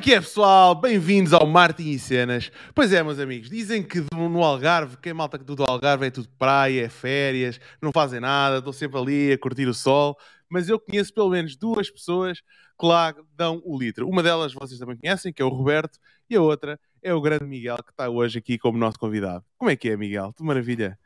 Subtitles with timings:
[0.00, 0.74] Como é que é, pessoal?
[0.74, 2.50] Bem-vindos ao Martin e Cenas.
[2.74, 6.26] Pois é, meus amigos, dizem que no Algarve, quem malta que do Algarve é tudo
[6.38, 10.16] praia, é férias, não fazem nada, estão sempre ali a curtir o sol.
[10.48, 14.08] Mas eu conheço pelo menos duas pessoas que lá dão o litro.
[14.08, 15.98] Uma delas vocês também conhecem, que é o Roberto,
[16.30, 19.44] e a outra é o grande Miguel, que está hoje aqui como nosso convidado.
[19.58, 20.32] Como é que é, Miguel?
[20.34, 20.98] Tudo maravilha?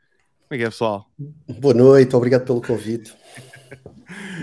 [0.47, 1.11] Como é que é, pessoal?
[1.59, 3.13] Boa noite, obrigado pelo convite.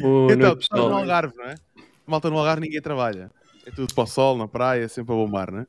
[0.03, 0.91] Boa então, noite, pessoal.
[0.91, 1.55] no Algarve, não é?
[2.07, 3.31] Malta no Algarve ninguém trabalha.
[3.67, 5.67] É tudo para o sol, na praia, sempre a bombar, não é?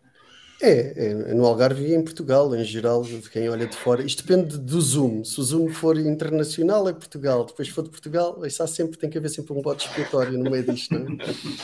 [0.62, 4.02] É, é, no Algarve e em Portugal, em geral, de quem olha de fora.
[4.02, 5.26] Isto depende do Zoom.
[5.26, 7.44] Se o Zoom for internacional, é Portugal.
[7.44, 10.38] Depois, se for de Portugal, isso há sempre, tem que haver sempre um bote expiatório
[10.38, 11.18] no meio disto, não é?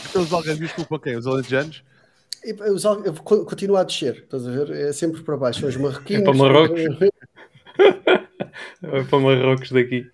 [0.10, 1.16] Então, os algarvios culpam quem?
[1.16, 1.82] Os alentejanos?
[2.74, 3.02] Os al...
[3.24, 4.70] Continua a descer, estás a ver?
[4.72, 5.62] É sempre para baixo.
[5.62, 6.22] São os marroquinos.
[6.22, 6.82] É para Marrocos.
[8.84, 10.12] é para Marrocos daqui.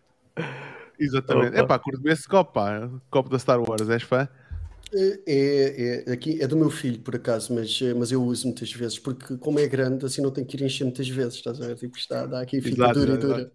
[1.00, 1.54] Exatamente.
[1.54, 1.60] Opa.
[1.60, 2.88] É pá, curto esse copo, pá.
[3.10, 4.30] Copo da Star Wars, és fã?
[4.96, 8.72] É, é, é, aqui, é do meu filho, por acaso, mas, mas eu uso muitas
[8.72, 11.68] vezes, porque como é grande, assim não tenho que ir encher muitas vezes, estás a
[11.68, 11.76] ver?
[11.76, 13.52] Tipo, está, dá aqui, fica exato, dura e dura.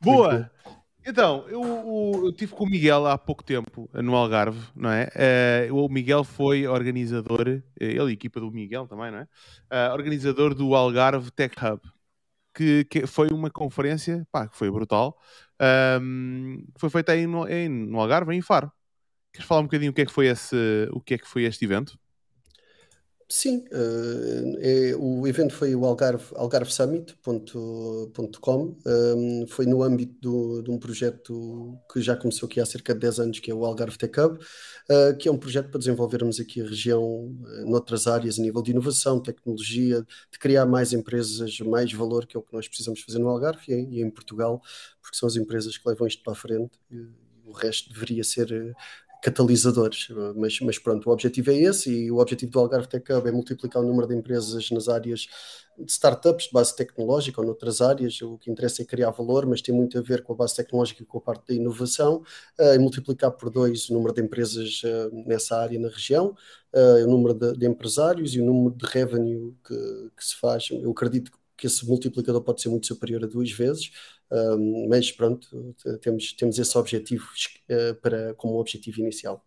[0.00, 0.50] Boa!
[1.06, 5.68] Então, eu, eu, eu tive com o Miguel há pouco tempo no Algarve, não é?
[5.70, 9.22] Uh, o Miguel foi organizador, eh, ele e a equipa do Miguel também, não é?
[9.22, 11.80] Uh, organizador do Algarve Tech Hub,
[12.54, 15.16] que, que foi uma conferência, pá, que foi brutal,
[16.02, 18.70] um, foi feita aí no, em, no Algarve, em Faro.
[19.32, 20.56] Queres falar um bocadinho o que é que foi, esse,
[20.92, 21.98] o que é que foi este evento?
[23.32, 30.70] Sim, uh, é, o evento foi o Algarve, algarvesummit.com, um, foi no âmbito do, de
[30.72, 33.96] um projeto que já começou aqui há cerca de 10 anos, que é o Algarve
[33.96, 38.36] Tech Hub, uh, que é um projeto para desenvolvermos aqui a região uh, noutras áreas,
[38.36, 42.52] a nível de inovação, tecnologia, de criar mais empresas, mais valor, que é o que
[42.52, 44.60] nós precisamos fazer no Algarve e em, e em Portugal,
[45.00, 46.72] porque são as empresas que levam isto para a frente.
[47.44, 48.74] o resto deveria ser
[49.22, 50.08] catalisadores.
[50.36, 53.32] Mas, mas pronto, o objetivo é esse e o objetivo do Algarve Tech Hub é
[53.32, 55.26] multiplicar o número de empresas nas áreas
[55.78, 58.20] de startups de base tecnológica ou noutras áreas.
[58.22, 61.02] O que interessa é criar valor, mas tem muito a ver com a base tecnológica
[61.02, 62.22] e com a parte da inovação
[62.58, 66.34] uh, e multiplicar por dois o número de empresas uh, nessa área na região,
[66.74, 70.68] uh, o número de, de, empresários e o número de revenue que, que se faz.
[70.70, 73.90] Eu acredito que esse multiplicador pode ser muito superior a duas vezes,
[74.32, 79.44] um, mas pronto, temos, temos esse objetivo uh, para, como objetivo inicial.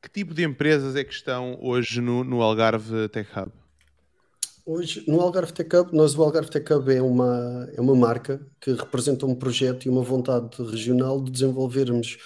[0.00, 3.52] Que tipo de empresas é que estão hoje no, no Algarve Tech Hub?
[4.64, 8.44] Hoje, no Algarve Tech Hub, nós o Algarve Tech Hub é uma, é uma marca
[8.60, 12.16] que representa um projeto e uma vontade regional de desenvolvermos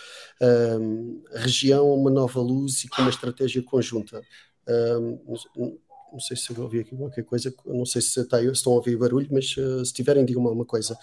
[0.78, 4.20] um, a região a uma nova luz e com uma estratégia conjunta.
[4.68, 5.78] Um,
[6.12, 8.96] não sei se eu ouvi aqui qualquer coisa, não sei se está, estão a ouvir
[8.96, 10.96] barulho, mas uh, se tiverem, digam-me alguma coisa.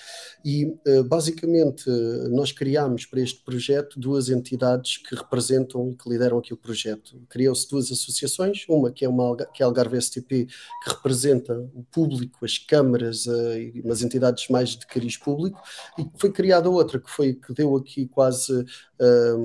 [0.44, 1.90] E uh, basicamente
[2.32, 7.22] nós criámos para este projeto duas entidades que representam e que lideram aqui o projeto.
[7.30, 10.48] Criou-se duas associações, uma que é, uma, que é a Algarve STP,
[10.84, 15.62] que representa o público, as câmaras, uh, e umas entidades mais de cariz público,
[15.98, 18.66] e foi criada outra que foi que deu aqui quase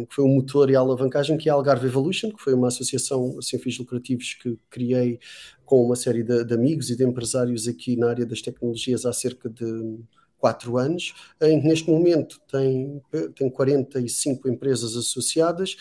[0.08, 2.68] que foi o motor e a alavancagem, que é a Algarve Evolution, que foi uma
[2.68, 5.18] associação sem fins lucrativos que criei
[5.64, 9.12] com uma série de, de amigos e de empresários aqui na área das tecnologias há
[9.12, 9.98] cerca de
[10.38, 13.03] quatro anos, em que neste momento tem,
[13.34, 15.76] tem 45 empresas associadas,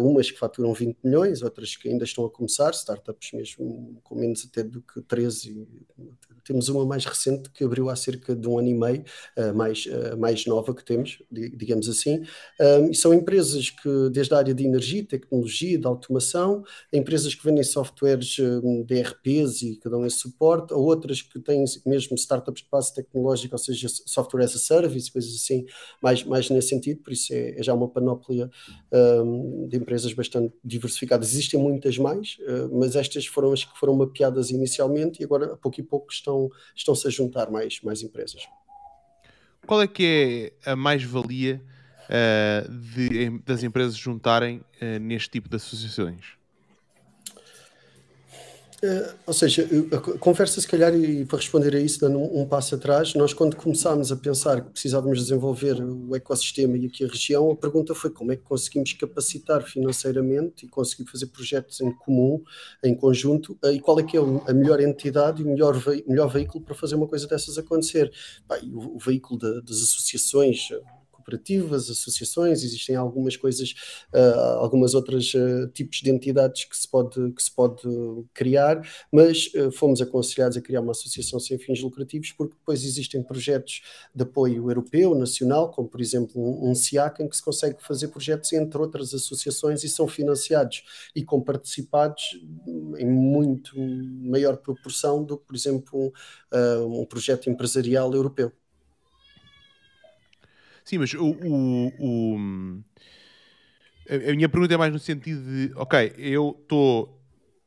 [0.00, 4.46] umas que faturam 20 milhões, outras que ainda estão a começar, startups mesmo com menos
[4.48, 5.66] até do que 13,
[6.44, 9.04] temos uma mais recente que abriu há cerca de um ano e meio,
[9.54, 9.86] mais,
[10.18, 12.24] mais nova que temos, digamos assim.
[12.90, 17.62] E são empresas que, desde a área de energia, tecnologia, de automação, empresas que vendem
[17.62, 18.36] softwares
[18.86, 22.92] de ERPs e que dão esse suporte, ou outras que têm mesmo startups de base
[22.92, 25.64] tecnológica, ou seja, software as a service, coisas assim,
[26.02, 27.02] mais, mais nesse sentido.
[27.02, 28.50] Por isso é, é já uma panóplia
[28.92, 31.32] um, de empresas bastante diversificadas.
[31.32, 35.56] Existem muitas mais, uh, mas estas foram as que foram mapeadas inicialmente e agora, a
[35.56, 38.42] pouco e pouco, estão estão, estão-se a juntar mais, mais empresas.
[39.66, 41.62] Qual é que é a mais-valia
[42.08, 46.41] uh, das empresas juntarem uh, neste tipo de associações?
[48.84, 49.64] Uh, ou seja,
[50.18, 54.10] conversa, se calhar, e para responder a isso, dando um, passo atrás, nós, quando começámos
[54.10, 58.32] a pensar que precisávamos desenvolver o ecossistema e aqui a região, a pergunta foi como
[58.32, 62.42] é que conseguimos capacitar financeiramente e conseguir fazer projetos em comum,
[62.82, 66.04] em conjunto, uh, e qual é que é a melhor entidade e o melhor, ve
[66.08, 68.10] melhor veículo para fazer uma coisa dessas acontecer.
[68.72, 70.70] O, o, veículo de, das associações
[71.22, 73.74] cooperativas, associações, existem algumas coisas,
[74.12, 77.82] uh, algumas outras uh, tipos de entidades que se pode, que se pode
[78.34, 83.82] criar, mas fomos aconselhados a criar uma associação sem fins lucrativos porque depois existem projetos
[84.14, 88.08] de apoio europeu, nacional, como por exemplo um, um SIAC, em que se consegue fazer
[88.08, 90.82] projetos entre outras associações e são financiados
[91.14, 92.22] e com participados
[92.98, 96.12] em muito maior proporção do que, por exemplo,
[96.52, 98.52] um, um projeto empresarial europeu.
[100.84, 102.82] Sim, mas o, o, o,
[104.08, 107.18] a minha pergunta é mais no sentido de, ok, eu estou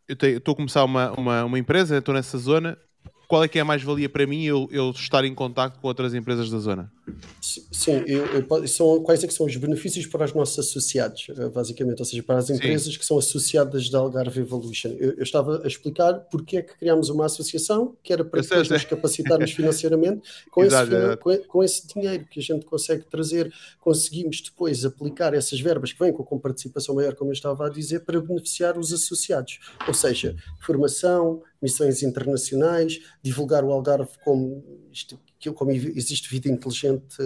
[0.08, 2.78] eu estou a começar uma, uma, uma empresa, estou nessa zona,
[3.28, 6.14] qual é que é a mais-valia para mim eu, eu estar em contato com outras
[6.14, 6.92] empresas da zona?
[7.42, 11.50] Sim, eu, eu, são, quais é que são os benefícios para os nossos associados, eh,
[11.50, 13.00] basicamente, ou seja, para as empresas Sim.
[13.00, 14.90] que são associadas da Algarve Evolution.
[14.98, 18.70] Eu, eu, estava a explicar porque é que criámos uma associação, que era para depois
[18.70, 23.54] nos capacitarmos financeiramente, com, exato, esse, com, com, esse dinheiro que a gente consegue trazer,
[23.80, 27.70] conseguimos depois aplicar essas verbas que vêm com, com participação maior, como eu estava a
[27.70, 35.20] dizer, para beneficiar os associados, ou seja, formação, missões internacionais, divulgar o Algarve como isto,
[35.54, 37.18] como existe vida inteligente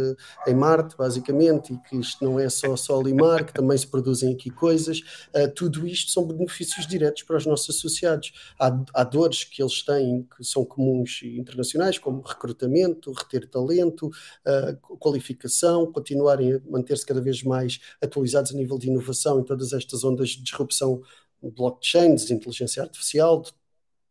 [0.48, 3.88] em Marte, basicamente, e que isto não é só Sol e Mar, que também se
[3.88, 5.02] produzem aqui coisas,
[5.36, 8.34] uh, tudo isto são benefícios diretos para os nossos associados.
[8.60, 14.08] Há, há dores que eles têm que são comuns e internacionais, como recrutamento, reter talento,
[14.08, 19.74] uh, qualificação, continuarem a manter-se cada vez mais atualizados a nível de inovação em todas
[19.74, 21.02] estas ondas de disrupção
[21.42, 23.44] blockchains, inteligência artificial,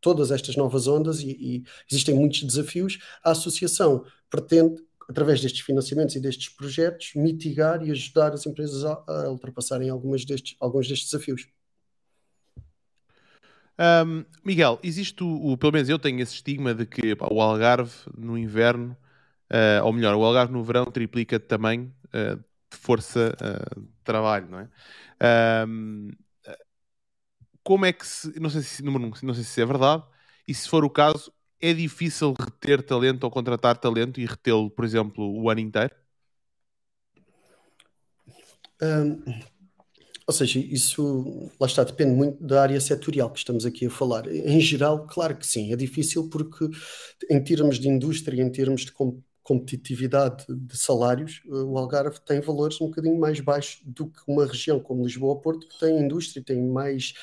[0.00, 2.98] todas estas novas ondas e, e existem muitos desafios.
[3.24, 9.02] A associação pretende através destes financiamentos e destes projetos, mitigar e ajudar as empresas a,
[9.06, 11.48] a ultrapassarem algumas destes, alguns destes desafios.
[13.78, 17.40] Um, Miguel, existe o, o, pelo menos eu tenho esse estigma de que pá, o
[17.40, 18.96] Algarve no inverno,
[19.50, 23.88] uh, ou melhor, o Algarve no verão triplica de tamanho uh, de força uh, de
[24.04, 24.68] trabalho, não é?
[25.66, 26.10] Um,
[27.62, 30.02] como é que se, não sei se, número um, não sei se é verdade,
[30.46, 34.84] e se for o caso, é difícil reter talento ou contratar talento e retê-lo, por
[34.84, 35.94] exemplo, o ano inteiro?
[38.80, 39.22] Um,
[40.26, 44.26] ou seja, isso lá está, depende muito da área setorial que estamos aqui a falar.
[44.28, 46.68] Em geral, claro que sim, é difícil porque
[47.30, 48.92] em termos de indústria, em termos de
[49.48, 54.44] competitividade de salários, eh, o Algarve tem valores um bocadinho mais baixos do que uma
[54.44, 57.14] região como Lisboa ou Porto, que tem indústria, tem mais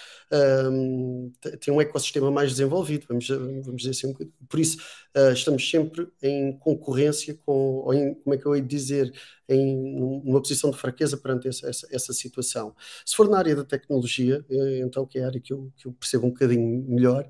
[0.72, 1.32] um,
[1.62, 4.12] tem um ecossistema mais desenvolvido, vamos, vamos dizer assim.
[4.50, 4.80] Por isso,
[5.16, 9.14] uh, estamos sempre em concorrência com, em, como é que eu ia dizer,
[9.48, 12.76] em uma posição de fraqueza perante essa, essa, essa situação.
[13.06, 15.88] Se for na área da tecnologia, eh, então, que é a área que eu, que
[15.88, 17.28] eu percebo um bocadinho melhor,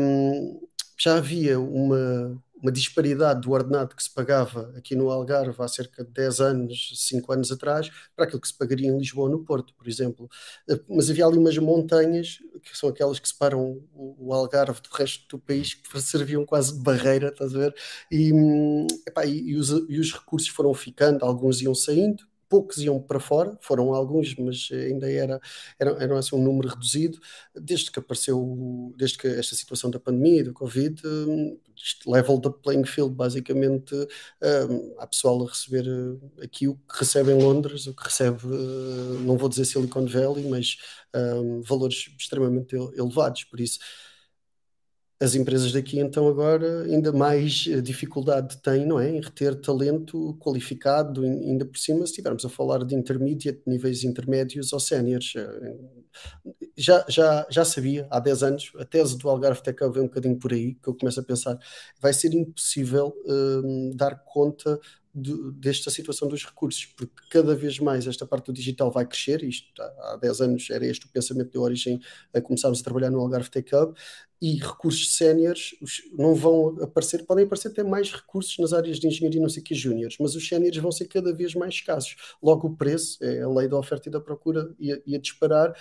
[0.00, 0.66] um,
[0.96, 6.02] já havia uma uma disparidade do ordenado que se pagava aqui no Algarve há cerca
[6.02, 9.74] de 10 anos, 5 anos atrás, para aquilo que se pagaria em Lisboa no Porto,
[9.74, 10.30] por exemplo.
[10.70, 15.36] Eh, mas havia ali umas montanhas, que são aquelas que separam o Algarve do resto
[15.36, 17.74] do país, que serviam quase de barreira, estás a ver?
[18.10, 22.24] E, hum, epá, e, os, e os recursos foram ficando, alguns iam saindo,
[22.54, 25.40] poucos iam para fora, foram alguns, mas ainda era,
[25.76, 27.18] era, era assim, um número reduzido.
[27.52, 31.02] Desde que apareceu, desde que esta situação da pandemia e do Covid,
[31.74, 37.00] isto level the playing field, basicamente, um, há pessoal a receber eh, aqui o que
[37.00, 40.76] recebe em Londres, o que recebe, eh, não vou dizer Silicon Valley, mas
[41.12, 43.80] um, valores extremamente elevados, por isso
[45.20, 50.36] as empresas daqui então agora ainda mais eh, dificuldade têm, não é, em reter talento
[50.40, 55.32] qualificado, ainda por cima, se estivermos a falar de intermediate, níveis intermédios ou séniores.
[55.36, 55.76] Eh,
[56.76, 60.36] já, já, já sabia há 10 anos, a tese do Algarve Tech Hub um bocadinho
[60.36, 61.58] por aí, que eu começo a pensar,
[62.00, 64.80] vai ser impossível um, dar conta
[65.14, 69.44] de, desta situação dos recursos, porque cada vez mais esta parte do digital vai crescer,
[69.44, 72.00] isto há 10 anos era este o pensamento de origem
[72.32, 73.94] a começarmos a trabalhar no Algarve Tech Hub,
[74.44, 75.74] e recursos séniores
[76.12, 79.74] não vão aparecer, podem aparecer até mais recursos nas áreas de engenharia não sei que
[79.74, 82.14] júniores, mas os séniores vão ser cada vez mais escassos.
[82.42, 85.74] Logo o preço, é a lei da oferta e da procura, ia, ia disparar.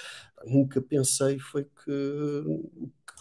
[0.46, 1.91] Nunca pensei foi que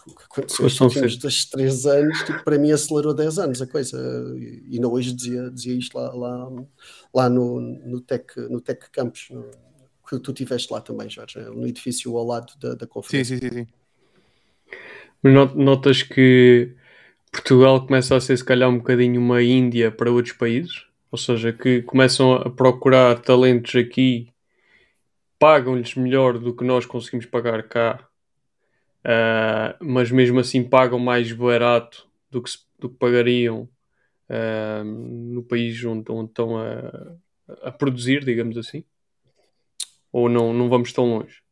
[0.07, 3.67] o que aconteceu nos últimos dois, três anos, tipo, para mim acelerou 10 anos a
[3.67, 3.97] coisa.
[4.37, 6.65] E ainda hoje dizia, dizia isto lá, lá,
[7.13, 9.51] lá no, no, Tech, no Tech Campus, no,
[10.09, 13.37] que tu tiveste lá também, Jorge, no edifício ao lado da, da conferência.
[13.37, 13.65] Sim, sim, sim.
[13.65, 13.82] sim.
[15.23, 16.75] Notas que
[17.31, 21.53] Portugal começa a ser, se calhar, um bocadinho uma Índia para outros países, ou seja,
[21.53, 24.27] que começam a procurar talentos aqui,
[25.39, 28.07] pagam-lhes melhor do que nós conseguimos pagar cá
[29.03, 33.69] uh, mas mesmo assim pagam mais barato do que, do que pagariam
[34.29, 37.15] uh, no país onde, onde estão a,
[37.63, 38.83] a produzir, digamos assim?
[40.11, 41.42] Ou não, não vamos tão longe?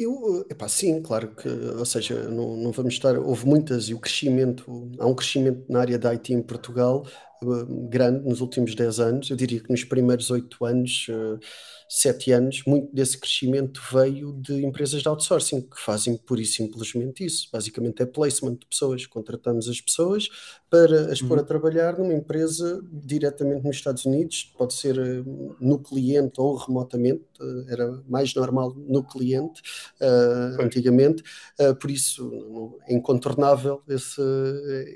[0.00, 3.98] Eu, epá, sim, claro que, ou seja, não, não vamos estar, houve muitas e o
[3.98, 7.04] crescimento, há um crescimento na área da IT em Portugal
[7.42, 11.40] uh, grande nos últimos 10 anos, eu diria que nos primeiros 8 anos uh,
[11.88, 17.24] sete anos, muito desse crescimento veio de empresas de outsourcing que fazem pura e simplesmente
[17.24, 17.48] isso.
[17.50, 19.06] Basicamente é placement de pessoas.
[19.06, 20.28] Contratamos as pessoas
[20.70, 21.46] para as pôr a uhum.
[21.46, 25.22] trabalhar numa empresa diretamente nos Estados Unidos, pode ser eh,
[25.58, 29.62] no cliente ou remotamente, eh, era mais normal no cliente
[30.00, 31.22] uh, antigamente,
[31.58, 34.20] uh, por isso é incontornável esse,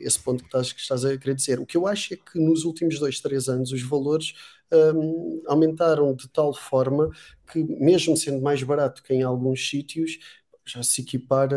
[0.01, 1.59] esse ponto que estás, que estás a querer dizer.
[1.59, 4.35] O que eu acho é que nos últimos dois, três anos os valores
[4.73, 7.11] um, aumentaram de tal forma
[7.51, 10.19] que, mesmo sendo mais barato que em alguns sítios,
[10.65, 11.57] já se equipara,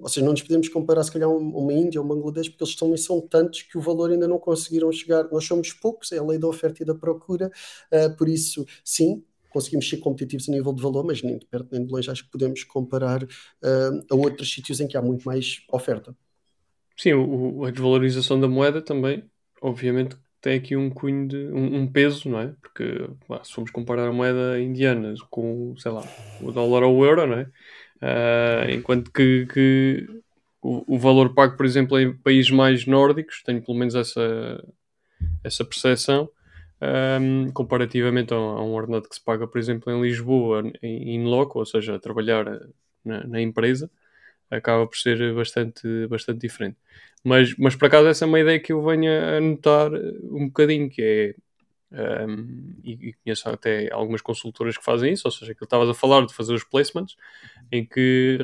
[0.00, 2.74] ou seja, não nos podemos comparar se calhar uma Índia ou um Bangladesh, porque eles
[2.74, 5.28] também são tantos que o valor ainda não conseguiram chegar.
[5.30, 7.50] Nós somos poucos, é a lei da oferta e da procura,
[7.92, 11.68] uh, por isso, sim, conseguimos ser competitivos a nível de valor, mas nem de perto
[11.70, 15.24] nem de longe acho que podemos comparar uh, a outros sítios em que há muito
[15.24, 16.16] mais oferta.
[16.96, 19.24] Sim, o, a desvalorização da moeda também,
[19.60, 22.52] obviamente, tem aqui um cunho de um, um peso, não é?
[22.60, 26.02] Porque bah, se formos comparar a moeda indiana com, sei lá,
[26.40, 27.46] o dólar ou o euro, não é?
[28.02, 30.06] Uh, enquanto que, que
[30.60, 34.64] o, o, valor pago, por exemplo, em países mais nórdicos, tenho pelo menos essa,
[35.44, 36.28] essa percepção,
[37.20, 41.24] um, comparativamente a, a, um ordenado que se paga, por exemplo, em Lisboa, em, em
[41.24, 42.44] loco, ou seja, a trabalhar
[43.04, 43.88] na, na empresa,
[44.52, 46.76] acaba por ser bastante, bastante diferente.
[47.24, 50.90] Mas, mas por acaso essa é uma ideia que eu venho a notar um bocadinho,
[50.90, 51.34] que é
[52.26, 55.94] um, e, e, conheço até algumas consultoras que fazem isso, ou seja, que estavas a
[55.94, 57.16] falar de fazer os placements,
[57.70, 58.38] em que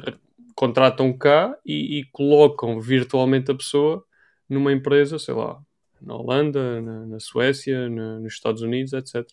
[0.55, 4.05] contratam cá e, e, colocam virtualmente a pessoa
[4.49, 5.61] numa empresa, sei lá,
[6.01, 9.27] na Holanda, na, na Suécia, na, nos Estados Unidos, etc.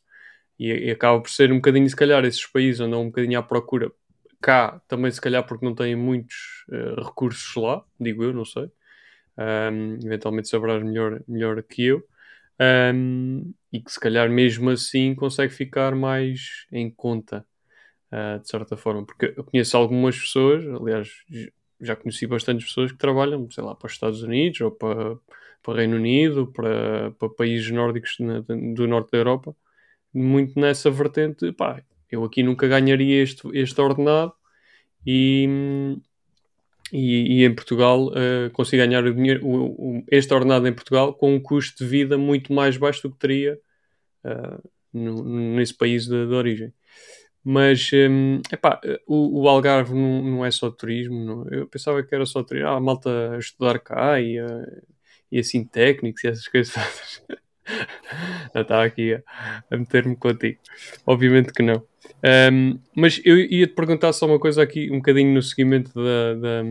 [0.57, 3.43] E, e, acaba por ser um bocadinho, se calhar, esses países andam um bocadinho à
[3.43, 3.91] procura
[4.41, 8.69] cá, também se calhar porque não têm muitos uh, recursos lá, digo eu, não sei.
[9.37, 12.03] Um, eventualmente saberás melhor, melhor que eu,
[12.93, 17.45] um, e que se calhar mesmo assim consegue ficar mais em conta,
[18.11, 21.09] uh, de certa forma, porque eu conheço algumas pessoas, aliás,
[21.81, 25.17] já conheci bastantes pessoas que trabalham, sei lá, para os Estados Unidos ou para,
[25.61, 29.55] para o Reino Unido, para, para países nórdicos na, do norte da Europa,
[30.13, 31.83] muito nessa vertente, pá,
[32.15, 34.33] eu aqui nunca ganharia este, este ordenado
[35.05, 35.97] e,
[36.91, 41.13] e, e, em Portugal uh, consigo ganhar o dinheiro, o, o, este ordenado em Portugal
[41.13, 43.59] com um custo de vida muito mais baixo do que teria
[44.23, 45.23] uh, no,
[45.55, 46.73] nesse país de, de origem.
[47.43, 51.47] Mas um, epá, o, o, Algarve não, não, é só turismo, não.
[51.49, 52.69] eu pensava que era só turismo.
[52.69, 54.81] Ah, a malta a estudar cá e, uh,
[55.31, 56.73] e assim técnicos e essas coisas
[58.53, 60.59] Já estava aqui a meter-me contigo.
[61.05, 61.83] Obviamente que não.
[62.51, 66.33] Um, mas eu ia te perguntar só uma coisa aqui, um bocadinho no seguimento da,
[66.33, 66.63] da,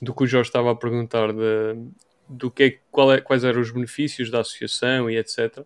[0.00, 1.76] do que o Jorge estava a perguntar, de,
[2.28, 5.64] do que é, qual é, quais eram os benefícios da associação e etc.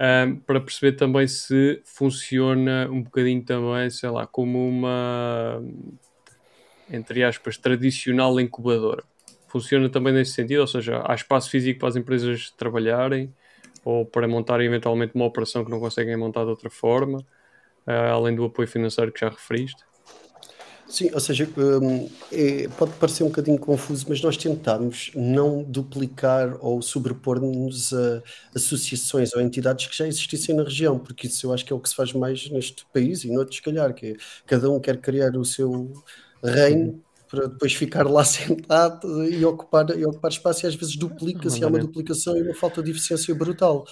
[0.00, 5.62] Um, para perceber também se funciona um bocadinho também, sei lá, como uma,
[6.90, 9.04] entre aspas, tradicional incubadora.
[9.48, 13.32] Funciona também nesse sentido, ou seja, há espaço físico para as empresas trabalharem
[13.84, 17.18] ou para montarem eventualmente uma operação que não conseguem montar de outra forma
[17.86, 19.82] uh, além do apoio financeiro que já referiste?
[20.86, 26.56] Sim, ou seja, um, é, pode parecer um bocadinho confuso, mas nós tentamos não duplicar
[26.60, 28.22] ou sobrepor-nos a
[28.54, 31.80] associações ou entidades que já existissem na região, porque isso eu acho que é o
[31.80, 34.98] que se faz mais neste país e noutros, se calhar, que é, cada um quer
[34.98, 35.92] criar o seu
[36.42, 37.02] reino
[37.34, 41.66] para depois ficar lá sentado e ocupar, e ocupar espaço e às vezes duplica-se, há
[41.66, 43.84] uma duplicação e uma falta de eficiência brutal.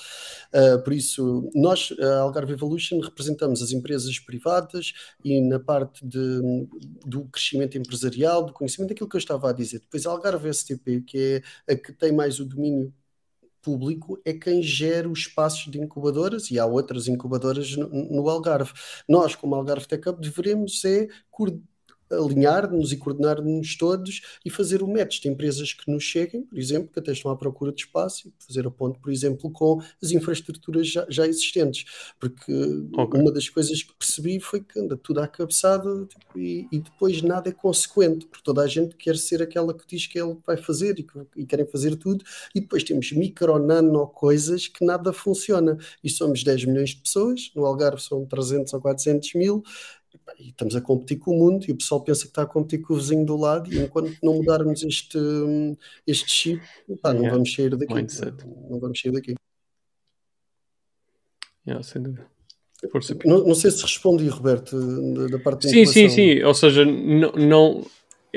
[0.54, 4.92] Uh, por isso, nós, a Algarve Evolution, representamos as empresas privadas
[5.24, 6.40] e na parte de,
[7.04, 9.80] do crescimento empresarial, do conhecimento, daquilo que eu estava a dizer.
[9.80, 12.92] Depois a Algarve STP, que é a que tem mais o domínio
[13.62, 18.72] público é quem gera os espaços de incubadoras e há outras incubadoras no, no Algarve.
[19.08, 21.06] Nós, como Algarve Tech Up, devemos é
[22.12, 26.90] alinhar-nos e coordenar-nos todos e fazer o match de empresas que nos cheguem, por exemplo,
[26.92, 30.10] que até estão à procura de espaço e fazer a ponte, por exemplo, com as
[30.10, 31.84] infraestruturas já, já existentes.
[32.18, 32.52] Porque
[32.96, 33.20] okay.
[33.20, 37.22] uma das coisas que percebi foi que anda tudo à cabeçada tipo, e, e, depois
[37.22, 40.56] nada é consequente, porque toda a gente quer ser aquela que diz que ele vai
[40.56, 45.12] fazer e, que, e querem fazer tudo, e depois temos micro, nano coisas que nada
[45.12, 45.76] funciona.
[46.02, 49.62] E somos 10 milhões de pessoas, no Algarve são 300 ou 400 mil,
[50.38, 52.80] e estamos a competir com o mundo e o pessoal pensa que está a competir
[52.82, 55.18] com o vizinho do lado e enquanto não mudarmos este,
[56.06, 56.62] este chip,
[57.00, 57.94] pá, não vamos sair daqui.
[57.94, 59.34] Não, não vamos sair daqui.
[61.66, 62.26] Yeah, sem dúvida.
[63.24, 64.76] Não, não, sei se respondi, Roberto,
[65.28, 66.42] da parte da Sim, sim, sim.
[66.42, 67.86] Ou seja, não, não,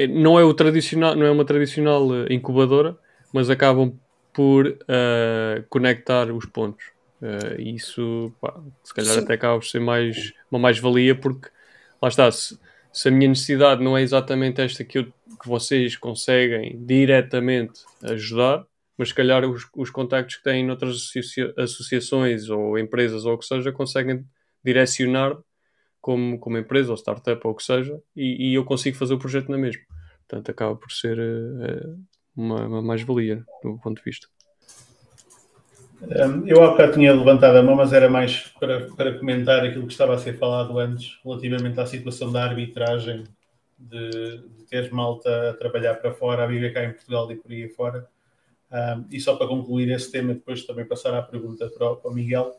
[0.09, 2.95] não é o tradicional, não é uma tradicional eh, incubadora,
[3.33, 3.97] mas acabam
[4.31, 6.85] por uh, conectar os pontos.
[7.19, 9.21] Uh, isso, pá, se calhar sim.
[9.21, 11.49] até acaba por ser mais, uma mais-valia, porque
[12.05, 12.59] lá está, se,
[12.93, 18.63] se, a minha necessidade não é exatamente esta que, eu, que vocês conseguem diretamente ajudar,
[18.97, 23.37] mas se calhar os, os contactos que têm noutras associa associações ou empresas ou o
[23.37, 24.23] que seja conseguem
[24.63, 25.35] direcionar
[25.99, 29.19] como, como empresa ou startup ou o que seja e, e eu consigo fazer o
[29.19, 29.81] projeto na mesma.
[30.27, 31.99] Portanto, acaba por ser uh,
[32.35, 34.27] uma, uma mais-valia do ponto de vista.
[36.07, 39.87] Um, eu há bocado tinha levantado a mão, mas era mais para, para comentar aquilo
[39.87, 43.23] que estava a ser falado antes, relativamente à situação da arbitragem
[43.77, 47.67] de, de malta a trabalhar para fora, a viver cá em Portugal e por aí
[47.69, 48.07] fora.
[48.71, 52.11] Um, e só para concluir esse tema, depois também passar à pergunta para o, para
[52.11, 52.53] o Miguel,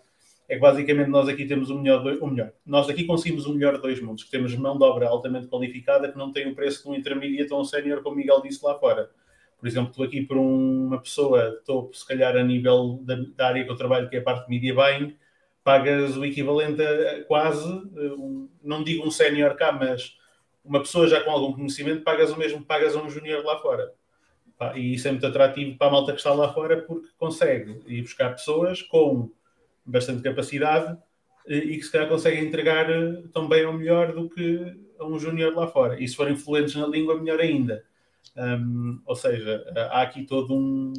[0.49, 2.53] é que basicamente nós aqui temos o melhor, o melhor.
[2.65, 6.11] Nós aqui conseguimos o melhor de dois mundos, que temos mão de obra altamente qualificada
[6.11, 8.79] que não tem o preço de um intermediário um sénior, como o Miguel disse lá
[8.79, 9.11] fora.
[9.67, 13.49] Por exemplo, estou aqui por um, uma pessoa, estou se calhar a nível da, da,
[13.49, 15.17] área que eu trabalho, que é a parte de media buying,
[15.65, 20.17] pagas o equivalente a quase, um, não digo um sénior cá, mas
[20.65, 23.59] uma pessoa já com algum conhecimento, pagas o mesmo que pagas a um júnior lá
[23.59, 23.93] fora.
[24.77, 28.03] E isso é muito atrativo para a malta que está lá fora porque consegue ir
[28.03, 29.33] buscar pessoas com
[29.85, 30.97] bastante capacidade
[31.49, 35.05] eh, e que se calhar conseguem entregar eh, tão bem ou melhor do que a
[35.05, 36.01] um júnior lá fora.
[36.01, 37.85] E se forem fluentes na língua, melhor ainda.
[38.37, 40.93] Um, ou seja, há aqui todo um.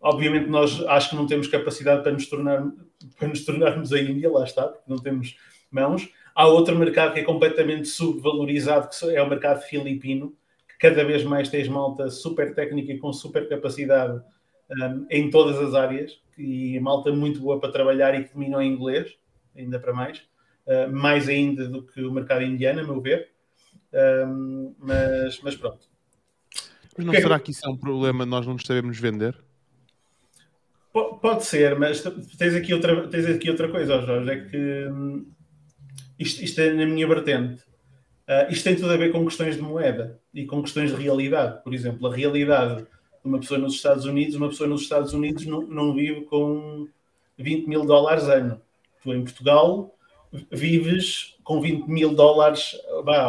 [0.00, 2.62] Obviamente, nós acho que não temos capacidade para nos, tornar,
[3.18, 5.36] para nos tornarmos a Índia, lá está, porque não temos
[5.70, 6.08] mãos.
[6.34, 10.34] Há outro mercado que é completamente subvalorizado, que é o mercado filipino,
[10.68, 14.22] que cada vez mais tem malta super técnica e com super capacidade
[14.70, 18.62] um, em todas as áreas e malta muito boa para trabalhar e que domina o
[18.62, 19.14] inglês,
[19.54, 20.18] ainda para mais,
[20.66, 23.30] uh, mais ainda do que o mercado indiano, a meu ver.
[23.92, 25.91] Um, mas, mas pronto.
[26.96, 27.50] Mas não será que...
[27.50, 29.36] isso é um problema nós não nos sabemos vender?
[30.92, 32.02] Pode ser, mas
[32.36, 35.24] tens aqui outra, tens aqui outra coisa, Jorge, é que hum,
[36.18, 37.62] isto, isto, é na minha vertente.
[38.28, 41.62] Uh, isto tem tudo a ver com questões de moeda e com questões de realidade.
[41.64, 42.86] Por exemplo, a realidade
[43.24, 46.88] uma pessoa nos Estados Unidos, uma pessoa nos Estados Unidos não, não vive com
[47.38, 48.60] 20 mil dólares ano.
[49.02, 49.94] Tu em Portugal
[50.50, 52.76] vives com 20 mil dólares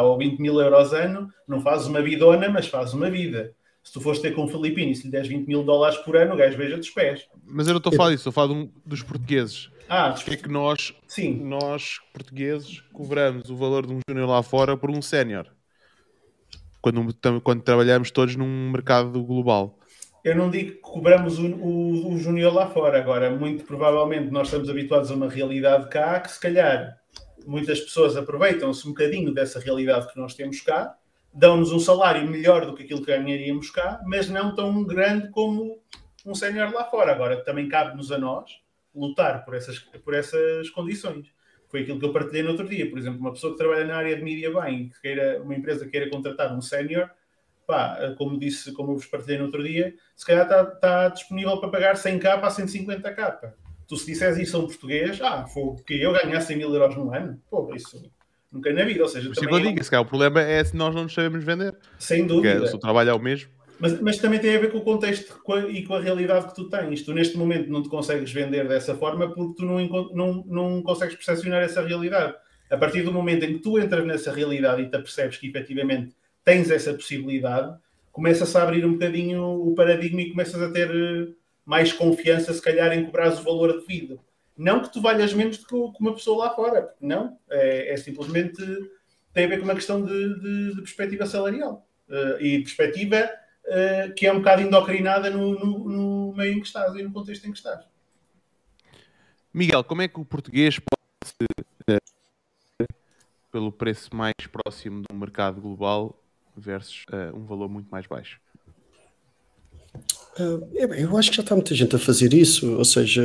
[0.02, 3.54] ou 20 mil euros ano, não fazes uma vidona, mas fazes uma vida.
[3.82, 6.16] Se tu fores ter com um filipino e se lhe des 20 mil dólares por
[6.16, 7.28] ano, o gajo beija dos pés.
[7.44, 9.70] Mas eu não estou a falar disso, estou a falar dos portugueses.
[9.88, 11.44] Ah, Porque é que nós, Sim.
[11.44, 15.46] nós, portugueses, cobramos o valor de um júnior lá fora por um sénior?
[16.80, 19.78] Quando, quando trabalhamos todos num mercado global
[20.24, 22.98] eu não digo que cobramos o, o, o Júnior lá fora.
[22.98, 26.98] Agora, muito provavelmente nós estamos habituados a uma realidade cá que, se calhar,
[27.46, 30.96] muitas pessoas aproveitam-se um bocadinho dessa realidade que nós temos cá,
[31.32, 35.78] dão-nos um salário melhor do que aquilo que ganharíamos cá, mas não tão grande como
[36.24, 37.12] um sénior lá fora.
[37.12, 38.50] Agora, também cabe-nos a nós
[38.94, 41.26] lutar por essas, por essas condições.
[41.68, 42.88] Foi aquilo que eu partilhei no outro dia.
[42.88, 45.86] Por exemplo, uma pessoa que trabalha na área de media bem, que queira, uma empresa
[45.86, 47.10] queira contratar um sénior,
[47.66, 51.58] pá, como disse, como eu vos partilhei no outro dia, se calhar está, tá disponível
[51.58, 53.52] para pagar 100k para 150k.
[53.86, 56.96] Tu se disseres isso a um português, ah, foi que eu ganhasse 100 mil euros
[56.96, 58.10] no ano, pô, isso
[58.50, 59.28] nunca na vida, ou seja...
[59.28, 59.82] Por também eu digo, é...
[59.82, 61.76] se calhar o problema é se nós não nos sabemos vender.
[61.98, 62.60] Sem dúvida.
[62.60, 63.50] Porque, o trabalho é o mesmo.
[63.78, 65.36] Mas, mas, também tem a ver com o contexto
[65.68, 67.02] e com a realidade que tu tens.
[67.02, 71.16] Tu neste momento não te consegues vender dessa forma porque tu não, não, não consegues
[71.16, 72.34] percepcionar essa realidade.
[72.70, 76.14] A partir do momento em que tu entras nessa realidade e te apercebes que efetivamente
[76.44, 77.76] tens essa possibilidade,
[78.12, 81.32] começa-se a abrir um bocadinho o paradigma e começas a ter eh,
[81.64, 84.20] mais confiança, se calhar, em cobrares o valor devido.
[84.56, 87.96] Não que tu valhas menos do que uma pessoa lá fora, porque não, é, é
[87.96, 88.62] simplesmente
[89.32, 93.28] tem a ver com uma questão de, de, de perspectiva salarial uh, e perspectiva
[93.66, 97.12] uh, que é um bocado endocrinada no, no, no, meio em que estás e no
[97.12, 97.84] contexto em que estás.
[99.52, 101.48] Miguel, como é que o português pode,
[101.90, 102.86] uh,
[103.50, 106.23] pelo preço mais próximo do mercado global,
[106.56, 108.40] versus uh, um valor muito mais baixo?
[110.38, 113.22] Uh, eu acho que já está muita gente a fazer isso, ou seja,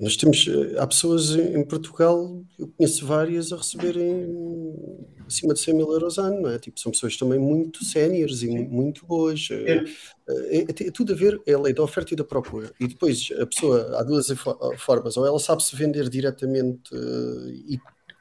[0.00, 4.26] nós temos, há pessoas em Portugal, eu conheço várias a receberem
[5.26, 6.58] acima de 100 mil euros ano, não é?
[6.58, 9.48] Tipo, são pessoas também muito séniores e muito boas.
[9.50, 9.84] É.
[10.28, 12.72] É, é, é, tudo a ver, é a lei da oferta e da procura.
[12.80, 14.26] E depois a pessoa, há duas
[14.78, 17.78] formas, ou ela sabe se vender diretamente uh, e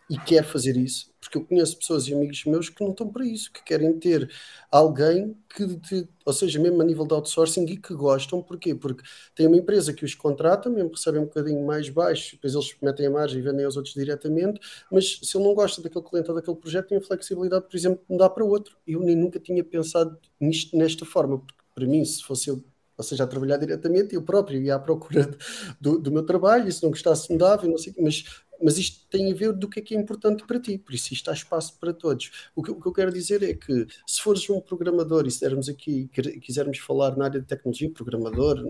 [0.10, 3.24] e quer fazer isso, porque eu conheço pessoas e amigos meus que não estão para
[3.26, 4.30] isso, que querem ter
[4.72, 8.74] alguém que, de, ou seja, mesmo a nível de outsourcing e que gostam, porquê?
[8.74, 9.04] Porque
[9.36, 13.06] tem uma empresa que os contrata, mesmo recebem um bocadinho mais baixo, depois eles metem
[13.06, 14.60] a margem e vendem aos outros diretamente,
[14.92, 18.00] mas se ele não gosta daquele cliente ou daquele projeto, tem a flexibilidade, por exemplo,
[18.00, 18.76] de mudar para outro.
[18.88, 22.64] Eu nem nunca tinha pensado nisto nesta forma, porque para mim, se fosse eu
[22.98, 25.32] ou seja, a trabalhar diretamente, eu próprio ia à procura
[25.80, 28.26] do, do meu trabalho, e se não gostasse mudava, não sei, mas
[28.62, 31.14] mas isto tem a ver do que é que é importante para ti, por isso
[31.14, 32.50] isto há espaço para todos.
[32.56, 35.42] O que, o que eu quero dizer é que se fores um programador e se
[35.42, 36.10] dermos aqui,
[36.42, 38.62] quisermos falar na área de tecnologia, programador,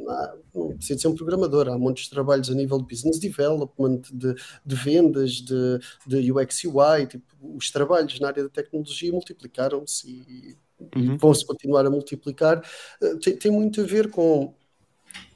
[0.53, 4.75] não, precisa ser um programador, há muitos trabalhos a nível de business development, de, de
[4.75, 7.25] vendas, de, de UX UI, tipo,
[7.55, 10.57] os trabalhos na área da tecnologia multiplicaram-se e,
[10.95, 11.17] uhum.
[11.17, 12.63] vão-se continuar a multiplicar.
[13.01, 14.53] Eh, tem, tem muito a ver com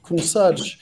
[0.02, 0.78] começares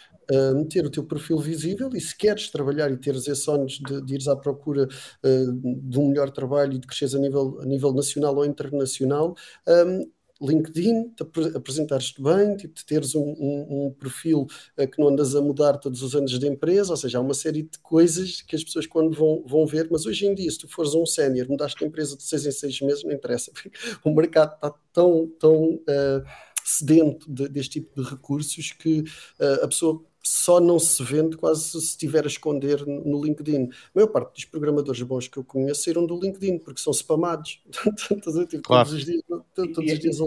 [0.54, 4.14] meter o teu perfil visível e se queres trabalhar e teres esse sonhos de, de
[4.14, 7.92] ires à procura uh, de um melhor trabalho e de cresceres a nível, a nível
[7.92, 9.36] nacional ou internacional,
[9.68, 10.10] um,
[10.44, 11.22] LinkedIn, te
[11.54, 15.74] apresentares-te bem, tipo, de teres um, um, um perfil uh, que não andas a mudar
[15.78, 18.86] todos os anos de empresa, ou seja, há uma série de coisas que as pessoas
[18.86, 21.84] quando vão, vão ver, mas hoje em dia, se tu fores um sénior, mudaste de
[21.84, 23.52] empresa de seis em seis meses, não interessa,
[24.04, 26.24] o mercado está tão, tão uh,
[26.64, 31.64] sedento de, deste tipo de recursos que uh, a pessoa só não se vende quase
[31.70, 33.64] se estiver a esconder no LinkedIn.
[33.64, 37.62] A maior parte dos programadores bons que eu conheço saíram do LinkedIn porque são spamados.
[38.48, 38.88] tipo, claro.
[38.88, 39.22] Todos os dias.
[39.54, 40.18] Todos e, os dias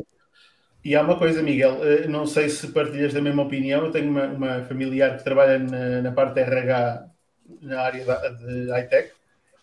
[0.84, 3.86] e há uma coisa, Miguel, eh, não sei se partilhas da mesma opinião.
[3.86, 7.10] Eu tenho uma, uma familiar que trabalha na, na parte RH
[7.62, 9.12] na área da, de high-tech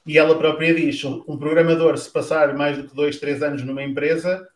[0.05, 3.83] e ela própria diz: um programador, se passar mais do que dois, três anos numa
[3.83, 4.49] empresa,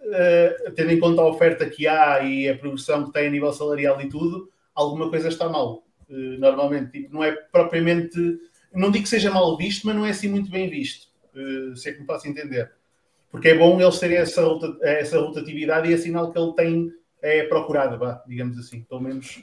[0.00, 3.52] uh, tendo em conta a oferta que há e a progressão que tem a nível
[3.52, 4.50] salarial e tudo,
[4.82, 5.84] alguma coisa está mal.
[6.08, 8.18] Uh, normalmente, tipo, não é propriamente.
[8.74, 11.08] Não digo que seja mal visto, mas não é assim muito bem visto.
[11.34, 12.70] Uh, se é que me faço entender.
[13.30, 14.42] Porque é bom eles terem essa,
[14.82, 16.92] essa rotatividade e é sinal que ele tem,
[17.22, 18.82] é procurado, vá, digamos assim.
[18.82, 19.42] Pelo menos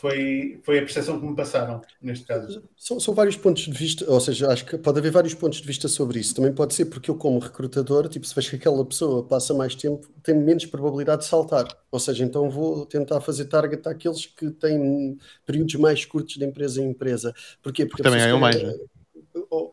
[0.00, 2.62] foi, foi a percepção que me passaram neste caso.
[2.74, 5.66] São, são, vários pontos de vista, ou seja, acho que pode haver vários pontos de
[5.66, 6.34] vista sobre isso.
[6.34, 9.74] Também pode ser porque eu, como recrutador, tipo, se vejo que aquela pessoa passa mais
[9.74, 11.68] tempo, tem menos probabilidade de saltar.
[11.90, 16.80] Ou seja, então vou tentar fazer target àqueles que têm períodos mais curtos de empresa
[16.80, 17.34] em empresa.
[17.62, 17.84] Porquê?
[17.84, 18.62] Porque também ganham mais.
[18.62, 18.74] Né?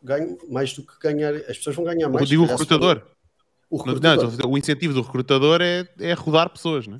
[0.03, 1.33] Ganho mais do que ganhar.
[1.35, 2.23] As pessoas vão ganhar mais.
[2.23, 3.01] Eu digo o recrutador.
[3.69, 4.33] O, recrutador.
[4.37, 6.99] Não, o incentivo do recrutador é, é rodar pessoas, não é?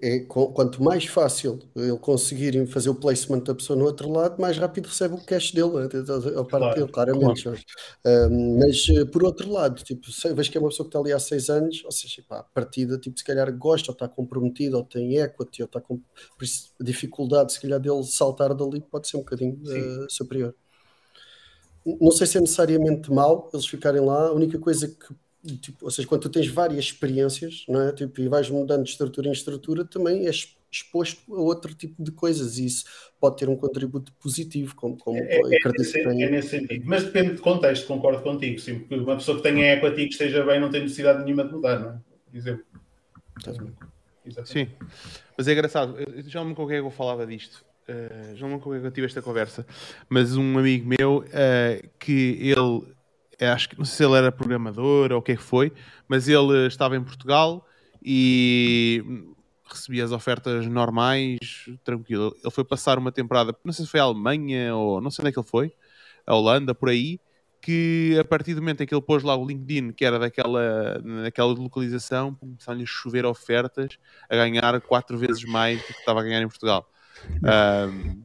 [0.00, 4.56] É, quanto mais fácil ele conseguir fazer o placement da pessoa no outro lado, mais
[4.56, 5.84] rápido recebe o cash dele, né?
[5.84, 7.42] a parte claro, dele, claramente.
[7.42, 7.58] Claro.
[8.06, 11.12] Um, mas eh, por outro lado, tipo, vejo que é uma pessoa que está ali
[11.12, 14.76] há seis anos, ou seja, pá, a partida, tipo, se calhar gosta, ou está comprometido,
[14.76, 18.80] ou tem equity, ou está com por isso, a dificuldade, se calhar, dele saltar dali
[18.80, 20.54] pode ser um bocadinho uh, superior.
[21.84, 25.14] Não sei se é necessariamente mal eles ficarem lá, a única coisa que
[25.46, 27.92] tipo, ou seja, quando tu tens várias experiências não é?
[27.92, 32.10] tipo, e vais mudando de estrutura em estrutura, também és exposto a outro tipo de
[32.10, 32.84] coisas e isso
[33.20, 35.40] pode ter um contributo positivo, como, como é, é,
[35.78, 36.84] nesse, é nesse sentido.
[36.86, 38.58] Mas depende de contexto, concordo contigo.
[38.58, 41.52] Sim, porque uma pessoa que tenha equity que esteja bem não tem necessidade nenhuma de
[41.52, 41.98] mudar, não é?
[42.30, 42.64] Por exemplo.
[44.44, 44.68] Sim,
[45.36, 45.96] mas é engraçado.
[45.98, 47.64] Eu já não me lembro com quem eu falava disto.
[47.88, 49.64] Uh, já não me lembro com quem eu tive esta conversa.
[50.08, 52.95] Mas um amigo meu uh, que ele
[53.40, 55.72] acho que não sei se ele era programador ou o que é que foi,
[56.08, 57.66] mas ele estava em Portugal
[58.02, 59.04] e
[59.68, 61.38] recebia as ofertas normais,
[61.84, 62.34] tranquilo.
[62.42, 65.30] Ele foi passar uma temporada, não sei se foi a Alemanha ou não sei onde
[65.30, 65.72] é que ele foi,
[66.26, 67.20] a Holanda, por aí,
[67.60, 71.02] que a partir do momento em que ele pôs lá o LinkedIn, que era daquela,
[71.24, 73.98] daquela localização, começaram-lhe a chover ofertas
[74.30, 76.88] a ganhar quatro vezes mais do que estava a ganhar em Portugal.
[77.42, 78.22] Um,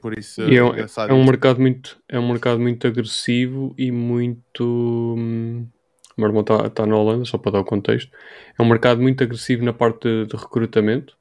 [0.00, 5.16] por isso é, é, é, um mercado muito é um mercado muito agressivo e muito
[6.18, 8.10] o meu irmão está tá na Holanda, só para dar o contexto.
[8.58, 11.16] É um mercado muito agressivo na parte de, de recrutamento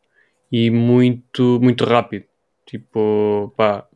[0.51, 2.25] e muito, muito rápido.
[2.65, 3.87] Tipo, pá,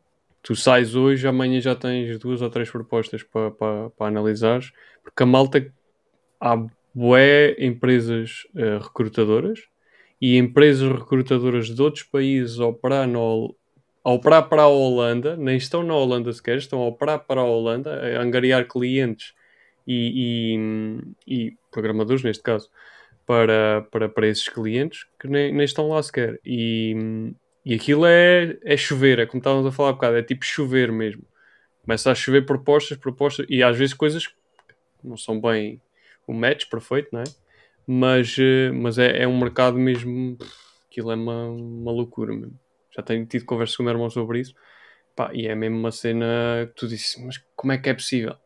[0.42, 4.60] tu sais hoje, amanhã já tens duas ou três propostas para, para, para analisar,
[5.02, 5.72] porque a malta
[6.40, 6.56] há
[6.94, 9.60] bué empresas uh, recrutadoras
[10.20, 13.61] e empresas recrutadoras de outros países operar no, a
[14.10, 18.18] operar para a Holanda, nem estão na Holanda sequer, estão a operar para a Holanda,
[18.18, 19.34] a angariar clientes
[19.86, 20.56] e,
[21.26, 22.68] e, e programadores, neste caso,
[23.26, 26.40] para, para, para esses clientes que nem, nem estão lá sequer.
[26.44, 27.32] E,
[27.64, 30.90] e aquilo é, é chover, é como estávamos a falar há bocado, é tipo chover
[30.90, 31.22] mesmo.
[31.84, 34.34] Começa a chover propostas, propostas, e às vezes coisas que
[35.04, 35.80] não são bem
[36.26, 37.24] o match perfeito, não é?
[37.86, 40.38] Mas, eh, mas é, é um mercado mesmo,
[40.88, 42.58] aquilo é uma, uma loucura mesmo
[42.94, 44.54] já tenho tido conversas com o meu irmão sobre isso.
[45.14, 48.36] Pá, e é mesmo uma cena que tu disse, mas como é que é possível?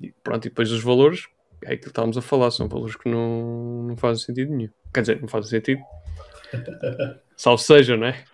[0.00, 1.28] E pronto, e depois os valores,
[1.62, 4.70] é aquilo que estávamos a falar, são valores que não, não fazem sentido nenhum.
[4.92, 5.80] Quer dizer, não fazem sentido.
[7.36, 8.24] Salve seja, não é?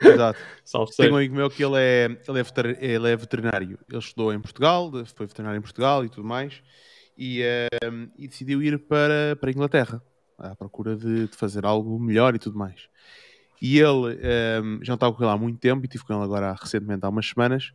[0.00, 0.38] Exato.
[0.64, 1.12] Salve Tenho seja.
[1.12, 3.78] um amigo meu que ele é, ele, é ele é veterinário.
[3.88, 6.62] Ele estudou em Portugal, foi veterinário em Portugal e tudo mais,
[7.16, 10.02] e, ehm, e decidiu ir para, para a Inglaterra
[10.38, 12.88] à procura de, de fazer algo melhor e tudo mais.
[13.60, 16.22] E ele ehm, já não estava com ele há muito tempo e estive com ele
[16.24, 17.72] agora recentemente há umas semanas.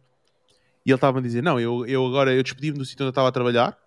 [0.86, 3.12] E ele estava a dizer: Não, eu, eu agora eu despedi-me do sítio onde eu
[3.12, 3.78] estava a trabalhar.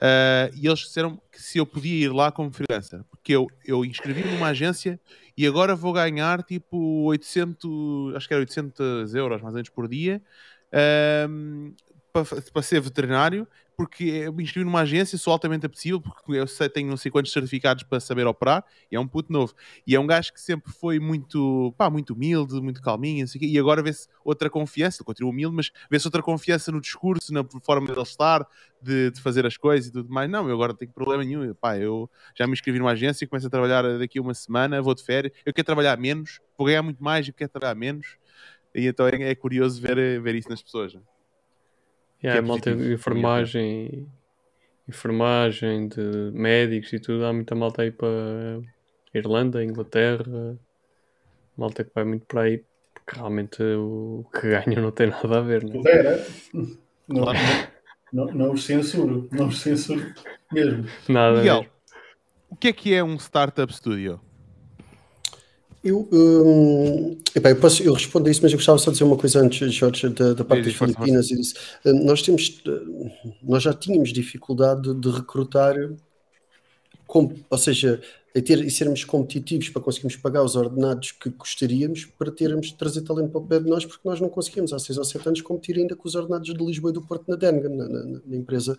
[0.00, 3.84] eh, e eles disseram que se eu podia ir lá como freelancer, porque eu, eu
[3.84, 5.00] inscrevi-me numa agência
[5.36, 9.88] e agora vou ganhar tipo 800, acho que era 800 euros mais ou menos por
[9.88, 10.22] dia
[10.72, 11.72] ehm,
[12.12, 13.46] para, para ser veterinário,
[13.82, 17.10] porque eu me inscrevi numa agência, sou altamente apetecível, porque eu sei, tenho não sei
[17.10, 19.54] quantos certificados para saber operar, e é um puto novo.
[19.84, 23.58] E é um gajo que sempre foi muito, pá, muito humilde, muito calminho, quê, e
[23.58, 28.02] agora vê-se outra confiança, continua humilde, mas vê-se outra confiança no discurso, na forma dele
[28.02, 28.46] estar,
[28.80, 30.30] de, de fazer as coisas e tudo mais.
[30.30, 33.48] Não, eu agora não tenho problema nenhum, pá, eu já me inscrevi numa agência, começo
[33.48, 36.84] a trabalhar daqui a uma semana, vou de férias, eu quero trabalhar menos, vou ganhar
[36.84, 38.16] muito mais, eu quero trabalhar menos,
[38.72, 40.94] e então é, é curioso ver, ver isso nas pessoas.
[40.94, 41.00] né?
[42.22, 44.08] Yeah, que é malta de enfermagem,
[44.88, 48.60] enfermagem de médicos e tudo, há muita malta aí para
[49.12, 50.56] Irlanda, Inglaterra,
[51.56, 55.42] malta que vai muito para aí, porque realmente o que ganham não tem nada a
[55.42, 55.72] ver, né?
[55.72, 56.26] Pudera.
[57.08, 57.24] Não,
[58.12, 59.28] não, não os censuro.
[59.32, 60.14] Não os censuro
[60.52, 60.86] mesmo.
[61.08, 61.66] Nada a Miguel,
[62.48, 64.20] o que é que é um startup studio?
[65.84, 69.04] Eu, hum, epá, eu, posso, eu respondo a isso, mas eu gostava só de dizer
[69.04, 71.54] uma coisa antes, Jorge, da, da parte Diz, das Filipinas e disso.
[71.84, 73.10] Hum, Nós temos, hum,
[73.42, 75.74] nós já tínhamos dificuldade de recrutar,
[77.06, 78.00] com, ou seja,
[78.34, 82.74] em ter, e sermos competitivos para conseguirmos pagar os ordenados que gostaríamos para termos de
[82.76, 85.28] trazer talento para o pé de nós, porque nós não conseguimos há 6 ou 7
[85.28, 88.20] anos competir ainda com os ordenados de Lisboa e do Porto na Denga, na, na-
[88.24, 88.76] na empresa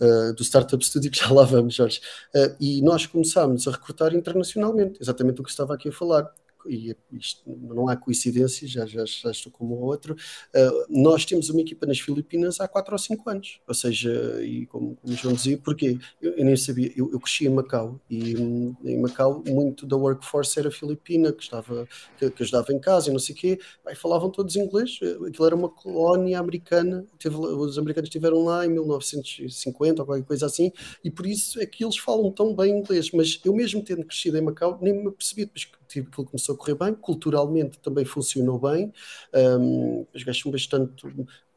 [0.00, 2.00] uh, do Startup Studio, que já lá vamos, Jorge.
[2.34, 6.30] Uh, e nós começámos a recrutar internacionalmente, exatamente o que estava aqui a falar.
[6.68, 10.14] E isto não há coincidências, já, já, já estou como outro.
[10.54, 14.66] Uh, nós temos uma equipa nas Filipinas há 4 ou 5 anos, ou seja, e
[14.66, 18.36] como, como João dizia, porque eu, eu nem sabia, eu, eu cresci em Macau e
[18.36, 23.10] hum, em Macau muito da workforce era filipina, que, estava, que, que ajudava em casa
[23.10, 27.36] e não sei o quê, e falavam todos inglês, aquilo era uma colónia americana, teve,
[27.36, 30.72] os americanos estiveram lá em 1950 ou qualquer coisa assim,
[31.02, 34.38] e por isso é que eles falam tão bem inglês, mas eu mesmo tendo crescido
[34.38, 38.04] em Macau, nem me apercebi, depois que tipo, aquilo começou a correr bem, culturalmente também
[38.04, 38.92] funcionou bem,
[39.34, 41.06] um, os gajos são bastante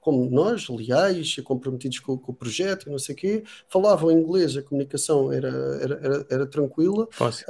[0.07, 4.55] como nós, leais, comprometidos com, com o projeto e não sei o quê, falavam inglês,
[4.55, 7.45] a comunicação era, era, era, era tranquila, Fácil.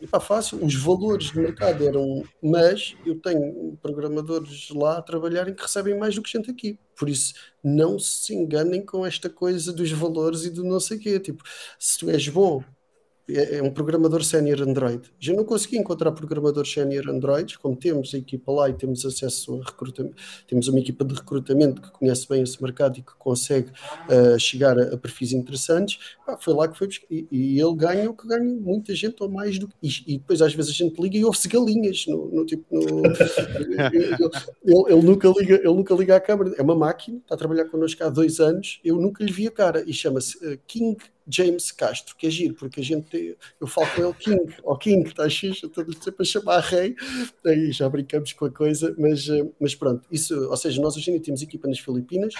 [0.00, 5.62] Epá, fácil, os valores de mercado eram, mas eu tenho programadores lá a trabalharem que
[5.62, 6.78] recebem mais do que gente aqui.
[6.96, 11.18] Por isso, não se enganem com esta coisa dos valores e do não sei quê.
[11.18, 11.42] Tipo,
[11.76, 12.62] se tu és bom,
[13.28, 15.02] é, é um programador sénior Android.
[15.18, 19.60] Já não consegui encontrar programadores sénior Android, como temos a equipa lá e temos acesso
[19.60, 23.70] a recrutamento, temos uma equipa de recrutamento que conhece bem esse mercado e que consegue
[23.70, 25.98] uh, chegar a, a perfis interessantes.
[26.24, 27.06] Pá, foi lá que foi buscar.
[27.10, 29.74] E, e ele ganha o que ganha muita gente ou mais do que.
[29.82, 32.64] E, e depois às vezes a gente liga e ouve-se galinhas no, no tipo.
[32.70, 33.16] No, ele,
[34.64, 36.54] ele, ele nunca liga, ele nunca liga à câmara.
[36.56, 38.80] É uma máquina, está a trabalhar connosco há dois anos.
[38.84, 40.96] Eu nunca lhe vi a cara e chama-se uh, King
[41.28, 45.08] James Castro, que é giro, porque a gente, eu falo com ele King, ou King,
[45.08, 46.94] está xixi, estou-lhe sempre a chamar rei,
[47.44, 49.26] aí já brincamos com a coisa, mas,
[49.60, 52.34] mas pronto, isso, ou seja, nós hoje ainda temos equipa nas Filipinas,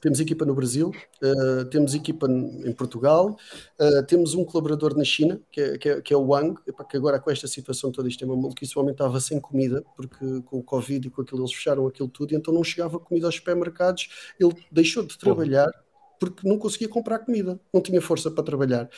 [0.00, 3.36] temos equipa no Brasil, uh, temos equipa em Portugal,
[3.80, 6.96] uh, temos um colaborador na China, que é, que é, que é o Wang, que
[6.96, 10.42] agora com esta situação toda, isto é uma maluquice, o homem estava sem comida, porque
[10.42, 13.26] com o Covid e com aquilo eles fecharam aquilo tudo, e então não chegava comida
[13.26, 14.08] aos supermercados,
[14.38, 15.70] ele deixou de trabalhar,
[16.18, 18.88] porque não conseguia comprar comida, não tinha força para trabalhar.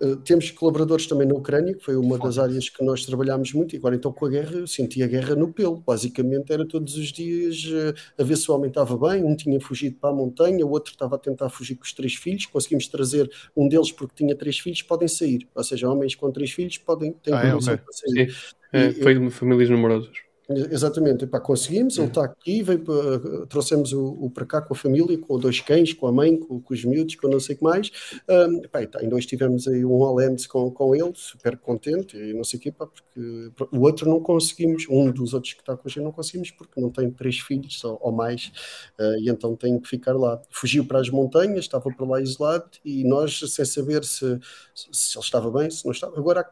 [0.00, 3.74] Uh, temos colaboradores também na Ucrânia, que foi uma das áreas que nós trabalhámos muito,
[3.74, 5.80] e agora então com a guerra, eu senti a guerra no pelo.
[5.80, 9.60] Basicamente era todos os dias uh, a ver se o homem estava bem, um tinha
[9.60, 12.86] fugido para a montanha, o outro estava a tentar fugir com os três filhos, conseguimos
[12.88, 15.48] trazer um deles porque tinha três filhos, podem sair.
[15.54, 17.78] Ou seja, homens com três filhos podem ter ah, é, okay.
[17.90, 18.34] sair.
[18.72, 20.27] É, foi de famílias numerosas.
[20.50, 24.76] Exatamente, Epá, conseguimos, ele está aqui, veio para, trouxemos o, o, para cá com a
[24.76, 27.58] família, com dois cães, com a mãe, com, com os miúdos, com não sei o
[27.58, 27.90] que mais.
[28.26, 32.32] Um, epá, tá, ainda hoje tivemos aí um Hollands com, com ele, super contente e
[32.32, 35.76] não sei o que, epá, porque o outro não conseguimos, um dos outros que está
[35.76, 38.46] com a gente não conseguimos porque não tem três filhos ou, ou mais
[38.98, 40.40] uh, e então tem que ficar lá.
[40.48, 44.38] Fugiu para as montanhas, estava para lá isolado e nós sem saber se,
[44.74, 46.18] se ele estava bem, se não estava.
[46.18, 46.48] Agora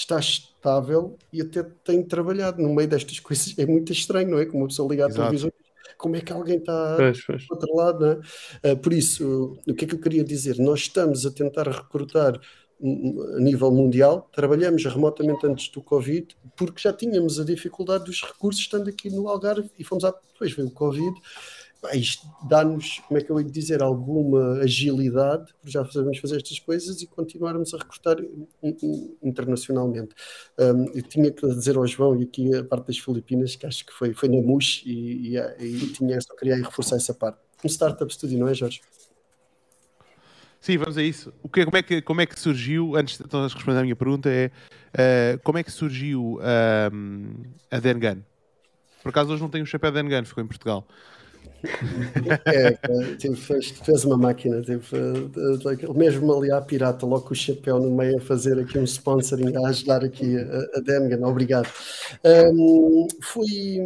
[0.00, 3.54] está estável e até tem trabalhado no meio destas coisas.
[3.58, 4.46] É muito estranho, não é?
[4.46, 5.50] Como uma pessoa liga à televisão
[5.96, 8.22] como é que alguém está do outro lado, não
[8.62, 8.72] é?
[8.72, 10.56] Uh, por isso, o que é que eu queria dizer?
[10.58, 12.40] Nós estamos a tentar recrutar
[12.80, 18.62] a nível mundial, trabalhamos remotamente antes do Covid, porque já tínhamos a dificuldade dos recursos
[18.62, 20.14] estando aqui no Algarve e fomos a.
[20.32, 21.20] Depois veio o Covid
[21.92, 26.58] isto dá-nos, como é que eu ia dizer, alguma agilidade, porque já sabemos fazer estas
[26.58, 28.16] coisas e continuarmos a recrutar
[29.22, 30.14] internacionalmente.
[30.58, 33.86] Um, eu tinha que dizer ao João, e aqui a parte das Filipinas, que acho
[33.86, 37.38] que foi, foi na MUS, e, e, e tinha, só queria reforçar essa parte.
[37.64, 38.80] Um startup studio, não é, Jorge?
[40.60, 41.32] Sim, vamos a isso.
[41.42, 43.94] O que, como, é que, como é que surgiu, antes de então, responder à minha
[43.96, 44.50] pergunta, é
[44.94, 48.18] uh, como é que surgiu uh, a Dengan?
[49.02, 50.86] Por acaso hoje não tenho o chapéu Dengan, ficou em Portugal.
[52.44, 52.72] É,
[53.16, 54.96] tipo, fez, uma máquina, tipo,
[55.94, 59.56] mesmo ali à pirata, logo com o chapéu no meio a fazer aqui um sponsoring,
[59.56, 61.68] a ajudar aqui a, a Dengan, obrigado.
[62.24, 63.80] Um, fui,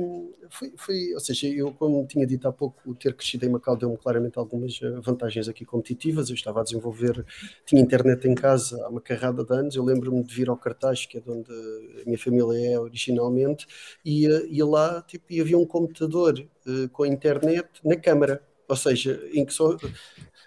[0.53, 3.77] foi, foi, ou seja, eu, como tinha dito há pouco, o ter crescido em Macau
[3.77, 6.29] deu-me claramente algumas eh, vantagens aqui competitivas.
[6.29, 7.25] Eu estava a desenvolver,
[7.65, 9.75] tinha internet em casa há uma carrada de anos.
[9.75, 13.67] Eu lembro-me de vir ao cartaz, que é de onde a minha família é originalmente,
[14.05, 18.43] e ia lá, tipo, e havia um computador uh, com internet na câmara.
[18.69, 19.77] Ou seja, em que só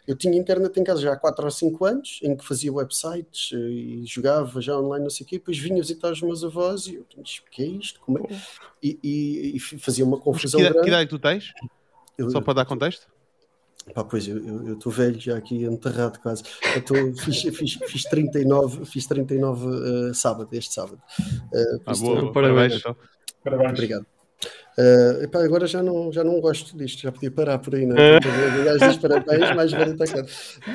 [0.08, 3.52] eu tinha internet em casa já há 4 ou 5 anos, em que fazia websites
[3.54, 6.88] eh, e jogava já online, não sei o quê, depois vinha visitar os meus avós
[6.88, 8.00] e eu disse, o que é isto?
[8.02, 8.22] Como é?
[8.82, 10.82] E, e, e, fazia uma confusão que, grande.
[10.82, 11.54] Que idade tu tens?
[12.18, 13.08] Eu, Só para dar contexto?
[13.94, 16.44] Pá, pois, eu estou velho já aqui, enterrado quase.
[16.76, 21.00] Eu tô, fiz, fiz, fiz 39, fiz 39 uh, sábado, este sábado.
[21.20, 22.76] Uh, ah, boa, parabéns.
[22.76, 22.96] Então.
[23.44, 23.72] Parabéns.
[23.72, 24.06] Obrigado.
[24.78, 27.96] Uh, epá, agora já não, já não gosto disto, já podia parar por aí, não
[27.96, 28.20] é?
[28.20, 30.26] diz parabéns, mais vale atacar.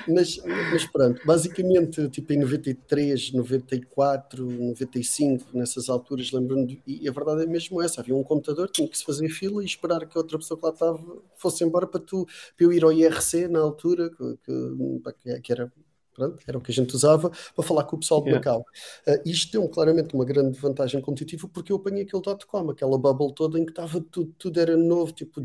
[0.08, 0.40] Mas,
[0.72, 7.46] mas pronto, basicamente, tipo em 93, 94, 95, nessas alturas, lembro-me, e a verdade é
[7.46, 10.38] mesmo essa: havia um computador, tinha que se fazer fila e esperar que a outra
[10.38, 10.98] pessoa que lá estava
[11.36, 15.70] fosse embora para, tu, para eu ir ao IRC na altura, que, que, que era
[16.20, 18.50] Pronto, era o que a gente usava para falar com o pessoal de yeah.
[18.50, 18.66] Macau.
[19.06, 23.34] Uh, isto deu claramente uma grande vantagem competitiva porque eu apanhei aquele dot-com, aquela bubble
[23.34, 25.40] toda em que estava tudo, tudo era novo, tipo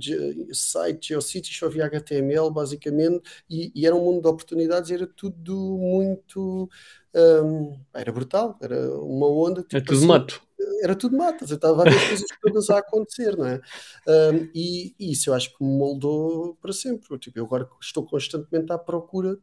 [0.52, 5.78] site, GeoCities, só havia HTML basicamente, e, e, era um mundo de oportunidades, era tudo
[5.78, 6.70] muito.
[7.16, 9.62] Um, era brutal, era uma onda.
[9.62, 10.42] Tipo, é tudo assim, mato.
[10.84, 13.62] Era tudo mato, eu estava a ver as coisas todas a acontecer, não é?
[14.08, 17.18] Um, e, e, isso eu acho que me moldou para sempre.
[17.18, 19.38] Tipo, eu agora estou constantemente à procura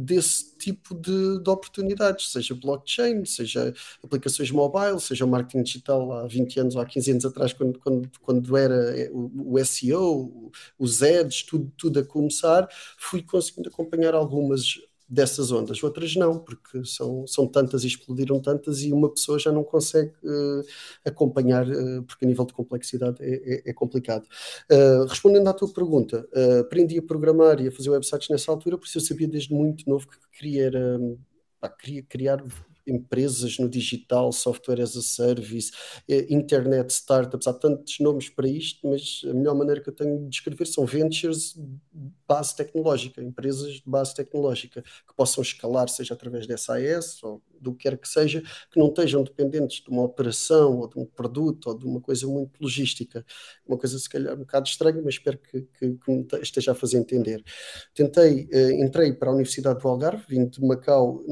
[0.00, 6.26] desse tipo de, de, oportunidades, seja blockchain, seja aplicações mobile, seja o marketing digital há
[6.26, 11.02] 20 anos ou há 15 anos atrás, quando, quando, quando era o, o SEO, os
[11.02, 14.78] ads, tudo, tudo a começar, fui conseguindo acompanhar algumas
[15.10, 19.50] dessas ondas, outras não, porque são, são tantas e explodiram tantas e uma pessoa já
[19.50, 20.64] não consegue uh,
[21.04, 24.24] acompanhar, uh, porque a nível de complexidade é, é, é complicado.
[24.70, 26.28] Uh, respondendo à tua pergunta,
[26.60, 30.06] aprendi a programar e a fazer websites nessa altura, porque eu sabia desde muito novo
[30.06, 31.00] que queria, era,
[31.58, 32.44] pá, queria criar
[32.90, 35.70] empresas no digital, software as a service,
[36.08, 40.18] eh, internet, startups, há tantos nomes para isto, mas a melhor maneira que eu tenho
[40.18, 46.14] de descrever são ventures de base tecnológica, empresas de base tecnológica que possam escalar, seja
[46.14, 50.02] através da SAS ou do que quer que seja, que não estejam dependentes de uma
[50.02, 53.24] operação ou de um produto ou de uma coisa muito logística.
[53.66, 56.74] Uma coisa se calhar um bocado estranha, mas espero que, que, que me esteja a
[56.74, 57.44] fazer entender.
[57.94, 61.22] Tentei, uh, entrei para a Universidade do Algarve, vim de Macau,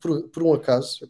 [0.00, 1.07] por, por um acaso,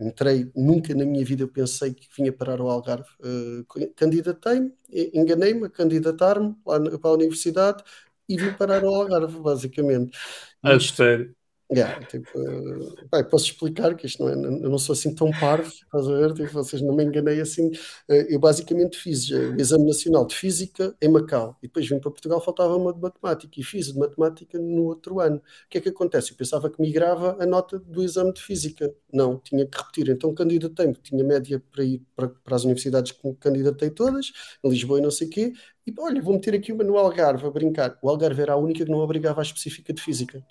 [0.00, 3.08] entrei, nunca na minha vida eu pensei que vinha parar ao Algarve.
[3.20, 4.72] Uh, Candidatei-me,
[5.14, 7.84] enganei-me a candidatar-me lá para a universidade
[8.28, 10.18] e vim parar ao Algarve, basicamente.
[10.62, 11.34] A sério?
[11.74, 15.68] Yeah, tipo, uh, posso explicar que isto não é, eu não sou assim tão parvo,
[15.68, 16.34] estás a ver?
[16.34, 17.68] Tipo, vocês não me enganei assim.
[17.68, 21.98] Uh, eu basicamente fiz uh, o Exame Nacional de Física em Macau e depois vim
[21.98, 25.36] para Portugal, faltava uma de Matemática e fiz de Matemática no outro ano.
[25.36, 26.32] O que é que acontece?
[26.32, 28.94] Eu pensava que migrava a nota do exame de Física.
[29.10, 30.10] Não, tinha que repetir.
[30.10, 34.30] Então candidatei-me, tinha média para ir para, para as universidades que me candidatei todas,
[34.62, 35.52] em Lisboa e não sei o quê,
[35.86, 37.98] e olha, vou meter aqui uma no Algarve a brincar.
[38.02, 40.44] O Algarve era a única que não obrigava à específica de Física.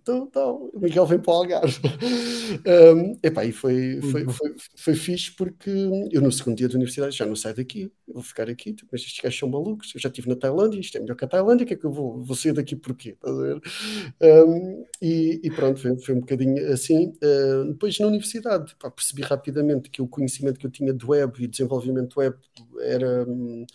[0.00, 1.80] Então, então, o Miguel vem para o Algarve.
[2.96, 4.30] um, epá, e foi, foi, uhum.
[4.30, 5.70] foi, foi fixe porque
[6.10, 8.88] eu no segundo dia da universidade já não saio daqui, eu vou ficar aqui, tipo,
[8.92, 11.28] mas estes gajos são malucos, eu já estive na Tailândia, isto é melhor que a
[11.28, 13.10] Tailândia, o que é que eu vou, vou sair daqui porquê?
[13.10, 13.60] Estás a ver?
[14.22, 17.12] Um, e, e, pronto, foi, foi, um bocadinho assim.
[17.22, 21.42] Uh, depois na universidade, pá, percebi rapidamente que o conhecimento que eu tinha de web
[21.42, 22.36] e desenvolvimento web
[22.80, 23.28] era.
[23.28, 23.66] Um,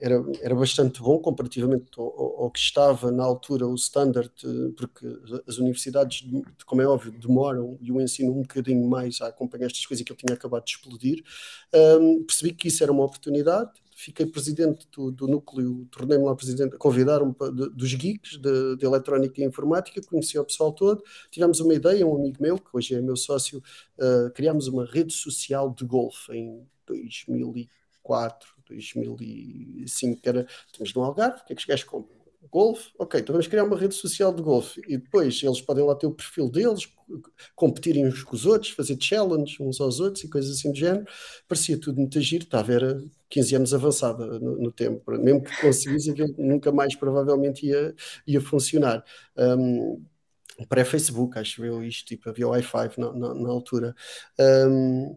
[0.00, 5.06] era, era bastante bom comparativamente ao, ao, que estava na altura o standard, eh, porque
[5.46, 6.24] as universidades,
[6.64, 10.12] como é óbvio, demoram e o ensino um bocadinho mais a acompanhar estas coisas que
[10.12, 11.22] ele tinha acabado de explodir.
[11.74, 16.76] Um, percebi que isso era uma oportunidade, fiquei presidente do, do núcleo, tornei-me lá presidente,
[16.76, 17.34] convidaram-me
[17.70, 22.16] dos geeks de, de, eletrónica e informática, conheci o pessoal todo, tivemos uma ideia, um
[22.16, 23.62] amigo meu, que hoje é meu sócio,
[23.98, 31.40] uh, criámos uma rede social de golfe em 2004, 2005, que era, estamos no Algarve,
[31.40, 32.24] o que é que os gajos compram?
[32.50, 35.94] Golfe, ok, então vamos criar uma rede social de golfe e depois eles podem lá
[35.94, 36.86] ter o perfil deles,
[37.54, 41.06] competirem uns com os outros, fazer challenge uns aos outros e coisas assim do género.
[41.48, 46.10] Parecia tudo muito giro, estava era 15 anos avançada no, no tempo, mesmo que conseguisse
[46.10, 47.94] aquilo nunca mais provavelmente ia,
[48.26, 49.02] ia funcionar.
[49.36, 50.04] Um,
[50.68, 53.94] Pré-Facebook, acho eu, isto, tipo, havia i5 na, na, na altura.
[54.38, 55.16] Um,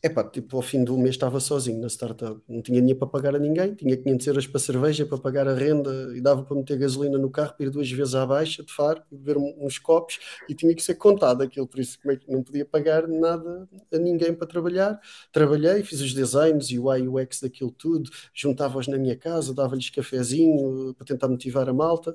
[0.00, 3.34] Epá, tipo, ao fim do mês estava sozinho na startup, não tinha dinheiro para pagar
[3.34, 6.78] a ninguém, tinha 500 euros para cerveja, para pagar a renda e dava para meter
[6.78, 10.54] gasolina no carro para ir duas vezes à baixa de faro, beber uns copos e
[10.54, 13.98] tinha que ser contado aquilo, por isso como é que não podia pagar nada a
[13.98, 15.00] ninguém para trabalhar.
[15.32, 19.90] Trabalhei, fiz os designs e o UI UX daquilo tudo, juntava-os na minha casa, dava-lhes
[19.90, 22.14] cafezinho para tentar motivar a malta.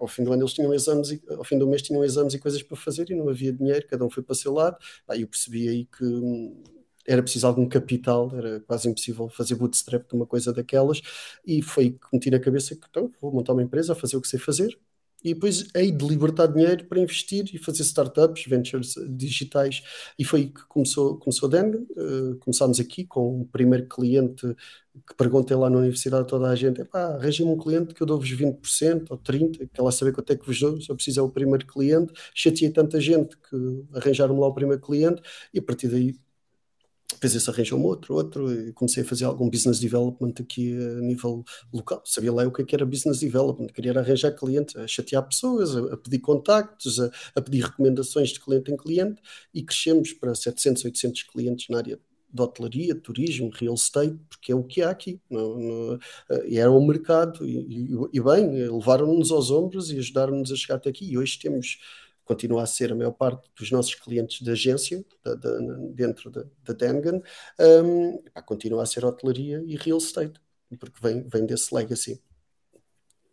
[0.00, 2.38] Ao fim do ano eles tinham exames, e, ao fim do mês tinham exames e
[2.38, 4.78] coisas para fazer e não havia dinheiro, cada um foi para o seu lado.
[5.06, 6.62] Aí eu percebi aí que hum,
[7.06, 11.00] era preciso algum capital, era quase impossível fazer bootstrap de uma coisa daquelas,
[11.46, 14.28] e foi que meti na cabeça que então, vou montar uma empresa, fazer o que
[14.28, 14.78] sei fazer,
[15.24, 19.82] e depois hei de libertar dinheiro para investir e fazer startups, ventures digitais,
[20.18, 21.86] e foi aí que começou, começou a Den.
[21.96, 24.54] Uh, começámos aqui com o primeiro cliente
[25.06, 28.28] que perguntei lá na universidade a toda a gente: arranjem um cliente que eu dou-vos
[28.30, 31.30] 20% ou 30%, que ela saber quanto é que vos dou, eu preciso é o
[31.30, 32.12] primeiro cliente.
[32.34, 35.22] Chateei tanta gente que arranjaram-me lá o primeiro cliente,
[35.54, 36.16] e a partir daí
[37.12, 41.00] depois esse arranjou um outro, outro, e comecei a fazer algum business development aqui a
[41.00, 42.02] nível local.
[42.04, 45.76] Sabia lá o que, é que era business development, queria arranjar clientes, a chatear pessoas,
[45.76, 49.20] a, a pedir contactos, a, a, pedir recomendações de cliente em cliente,
[49.52, 52.00] e crescemos para 700, 800 clientes na área
[52.32, 55.20] de hotelaria, turismo, real estate, porque é o que há aqui.
[55.28, 55.98] No,
[56.46, 60.76] e era um mercado, e, e, e bem, levaram-nos aos ombros e ajudaram-nos a chegar
[60.76, 61.04] até aqui.
[61.10, 61.78] E hoje temos
[62.24, 65.58] continua a ser a maior parte dos nossos clientes de agência, da, da,
[65.92, 67.20] dentro da, da Dengan,
[67.84, 70.40] um, continua a ser hotelaria e real estate,
[70.78, 72.22] porque vem, vem desse legacy.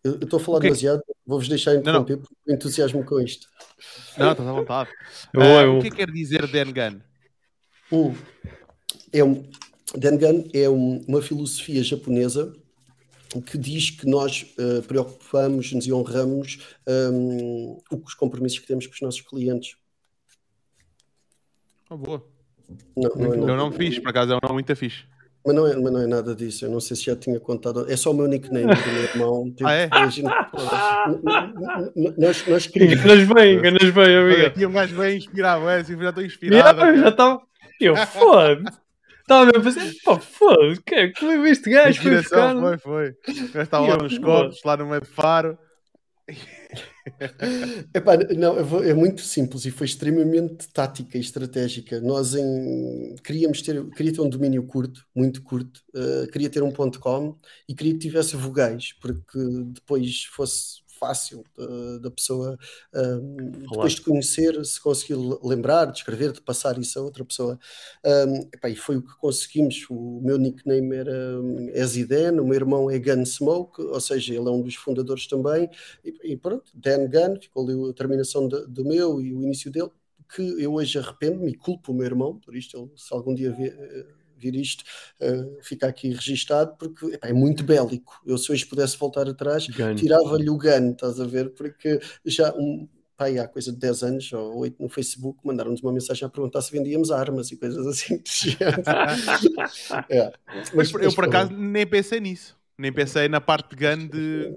[0.03, 0.69] Eu estou a falar okay.
[0.69, 2.25] demasiado, vou-vos deixar interromper não, não.
[2.25, 3.47] porque entusiasmo com isto.
[4.17, 4.89] Não, estás à vontade.
[5.35, 7.01] uh, o que é quer dizer Dengan?
[7.91, 8.15] Um,
[9.11, 9.49] é um,
[9.95, 12.53] Dengan é um, uma filosofia japonesa
[13.41, 19.01] que diz que nós uh, preocupamos-nos e honramos um, os compromissos que temos com os
[19.01, 19.75] nossos clientes.
[21.89, 22.25] Oh, boa.
[22.97, 25.03] Não, não é eu não fiz, por acaso é um não muito fixe.
[25.45, 27.89] Mas não, é, mas não é nada disso, eu não sei se já tinha contado.
[27.89, 29.49] É só o meu nickname do meu irmão.
[29.51, 29.89] Tipo, ah, é?
[32.17, 33.03] Nós, nós queríamos.
[33.03, 34.47] Enganas bem, enganas bem, amiga.
[34.47, 36.79] Aqui um gajo bem inspirado, é, assim, já estou inspirado.
[36.79, 37.41] Yeah, já estava.
[37.79, 38.63] Eu, foda
[39.29, 42.59] Estava mesmo a fazer, pô, foda-se, que é que este gajo foi buscar?
[42.59, 43.09] Foi, foi.
[43.53, 45.55] O estava lá nos copos, lá no meio de faro.
[47.93, 52.01] Epá, não, é muito simples e foi extremamente tática e estratégica.
[52.01, 56.71] Nós em, queríamos ter, queria ter um domínio curto, muito curto, uh, queria ter um
[56.71, 61.43] ponto .com e queria que tivesse vogais, porque depois fosse fácil
[62.01, 62.57] da pessoa
[62.93, 67.57] um, depois de conhecer, se conseguir lembrar, de escrever, de passar isso a outra pessoa.
[68.05, 69.85] Um, epá, e foi o que conseguimos.
[69.89, 74.51] O meu nickname era hum, Zidane, o meu irmão é Gunsmoke, ou seja, ele é
[74.51, 75.69] um dos fundadores também.
[76.03, 79.71] E, e pronto, Dan Gun, ficou ali a terminação de, do meu e o início
[79.71, 79.91] dele
[80.35, 83.51] que eu hoje arrependo-me e culpo o meu irmão por isto, ele, se algum dia
[83.51, 83.75] ver,
[84.39, 84.83] vir isto,
[85.21, 88.21] uh, fica aqui registado, porque epá, é muito bélico.
[88.25, 91.49] Eu, se hoje pudesse voltar atrás, tirava-lhe o gun, estás a ver?
[91.51, 92.87] Porque já um,
[93.19, 96.61] pai, há coisa de 10 anos ou 8 no Facebook, mandaram-nos uma mensagem a perguntar
[96.61, 98.23] se vendíamos armas e coisas assim.
[100.09, 100.31] é.
[100.55, 102.57] mas, mas, eu, por acaso, nem pensei nisso.
[102.77, 104.55] Nem pensei na parte de gun de,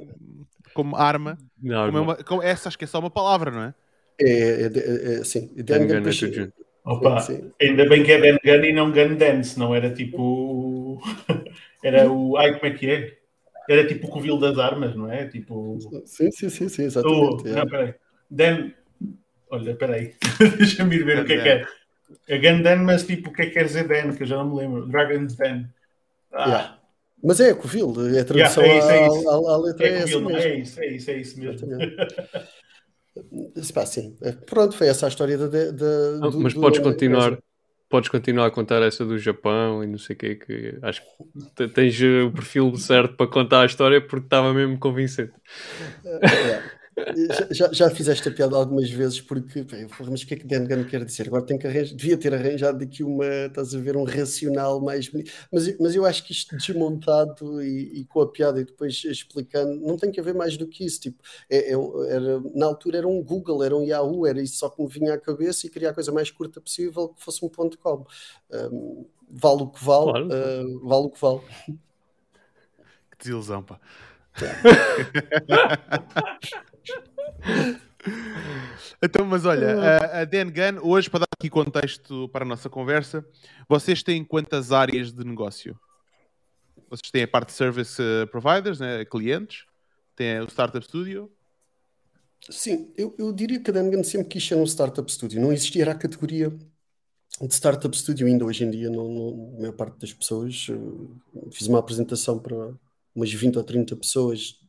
[0.73, 1.37] como arma.
[1.61, 3.75] Não, como é uma, como, essa acho que é só uma palavra, não é?
[4.21, 5.49] É, é, é, é sim.
[5.49, 6.53] gun, gun,
[6.85, 7.53] Opa, sim, sim.
[7.61, 11.01] ainda bem que é Dan Gun e não Gun Dance, não era tipo.
[11.83, 12.37] era o.
[12.37, 13.19] Ai, como é que é?
[13.69, 15.27] Era tipo o covil das armas, não é?
[15.27, 15.79] Tipo.
[16.05, 17.49] Sim, sim, sim, sim exatamente.
[17.49, 17.95] Oh, não, peraí.
[18.29, 18.71] Dan.
[19.51, 20.15] Olha, peraí.
[20.59, 21.67] Deixa-me ir ver o que é que é.
[22.29, 24.17] É Gun Dan, mas tipo, o que é que quer dizer Dan?
[24.17, 24.89] Que eu já não me lembro.
[24.89, 25.65] Dragon's Dan.
[26.33, 26.47] Ah.
[26.47, 26.79] Yeah.
[27.23, 29.31] Mas é Covil, é a tradução yeah, é isso, é isso.
[29.31, 31.69] À, à, à, letra é, é, Covil, é, é isso, é isso, é isso mesmo.
[33.75, 34.17] Pá, sim.
[34.23, 35.49] É, pronto, foi essa a história da.
[36.19, 37.39] Não, do, mas do, podes continuar.
[37.89, 41.03] Podes continuar a contar essa do Japão e não sei o que, que acho
[41.55, 45.35] que tens o perfil certo para contar a história porque estava mesmo convincente.
[46.03, 46.63] É,
[46.97, 50.47] já, já, já fiz esta piada algumas vezes porque, bem, mas o que é que
[50.47, 51.29] Dan Gunn quer dizer?
[51.29, 55.09] Agora tem que arranjar, devia ter arranjado aqui uma, estás a ver, um racional mais
[55.09, 55.33] bonito.
[55.51, 59.81] Mas, mas eu acho que isto desmontado e, e, com a piada e depois explicando,
[59.81, 61.01] não tem que haver mais do que isso.
[61.01, 61.77] Tipo, é, é,
[62.11, 65.15] era, na altura era um Google, era um Yahoo, era isso só que me vinha
[65.15, 68.05] à cabeça e queria a coisa mais curta possível que fosse um ponto com.
[68.51, 70.27] Um, vale o que vale, claro.
[70.27, 71.41] uh, vale o que vale.
[73.11, 73.81] Que desilusão, pá.
[79.03, 82.69] então, mas olha, a, a Dan Gun, hoje, para dar aqui contexto para a nossa
[82.69, 83.25] conversa,
[83.69, 85.79] vocês têm quantas áreas de negócio?
[86.91, 89.65] Vocês têm a parte de service eh, providers, né, clientes,
[90.15, 91.31] tem o Startup Studio.
[92.51, 95.41] Sim, eu, eu diria que a Dengan sempre quis ser um Startup Studio.
[95.41, 99.73] Não existia a categoria de Startup Studio ainda hoje em dia, não, não, a maior
[99.73, 100.67] parte das pessoas.
[100.69, 102.75] Eh, fiz uma apresentação para
[103.15, 104.62] umas 20 ou 30 pessoas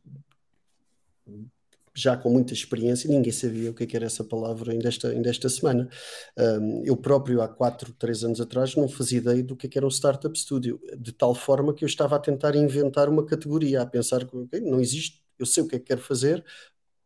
[1.94, 5.08] já com muita experiência, ninguém sabia o que, é que era essa palavra ainda esta,
[5.08, 5.88] ainda esta semana.
[6.36, 9.78] Um, eu próprio, há 4, 3 anos atrás, não fazia ideia do que, é que
[9.78, 13.82] era um Startup Studio, de tal forma que eu estava a tentar inventar uma categoria,
[13.82, 16.44] a pensar que okay, não existe, eu sei o que é que quero fazer,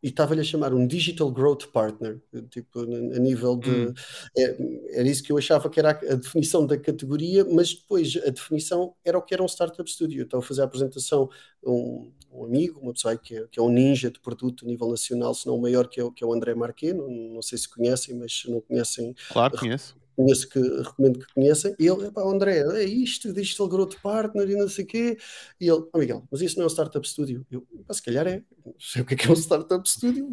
[0.01, 2.19] e estava-lhe a chamar um Digital Growth Partner,
[2.49, 3.69] tipo, a nível de.
[3.69, 3.93] Hum.
[4.37, 8.29] É, era isso que eu achava que era a, definição da categoria, mas depois a
[8.29, 10.23] definição era o que era um Startup Studio.
[10.23, 11.29] Estava a fazer a apresentação
[11.63, 14.89] um, um amigo, uma pessoa que é, que é, um ninja de produto a nível
[14.89, 16.93] nacional, se não o maior, que é, que é o André Marquet.
[16.93, 19.13] Não, não sei se conhecem, mas se não conhecem.
[19.29, 23.95] Claro, conheço conheço que recomendo que conheçam, e ele, pá, André, é isto, Digital Growth
[24.03, 25.17] Partner e não sei o quê,
[25.59, 27.45] e ele, oh Miguel, mas isso não é um Startup Studio?
[27.49, 30.29] Eu, pá, se calhar é, não sei o que é, que é um Startup Studio,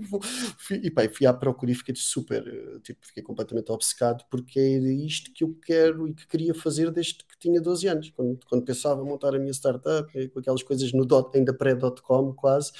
[0.82, 4.92] e pá, fui à procura e fiquei super, eh, tipo, fiquei completamente obcecado, porque era
[4.92, 8.64] isto que eu quero e que queria fazer desde que tinha 12 anos, quando, quando
[8.64, 12.72] pensava montar a minha startup, eh, com aquelas coisas no dot, ainda pré-dot-com quase,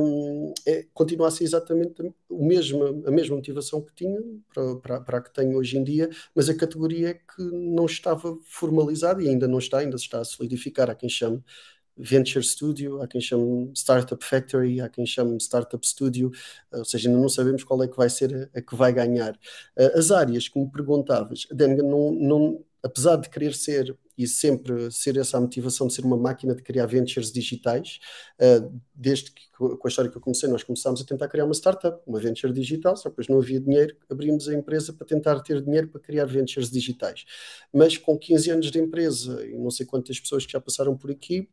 [0.00, 4.20] um, é, continua a ser exatamente o mesmo, a mesma motivação que tinha
[4.54, 8.38] para, para, para a que tenho hoje em dia, mas a categoria que não estava
[8.44, 10.90] formalizada e ainda não está, ainda se está a solidificar.
[10.90, 11.42] Há quem chame
[11.96, 16.30] Venture Studio, há quem chame Startup Factory, há quem chame Startup Studio,
[16.70, 19.38] ou seja, ainda não sabemos qual é que vai ser a, a que vai ganhar.
[19.94, 24.90] As áreas que me perguntavas, a Denga não, não apesar de querer ser e sempre
[24.90, 27.98] ser essa a motivação de ser uma máquina de criar ventures digitais,
[28.40, 31.54] uh, desde que com a história que eu comecei, nós começámos a tentar criar uma
[31.54, 35.62] startup, uma venture digital, só depois não havia dinheiro, abrimos a empresa para tentar ter
[35.62, 37.24] dinheiro para criar ventures digitais.
[37.72, 41.10] Mas com 15 anos de empresa e não sei quantas pessoas que já passaram por
[41.10, 41.48] aqui,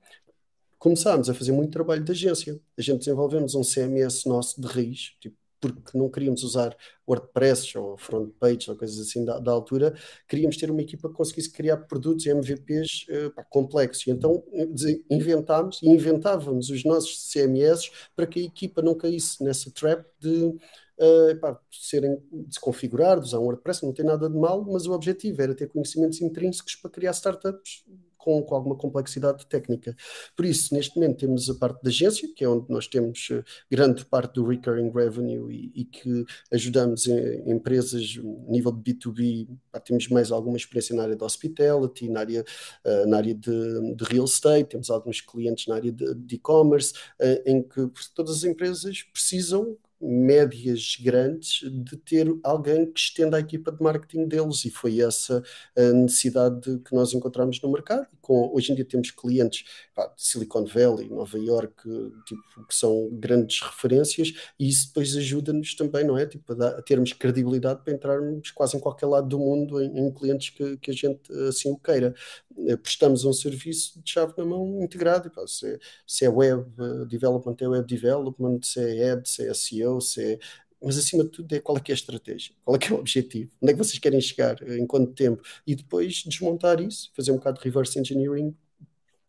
[0.77, 2.59] começámos a fazer muito trabalho de agência.
[2.77, 5.38] A gente desenvolvemos um CMS nosso de raiz, tipo
[5.72, 6.76] porque não queríamos usar
[7.07, 9.93] WordPress ou front page ou coisas assim da, da altura,
[10.28, 14.07] queríamos ter uma equipa que conseguisse criar produtos e MVPs uh, pá, complexos.
[14.07, 14.43] E então
[15.09, 20.45] inventámos e inventávamos os nossos CMS para que a equipa não caísse nessa trap de
[20.45, 25.41] uh, pá, serem desconfigurados, usar um WordPress, não tem nada de mal, mas o objetivo
[25.41, 27.84] era ter conhecimentos intrínsecos para criar startups
[28.24, 29.93] com, com, alguma complexidade técnica.
[30.36, 33.43] Por isso, neste momento, temos a parte da agência, que é onde nós temos uh,
[33.69, 39.49] grande parte do recurring revenue e, e que ajudamos em, empresas a nível de B2B.
[39.71, 42.45] Pá, temos mais alguma experiência na área de hospitality, na área,
[42.86, 47.43] uh, na área de, de, real estate, temos alguns clientes na área de e-commerce, uh,
[47.45, 53.72] em que todas as empresas precisam médias grandes de ter alguém que estenda a equipa
[53.72, 55.41] de marketing deles e foi essa
[55.78, 58.08] a necessidade que nós encontramos no mercado.
[58.22, 61.84] Com, hoje em dia temos clientes pá, de Silicon Valley, Nova York,
[62.26, 66.26] tipo, que são grandes referências e isso depois ajuda-nos também, não é?
[66.26, 69.99] Tipo, a, dar, a, termos credibilidade para entrarmos quase em qualquer lado do mundo em,
[69.99, 72.14] em clientes que, que, a gente assim o queira.
[72.68, 76.66] Eh, prestamos um serviço de chave na mão integrado, pá, se, é, se, é web
[76.80, 80.39] eh, development, é web development, se é ad, se é SEO, se é
[80.83, 82.95] mas acima de tudo é qual é que é a estratégia, qual é que é
[82.95, 86.81] o objetivo, onde é que vocês querem chegar, eh, em quanto tempo, e depois desmontar
[86.81, 88.53] isso, fazer um bocado de reverse engineering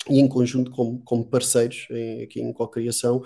[0.09, 3.22] e em conjunto como, como parceiros em, aqui em co-criação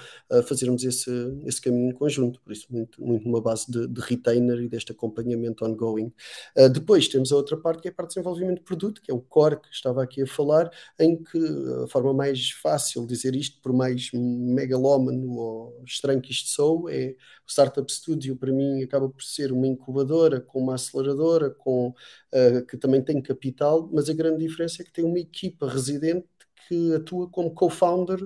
[0.46, 1.10] fazermos esse,
[1.44, 4.92] esse caminho em conjunto, por isso muito, muito numa base de, de retainer e deste
[4.92, 6.12] acompanhamento ongoing.
[6.56, 9.10] Uh, depois temos a outra parte que é a parte de desenvolvimento de produto, que
[9.10, 11.38] é o core que estava aqui a falar, em que
[11.84, 16.88] a forma mais fácil de dizer isto, por mais megalómano ou estranho que isto sou,
[16.88, 17.14] é
[17.46, 22.66] o Startup Studio para mim acaba por ser uma incubadora com uma aceleradora, com, uh,
[22.66, 26.26] que também tem capital, mas a grande diferença é que tem uma equipa residente
[26.66, 28.18] que atua como co-founder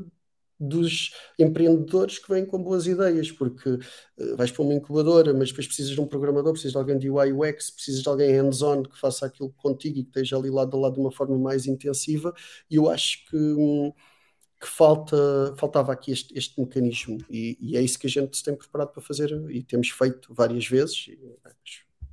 [0.62, 5.66] dos empreendedores que vêm com boas ideias, porque uh, vais para uma incubadora, mas depois
[5.66, 8.98] precisas de um programador, precisas de alguém de UI UX, precisas de alguém hands-on que
[8.98, 12.32] faça aquilo contigo e que esteja ali lado a lado de uma forma mais intensiva,
[12.70, 13.92] e eu acho que, um,
[14.60, 15.16] que falta,
[15.58, 18.92] faltava aqui este, este mecanismo e, e, é isso que a gente se tem preparado
[18.92, 21.06] para fazer e temos feito várias vezes.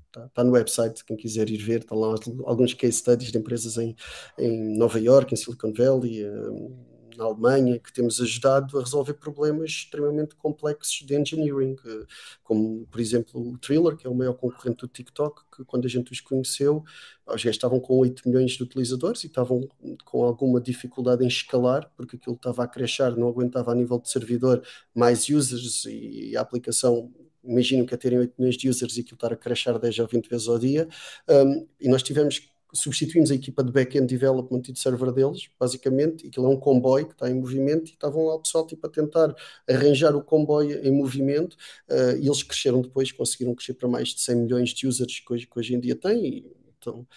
[0.09, 3.77] Está, está no website, quem quiser ir ver, estão lá alguns case studies de empresas
[3.77, 3.95] em,
[4.39, 6.75] em Nova York, em Silicon Valley, um,
[7.15, 12.05] na Alemanha, que temos ajudado a resolver problemas extremamente complexos de engineering, eh,
[12.43, 15.89] como, por exemplo, o Thriller, que é o maior concorrente do TikTok, que quando a
[15.89, 16.83] gente os conheceu,
[17.27, 19.67] os gajos estavam com 8 milhões de utilizadores e estavam
[20.05, 24.09] com alguma dificuldade em escalar, porque aquilo estava a crescer, não aguentava a nível de
[24.09, 24.63] servidor
[24.95, 27.11] mais users e a aplicação
[27.49, 30.07] imagino que a terem 8 milhões de users e aquilo estar a crescer 10 ou
[30.07, 30.87] 20 vezes ao dia,
[31.27, 36.25] um, e nós tivemos substituímos a equipa de back-end development e de server deles, basicamente,
[36.25, 38.85] e aquilo é um comboio que está em movimento, e estavam lá o pessoal tipo,
[38.85, 39.35] a tentar
[39.67, 41.53] arranjar o comboio em movimento,
[41.89, 45.33] uh, e eles cresceram depois, conseguiram crescer para mais de 100 milhões de users que
[45.33, 47.07] hoje, que hoje em dia têm, e, então,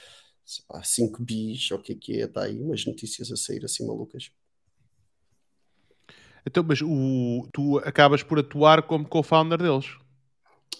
[0.71, 3.87] há 5 bis, o que é que é, está aí umas notícias a sair assim
[3.87, 4.31] malucas.
[6.45, 9.87] Então, mas o, tu acabas por atuar como co-founder deles?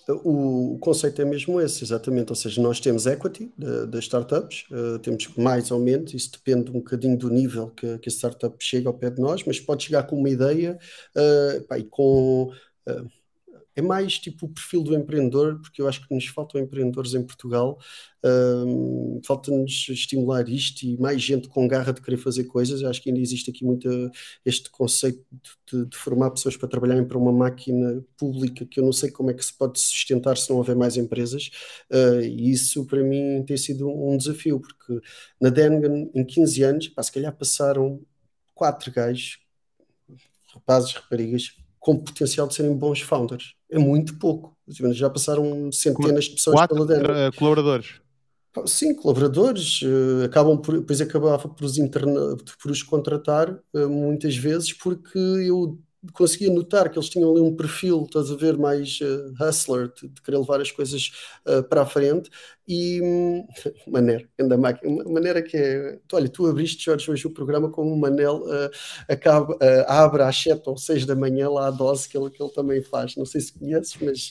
[0.09, 2.31] O, conceito é mesmo esse, exatamente.
[2.31, 3.53] Ou seja, nós temos equity
[3.89, 8.09] das startups, uh, temos mais ou menos, isso depende um bocadinho do nível que, que
[8.09, 10.79] a startup chega ao pé de nós, mas pode chegar com uma ideia
[11.17, 12.53] uh, pá, e com.
[12.89, 13.22] Uh,
[13.75, 17.23] é mais tipo o perfil do empreendedor, porque eu acho que nos faltam empreendedores em
[17.23, 17.79] Portugal,
[18.25, 22.81] um, falta-nos estimular isto e mais gente com garra de querer fazer coisas.
[22.81, 23.89] Eu acho que ainda existe aqui muito
[24.45, 25.25] este conceito
[25.71, 29.31] de, de, formar pessoas para trabalharem para uma máquina pública que eu não sei como
[29.31, 31.51] é que se pode sustentar se não houver mais empresas,
[31.91, 35.01] uh, e isso para mim tem sido um desafio, porque
[35.41, 38.01] na Dengan, em 15 anos, pá, se calhar passaram
[38.55, 39.39] quatro gajos,
[40.55, 43.55] rapazes, raparigas, com potencial de serem bons founders.
[43.69, 44.57] É muito pouco.
[44.93, 47.13] Já passaram centenas de pessoas Quatro pela dentro.
[47.13, 48.01] Eh, colaboradores.
[48.67, 49.83] Sim, colaboradores.
[49.83, 55.19] Uh, acabam por, depois acabava por os, interna, por os contratar uh, muitas vezes porque
[55.19, 55.77] eu
[56.13, 60.09] conseguia notar que eles tinham ali um perfil, estás a ver, mais uh, hustler, de,
[60.09, 61.13] de, querer levar as coisas
[61.47, 62.31] uh, para a frente.
[62.67, 63.47] E um,
[63.87, 67.83] maneira, ainda máquina, maneira que é, tu, olha, tu abriste Jorge hoje o programa com
[67.83, 68.71] o Manel uh,
[69.09, 72.53] acaba, abre às 7 ou 6 da manhã lá a dose que ele, que ele
[72.53, 74.31] também faz, não sei se conheces, mas,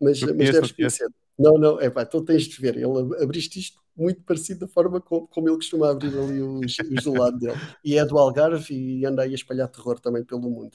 [0.00, 1.08] mas, mas deves conhecer.
[1.42, 2.76] Não, não, é pá, então tens de ver.
[2.76, 7.04] Ele abriste isto muito parecido da forma como, como ele costuma abrir ali os, os,
[7.04, 7.58] do lado dele.
[7.84, 10.70] E é do Algarve e anda aí a espalhar terror também pelo mundo.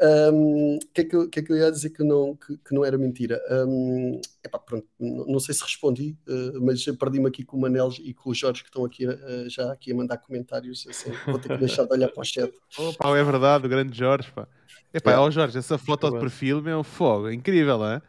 [0.00, 2.74] O um, que, é que, que, é que eu ia dizer que não, que, que
[2.74, 3.40] não era mentira?
[3.50, 7.90] Um, epá, pronto, não, não, sei se respondi, uh, mas perdi-me aqui com o Manel
[8.00, 10.86] e com o Jorge que estão aqui uh, já aqui a mandar comentários.
[10.88, 12.52] Assim, vou ter que deixar de olhar para o chat.
[12.78, 14.30] Opa, é verdade, o grande Jorge.
[14.32, 14.46] Pá.
[14.94, 15.18] Epá, é.
[15.18, 18.02] ó Jorge, essa foto de perfil, meu fogo, incrível, não é?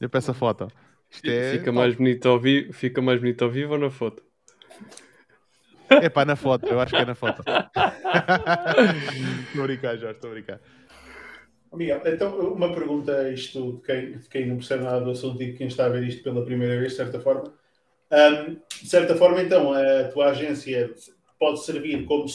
[0.00, 0.68] Olha para essa foto.
[1.24, 4.22] É fica, mais bonito ao vivo, fica mais bonito ao vivo ou na foto?
[5.88, 7.42] É pá, na foto, eu acho que é na foto.
[9.46, 10.60] estou a brincar, Jorge, estou a brincar.
[11.72, 15.52] Miguel, então uma pergunta isto de quem, de quem não percebe nada do assunto e
[15.52, 17.52] quem está a ver isto pela primeira vez, de certa forma.
[18.10, 20.94] Um, de certa forma, então, a tua agência
[21.38, 22.26] pode servir como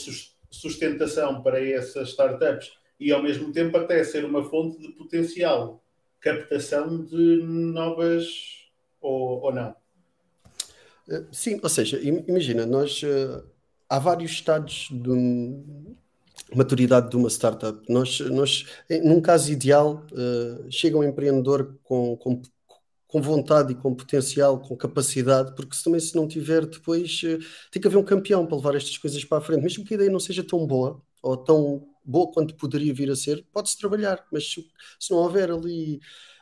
[0.50, 5.82] sustentação para essas startups e ao mesmo tempo até ser uma fonte de potencial
[6.20, 8.61] captação de novas
[9.02, 9.76] ou, ou não?
[11.10, 13.44] Eh, sim, ou seja, imagina, nós uh,
[13.90, 15.12] há vários estados de
[16.56, 17.82] maturidade de uma startup.
[17.90, 18.66] Nós, nós
[19.04, 22.42] num caso ideal, uh, chega um empreendedor com, com,
[23.08, 27.22] com, vontade e com potencial, com capacidade, porque também se não tiver depois,
[27.72, 29.96] tem que haver um campeão para levar estas coisas para a frente, mesmo que a
[29.96, 34.26] ideia não seja tão boa ou tão boa quanto poderia vir a ser, pode-se trabalhar,
[34.32, 34.66] mas se,
[35.00, 36.00] se não houver ali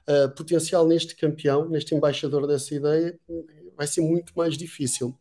[0.10, 3.18] uh, potencial neste campeão, neste embaixador dessa ideia,
[3.78, 5.16] vai ser muito mais difícil.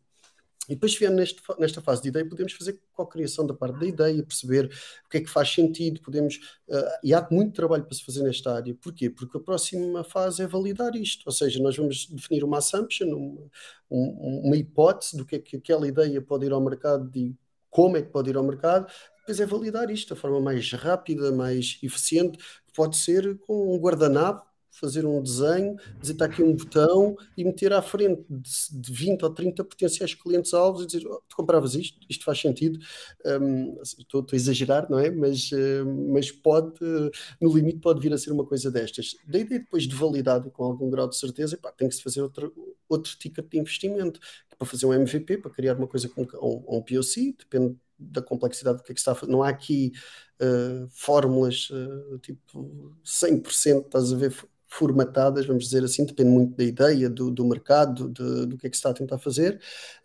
[0.69, 4.23] E depois, vindo neste, nesta fase de ideia, podemos fazer co-criação da parte da ideia,
[4.23, 4.67] perceber
[5.07, 6.37] o que é que faz sentido, podemos,
[6.69, 8.75] uh, e há muito trabalho para se fazer nesta área.
[8.75, 9.09] Porquê?
[9.09, 13.51] Porque a próxima fase é validar isto, ou seja, nós vamos definir uma assumption, uma,
[13.89, 17.35] uma hipótese do que é que aquela ideia pode ir ao mercado e
[17.71, 21.33] como é que pode ir ao mercado, depois é validar isto da forma mais rápida,
[21.33, 22.39] mais eficiente,
[22.75, 24.48] pode ser com um guardanapo
[24.79, 29.23] fazer um desenho, dizer está aqui um botão e meter à frente de, de 20
[29.25, 32.79] ou 30 potenciais clientes-alvos e dizer oh, tu compravas isto, isto faz sentido.
[33.25, 35.11] Um, estou, estou, a exagerar, não é?
[35.11, 37.11] Mas, uh, mas pode, uh,
[37.41, 39.17] no limite, pode vir a ser uma coisa destas.
[39.27, 42.23] Da ideia depois de validade com algum grau de certeza, epá, tem que se fazer
[42.23, 42.53] outro,
[42.89, 44.21] outro ticket de investimento
[44.59, 48.79] para fazer um MVP, para criar uma coisa com um, um POC, depende da complexidade
[48.79, 49.31] do que é que está a fazer.
[49.31, 49.93] Não há aqui
[50.41, 54.35] uh, fórmulas uh, tipo 100%, estás a ver,
[54.69, 58.71] formatadas, vamos dizer assim, depende muito da ideia, do, do mercado, de, do que é
[58.71, 59.59] que se está a tentar fazer.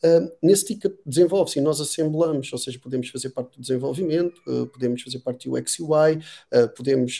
[0.03, 4.66] Uh, nesse ticket desenvolve-se e nós assemblamos, ou seja, podemos fazer parte do desenvolvimento, uh,
[4.68, 7.20] podemos fazer parte do UX UI, uh, podemos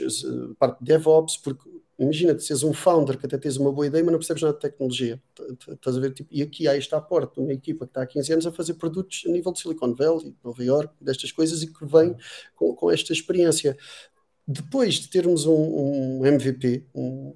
[0.58, 1.70] parte de DevOps, porque
[2.00, 4.56] imagina que seres um founder que até tens uma boa ideia, mas não percebes nada
[4.56, 5.22] de tecnologia.
[5.70, 6.14] Estás a ver?
[6.14, 8.76] Tipo, e aqui há esta porta, uma equipa que está há 15 anos a fazer
[8.76, 12.16] produtos a nível de Silicon Valley, Nova York, destas coisas e que vem
[12.56, 13.78] com, com esta experiência.
[14.48, 17.36] Depois de termos um, um MVP, um,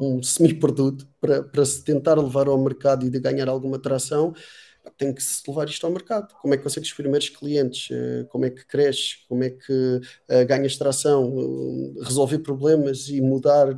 [0.00, 4.34] um semi-produto para, para se tentar levar ao mercado e de ganhar alguma tração,
[4.96, 6.34] tem que se levar isto ao mercado.
[6.40, 7.88] Como é que consegues os primeiros clientes?
[7.90, 9.26] Eh, como é que cresce?
[9.28, 11.34] Como é que uh, ganhas tração?
[11.34, 13.68] Uh, resolver problemas e mudar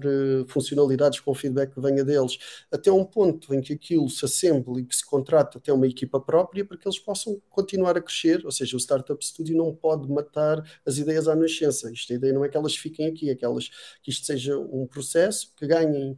[0.49, 2.39] funcionalidades com o feedback que venha deles,
[2.71, 6.21] até um ponto em que aquilo se assemble e que se contrata até uma equipa
[6.21, 8.45] própria para que eles possam continuar a crescer.
[8.45, 11.91] Ou seja, o Startup Studio não pode matar as ideias à nascença.
[11.93, 13.71] Isto, a ideia não é que elas fiquem aqui, é que, elas,
[14.03, 16.17] que isto seja um processo que ganhem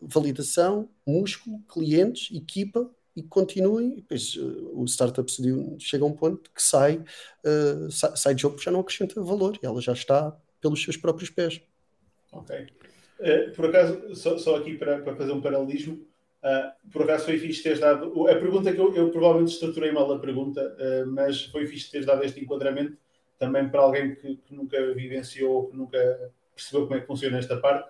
[0.00, 3.92] validação, músculo, clientes, equipa e continuem.
[3.92, 5.30] E depois uh, o Startup
[5.78, 6.96] chega a um ponto que sai,
[7.44, 10.96] uh, sai, sai de jogo porque já não acrescenta valor ela já está pelos seus
[10.96, 11.60] próprios pés.
[12.32, 12.66] Ok.
[13.20, 16.04] Uh, por acaso, só, só aqui para, para, fazer um paralelismo,
[16.92, 18.28] por acaso foi fixe teres dado.
[18.28, 22.24] A pergunta que eu, eu provavelmente estruturei mal a pergunta, mas foi fixe teres dado
[22.24, 22.96] este enquadramento
[23.38, 27.56] também para alguém que, que nunca vivenciou, que nunca percebeu como é que funciona esta
[27.58, 27.88] parte,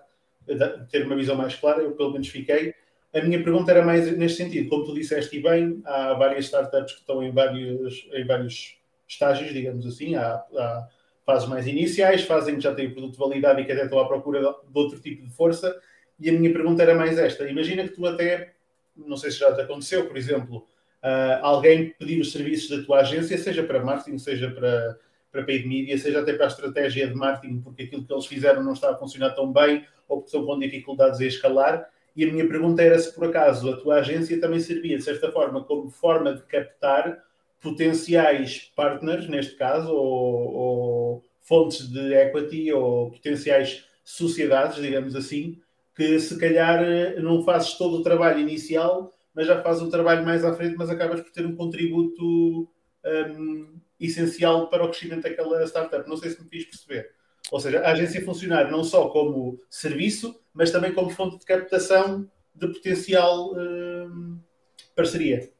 [0.91, 1.81] ter uma visão mais clara.
[1.81, 2.75] Eu, pelo menos, fiquei.
[3.13, 4.69] A minha pergunta era mais neste sentido.
[4.69, 9.85] Como tu disseste bem, há várias startups que estão em vários, em vários estágios, digamos
[9.85, 10.15] assim.
[10.15, 10.87] Há, há
[11.23, 14.07] fases mais iniciais, fazem que já têm o produto validado e que até estão à
[14.07, 15.79] procura de outro tipo de força.
[16.19, 17.47] E a minha pergunta era mais esta.
[17.47, 18.53] Imagina que tu até,
[18.95, 20.67] não sei se já te aconteceu, por exemplo,
[21.03, 24.97] uh, alguém pedir os serviços da tua agência, seja para marketing, seja para,
[25.31, 28.63] para paid media, seja até para a estratégia de marketing, porque aquilo que eles fizeram
[28.63, 32.31] não está a funcionar tão bem ou porque estão com dificuldades a escalar e a
[32.31, 35.89] minha pergunta era se por acaso a tua agência também servia, de certa forma, como
[35.89, 37.23] forma de captar
[37.59, 45.59] potenciais partners, neste caso, ou, ou fontes de equity, ou potenciais sociedades, digamos assim,
[45.95, 46.81] que se calhar
[47.21, 50.89] não fazes todo o trabalho inicial, mas já fazes o trabalho mais à frente, mas
[50.89, 52.67] acabas por ter um contributo
[53.05, 56.07] um, essencial para o crescimento daquela startup.
[56.07, 57.11] Não sei se me fiz perceber.
[57.53, 62.27] Ou seja, a agência funcionar não só como serviço, mas também como fonte de captação
[62.55, 64.39] de potencial hum,
[64.95, 65.51] parceria.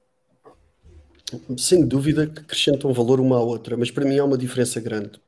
[1.56, 5.22] Sem dúvida que acrescentam valor uma à outra, mas para mim há uma diferença grande.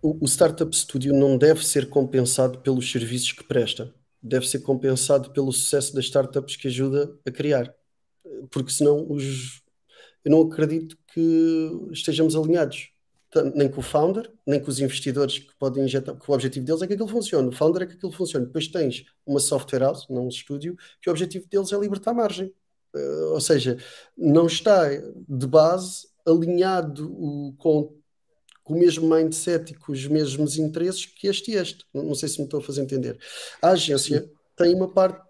[0.00, 5.32] O, o Startup Studio não deve ser compensado pelos serviços que presta, deve ser compensado
[5.32, 7.74] pelo sucesso das startups que ajuda a criar.
[8.52, 9.64] Porque senão os,
[10.24, 12.93] eu não acredito que estejamos alinhados
[13.42, 16.82] nem com o founder, nem com os investidores que podem injetar, que o objetivo deles
[16.82, 17.48] é que aquilo funcione.
[17.48, 18.46] O founder é que aquilo funcione.
[18.46, 22.52] Depois tens uma software house, não um estúdio, que o objetivo deles é libertar margem.
[22.94, 23.76] Uh, ou seja,
[24.16, 24.88] não está
[25.28, 27.92] de base alinhado o, com,
[28.62, 31.84] com o mesmo mindset e com os mesmos interesses que este e este.
[31.92, 33.18] Não, não sei se me estou a fazer entender.
[33.60, 35.20] A agência tem uma parte,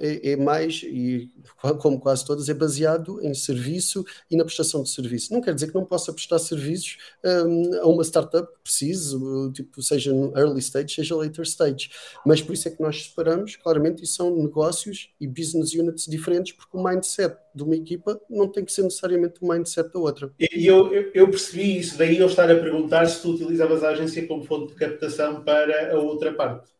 [0.00, 1.30] é, é, é, mais, e
[1.80, 5.32] como quase todas, é baseado em serviço e na prestação de serviço.
[5.32, 9.16] Não quer dizer que não possa prestar serviços um, a uma startup que precise,
[9.52, 11.90] tipo, seja no early stage, seja later stage.
[12.24, 16.52] Mas por isso é que nós separamos, claramente, e são negócios e business units diferentes,
[16.52, 20.32] porque o mindset de uma equipa não tem que ser necessariamente o mindset da outra.
[20.38, 24.26] E eu, eu percebi isso, daí eu estar a perguntar se tu utilizavas a agência
[24.26, 26.73] como fonte de captação para a outra parte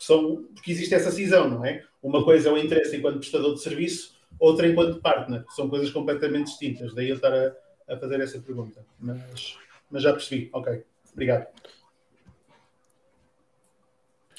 [0.00, 1.84] são, porque existe essa cisão, não é?
[2.02, 5.44] Uma coisa é o interesse enquanto prestador de serviço, outra enquanto partner.
[5.50, 6.94] São coisas completamente distintas.
[6.94, 7.54] Daí eu estar a,
[7.88, 8.84] a fazer essa pergunta.
[8.98, 9.58] Mas,
[9.90, 10.48] mas já percebi.
[10.52, 10.82] Ok.
[11.12, 11.46] Obrigado.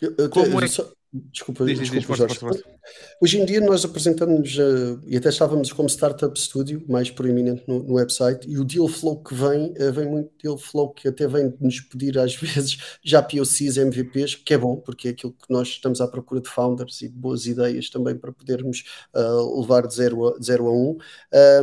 [0.01, 0.67] Eu, eu, Como é?
[0.67, 2.39] Só, Desculpa, diz, desculpa diz, Jorge.
[2.39, 2.79] Força, força.
[3.21, 7.83] Hoje em dia nós apresentamos, uh, e até estávamos como Startup Studio, mais proeminente no,
[7.83, 11.27] no, website, e o deal flow que vem, uh, vem muito deal flow que até
[11.27, 15.51] vem nos pedir às vezes já POCs, MVPs, que é bom, porque é aquilo que
[15.51, 19.85] nós estamos à procura de founders e de boas ideias também para podermos uh, levar
[19.87, 20.41] de 0 a 1.
[20.41, 20.97] Zero a um.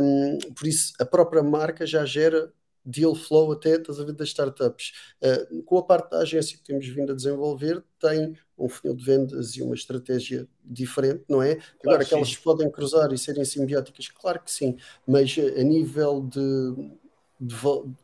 [0.01, 2.51] um, por isso, a própria marca já gera
[2.85, 4.93] deal flow até, estás a ver, das startups.
[5.21, 9.03] Uh, com a parte da agência que temos vindo a desenvolver, tem um funil de
[9.03, 11.55] vendas e uma estratégia diferente, não é?
[11.55, 14.77] Claro Agora, que elas podem cruzar e serem simbióticas, claro que sim,
[15.07, 16.91] mas a nível de,
[17.39, 17.55] de,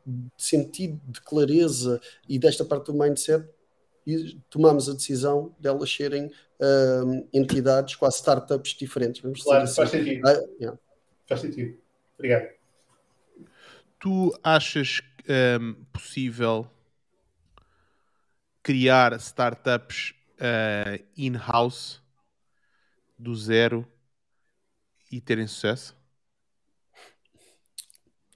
[0.05, 3.47] de sentido, de clareza e desta parte do mindset,
[4.07, 9.21] e tomamos a decisão delas de serem uh, entidades, quase startups diferentes.
[9.43, 9.75] Claro, assim.
[9.75, 10.27] faz sentido.
[10.27, 10.79] Ah, yeah.
[11.27, 11.77] Faz sentido.
[12.17, 12.54] Obrigado.
[14.05, 15.01] Tu achas
[15.59, 16.69] um, possível
[18.61, 21.99] criar startups uh, in-house
[23.17, 23.83] do zero
[25.11, 25.97] e terem sucesso?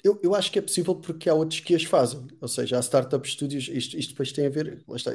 [0.03, 2.25] Eu, eu acho que é possível porque há outros que as fazem.
[2.41, 4.83] Ou seja, há startup studios, isto, isto depois tem a ver.
[4.87, 5.11] Lá está,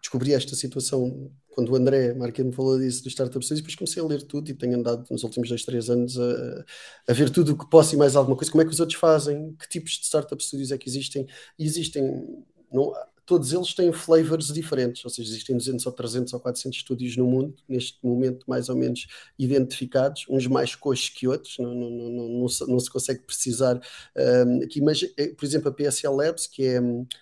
[0.00, 4.00] descobri esta situação quando o André Marquinhos me falou disso dos startup studios, depois comecei
[4.00, 6.64] a ler tudo e tenho andado nos últimos dois, três anos a,
[7.08, 8.50] a ver tudo o que posso e mais alguma coisa.
[8.50, 9.56] Como é que os outros fazem?
[9.58, 11.26] Que tipos de startup studios é que existem?
[11.58, 12.44] E existem.
[12.72, 12.92] Não,
[13.28, 17.26] todos eles têm flavors diferentes, ou seja, existem 200 ou 300 ou 400 estúdios no
[17.26, 19.06] mundo, neste momento mais ou menos
[19.38, 23.78] identificados, uns mais coxos que outros, não, não, não, não, se, não se consegue precisar
[24.16, 26.80] um, aqui, mas, eh, por exemplo, a PSL Labs, que é,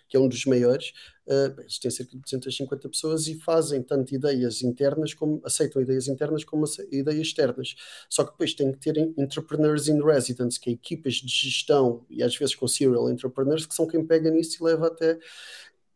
[0.08, 0.92] que é um dos maiores,
[1.26, 6.06] uh, eles têm cerca de 250 pessoas e fazem tanto ideias internas como aceitam ideias
[6.06, 7.74] internas como ideias externas.
[8.08, 12.22] Só que depois têm que ter entrepreneurs in residence, que é equipas de gestão e
[12.22, 15.18] às vezes com serial entrepreneurs, que são quem pega nisso e leva até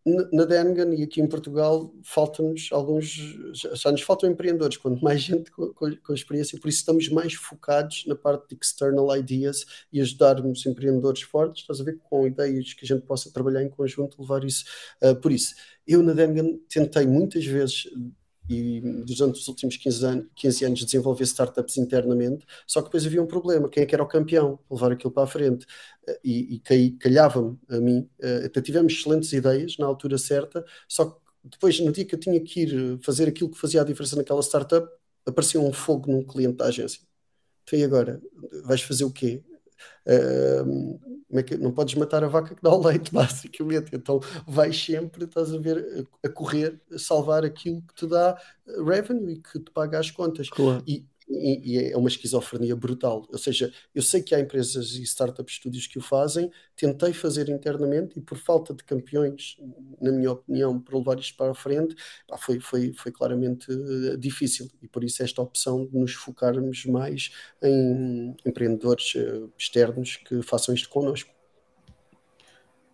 [0.04, 3.12] na Dengan e aqui em Portugal faltam-nos alguns,
[3.52, 8.04] já nos faltam empreendedores, quanto mais gente com, com, experiência, por isso estamos mais focados
[8.06, 12.84] na parte de external ideas e ajudarmos empreendedores fortes, estás a ver, com ideias que
[12.84, 14.64] a gente possa trabalhar em conjunto, levar isso.
[15.02, 15.54] Uh, por isso,
[15.86, 17.88] eu na Dengan tentei muitas vezes
[18.50, 23.22] e durante os últimos 15 anos, 15 anos desenvolver startups internamente, só que depois havia
[23.22, 25.64] um problema, quem é que era o campeão, levar aquilo para a frente,
[26.08, 31.04] eh, e, e calhava-me a mim, eh, até tivemos excelentes ideias na altura certa, só
[31.06, 34.16] que depois no dia que eu tinha que ir fazer aquilo que fazia a diferença
[34.16, 34.88] naquela startup,
[35.24, 37.00] apareceu um fogo num cliente da agência.
[37.62, 38.20] Então e agora?
[38.64, 39.42] Vais fazer o quê?
[40.06, 41.00] Uh,
[41.32, 43.94] é que, não podes matar a vaca que dá o leite, basicamente.
[43.94, 48.36] Então vais sempre, estás a ver, a, a correr, a salvar aquilo que te dá
[48.84, 50.48] revenue e que te paga as contas.
[50.48, 50.82] Claro.
[50.86, 53.26] E e, é uma esquizofrenia brutal.
[53.30, 57.48] Ou seja, eu sei que há empresas e startup estúdios que o fazem, tentei fazer
[57.48, 59.56] internamente e por falta de campeões,
[60.00, 61.94] na minha opinião, para levar isto para a frente,
[62.38, 64.68] foi, foi, foi claramente uh, difícil.
[64.82, 67.30] E por isso esta opção de nos focarmos mais
[67.62, 71.30] em empreendedores uh, externos que façam isto connosco.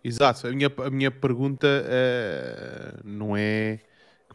[0.03, 0.47] Exato.
[0.47, 3.79] A minha, a minha pergunta uh, não é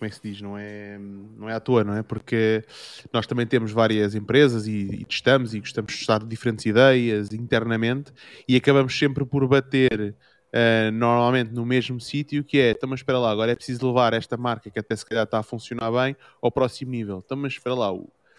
[0.03, 2.03] como é que se diz, não é, não é à toa, não é?
[2.03, 2.64] Porque
[3.12, 8.12] nós também temos várias empresas e, e testamos e gostamos de testar diferentes ideias internamente
[8.48, 10.16] e acabamos sempre por bater
[10.53, 14.36] uh, normalmente no mesmo sítio que é, estamos espera lá, agora é preciso levar esta
[14.36, 17.20] marca que até se calhar está a funcionar bem ao próximo nível.
[17.20, 17.90] Estamos espera lá,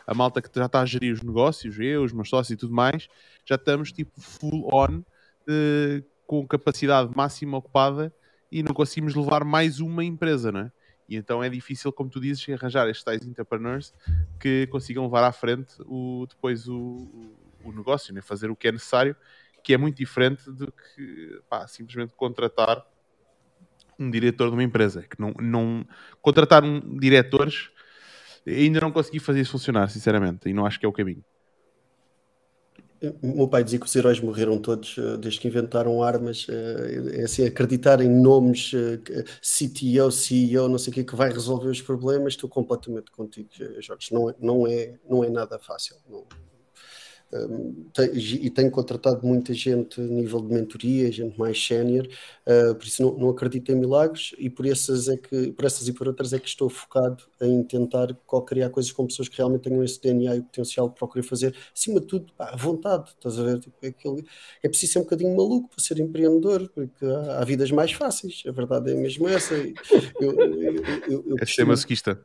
[0.05, 2.74] a malta que já está a gerir os negócios, eu, os meus sócios e tudo
[2.74, 3.07] mais,
[3.45, 8.14] já estamos tipo full on uh, com capacidade máxima ocupada
[8.51, 10.72] e não conseguimos levar mais uma empresa, não é?
[11.08, 13.93] E então é difícil, como tu dizes, arranjar estes tais entrepreneurs
[14.39, 18.22] que consigam levar à frente o, depois o, o negócio, né?
[18.22, 19.16] fazer o que é necessário,
[19.64, 22.86] que é muito diferente do que pá, simplesmente contratar
[23.99, 25.04] um diretor de uma empresa.
[25.04, 25.86] Que não, não
[26.22, 27.70] contratar um diretores
[28.45, 31.24] ainda não consegui fazer isso funcionar, sinceramente, e não acho que é o caminho.
[33.22, 36.47] O meu pai dizia que os heróis morreram todos uh, desde que inventaram armas.
[36.47, 38.97] Uh, é assim, acreditar em nomes, uh,
[39.41, 42.34] CTO, CEO, não sei o que, que vai resolver os problemas.
[42.34, 43.49] Estou completamente contigo,
[43.80, 44.14] Jorge.
[44.14, 45.97] Não, é, não, é, não é nada fácil.
[46.10, 46.24] Não,
[48.14, 52.08] e tenho contratado muita gente a nível de mentoria, gente mais sénior,
[52.46, 55.88] uh, por isso não, não, acredito em milagres e por essas, é que, por essas
[55.88, 59.62] e por outras é que estou focado em tentar co-criar coisas com pessoas que realmente
[59.62, 63.40] tenham esse DNA e o potencial de procurar fazer, acima de tudo, à vontade, estás
[63.40, 63.60] a ver?
[63.60, 64.26] Tipo, é, aquele,
[64.62, 68.44] é preciso ser um bocadinho maluco para ser empreendedor, porque há, há vidas mais fáceis,
[68.48, 69.54] a verdade é mesmo essa.
[69.56, 69.74] Eu,
[70.20, 72.20] eu, eu, eu, eu é ser masoquista.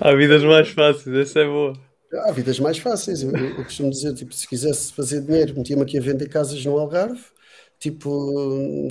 [0.00, 1.74] Há vidas mais fáceis, essa é boa.
[2.12, 3.22] Há vidas mais fáceis.
[3.22, 6.78] Eu, eu, costumo dizer, tipo, se quisesse fazer dinheiro, metia-me aqui a vender casas no
[6.78, 7.24] Algarve.
[7.78, 8.88] Tipo,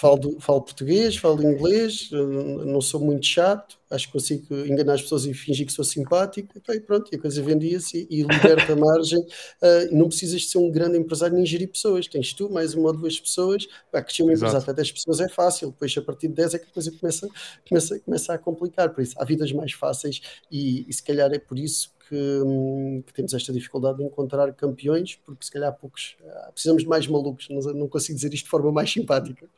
[0.00, 5.02] falo, falo português, falo inglês, uh, não sou muito chato, acho que consigo enganar as
[5.02, 8.72] pessoas e fingir que sou simpático, e pronto, e a coisa vendia-se e, e liberta
[8.72, 9.20] a margem.
[9.20, 12.88] Uh, não precisas de ser um grande empresário nem gerir pessoas, tens tu, mais uma
[12.88, 16.28] ou duas pessoas, pá, crescer uma empresa até 10 pessoas é fácil, depois a partir
[16.28, 17.28] de 10 é que a coisa começa,
[17.68, 20.20] começa, começa a complicar, por isso há vidas mais fáceis
[20.50, 25.18] e, e se calhar é por isso que, que, temos esta dificuldade de encontrar campeões,
[25.24, 28.50] porque se calhar poucos ah, precisamos de mais malucos, não, não consigo dizer isto de
[28.50, 29.48] forma mais simpática.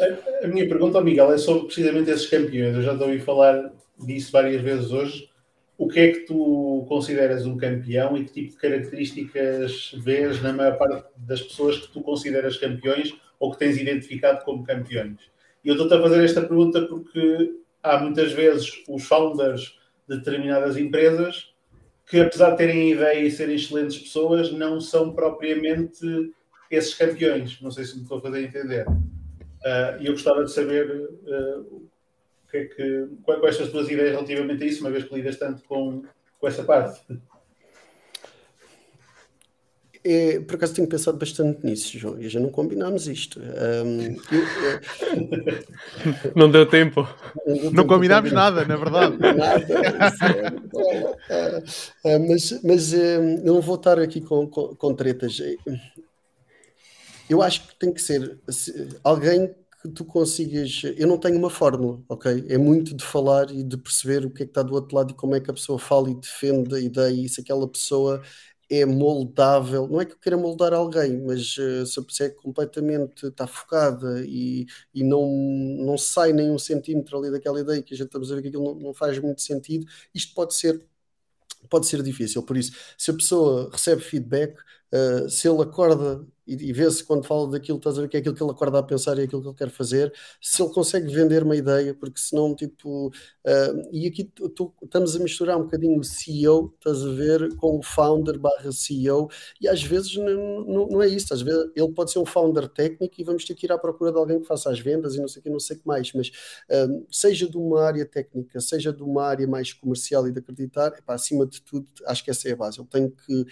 [0.00, 2.74] A, a minha pergunta ao Miguel é sobre precisamente esses campeões.
[2.74, 3.65] Eu já estou a ouvir falar
[3.98, 5.30] disso várias vezes hoje.
[5.78, 10.52] O que é que tu consideras um campeão e que tipo de características vês na
[10.52, 15.18] maior parte das pessoas que tu consideras campeões ou que tens identificado como campeões?
[15.62, 19.78] E eu estou-te a fazer esta pergunta porque há muitas vezes os founders
[20.08, 21.54] de determinadas empresas
[22.06, 26.32] que apesar de terem ideia e serem excelentes pessoas, não são propriamente
[26.70, 27.60] esses campeões.
[27.60, 28.86] Não sei se me estou a fazer entender.
[28.86, 31.88] Uh, e eu gostava de saber uh,
[32.64, 35.36] que é que, quais são as tuas ideias relativamente a isso, uma vez que lidas
[35.36, 36.02] tanto com,
[36.38, 37.00] com essa parte?
[40.08, 43.40] É, por acaso tenho pensado bastante nisso, João, e já não combinámos isto.
[43.40, 44.44] Um, eu,
[46.36, 47.08] não deu tempo.
[47.44, 49.16] Não, não combinámos nada, na verdade.
[49.18, 49.66] Nada.
[52.04, 55.38] É, mas mas um, não vou estar aqui com, com, com tretas.
[57.28, 58.38] Eu acho que tem que ser
[59.02, 59.52] alguém
[59.88, 60.82] que tu consigas.
[60.96, 62.44] Eu não tenho uma fórmula, ok?
[62.48, 65.12] É muito de falar e de perceber o que é que está do outro lado
[65.12, 68.22] e como é que a pessoa fala e defende a ideia e se aquela pessoa
[68.68, 72.30] é moldável, não é que eu queira moldar alguém, mas uh, se a pessoa é
[72.30, 75.26] completamente está focada e, e não,
[75.78, 78.48] não sai nem um centímetro ali daquela ideia que a gente estamos a ver que
[78.48, 80.84] aquilo não, não faz muito sentido, isto pode ser
[81.68, 84.56] pode ser difícil, por isso se a pessoa recebe feedback,
[84.92, 88.20] uh, se ele acorda e, e vê-se quando fala daquilo, estás a ver que é
[88.20, 90.72] aquilo que ele acorda a pensar e é aquilo que ele quer fazer, se ele
[90.72, 95.64] consegue vender uma ideia, porque senão, tipo, uh, e aqui tu, estamos a misturar um
[95.64, 99.28] bocadinho o CEO, estás a ver, com o founder barra CEO,
[99.60, 102.68] e às vezes não, não, não, é isso, às vezes ele pode ser um founder
[102.68, 105.20] técnico e vamos ter que ir à procura de alguém que faça as vendas e
[105.20, 108.06] não sei o que, não sei o que mais, mas uh, seja de uma área
[108.06, 112.22] técnica, seja de uma área mais comercial e de acreditar, epá, acima de tudo, acho
[112.22, 113.46] que essa é a base, ele tem que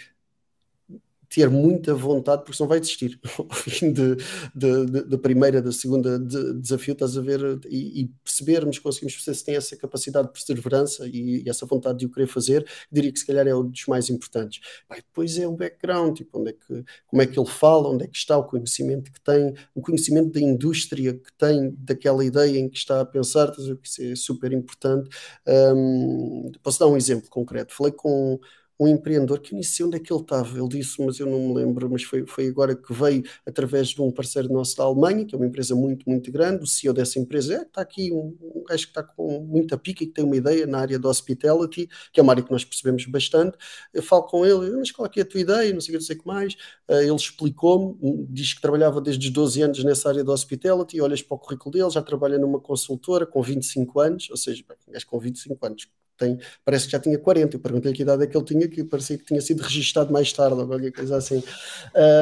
[1.34, 4.16] ter muita vontade, porque senão vai desistir ao fim de,
[4.54, 9.14] de, de, da primeira, da segunda de, desafio, estás a ver, e, e, percebermos, conseguimos
[9.14, 12.64] perceber se tem essa capacidade de perseverança e, e, essa vontade de o querer fazer,
[12.90, 14.60] diria que se calhar é um dos mais importantes.
[14.88, 18.04] Pai, depois é o background, tipo, onde é que, como é que ele fala, onde
[18.04, 22.58] é que está o conhecimento que tem, o conhecimento da indústria que tem, daquela ideia
[22.58, 25.10] em que está a pensar, estás a ver, isso é super importante.
[25.46, 27.74] Um, posso dar um exemplo concreto.
[27.74, 28.38] Falei com
[28.78, 31.26] um empreendedor que eu nem sei onde é que ele estava, ele disse, mas eu
[31.26, 34.84] não me lembro, mas foi, foi agora que veio através de um parceiro nosso da
[34.84, 38.12] Alemanha, que é uma empresa muito, muito grande, o CEO dessa empresa é, está aqui
[38.12, 40.98] um, um gajo que está com muita pica e que tem uma ideia na área
[40.98, 43.56] da hospitality, que é uma área que nós percebemos bastante,
[43.92, 46.04] eu falo com ele, mas qual é, é a tua ideia, não sei o que,
[46.04, 46.54] sei que mais,
[46.88, 51.22] uh, ele explicou-me, diz que trabalhava desde os 12 anos nessa área da hospitality, olhas
[51.22, 55.06] para o currículo dele, já trabalha numa consultora com 25 anos, ou seja, um gajo
[55.06, 57.56] com 25 anos, tem, parece que já tinha 40.
[57.56, 60.32] Eu perguntei que idade é que ele tinha, que parecia que tinha sido registado mais
[60.32, 61.42] tarde ou qualquer coisa assim.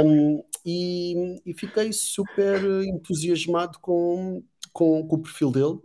[0.04, 5.78] Um, e, e, fiquei super entusiasmado com, com, com, o perfil dele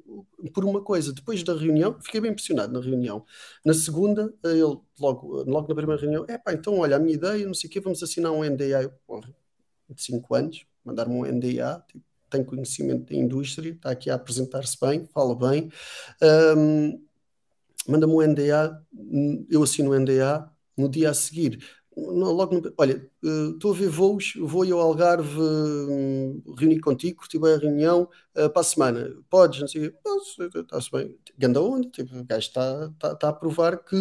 [0.53, 1.13] por uma coisa.
[1.13, 3.25] Depois da reunião, fiquei bem impressionado na reunião.
[3.65, 4.61] Na segunda, ele,
[4.99, 7.71] logo, logo na primeira reunião, é pá, então olha, a minha ideia, não sei o
[7.73, 8.83] quê, vamos assinar um NDA.
[8.83, 9.33] Eu, porra,
[9.89, 14.77] de 5 anos, mandar-me um NDA, tipo, tem conhecimento da indústria, está aqui a apresentar-se
[14.79, 15.71] bem, fala bem.
[16.21, 17.06] Um,
[17.87, 18.81] manda-me um NDA,
[19.49, 21.63] eu assino o NDA, no dia a seguir,
[21.97, 27.53] logo no, olha, eh, estou a ver voos, vou ao Algarve hum, reunir contigo, bem
[27.53, 29.91] a reunião uh, para a semana, podes, não sei,
[30.55, 33.95] está-se bem, ganda onde, tipo, o gajo está, está, está a provar que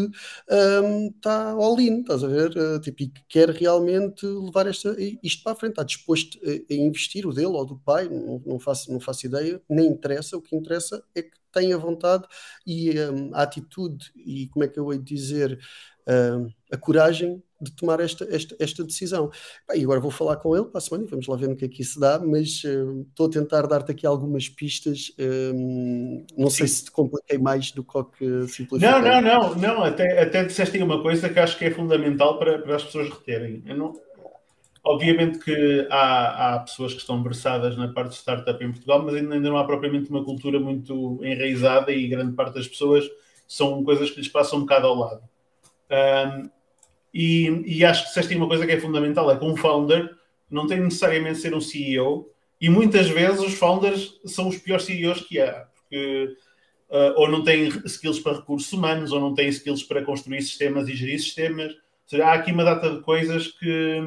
[0.84, 4.94] um, está all in, estás a ver, uh, tipo, e que quer realmente levar esta,
[5.22, 8.42] isto para a frente, está disposto a, a investir, o dele ou do pai, não,
[8.44, 12.26] não, faço, não faço ideia, nem interessa, o que interessa é que tem a vontade
[12.66, 15.58] e um, a atitude e como é que eu hei de dizer
[16.06, 19.30] um, a coragem de tomar esta, esta, esta decisão.
[19.68, 21.64] Bem, agora vou falar com ele para a semana e vamos lá ver no que
[21.64, 25.12] é que isso dá, mas uh, estou a tentar dar-te aqui algumas pistas.
[25.18, 26.58] Um, não Sim.
[26.58, 28.78] sei se te compliquei mais do que simplifiquei.
[28.78, 29.84] Não, não, não, não.
[29.84, 33.08] Até, até disseste aí uma coisa que acho que é fundamental para, para as pessoas
[33.08, 33.62] reterem.
[33.66, 33.94] Não,
[34.86, 39.16] Obviamente que há, há, pessoas que estão versadas na parte de startup em Portugal, mas
[39.16, 43.04] ainda não há propriamente uma cultura muito enraizada e grande parte das pessoas
[43.48, 45.22] são coisas que lhes passam um bocado ao lado.
[45.90, 46.50] Um,
[47.16, 50.14] e, e, acho que disseste uma coisa que é fundamental, é que um founder
[50.50, 55.22] não tem necessariamente ser um CEO e muitas vezes os founders são os piores CEOs
[55.22, 56.36] que há, porque
[56.90, 60.88] uh, ou não têm skills para recursos humanos, ou não têm skills para construir sistemas
[60.88, 61.72] e gerir sistemas.
[61.72, 64.00] Ou seja, há aqui uma data de coisas que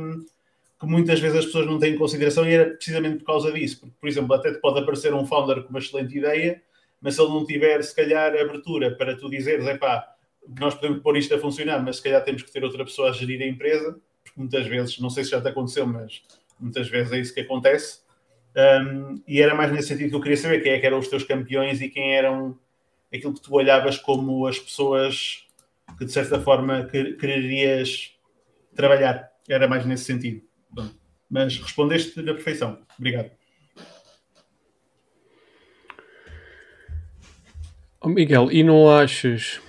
[0.80, 3.82] que muitas vezes as pessoas não têm em consideração e era precisamente por causa disso.
[3.82, 6.62] Porque, por exemplo, até te pode aparecer um founder com uma excelente ideia,
[7.02, 10.08] mas se ele não tiver, se calhar, abertura para tu dizeres, é pá,
[10.58, 13.14] nós podemos pôr isto a funcionar, mas se calhar temos que ter outra pessoa a
[13.14, 16.24] gerir a empresa, porque muitas vezes, não sei se já te aconteceu, mas
[16.60, 18.02] muitas vezes é isso que acontece.
[18.56, 21.08] Um, e era mais nesse sentido que eu queria saber quem é que eram os
[21.08, 22.58] teus campeões e quem eram
[23.14, 25.46] aquilo que tu olhavas como as pessoas
[25.98, 28.16] que de certa forma quererias
[28.76, 29.32] trabalhar.
[29.48, 30.42] Era mais nesse sentido.
[31.30, 32.80] Mas respondeste na perfeição.
[32.98, 33.32] Obrigado.
[38.02, 39.60] Oh Miguel, e não achas,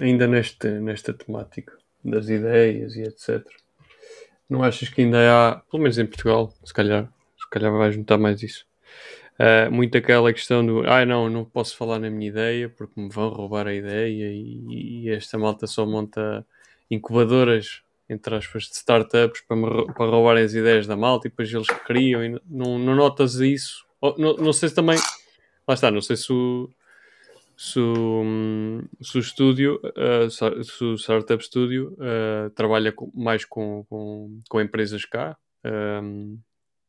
[0.00, 3.44] ainda nesta, nesta temática das ideias e etc.,
[4.48, 8.18] não achas que ainda há, pelo menos em Portugal, se calhar, se calhar vais notar
[8.18, 8.66] mais isso,
[9.38, 13.08] Uh, muito aquela questão do ah, não, não posso falar na minha ideia porque me
[13.08, 16.46] vão roubar a ideia e, e esta malta só monta
[16.90, 21.52] incubadoras entre aspas de startups para, me, para roubarem as ideias da malta e depois
[21.52, 23.84] eles criam e não, não notas isso.
[24.18, 24.98] Não, não sei se também
[25.66, 26.68] lá está, não sei se o,
[27.62, 35.04] se o, estúdio, uh, o Startup Studio uh, trabalha com, mais com, com, com, empresas
[35.04, 36.40] cá, um,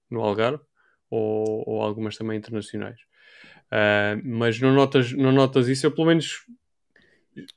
[0.10, 0.64] no Algarve,
[1.12, 3.00] ou, ou, algumas também internacionais.
[3.68, 6.44] Uh, mas não notas, não notas isso, eu pelo menos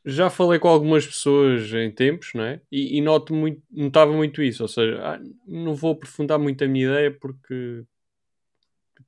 [0.04, 2.60] já falei com algumas pessoas em tempos, não é?
[2.70, 6.68] E, e noto muito, notava muito isso, ou seja, ah, não vou aprofundar muito a
[6.68, 7.82] minha ideia porque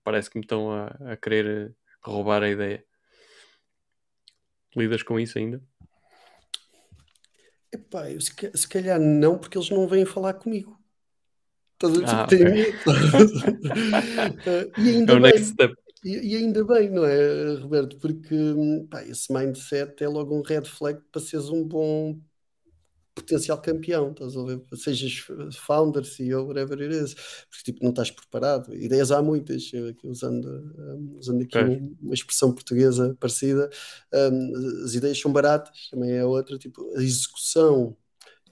[0.03, 2.88] parece que me estão a, a querer roubar a ideia.
[4.77, 5.63] Lidas com isso ainda?
[7.73, 10.79] Epá, eu, se, se calhar não, porque eles não vêm falar comigo.
[11.75, 12.75] Estás a ah, okay.
[14.83, 15.33] e ainda é bem.
[16.05, 17.99] E, e, ainda bem, não é, Roberto?
[17.99, 18.37] Porque
[18.91, 22.19] pá, esse mindset é logo um red flag para seres um bom
[23.19, 24.63] potencial campeão, estás a ver?
[24.75, 25.25] Sejas
[25.57, 27.15] founder, CEO, whatever it is,
[27.51, 28.75] porque tipo, não estás preparado.
[28.75, 29.71] Ideias há muitas,
[30.05, 30.49] usando,
[30.79, 33.69] um, usando aqui um, uma expressão portuguesa parecida,
[34.13, 37.97] um, as ideias são baratas, também é outra, tipo, a execução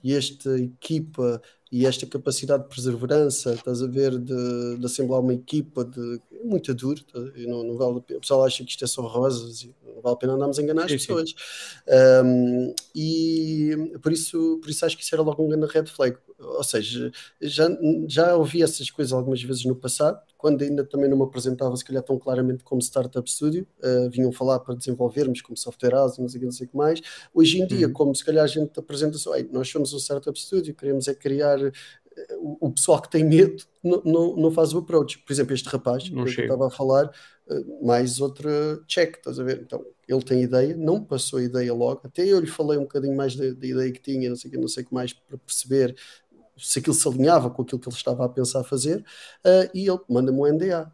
[0.03, 1.41] e esta equipa
[1.71, 6.43] e esta capacidade de perseverança, estás a ver, de, de assemblar uma equipa, de, é
[6.43, 7.19] muito duro, tá?
[7.19, 10.33] não, não vale, o pessoal acha que isto é só rosas, não vale a pena
[10.33, 11.33] andarmos a enganar as pessoas.
[12.23, 16.17] Um, e por isso, por isso acho que isso era logo um grande red flag.
[16.39, 17.11] Ou seja,
[17.41, 17.67] já,
[18.07, 21.83] já ouvi essas coisas algumas vezes no passado, quando ainda também não me apresentava, se
[21.83, 26.29] calhar, tão claramente como Startup Studio, uh, vinham falar para desenvolvermos como software house, não
[26.29, 27.01] sei, não sei o que mais.
[27.33, 27.93] Hoje em dia, uhum.
[27.93, 31.59] como se calhar a gente apresenta só, nós somos um Startup Studio, queremos é criar
[31.59, 31.71] eh,
[32.39, 35.19] o, pessoal que tem medo não, não, não, faz o approach.
[35.19, 37.11] Por exemplo, este rapaz não que eu estava a falar,
[37.49, 38.49] eh, mais outra
[38.87, 39.61] check, estás a ver?
[39.61, 43.15] Então, ele tem ideia, não passou a ideia logo, até eu lhe falei um bocadinho
[43.15, 45.37] mais da, da ideia que tinha, não sei o não sei o que mais, para
[45.37, 45.95] perceber
[46.57, 48.99] se aquilo se alinhava com aquilo que ele estava a pensar fazer,
[49.45, 50.91] uh, e ele manda-me um NDA.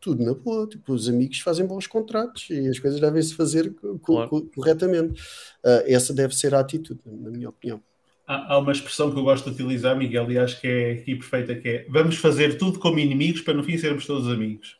[0.00, 4.50] Tudo na boa, tipo, os amigos fazem bons contratos e as coisas devem-se fazer claro.
[4.52, 5.20] corretamente.
[5.62, 7.80] Uh, essa deve ser a atitude, na minha opinião.
[8.26, 11.14] Há, há, uma expressão que eu gosto de utilizar, Miguel, e acho que é aqui
[11.14, 14.76] perfeita, que é vamos fazer tudo como inimigos para no fim sermos todos amigos.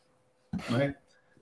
[0.68, 0.96] Não é?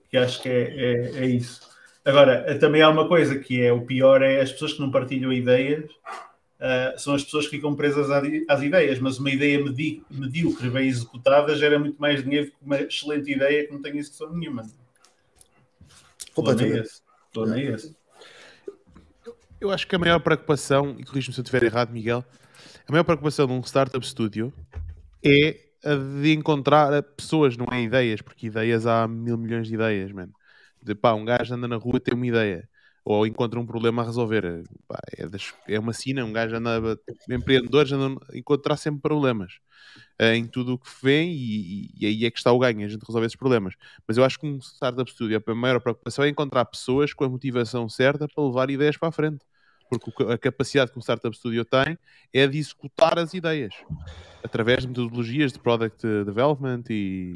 [0.09, 1.61] Que acho que é, é, é isso.
[2.05, 5.31] Agora, também há uma coisa que é o pior, é as pessoas que não partilham
[5.31, 5.89] ideias
[6.61, 8.09] uh, são as pessoas que ficam presas
[8.47, 9.59] às ideias, mas uma ideia
[10.09, 14.31] medíocre, bem executada, gera muito mais dinheiro que uma excelente ideia que não tem execução
[14.33, 14.65] nenhuma.
[16.33, 17.01] Completamente.
[17.27, 17.95] Estou é esse.
[19.59, 22.25] Eu acho que a maior preocupação, e corrijo-me se eu estiver errado, Miguel,
[22.87, 24.53] a maior preocupação de um startup studio
[25.23, 30.11] é a de encontrar pessoas, não é ideias, porque ideias há mil milhões de ideias,
[30.11, 30.33] mano.
[30.81, 32.67] De pá, um gajo anda na rua e tem uma ideia
[33.03, 34.63] ou encontra um problema a resolver.
[34.87, 36.99] Pá, é, das, é, uma sina, um gajo anda,
[37.29, 39.53] empreendedores andam a encontrar sempre problemas
[40.19, 42.87] uh, em tudo o que vem e, e, aí é que está o ganho, a
[42.87, 43.73] gente resolve esses problemas.
[44.07, 47.29] Mas eu acho que um startup studio, a maior preocupação é encontrar pessoas com a
[47.29, 49.43] motivação certa para levar ideias para a frente.
[49.89, 51.97] Porque a capacidade que um startup studio tem
[52.31, 53.73] é de executar as ideias
[54.41, 57.33] através de metodologias de product development e,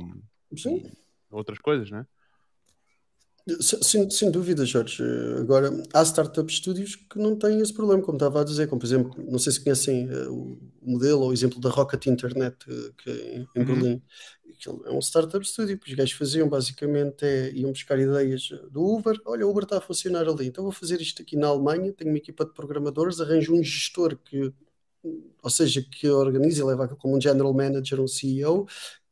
[0.51, 0.84] e
[1.30, 2.05] outras coisas, não é?
[3.62, 5.04] Sem, sem dúvida, Jorge.
[5.39, 8.88] Agora, há startup studios que não têm esse problema, como estava a dizer, como por
[8.88, 12.93] exemplo, não sei se conhecem uh, o modelo ou o exemplo da Rocket Internet, uh,
[12.93, 13.66] que é em, uhum.
[13.66, 14.02] Berlim.
[14.50, 18.84] Aquilo é um startup studio que os gajos faziam basicamente é iam buscar ideias do
[18.84, 19.16] Uber.
[19.26, 21.93] Olha, o Uber está a funcionar ali, então vou fazer isto aqui na Alemanha.
[21.93, 24.51] Tenho uma equipa de programadores, arranjo um gestor que
[25.43, 28.67] ou seja, que organiza e leva como um general manager, um CEO,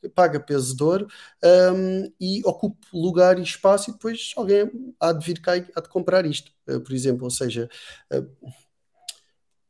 [0.09, 1.07] paga peso de ouro
[1.43, 4.69] um, e ocupe lugar e espaço e depois alguém
[4.99, 7.69] há de vir cá e há de comprar isto, uh, por exemplo, ou seja,
[8.13, 8.51] uh,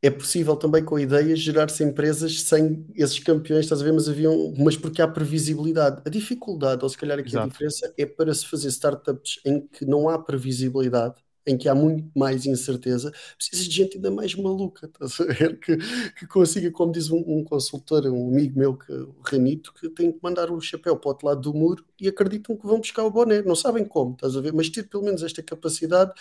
[0.04, 4.54] é possível também com ideias gerar-se empresas sem esses campeões, estás a ver, mas haviam,
[4.58, 6.02] mas porque há previsibilidade.
[6.06, 7.48] A dificuldade, ou se calhar aqui Exato.
[7.48, 11.16] a diferença, é para se fazer startups em que não há previsibilidade,
[11.46, 14.90] em que há muito mais incerteza, precisa de gente ainda mais maluca,
[15.30, 15.60] ver?
[15.64, 15.78] Que,
[16.18, 20.12] que consiga, como diz um, um, consultor, um amigo meu, que, o Ranito, que tem
[20.12, 23.04] que mandar o chapéu para o outro lado do muro e acreditam que vão buscar
[23.04, 24.54] o boné, não sabem como, estás a ver?
[24.54, 26.12] Mas ter pelo menos esta capacidade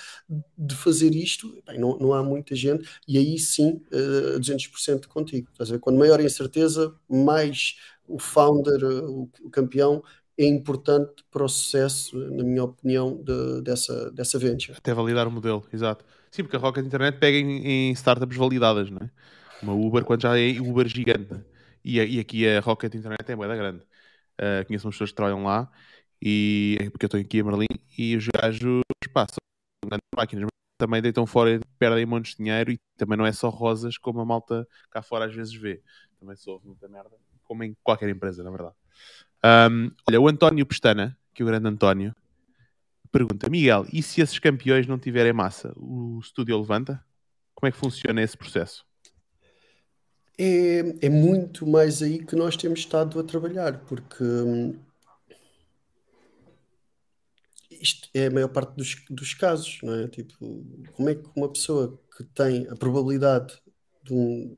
[0.57, 5.49] de fazer isto, bem, não, não há muita gente, e aí sim, uh, 200% contigo,
[5.53, 5.79] estás a ver?
[5.81, 7.77] Quando maior a incerteza, mais
[8.07, 10.03] o founder, o, o campeão,
[10.39, 14.77] é importante para o sucesso, na minha opinião, de, dessa, dessa venture.
[14.77, 16.05] Até validar o modelo, exato.
[16.31, 19.11] Sim, porque a Rocket Internet pega em, em startups validadas, não é?
[19.61, 21.35] Uma Uber, quando já é Uber gigante.
[21.85, 23.85] E, e aqui a Rocket Internet é moeda grande.
[24.41, 25.71] Uh, conheço umas pessoas que trabalham lá
[26.21, 27.67] E é porque eu estou aqui a Merlin
[27.99, 28.83] e os gajos
[29.13, 29.39] passam
[29.87, 30.49] grandes máquinas,
[30.79, 34.21] também deitam fora e perdem montes de dinheiro e também não é só rosas como
[34.21, 35.83] a malta cá fora às vezes vê.
[36.21, 38.77] Também sou muita merda, como em qualquer empresa, na verdade.
[39.45, 42.15] Um, olha, o António Pestana, que é o grande António,
[43.11, 47.05] pergunta: Miguel, e se esses campeões não tiverem massa, o estúdio levanta?
[47.55, 48.85] Como é que funciona esse processo?
[50.39, 54.75] É, é muito mais aí que nós temos estado a trabalhar, porque hum,
[57.71, 60.09] isto é a maior parte dos, dos casos, não é?
[60.09, 60.65] Tipo,
[60.95, 63.61] como é que uma pessoa que tem a probabilidade
[64.03, 64.57] de um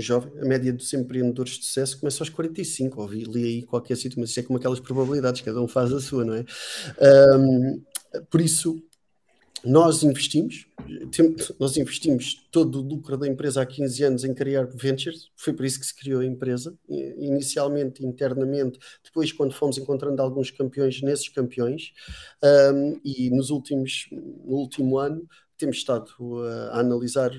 [0.00, 4.20] jovem, a média dos empreendedores de sucesso começa aos 45, ouvi li aí qualquer sítio,
[4.20, 6.44] mas isso é como aquelas probabilidades, cada um faz a sua, não é?
[7.36, 7.82] Um,
[8.30, 8.82] por isso,
[9.64, 10.66] nós investimos,
[11.58, 15.66] nós investimos todo o lucro da empresa há 15 anos em criar ventures, foi por
[15.66, 21.28] isso que se criou a empresa, inicialmente, internamente, depois quando fomos encontrando alguns campeões nesses
[21.28, 21.92] campeões,
[22.72, 26.08] um, e nos últimos, no último ano temos estado
[26.70, 27.32] a analisar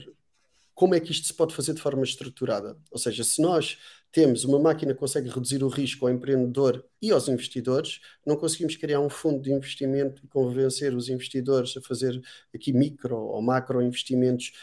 [0.79, 2.77] como é que isto se pode fazer de forma estruturada.
[2.89, 3.77] Ou seja, se nós
[4.13, 8.77] temos uma máquina que consegue reduzir o risco ao empreendedor e aos investidores, não conseguimos
[8.77, 12.21] criar um fundo de investimento e convencer os investidores a fazer
[12.55, 14.53] aqui micro ou macro investimentos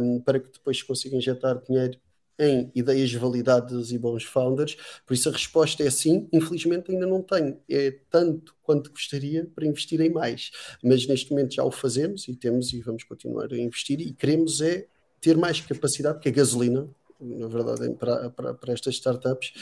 [0.00, 1.98] um, para que depois consigam injetar dinheiro
[2.38, 4.74] em ideias validadas e bons founders.
[5.06, 7.60] Por isso a resposta é sim, infelizmente ainda não tenho.
[7.68, 10.50] É tanto quanto gostaria para investir em mais.
[10.82, 14.62] Mas neste momento já o fazemos e temos e vamos continuar a investir e queremos
[14.62, 14.88] é
[15.20, 16.88] ter mais capacidade, porque a gasolina
[17.20, 19.52] na verdade, para, para, para estas startups,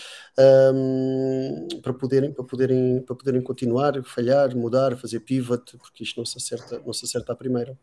[0.75, 6.27] um, para, poderem, para, poderem, para poderem continuar, falhar, mudar, fazer pivot, porque isto não
[6.27, 7.79] se acerta, não se acerta à primeira.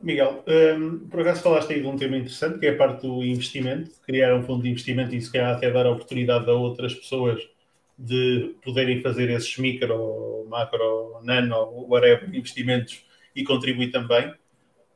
[0.00, 3.24] Miguel, um, por acaso falaste aí de um tema interessante, que é a parte do
[3.24, 6.94] investimento, criar um fundo de investimento e se calhar até dar a oportunidade a outras
[6.94, 7.40] pessoas
[7.98, 13.04] de poderem fazer esses micro, macro, nano, whatever, investimentos
[13.34, 14.32] e contribuir também.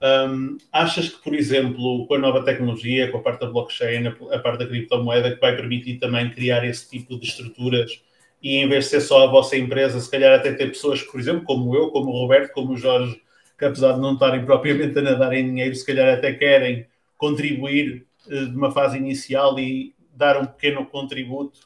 [0.03, 4.39] Um, achas que, por exemplo, com a nova tecnologia, com a parte da blockchain, a,
[4.41, 8.03] parte da criptomoeda, que vai permitir também criar esse tipo de estruturas
[8.43, 11.21] e em vez de ser só a vossa empresa, se calhar até ter pessoas, por
[11.21, 13.23] exemplo, como eu, como o Roberto, como o Jorge,
[13.57, 16.85] que apesar de não estarem propriamente a nadar em dinheiro, se calhar até querem
[17.17, 21.61] contribuir uh, de uma fase inicial e dar um pequeno contributo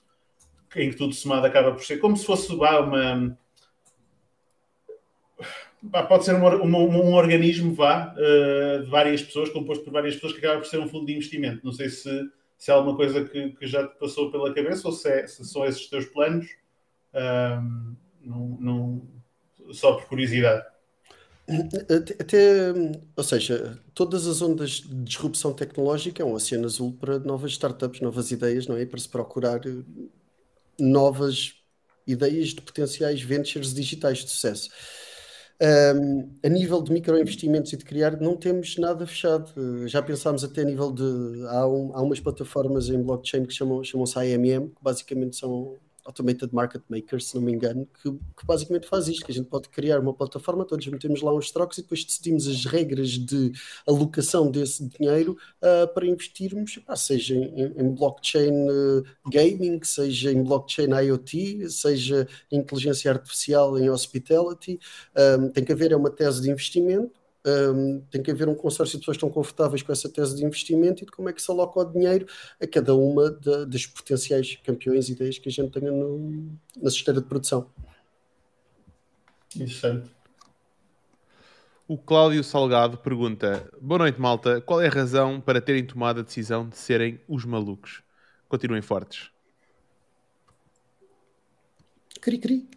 [0.77, 3.35] em que tudo somado acaba por ser como se fosse uma
[5.91, 10.33] pode ser um, um, um organismo vá, uh, de várias pessoas, composto por várias pessoas,
[10.33, 11.65] que acaba por ser um fundo de investimento.
[11.65, 14.93] Não sei se, se é alguma coisa que, que já te passou pela cabeça ou
[14.93, 16.47] se, é, se são esses teus planos,
[19.73, 20.65] só por curiosidade.
[22.19, 22.73] Até,
[23.15, 28.01] ou seja, todas as ondas de disrupção tecnológica é um oceano azul para novas startups,
[28.01, 28.85] novas ideias, não é?
[28.85, 29.83] Para se procurar eh,
[30.79, 31.55] novas
[32.05, 34.71] ideias de potenciais ventures digitais de sucesso.
[35.59, 39.53] Um, a nível de microinvestimentos e de criar, não temos nada fechado.
[39.89, 41.03] Já pensámos até a nível de.
[41.49, 46.53] Há, um, há umas plataformas em blockchain que chamam, chamam-se AMM, que basicamente são Automated
[46.53, 49.69] Market Makers, se não me engano, que, que, basicamente faz isto, que a gente pode
[49.69, 53.53] criar uma plataforma, todos metemos lá uns trocos e depois decidimos as regras de
[53.87, 60.43] alocação desse dinheiro uh, para investirmos, ah, seja em, em blockchain uh, gaming, seja em
[60.43, 64.78] blockchain IoT, seja em inteligência artificial em hospitality,
[65.39, 68.98] um, tem que haver é uma tese de investimento um, tem que haver um consórcio
[68.98, 71.40] de pessoas que estão confortáveis com essa tese de investimento e de como é que
[71.40, 72.27] se aloca o dinheiro
[72.60, 76.89] a cada uma de, das potenciais campeões e ideias que a gente tenha no, na
[76.89, 77.70] esteira de produção.
[79.55, 80.10] Interessante.
[81.89, 84.60] O Cláudio Salgado pergunta: Boa noite, malta.
[84.60, 88.02] Qual é a razão para terem tomado a decisão de serem os malucos?
[88.48, 89.31] Continuem fortes.
[92.20, 92.68] Cri-cri.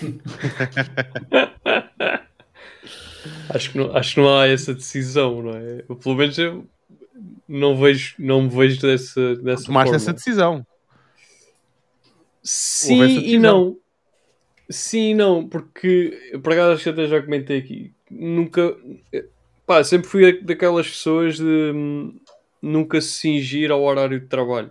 [3.48, 5.84] Acho que, não, acho que não há essa decisão, não é?
[5.88, 6.66] Eu, pelo menos eu
[7.48, 9.96] não, vejo, não me vejo dessa, dessa Tomaste forma.
[9.96, 10.66] essa decisão.
[12.42, 13.30] Sim essa decisão.
[13.30, 13.76] e não.
[14.68, 17.92] Sim e não, porque por acaso acho que até já comentei aqui.
[18.10, 18.76] Nunca.
[19.66, 22.18] Pá, sempre fui daquelas pessoas de hum,
[22.60, 24.70] nunca se cingir ao horário de trabalho.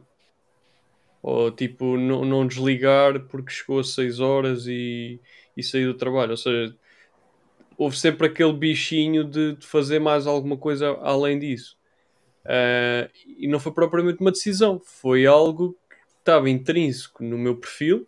[1.21, 5.19] Ou tipo, não, não desligar porque chegou a 6 horas e,
[5.55, 6.31] e saiu do trabalho.
[6.31, 6.75] Ou seja,
[7.81, 11.75] houve sempre aquele bichinho de, de fazer mais alguma coisa além disso.
[12.45, 13.09] Uh,
[13.39, 18.07] e não foi propriamente uma decisão, foi algo que estava intrínseco no meu perfil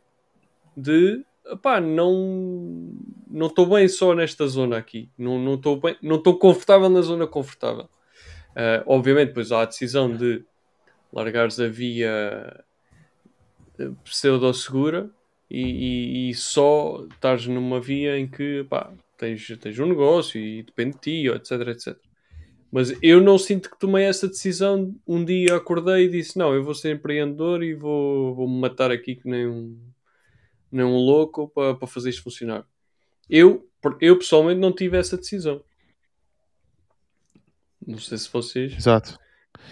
[0.78, 1.26] de
[1.64, 2.94] pá, não
[3.28, 7.26] não estou bem só nesta zona aqui, não estou bem, não estou confortável na zona
[7.26, 7.90] confortável.
[8.52, 10.46] Uh, obviamente, depois há a decisão de
[11.12, 12.64] largares a via
[14.04, 15.10] pseudo-segura
[15.50, 18.94] e, e, e só estás numa via em que pá,
[19.24, 21.98] tens, tens um negócio e depende de ti, etc, etc.
[22.70, 24.94] Mas eu não sinto que tomei essa decisão.
[25.08, 28.92] Um dia acordei e disse: Não, eu vou ser empreendedor e vou, vou me matar
[28.92, 29.80] aqui que nem um,
[30.72, 32.66] nem um louco para, para fazer isto funcionar.
[33.30, 33.70] Eu,
[34.02, 35.64] eu pessoalmente não tive essa decisão.
[37.86, 38.76] Não sei se vocês.
[38.76, 39.18] Exato.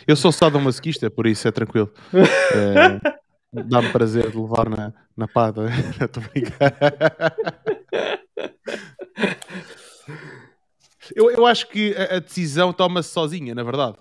[0.07, 1.91] Eu sou sadomasoquista, por isso é tranquilo.
[2.13, 3.21] é,
[3.67, 5.67] Dá-me prazer de levar na, na pada.
[5.99, 6.23] Estou
[11.15, 13.97] eu, eu acho que a, a decisão toma-se sozinha, na verdade.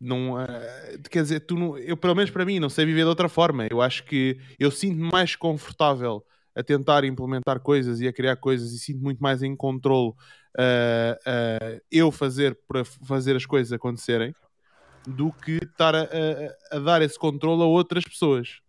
[0.00, 3.08] Não, uh, quer dizer, tu não, eu, pelo menos para mim, não sei viver de
[3.08, 3.66] outra forma.
[3.70, 6.24] Eu acho que eu sinto-me mais confortável
[6.54, 10.14] a tentar implementar coisas e a criar coisas e sinto muito mais em controle uh,
[10.14, 14.34] uh, eu fazer para fazer as coisas acontecerem
[15.06, 18.60] do que estar a, a, a dar esse controle a outras pessoas.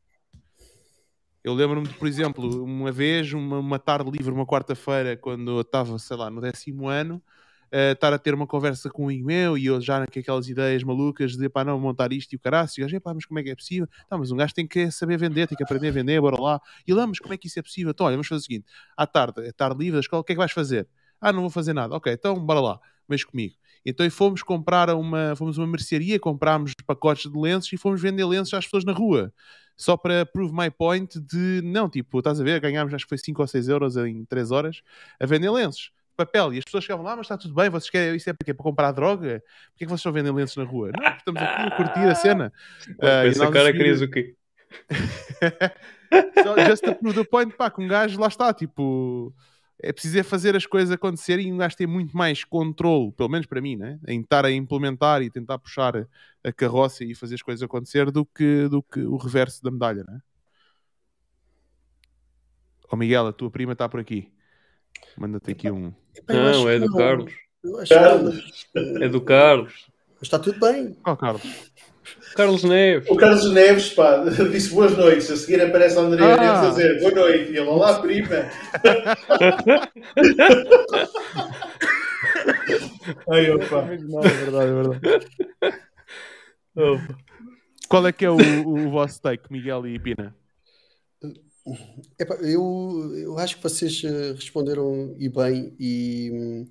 [1.44, 5.98] Eu lembro-me, por exemplo, uma vez, uma, uma tarde livre, uma quarta-feira, quando eu estava,
[5.98, 7.24] sei lá, no décimo ano,
[7.72, 11.36] estar a ter uma conversa com um amigo meu e eu já naquelas ideias malucas
[11.36, 13.44] de pá, não, montar isto e o caraço, e o gajo, pá, mas como é
[13.44, 13.88] que é possível?
[14.10, 16.62] Tá, mas um gajo tem que saber vender, tem que aprender a vender, bora lá.
[16.86, 17.92] E lá, mas como é que isso é possível?
[17.92, 18.66] Então, olha, vamos fazer o seguinte:
[18.96, 20.88] à tarde, é tarde livre da escola, o que é que vais fazer?
[21.20, 21.96] Ah, não vou fazer nada.
[21.96, 23.56] Ok, então bora lá, vens comigo.
[23.86, 28.54] Então fomos comprar uma, fomos uma mercearia, comprámos pacotes de lenços e fomos vender lenços
[28.54, 29.34] às pessoas na rua.
[29.78, 33.18] Só para prove my point de, não, tipo, estás a ver, ganhámos acho que foi
[33.18, 34.82] 5 ou 6 euros em 3 horas
[35.20, 38.16] a vender lenços papel e as pessoas chegavam lá, mas está tudo bem, vocês querem
[38.16, 38.54] isso é para quê?
[38.54, 39.44] Para comprar droga?
[39.70, 40.92] Porquê é que vocês estão vendendo lenços na rua?
[41.00, 42.54] Não, estamos aqui a curtir a cena.
[42.90, 43.78] Uh, essa cara seguir...
[43.78, 44.36] querias o quê?
[46.44, 49.34] so, just to prove the point, pá, que um gajo lá está, tipo,
[49.80, 53.30] é preciso é fazer as coisas acontecerem e um gajo tem muito mais controle, pelo
[53.30, 54.00] menos para mim, né?
[54.08, 56.08] em estar a implementar e tentar puxar
[56.44, 60.04] a carroça e fazer as coisas acontecer do que, do que o reverso da medalha.
[60.08, 60.20] Né?
[62.92, 64.32] Oh, Miguel, a tua prima está por aqui.
[65.18, 65.94] Manda-te aqui um.
[66.28, 67.34] Não, é do Carlos.
[67.90, 68.68] Carlos.
[68.76, 69.88] É do Carlos.
[70.22, 70.96] Está tudo bem.
[71.04, 71.44] Qual Carlos?
[72.36, 73.10] Carlos Neves.
[73.10, 75.30] O Carlos Neves, pá, disse boas noites.
[75.32, 76.38] A seguir aparece a André ah.
[76.38, 77.52] Neves a dizer boa noite.
[77.52, 78.30] E ele, olá, prima.
[83.32, 83.80] Ai, opa.
[83.80, 85.00] É verdade, é verdade.
[87.88, 90.36] Qual é que é o, o vosso take, Miguel e Pina?
[92.42, 96.66] Eu, eu acho que vocês eh, responderam e bem, e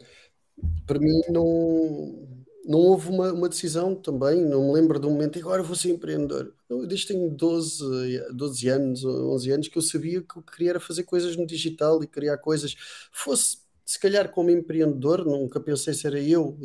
[0.87, 2.27] para mim não,
[2.67, 5.91] não houve uma, uma decisão também, não me lembro de um momento, agora vou ser
[5.91, 6.55] empreendedor.
[6.69, 7.85] Eu, desde tenho 12,
[8.35, 12.07] 12 anos, 11 anos, que eu sabia que eu queria fazer coisas no digital e
[12.07, 12.75] criar coisas.
[13.13, 16.59] Fosse, se calhar, como empreendedor, nunca pensei se era eu.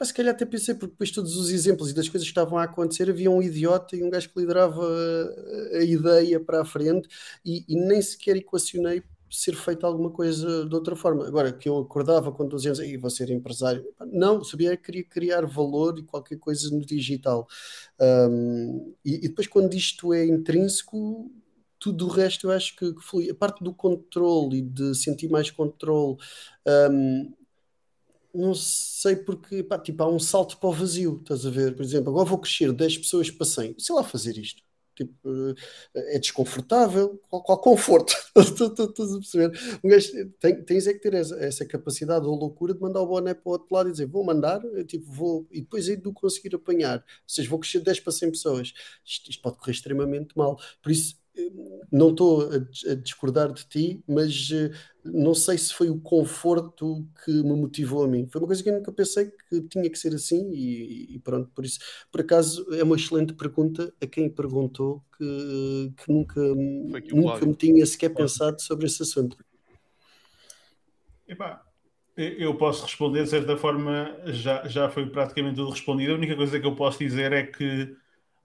[0.00, 2.58] Uh, se calhar até pensei, porque depois todos os exemplos e das coisas que estavam
[2.58, 6.64] a acontecer, havia um idiota e um gajo que liderava a, a ideia para a
[6.64, 7.08] frente
[7.44, 11.26] e, e nem sequer equacionei ser feita alguma coisa de outra forma.
[11.26, 13.84] Agora, que eu acordava com 12 anos, e vou ser empresário.
[14.06, 17.46] Não, sabia que queria criar valor e qualquer coisa no digital.
[18.00, 21.30] Um, e, e, depois, quando isto é intrínseco,
[21.78, 23.30] tudo o resto eu acho que, que flui.
[23.30, 26.16] A parte do controle e de sentir mais controle,
[26.90, 27.32] um,
[28.38, 31.74] não sei porque, pá, tipo, há um salto para o vazio, estás a ver?
[31.76, 34.62] Por exemplo, agora vou crescer 10 pessoas para 100, sei lá fazer isto
[34.98, 35.50] Tipo,
[35.94, 38.12] eh, é desconfortável, qual, qual conforto?
[38.36, 39.52] Estás a perceber?
[39.84, 39.88] Um
[40.40, 43.48] tem, tens é que ter essa, essa, capacidade ou loucura de mandar o boné para
[43.48, 46.98] o outro lado e dizer vou mandar, tipo, vou, e depois aí do conseguir apanhar,
[46.98, 48.72] ou seja, vou crescer 10 para 100 pessoas.
[49.04, 50.58] Isto, isto pode correr extremamente mal.
[50.82, 51.16] Por isso,
[51.90, 54.70] não estou a, discordar de ti, mas eh,
[55.04, 58.26] não sei se foi o conforto que me motivou a mim.
[58.30, 61.50] Foi uma coisa que eu nunca pensei que tinha que ser assim e, e pronto,
[61.54, 61.78] por isso,
[62.10, 67.84] por acaso, é uma excelente pergunta a quem perguntou que, que nunca, nunca me tinha
[67.86, 69.36] sequer pensado sobre esse assunto.
[71.26, 71.62] Epá,
[72.16, 76.12] eu posso responder de certa forma, já, já foi praticamente tudo respondido.
[76.12, 77.96] A única coisa que eu posso dizer é que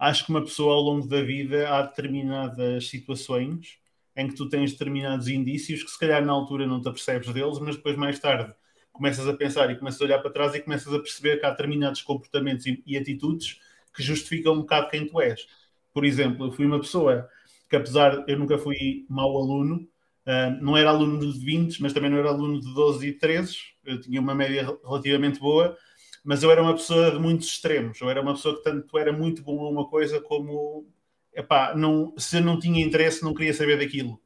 [0.03, 3.77] acho que uma pessoa ao longo da vida há determinadas situações
[4.15, 7.57] em que tu tens determinados indícios que se calhar na altura não te apercebes deles,
[7.59, 8.53] mas depois mais tarde
[8.91, 11.51] começas a pensar e começas a olhar para trás e começas a perceber que há
[11.51, 13.61] determinados comportamentos e, e atitudes
[13.95, 15.47] que justificam um bocado quem tu és.
[15.93, 17.29] Por exemplo, eu fui uma pessoa
[17.69, 19.87] que apesar eu nunca fui mau aluno,
[20.27, 23.57] uh, não era aluno de 20, mas também não era aluno de 12 e 13,
[23.85, 25.77] eu tinha uma média relativamente boa,
[26.23, 27.99] mas eu era uma pessoa de muitos extremos.
[27.99, 30.87] Eu era uma pessoa que tanto era muito bom a uma coisa como
[31.33, 34.21] epá, não, se não tinha interesse, não queria saber daquilo.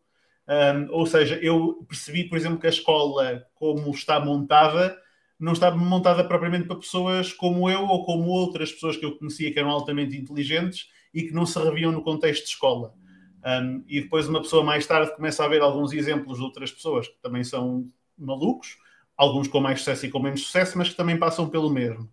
[0.48, 4.98] Um, ou seja, eu percebi, por exemplo, que a escola, como está montada,
[5.40, 9.52] não estava montada propriamente para pessoas como eu ou como outras pessoas que eu conhecia
[9.52, 12.94] que eram altamente inteligentes e que não se reviam no contexto de escola.
[13.46, 17.08] Um, e depois uma pessoa mais tarde começa a ver alguns exemplos de outras pessoas
[17.08, 18.78] que também são malucos,
[19.18, 22.08] alguns com mais sucesso e com menos sucesso, mas que também passam pelo mesmo.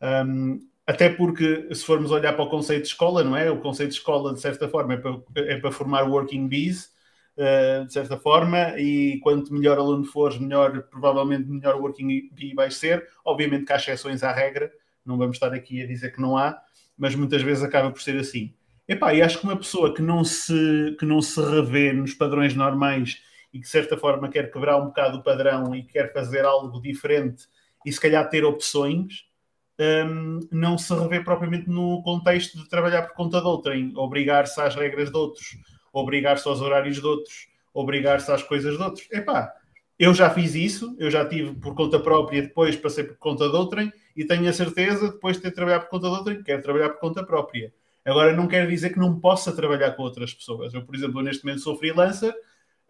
[0.00, 3.50] Um, até porque, se formos olhar para o conceito de escola, não é?
[3.50, 6.90] O conceito de escola, de certa forma, é para, é para formar working bees,
[7.36, 12.74] uh, de certa forma, e quanto melhor aluno fores, melhor, provavelmente melhor working bee vais
[12.76, 13.06] ser.
[13.22, 14.72] Obviamente que há exceções à regra,
[15.04, 16.58] não vamos estar aqui a dizer que não há,
[16.96, 18.54] mas muitas vezes acaba por ser assim.
[18.88, 22.54] Epá, e acho que uma pessoa que não se, que não se revê nos padrões
[22.54, 23.22] normais
[23.52, 26.80] e que de certa forma quer quebrar um bocado o padrão e quer fazer algo
[26.80, 27.46] diferente
[27.84, 29.24] e se calhar ter opções,
[29.78, 34.74] um, não se revê propriamente no contexto de trabalhar por conta de outrem, obrigar-se às
[34.74, 35.56] regras de outros,
[35.92, 39.06] obrigar-se aos horários de outros, obrigar-se às coisas de outros.
[39.10, 39.52] Epá,
[39.98, 43.56] eu já fiz isso, eu já tive por conta própria, depois passei por conta de
[43.56, 46.90] outrem e tenho a certeza, depois de ter trabalhado por conta de outrem, quero trabalhar
[46.90, 47.72] por conta própria.
[48.04, 50.72] Agora, não quer dizer que não possa trabalhar com outras pessoas.
[50.72, 52.34] Eu, por exemplo, neste momento sou freelancer,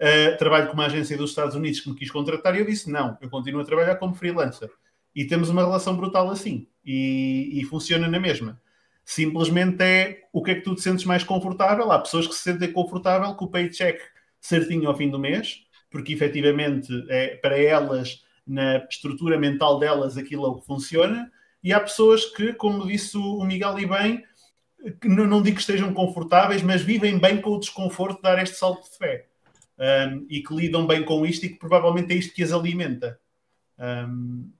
[0.00, 2.90] uh, trabalho com uma agência dos Estados Unidos que me quis contratar e eu disse
[2.90, 4.70] não, eu continuo a trabalhar como freelancer.
[5.14, 6.66] E temos uma relação brutal assim.
[6.84, 8.60] E, e, funciona na mesma.
[9.04, 11.90] Simplesmente é o que é que tu te sentes mais confortável.
[11.90, 14.00] Há pessoas que se sentem confortável com o paycheck
[14.40, 20.46] certinho ao fim do mês, porque efetivamente é, para elas, na estrutura mental delas, aquilo
[20.46, 21.30] é o que funciona.
[21.62, 24.24] E há pessoas que, como disse o Miguel e bem,
[25.00, 28.42] que não, não digo que estejam confortáveis, mas vivem bem com o desconforto de dar
[28.42, 29.27] este salto de fé.
[29.78, 33.18] Um, e que lidam bem com isto e que provavelmente é isto que as alimenta.
[33.78, 34.50] Um,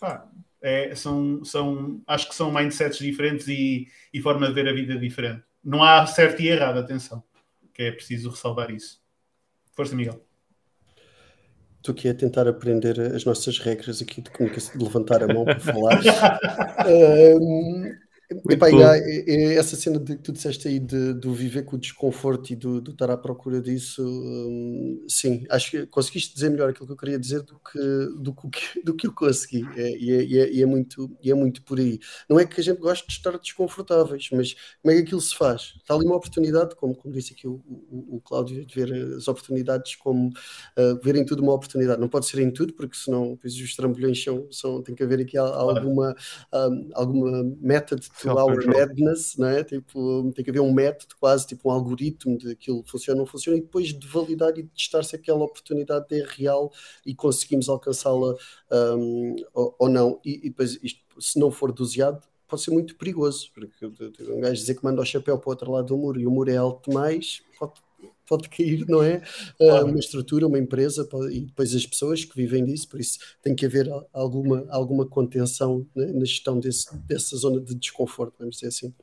[0.00, 0.28] pá,
[0.60, 4.98] é, são, são, acho que são mindsets diferentes e, e forma de ver a vida
[4.98, 5.44] diferente.
[5.62, 7.22] Não há certo e errado, atenção,
[7.72, 9.00] que é preciso ressalvar isso.
[9.74, 10.20] Força, Miguel.
[11.76, 15.60] Estou aqui a tentar aprender as nossas regras aqui de de levantar a mão para
[15.60, 16.00] falar.
[16.88, 17.94] um,
[18.48, 22.56] Epá, essa cena de, que tu disseste aí de, do viver com o desconforto e
[22.56, 26.92] do, do estar à procura disso, hum, sim, acho que conseguiste dizer melhor aquilo que
[26.92, 27.78] eu queria dizer do que,
[28.18, 31.30] do que, do que eu consegui, é, e, é, e, é, e, é, muito, e
[31.30, 32.00] é muito por aí.
[32.28, 35.36] Não é que a gente goste de estar desconfortáveis, mas como é que aquilo se
[35.36, 35.74] faz?
[35.76, 39.28] Está ali uma oportunidade, como, como disse aqui o, o, o Cláudio, de ver as
[39.28, 42.00] oportunidades como uh, ver em tudo uma oportunidade.
[42.00, 45.20] Não pode ser em tudo, porque senão depois os trambolhões são, são tem que haver
[45.20, 46.16] aqui alguma,
[46.52, 49.64] um, alguma meta de our madness, não é?
[49.64, 53.30] Tipo, tem que haver um método, quase tipo um algoritmo de aquilo funciona ou não
[53.30, 56.72] funciona, e depois de validar e de testar se aquela oportunidade é real
[57.04, 58.34] e conseguimos alcançá-la
[58.70, 60.20] um, ou, ou, não.
[60.24, 63.86] E, e depois, isto, se não for doseado, pode ser muito perigoso, porque
[64.30, 66.30] um gajo dizer que manda o chapéu para o outro lado do muro e o
[66.30, 67.83] muro é alto demais, pode
[68.28, 69.22] pode cair, não é?
[69.58, 69.86] Claro.
[69.86, 73.66] Uma estrutura, uma empresa e depois as pessoas que vivem disso, por isso tem que
[73.66, 78.94] haver alguma, alguma contenção né, na gestão desse, dessa zona de desconforto, vamos dizer assim.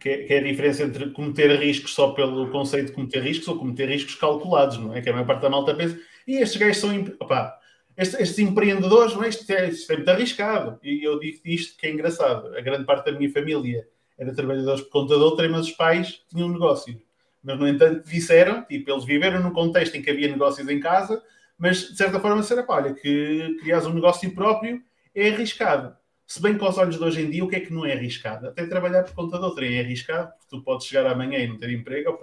[0.00, 3.46] Que é, que é, a diferença entre cometer riscos só pelo conceito de cometer riscos
[3.46, 5.00] ou cometer riscos calculados, não é?
[5.00, 6.90] Que a maior parte da malta pensa, e estes gajos são.
[7.20, 7.56] Opá,
[7.96, 9.28] estes, estes, empreendedores, não é?
[9.28, 10.78] Isto, é, isto é muito arriscado.
[10.82, 12.48] E eu digo isto que é engraçado.
[12.56, 13.86] A grande parte da minha família
[14.18, 17.00] era trabalhadores por conta de outra, mas os pais tinham um negócio
[17.42, 21.22] mas, no entanto, disseram, tipo, eles viveram num contexto em que havia negócios em casa,
[21.58, 24.82] mas, de certa forma, disseram, olha, que criar um negócio próprio
[25.14, 25.96] é arriscado.
[26.26, 27.92] Se bem que aos olhos de hoje em dia, o que é que não é
[27.92, 28.48] arriscado?
[28.48, 31.58] Até trabalhar por conta de outra é arriscado, porque tu podes chegar amanhã e não
[31.58, 32.18] ter emprego.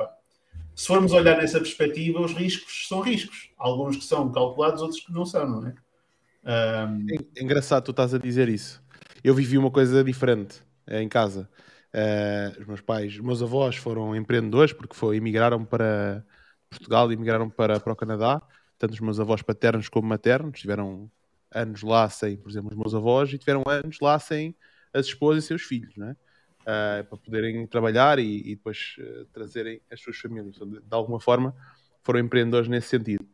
[0.73, 3.51] Se formos olhar nessa perspectiva, os riscos são riscos.
[3.57, 5.75] Alguns que são calculados, outros que não são, não é?
[6.85, 7.05] Um...
[7.35, 8.81] É engraçado tu estás a dizer isso.
[9.23, 11.49] Eu vivi uma coisa diferente é, em casa.
[11.93, 16.23] Uh, os meus pais, os meus avós foram empreendedores porque foi, emigraram para
[16.69, 18.41] Portugal e emigraram para, para o Canadá.
[18.77, 21.09] Tanto os meus avós paternos como maternos tiveram
[21.51, 24.55] anos lá sem, por exemplo, os meus avós e tiveram anos lá sem
[24.93, 26.15] as esposas e seus filhos, né?
[26.61, 30.55] Uh, para poderem trabalhar e, e depois uh, trazerem as suas famílias.
[30.55, 31.55] Então, de, de, alguma forma,
[32.03, 33.25] foram empreendedores nesse sentido.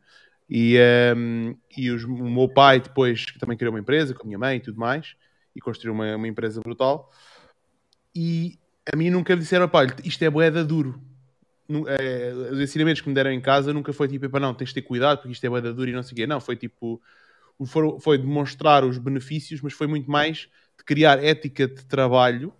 [0.48, 0.78] E,
[1.14, 4.56] um, e os, o meu pai depois também criou uma empresa com a minha mãe
[4.56, 5.14] e tudo mais,
[5.54, 7.10] e construiu uma, uma empresa brutal
[8.16, 8.58] e
[8.90, 10.98] a mim nunca me disseram, pá, isto é boeda duro.
[11.88, 14.74] É, os ensinamentos que me deram em casa nunca foi tipo, para não, tens de
[14.74, 16.26] ter cuidado porque isto é boeda duro e não sei o quê.
[16.26, 17.00] Não, foi tipo,
[17.66, 20.48] foi, foi demonstrar os benefícios, mas foi muito mais
[20.78, 22.54] de criar ética de trabalho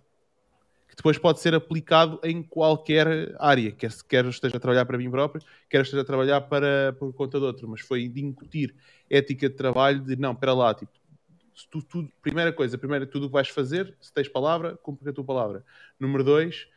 [0.89, 5.09] que depois pode ser aplicado em qualquer área, quer, quer esteja a trabalhar para mim
[5.09, 8.75] próprio, quer esteja a trabalhar para, por conta de outro, mas foi de incutir
[9.09, 10.91] ética de trabalho de não, espera lá, tipo,
[11.65, 15.13] tu, tu, primeira coisa, primeiro tudo o que vais fazer, se tens palavra, cumpre a
[15.13, 15.63] tua palavra.
[15.99, 16.67] Número dois,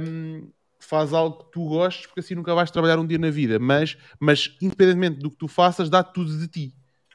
[0.00, 3.58] um, faz algo que tu gostes, porque assim nunca vais trabalhar um dia na vida.
[3.58, 6.74] Mas, mas independentemente do que tu faças, dá tudo de ti.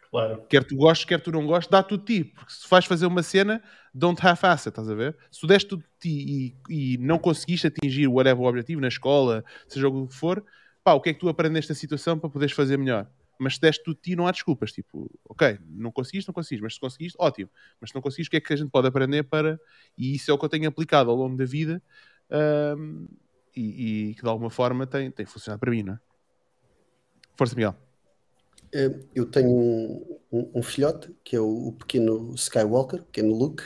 [0.10, 0.44] Claro.
[0.50, 2.24] Quer tu gostes, quer tu não gostes, dá tudo de ti.
[2.24, 3.62] Porque se vais fazer uma cena,
[3.94, 5.16] don't half-ass it, estás a ver?
[5.32, 8.88] Se tu deste tudo de ti e, e não conseguiste atingir whatever o objetivo na
[8.88, 10.44] escola, seja o que for,
[10.84, 13.08] pá, o que é que tu aprendeste a situação para poderes fazer melhor?
[13.40, 14.72] Mas se deste tudo de ti, não há desculpas.
[14.72, 17.50] Tipo, ok, não conseguiste, não conseguiste, mas se conseguiste, ótimo.
[17.80, 19.60] Mas se não conseguiste, o que é que a gente pode aprender para.
[19.98, 21.82] E isso é o que eu tenho aplicado ao longo da vida
[22.78, 23.08] um,
[23.56, 26.00] e, e, que de alguma forma tem, tem funcionado para mim, não é?
[27.36, 27.89] Força, Miguel.
[28.72, 33.64] Eh, eu tenho um, um, um, filhote que é o, o, pequeno Skywalker, pequeno Luke,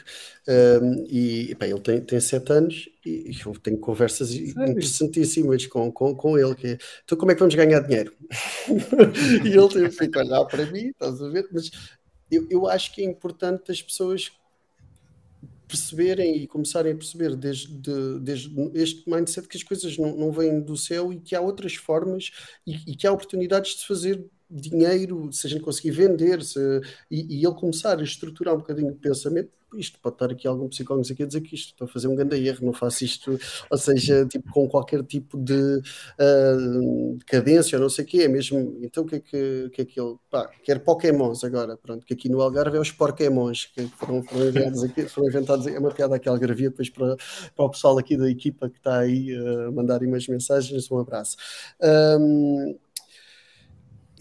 [0.81, 4.71] um, e ele tem, tem sete anos e eu tenho conversas Sério?
[4.71, 6.55] interessantíssimas com, com, com ele.
[6.55, 8.13] Que é, então, como é que vamos ganhar dinheiro?
[9.43, 11.47] e ele tem, fica a olhar para mim, estás a ver?
[11.51, 11.69] Mas
[12.31, 14.31] eu, eu acho que é importante as pessoas
[15.67, 20.61] perceberem e começarem a perceber desde, desde este mindset que as coisas não, não vêm
[20.61, 22.31] do céu e que há outras formas
[22.65, 24.23] e, e que há oportunidades de fazer
[24.53, 26.59] dinheiro, se a gente conseguir vender, se,
[27.09, 30.67] e, e, ele começar a estruturar um bocadinho o pensamento, isto pode estar aqui algum
[30.69, 33.39] psicólogo aqui a dizer que isto estou a fazer um grande erro, não faço isto,
[33.69, 38.77] ou seja, tipo, com qualquer tipo de uh, cadência, não sei o quê, é mesmo,
[38.81, 42.13] então o que é que, que, é que ele, pá, quer Pokémons agora, pronto, que
[42.13, 45.91] aqui no Algarve é os Pokémons, que foram, foram, inventados aqui, foram inventados, é uma
[45.91, 47.15] piada aqui algarvia, depois para,
[47.55, 50.99] para o pessoal aqui da equipa que está aí a uh, mandarem umas mensagens, um
[50.99, 51.35] abraço.
[51.81, 52.77] Um,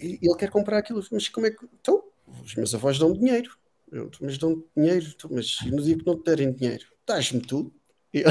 [0.02, 1.64] ele quer comprar aquilo, mas como é que.
[1.80, 2.02] Então,
[2.44, 3.56] os meus avós dão dinheiro.
[3.90, 7.72] Eu, mas dão dinheiro, então, mas no dia que não te derem dinheiro, dás-me tudo.
[8.12, 8.30] isso,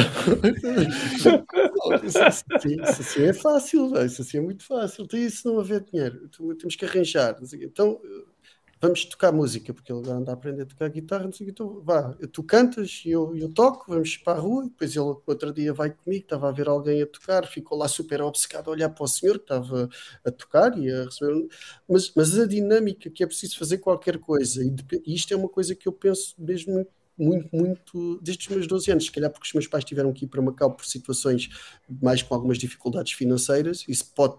[2.05, 5.03] isso, assim é fácil, isso assim é muito fácil.
[5.03, 7.37] Então, isso não haver dinheiro, temos que arranjar.
[7.53, 7.99] Então,
[8.81, 11.79] vamos tocar música, porque ele agora anda a aprender a tocar guitarra, não sei então
[11.81, 15.71] vá, tu cantas e eu, eu toco, vamos para a rua, depois ele outro dia
[15.71, 19.03] vai comigo, estava a ver alguém a tocar, ficou lá super obcecado a olhar para
[19.03, 19.87] o senhor que estava
[20.25, 21.47] a tocar e a receber,
[21.87, 24.73] mas, mas a dinâmica que é preciso fazer qualquer coisa, e,
[25.13, 26.85] isto é uma coisa que eu penso mesmo
[27.15, 30.25] muito, muito, desde os meus 12 anos, se calhar porque os meus pais tiveram que
[30.25, 31.49] ir para Macau por situações
[32.01, 34.35] mais com algumas dificuldades financeiras, isso pode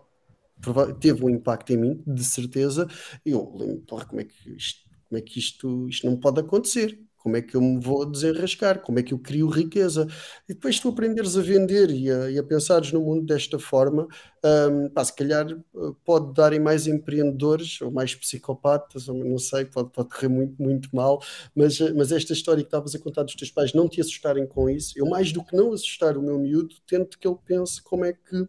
[1.01, 2.87] teve um impacto em mim, de certeza.
[3.25, 6.99] E eu lembro, como é que isto, como é que isto, isto não pode acontecer?
[7.23, 8.81] Como é que eu me vou desenrascar?
[8.81, 10.09] Como é que eu crio riqueza?
[10.49, 14.09] E depois tu aprenderes a vender e a, e a pensares no mundo desta forma,
[14.45, 19.39] um, pá, se calhar uh, pode dar em mais empreendedores ou mais psicopatas, ou não
[19.39, 21.23] sei, pode, pode correr muito, muito mal,
[21.55, 24.45] mas, uh, mas esta história que estavas a contar dos teus pais, não te assustarem
[24.45, 27.81] com isso, eu mais do que não assustar o meu miúdo, tento que ele pense
[27.81, 28.49] como é que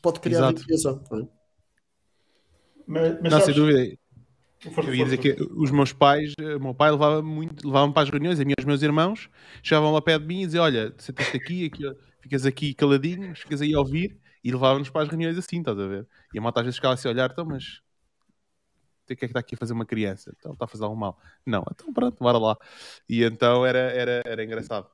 [0.00, 0.60] pode criar Exato.
[0.62, 1.02] riqueza.
[1.10, 1.35] Não é?
[2.86, 3.98] Mas, mas não, sem dúvida.
[4.84, 8.10] eu ia dizer que os meus pais, o meu pai levava muito, levava-me para as
[8.10, 9.28] reuniões, a mim e os meus irmãos
[9.62, 11.82] chegavam lá perto de mim e diziam: Olha, sentaste aqui, aqui,
[12.20, 15.86] ficas aqui caladinho, ficas aí a ouvir, e levava-nos para as reuniões assim, estás a
[15.86, 16.06] ver?
[16.32, 17.80] E a malta às vezes ficava assim a olhar, então, mas
[19.04, 20.34] o que é que está aqui a fazer uma criança?
[20.38, 21.18] Então está a fazer algo mal.
[21.44, 22.56] Não, então pronto, bora lá.
[23.08, 24.88] E então era, era, era engraçado.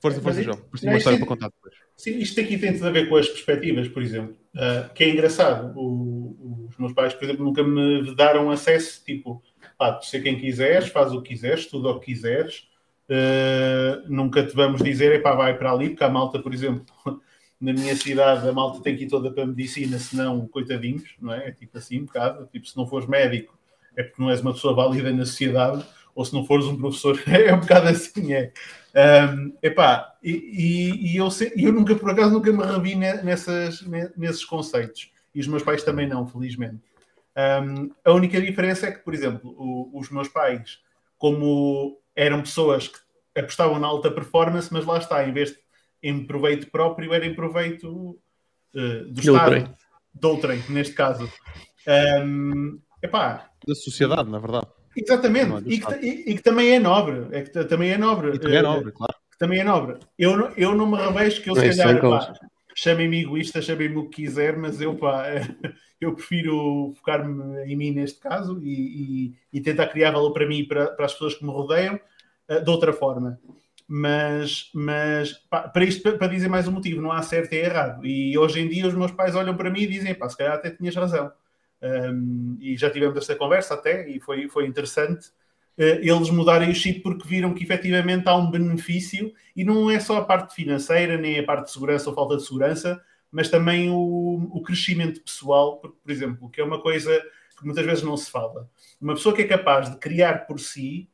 [0.00, 0.56] Força, é, força, João.
[0.56, 1.74] Por uma história para contar depois.
[1.96, 4.34] Sim, isto aqui tem tudo a ver com as perspectivas, por exemplo.
[4.54, 5.78] Uh, que é engraçado.
[5.78, 9.42] O, os meus pais, por exemplo, nunca me deram acesso, tipo,
[9.76, 12.68] pá, tu ser quem quiseres, faz o que quiseres, tudo o que quiseres.
[13.10, 16.86] Uh, nunca te vamos dizer, epá, vai para ali, porque a malta, por exemplo,
[17.60, 21.34] na minha cidade, a malta tem que ir toda para a medicina, senão, coitadinhos, não
[21.34, 21.48] é?
[21.48, 22.48] É tipo assim, um bocado.
[22.50, 23.58] Tipo, se não fores médico,
[23.96, 25.84] é porque não és uma pessoa válida na sociedade,
[26.20, 28.52] ou se não fores um professor, é um bocado assim, é.
[28.94, 33.80] Um, epá, e, e, e eu, eu nunca, por acaso, nunca me revi nessas,
[34.14, 35.10] nesses conceitos.
[35.34, 36.76] E os meus pais também não, felizmente.
[37.34, 40.80] Um, a única diferença é que, por exemplo, o, os meus pais,
[41.16, 42.98] como eram pessoas que
[43.34, 45.58] apostavam na alta performance, mas lá está, em vez de
[46.02, 48.20] em proveito próprio, era em proveito
[48.74, 49.74] uh, do Estado,
[50.12, 51.32] doutrem, neste caso.
[52.26, 54.79] Um, epá, da sociedade, na verdade.
[54.96, 58.34] Exatamente, é e, que, e, e, que, também é nobre, é que também é nobre.
[58.34, 59.14] E também é nobre, claro.
[59.30, 59.98] Que também é nobre.
[60.18, 62.34] Eu, não, eu não me revejo que eu, se é calhar, pá,
[62.74, 65.26] chamem-me egoísta, chamem-me o que quiser, mas eu, pá,
[66.00, 70.60] eu prefiro focar-me em mim neste caso e, e, e, tentar criar valor para mim
[70.60, 72.00] e para, para as pessoas que me rodeiam
[72.48, 73.38] uh, de outra forma.
[73.86, 77.58] Mas, mas pá, para isto, para, para dizer mais um motivo, não há certo e
[77.58, 78.04] errado.
[78.04, 80.54] E hoje em dia os meus pais olham para mim e dizem, pá, se calhar
[80.54, 81.30] até tinhas razão
[81.82, 85.28] um, e já tivemos esta conversa até, e foi, foi interessante
[85.78, 89.98] uh, eles mudarem o chip porque viram que efetivamente há um benefício, e não é
[89.98, 93.90] só a parte financeira, nem a parte de segurança ou falta de segurança, mas também
[93.90, 97.20] o, o crescimento pessoal, por exemplo, que é uma coisa
[97.58, 98.68] que muitas vezes não se fala.
[99.00, 101.08] Uma pessoa que é capaz de criar por si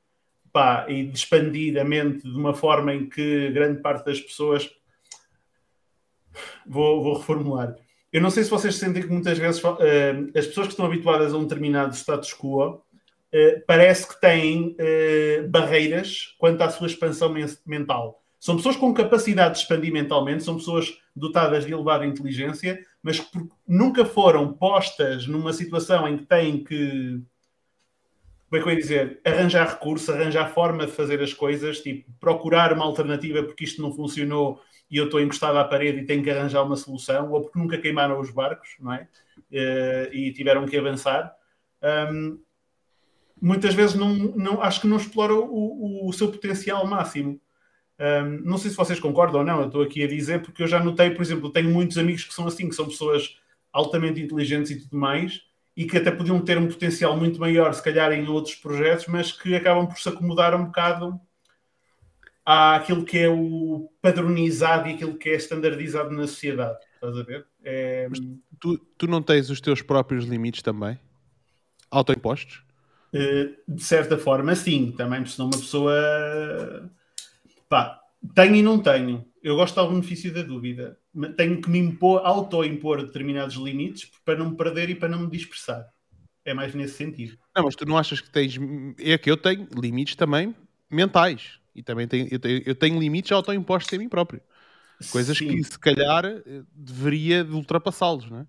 [0.52, 4.70] pá, e de expandir a mente de uma forma em que grande parte das pessoas.
[6.66, 7.76] Vou, vou reformular
[8.16, 9.68] eu não sei se vocês sentem que muitas vezes uh,
[10.34, 12.82] as pessoas que estão habituadas a um determinado status quo uh,
[13.66, 17.34] parece que têm uh, barreiras quanto à sua expansão
[17.66, 18.22] mental.
[18.40, 23.38] São pessoas com capacidade de expandir mentalmente, são pessoas dotadas de elevada inteligência, mas que
[23.68, 27.20] nunca foram postas numa situação em que têm que
[28.48, 32.10] como é que eu ia dizer, arranjar recursos, arranjar forma de fazer as coisas, tipo,
[32.18, 36.22] procurar uma alternativa porque isto não funcionou e eu estou encostado à parede e tenho
[36.22, 39.08] que arranjar uma solução, ou porque nunca queimaram os barcos, não é?
[39.50, 41.34] Uh, e tiveram que avançar.
[42.12, 42.38] Um,
[43.40, 47.40] muitas vezes não, não, acho que não exploram o, o, o seu potencial máximo.
[47.98, 50.66] Um, não sei se vocês concordam ou não, eu estou aqui a dizer porque eu
[50.66, 53.38] já notei, por exemplo, tenho muitos amigos que são assim, que são pessoas
[53.72, 55.42] altamente inteligentes e tudo mais,
[55.76, 59.32] e que até podiam ter um potencial muito maior, se calhar, em outros projetos, mas
[59.32, 61.20] que acabam por se acomodar um bocado
[62.46, 66.78] àquilo que é o padronizado e aquilo que é standardizado na sociedade.
[66.94, 67.44] Estás a ver?
[67.64, 68.08] É...
[68.60, 70.98] Tu, tu não tens os teus próprios limites também?
[71.90, 72.62] Autoimpostos?
[73.12, 74.92] Uh, de certa forma, sim.
[74.92, 76.90] Também, porque senão uma pessoa.
[77.68, 78.00] Pá,
[78.34, 79.26] tenho e não tenho.
[79.42, 80.98] Eu gosto ao benefício da dúvida.
[81.36, 85.30] Tenho que me impor, auto-impor determinados limites para não me perder e para não me
[85.30, 85.86] dispersar.
[86.44, 87.36] É mais nesse sentido.
[87.56, 88.56] Não, mas tu não achas que tens.
[89.00, 90.54] É que eu tenho limites também
[90.88, 91.58] mentais.
[91.76, 94.40] E também tenho, eu, tenho, eu tenho limites autoimpostos em mim próprio.
[95.12, 95.48] Coisas Sim.
[95.48, 98.46] que se calhar eh, deveria de ultrapassá-los, não é?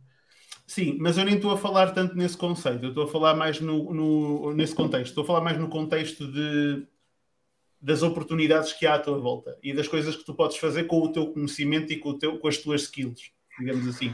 [0.66, 3.60] Sim, mas eu nem estou a falar tanto nesse conceito, eu estou a falar mais
[3.60, 6.86] no, no, nesse contexto, estou a falar mais no contexto de,
[7.82, 11.02] das oportunidades que há à tua volta e das coisas que tu podes fazer com
[11.02, 14.14] o teu conhecimento e com, o teu, com as tuas skills, digamos assim.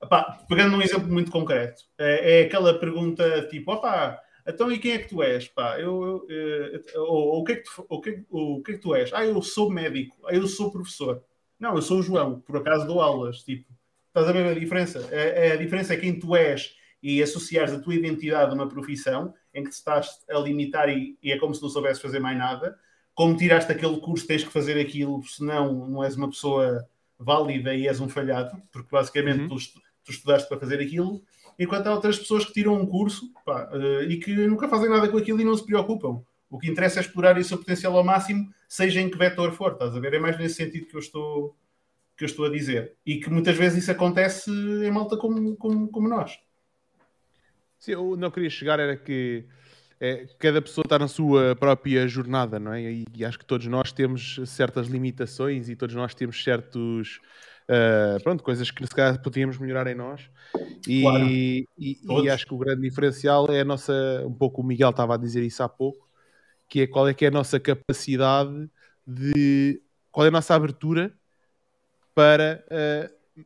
[0.00, 4.92] Epá, pegando um exemplo muito concreto, é, é aquela pergunta tipo, opá, então, e quem
[4.92, 5.46] é que tu és?
[5.48, 8.72] Pá, eu, eu, eu eh, ou, o, que é que tu, o, que, o que
[8.72, 9.12] é que tu és?
[9.12, 10.16] Ah, eu sou médico.
[10.26, 11.22] Ah, eu sou professor.
[11.58, 12.40] Não, eu sou o João.
[12.40, 13.42] Por acaso dou aulas.
[13.42, 13.70] Tipo,
[14.08, 15.06] estás a ver a diferença?
[15.10, 18.54] A, é, é, a diferença é quem tu és e associares a tua identidade a
[18.54, 22.02] uma profissão em que te estás a limitar e, e é como se não soubesses
[22.02, 22.78] fazer mais nada.
[23.14, 26.88] Como tiraste aquele curso, tens que fazer aquilo, senão não és uma pessoa
[27.18, 29.48] válida e és um falhado, porque basicamente uhum.
[29.48, 29.56] tu,
[30.04, 31.22] tu estudaste para fazer aquilo
[31.58, 35.08] enquanto há outras pessoas que tiram um curso pá, uh, e que nunca fazem nada
[35.08, 36.22] com aquilo e não se preocupam.
[36.50, 39.72] O que interessa é explorar o seu potencial ao máximo, seja em que vetor for,
[39.72, 40.14] estás a ver?
[40.14, 41.56] É mais nesse sentido que eu estou,
[42.16, 42.94] que eu estou a dizer.
[43.04, 46.38] E que muitas vezes isso acontece em malta como, como, como nós.
[47.78, 49.44] Sim, eu não queria chegar, era que
[50.00, 52.82] é, cada pessoa está na sua própria jornada, não é?
[52.82, 57.20] E, e, acho que todos nós temos certas limitações e todos nós temos certos
[57.68, 60.30] Uh, pronto, coisas que se calhar podíamos melhorar em nós.
[60.86, 61.24] E, claro.
[61.26, 63.92] e, e, acho que o grande diferencial é a nossa,
[64.26, 66.08] um pouco o Miguel estava a dizer isso há pouco,
[66.66, 68.70] que é qual é que é a nossa capacidade
[69.06, 71.12] de qual é a nossa abertura
[72.14, 73.44] para uh,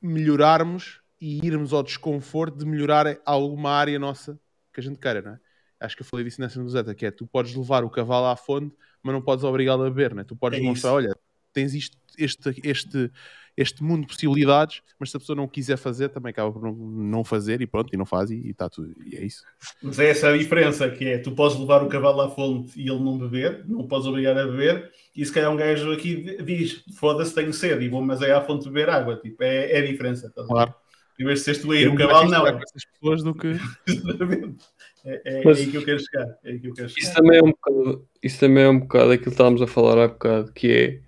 [0.00, 4.38] melhorarmos e irmos ao desconforto de melhorar alguma área nossa
[4.72, 5.40] que a gente queira, não é?
[5.78, 8.36] Acho que eu falei disso nessa newsletter, que é tu podes levar o cavalo à
[8.36, 10.24] fonte, mas não podes obrigá-lo a beber, não é?
[10.24, 11.16] Tu podes é mostrar, olha,
[11.52, 13.10] tens isto, este, este,
[13.56, 17.22] este mundo de possibilidades, mas se a pessoa não quiser fazer, também acaba por não,
[17.22, 18.94] fazer e pronto, e não faz e está tudo.
[19.04, 19.44] E é isso.
[19.82, 22.88] Mas é essa a diferença, que é, tu podes levar o cavalo à fonte e
[22.88, 26.84] ele não beber, não podes obrigar a beber, e se calhar um gajo aqui diz,
[26.96, 29.86] foda-se, tenho sede, e vou, mas é à fonte beber água, tipo, é, é a
[29.86, 30.30] diferença.
[30.30, 30.74] Tá claro.
[31.20, 32.46] Em vez de seres tu a ir o cavalo, não.
[32.46, 33.48] Essas pessoas do que...
[35.04, 36.26] é, é, mas, é aí que eu quero chegar.
[36.42, 37.06] É aí que eu quero chegar.
[37.06, 40.02] Isso também é um bocado, isso também é um bocado aquilo que estávamos a falar
[40.02, 41.00] há bocado, que é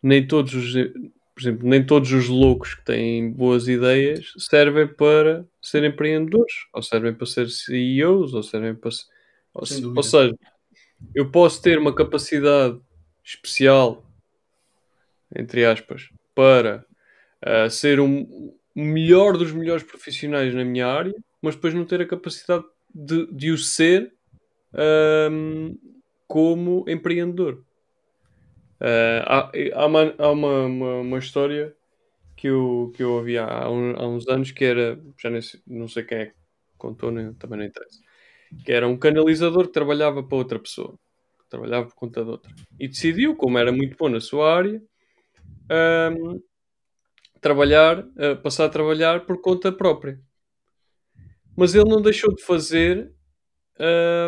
[0.00, 0.74] nem todos os
[1.38, 6.82] por exemplo, nem todos os loucos que têm boas ideias servem para ser empreendedores, ou
[6.82, 8.90] servem para ser CEOs, ou servem para.
[9.54, 9.62] Ou,
[9.94, 10.34] ou seja,
[11.14, 12.80] eu posso ter uma capacidade
[13.24, 14.04] especial,
[15.32, 16.84] entre aspas, para
[17.46, 22.00] uh, ser um, o melhor dos melhores profissionais na minha área, mas depois não ter
[22.00, 24.12] a capacidade de, de o ser
[25.30, 25.78] um,
[26.26, 27.64] como empreendedor.
[28.80, 31.74] Uh, há, há, uma, há uma, uma, uma, história
[32.36, 35.88] que eu, que eu ouvi há, há, uns anos que era, já nem sei, não
[35.88, 36.34] sei quem é que
[36.76, 38.00] contou, nem, também não interessa,
[38.64, 40.94] que era um canalizador que trabalhava para outra pessoa,
[41.48, 44.80] trabalhava por conta de outra, e decidiu, como era muito bom na sua área,
[46.12, 46.40] um,
[47.40, 50.20] trabalhar, uh, passar a trabalhar por conta própria.
[51.56, 53.12] Mas ele não deixou de fazer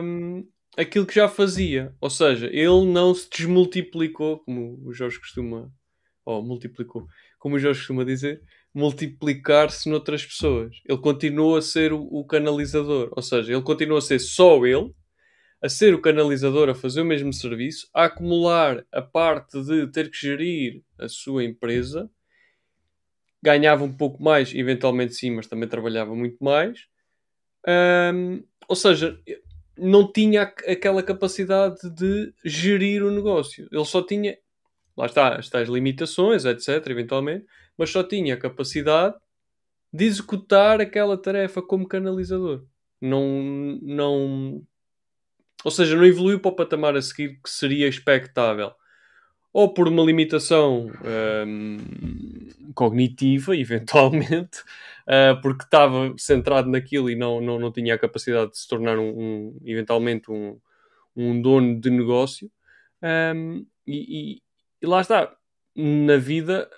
[0.02, 0.44] um,
[0.76, 1.94] aquilo que já fazia.
[2.00, 5.72] Ou seja, ele não se desmultiplicou, como o Jorge costuma,
[6.24, 7.06] ou multiplicou,
[7.38, 8.42] como o Jorge costuma dizer,
[8.74, 10.76] multiplicar-se noutras pessoas.
[10.88, 13.10] Ele continua a ser o, o, canalizador.
[13.16, 14.92] Ou seja, ele continua a ser só ele,
[15.62, 20.10] a ser o canalizador, a fazer o mesmo serviço, a acumular a parte de ter
[20.10, 22.10] que gerir a sua empresa
[23.42, 26.86] ganhava um pouco mais, eventualmente sim, mas também trabalhava muito mais.
[27.66, 29.18] Um, ou seja,
[29.80, 33.68] não tinha aquela capacidade de gerir o negócio.
[33.72, 34.36] Ele só tinha,
[34.96, 37.46] lá está, as tais limitações, etc., eventualmente,
[37.76, 39.16] mas só tinha a capacidade
[39.92, 42.64] de executar aquela tarefa como canalizador.
[43.00, 44.62] Não, não,
[45.64, 48.72] ou seja, não evoluiu para o patamar a seguir que seria expectável.
[49.52, 50.90] Ou por uma limitação
[51.46, 51.76] um,
[52.74, 54.62] cognitiva, eventualmente,
[55.08, 58.98] uh, porque estava centrado naquilo e não, não, não tinha a capacidade de se tornar
[58.98, 60.58] um, um eventualmente um,
[61.16, 62.50] um dono de negócio.
[63.02, 64.42] Um, e, e,
[64.82, 65.34] e, lá está,
[65.74, 66.68] na vida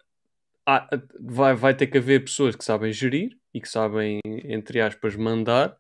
[0.67, 0.89] há,
[1.21, 5.77] vai, vai ter que haver pessoas que sabem gerir e que sabem, entre aspas, mandar,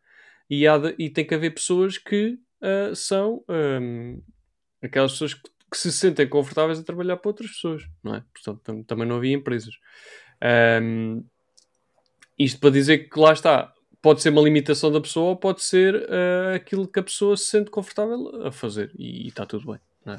[0.48, 4.22] e, há de, e tem que haver pessoas que uh, são um,
[4.82, 8.24] aquelas pessoas que, que, se sentem confortáveis a trabalhar para outras pessoas, não é?
[8.34, 9.74] Portanto, tam também não havia empresas.
[10.82, 11.24] Um,
[12.44, 15.94] isto para dizer que lá está, pode ser uma limitação da pessoa ou pode ser
[15.94, 20.14] uh, aquilo que a pessoa se sente confortável a fazer e, está tudo bem, não
[20.14, 20.18] é?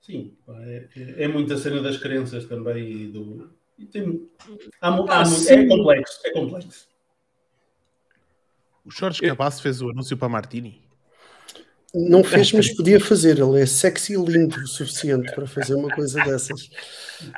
[0.00, 3.50] Sim, é, é muita cena das crenças também e do.
[3.76, 4.28] E tem,
[4.80, 6.88] há, há, ah, é complexo, é complexo.
[8.84, 10.85] O Jorge Cabasso fez o anúncio para Martini.
[11.96, 13.38] Não fez, mas podia fazer.
[13.38, 16.68] Ele é sexy e lindo o suficiente para fazer uma coisa dessas.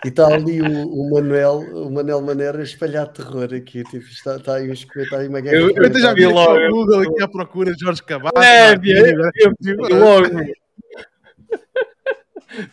[0.04, 3.84] E está ali o, o Manuel, o Manuel Maneira a espalhar terror aqui.
[3.84, 5.28] Tipo, está, está aí uns comentários.
[5.28, 8.36] Uma eu, eu já vi logo o Google aqui à procura de Jorge Cabasso.
[8.38, 9.12] É, Martini,
[9.90, 10.28] logo.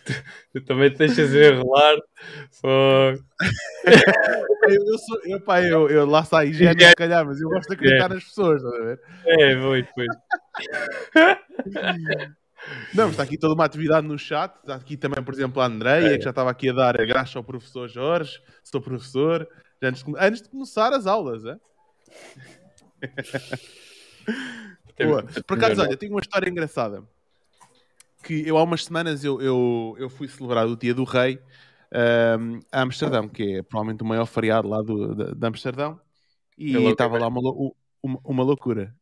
[0.04, 0.14] tu,
[0.52, 1.96] tu, também te deixas enrolar.
[4.68, 7.68] eu, sou, eu, pá, eu, eu lá saí já é se calhar, mas eu gosto
[7.68, 8.14] de acreditar é.
[8.14, 9.00] nas pessoas, estás a ver?
[9.26, 10.06] É, foi, foi.
[12.94, 14.54] Não, está aqui toda uma atividade no chat.
[14.56, 16.18] Está aqui também, por exemplo, a Andreia, é.
[16.18, 18.40] que já estava aqui a dar a graça ao professor Jorge.
[18.64, 19.48] Sou professor.
[19.82, 21.56] Antes de, antes de começar as aulas, é?
[25.04, 25.22] Boa.
[25.46, 27.04] Por acaso, olha, tenho uma história engraçada
[28.26, 31.38] que eu há umas semanas eu, eu, eu fui celebrar o Dia do Rei
[32.40, 36.00] um, a Amsterdão, que é provavelmente o maior feriado lá do, de, de Amsterdão,
[36.58, 37.40] e é estava lá uma,
[38.02, 38.92] uma, uma, loucura.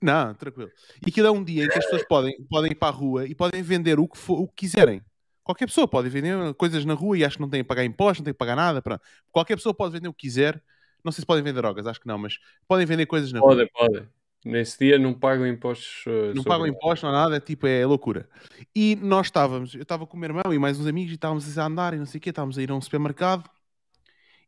[0.00, 0.70] Não, tranquilo.
[1.04, 3.26] E aquilo é um dia em que as pessoas podem, podem ir para a rua
[3.26, 5.02] e podem vender o que, for, o que quiserem.
[5.42, 8.20] Qualquer pessoa pode vender coisas na rua e acho que não tem que pagar impostos,
[8.20, 8.80] não tem que pagar nada.
[8.80, 9.00] Pronto.
[9.32, 10.62] Qualquer pessoa pode vender o que quiser.
[11.02, 13.62] Não sei se podem vender drogas, acho que não, mas podem vender coisas na pode,
[13.62, 13.70] rua.
[13.72, 14.08] Pode, pode.
[14.44, 16.04] Nesse dia não pagam impostos.
[16.06, 18.28] Uh, não pagam impostos, não nada, é tipo, é loucura.
[18.74, 21.58] E nós estávamos, eu estava com o meu irmão e mais uns amigos e estávamos
[21.58, 23.48] a andar e não sei o quê, estávamos a ir a um supermercado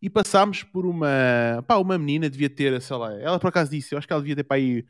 [0.01, 3.95] e passámos por uma, pá, uma menina, devia ter, sei lá, ela por acaso disse,
[3.95, 4.85] eu acho que ela devia ter para aí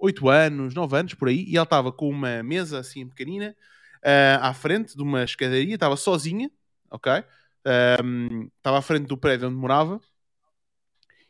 [0.00, 3.54] 8 anos, 9 anos, por aí, e ela estava com uma mesa assim pequenina
[3.98, 6.50] uh, à frente de uma escadaria, estava sozinha,
[6.90, 7.12] ok?
[8.56, 10.00] Estava à frente do prédio onde morava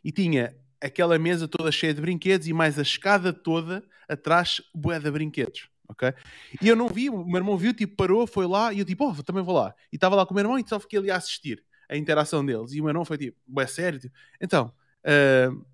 [0.05, 4.99] e tinha aquela mesa toda cheia de brinquedos e mais a escada toda atrás, bué
[4.99, 5.69] de brinquedos.
[5.89, 6.15] ok?
[6.63, 9.11] E eu não vi, o meu irmão viu, tipo, parou, foi lá e eu tipo,
[9.11, 9.75] oh, também vou lá.
[9.93, 12.45] E estava lá com o meu irmão e só fiquei ali a assistir a interação
[12.45, 12.73] deles.
[12.73, 13.99] E o meu irmão foi tipo, é sério?
[13.99, 14.73] Tipo, então,
[15.05, 15.67] uh,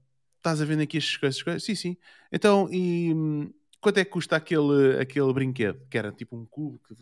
[0.46, 1.64] estás a ver aqui estas coisas, coisas?
[1.64, 1.96] Sim, sim.
[2.30, 5.80] Então, e hum, quanto é que custa aquele, aquele brinquedo?
[5.90, 6.94] Que era tipo um cubo que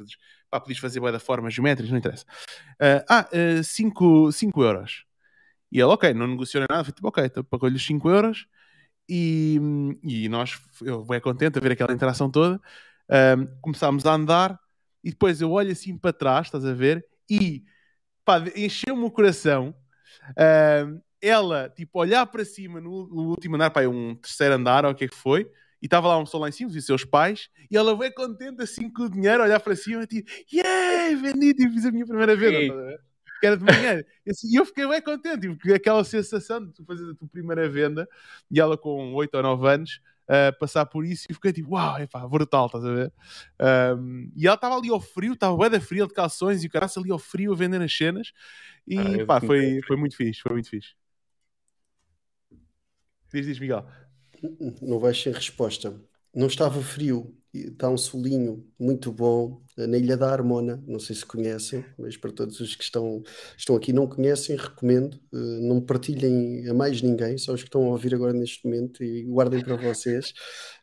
[0.51, 2.25] pá, podias fazer bué da forma geométrica, não interessa.
[2.81, 3.29] Uh, ah,
[3.63, 5.05] 5 uh, euros.
[5.71, 8.47] E ele, ok, não negociou nada, foi tipo, ok, então pagou-lhe 5 euros
[9.09, 9.59] e,
[10.03, 12.61] e nós, eu bem contente a ver aquela interação toda,
[13.39, 14.59] um, começámos a andar
[15.03, 17.65] e depois eu olho assim para trás, estás a ver, e
[18.25, 19.75] pá, encheu-me o coração.
[21.27, 24.93] Ela, tipo, olhar para cima no, no último andar, pá, é um terceiro andar, ou
[24.93, 27.05] o que é que foi, e estava lá um pessoa lá em cima, os seus
[27.05, 31.55] pais, e ela veio contente assim com o dinheiro, olhar para cima, tipo, yeah, vendi,
[31.55, 32.99] tipo, fiz a minha primeira venda
[33.45, 34.03] que era de manhã.
[34.25, 37.69] E assim, eu fiquei bem contente, porque aquela sensação de tu fazer a tua primeira
[37.69, 38.09] venda
[38.51, 41.99] e ela com 8 ou 9 anos uh, passar por isso e fiquei tipo, uau,
[41.99, 43.13] é pá, brutal, estás a ver?
[43.99, 46.71] Um, e ela estava ali ao frio, estava bem da frio de calções e o
[46.71, 48.33] caraço ali ao frio a vender as cenas
[48.87, 50.95] e ah, pá, foi, foi muito fixe, foi muito fixe.
[53.35, 53.85] Diz, diz, Miguel.
[54.81, 56.01] Não vais sem resposta.
[56.33, 61.27] Não estava frio, está um solinho muito bom na Ilha da Harmona, não sei se
[61.27, 63.25] conhecem, mas para todos os que estão,
[63.59, 67.85] estão aqui não conhecem, recomendo, uh, não partilhem a mais ninguém, só os que estão
[67.87, 70.33] a ouvir agora neste momento e guardem para vocês.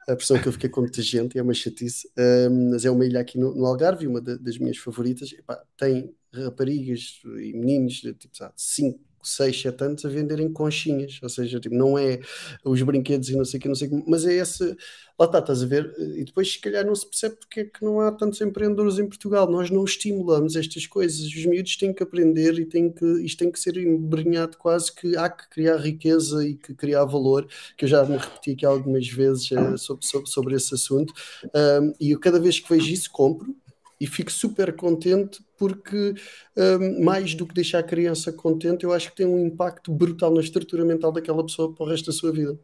[0.09, 3.05] A pressão que eu fiquei com muita gente, é uma chatice, uh, mas é uma
[3.05, 5.29] ilha aqui no, Algarve, uma da, das minhas favoritas,
[5.77, 11.59] tem raparigas e meninos de tipo, 5, 6, 7 anos a venderem conchinhas, ou seja,
[11.59, 12.19] tipo, não é
[12.63, 14.75] os brinquedos e não sei o que, não sei que, mas é esse,
[15.19, 17.83] lá está, estás a ver, e depois se calhar não se percebe porque é que
[17.83, 22.03] não há tantos empreendedores em Portugal, nós não estimulamos estas coisas, os miúdos têm que
[22.03, 26.45] aprender e têm que, isto tem que ser embrenhado quase que há que criar riqueza
[26.45, 30.29] e que criar valor, que eu já me repeti aqui algumas vezes uh, sobre, sobre,
[30.29, 31.13] sobre, esse assunto,
[31.55, 33.55] um, e eu cada vez que vejo isso compro,
[34.01, 36.15] e fico super contente porque
[36.57, 40.33] um, mais do que deixar a criança contente, eu acho que tem um impacto brutal
[40.33, 42.59] na estrutura mental daquela pessoa para o resto da sua vida.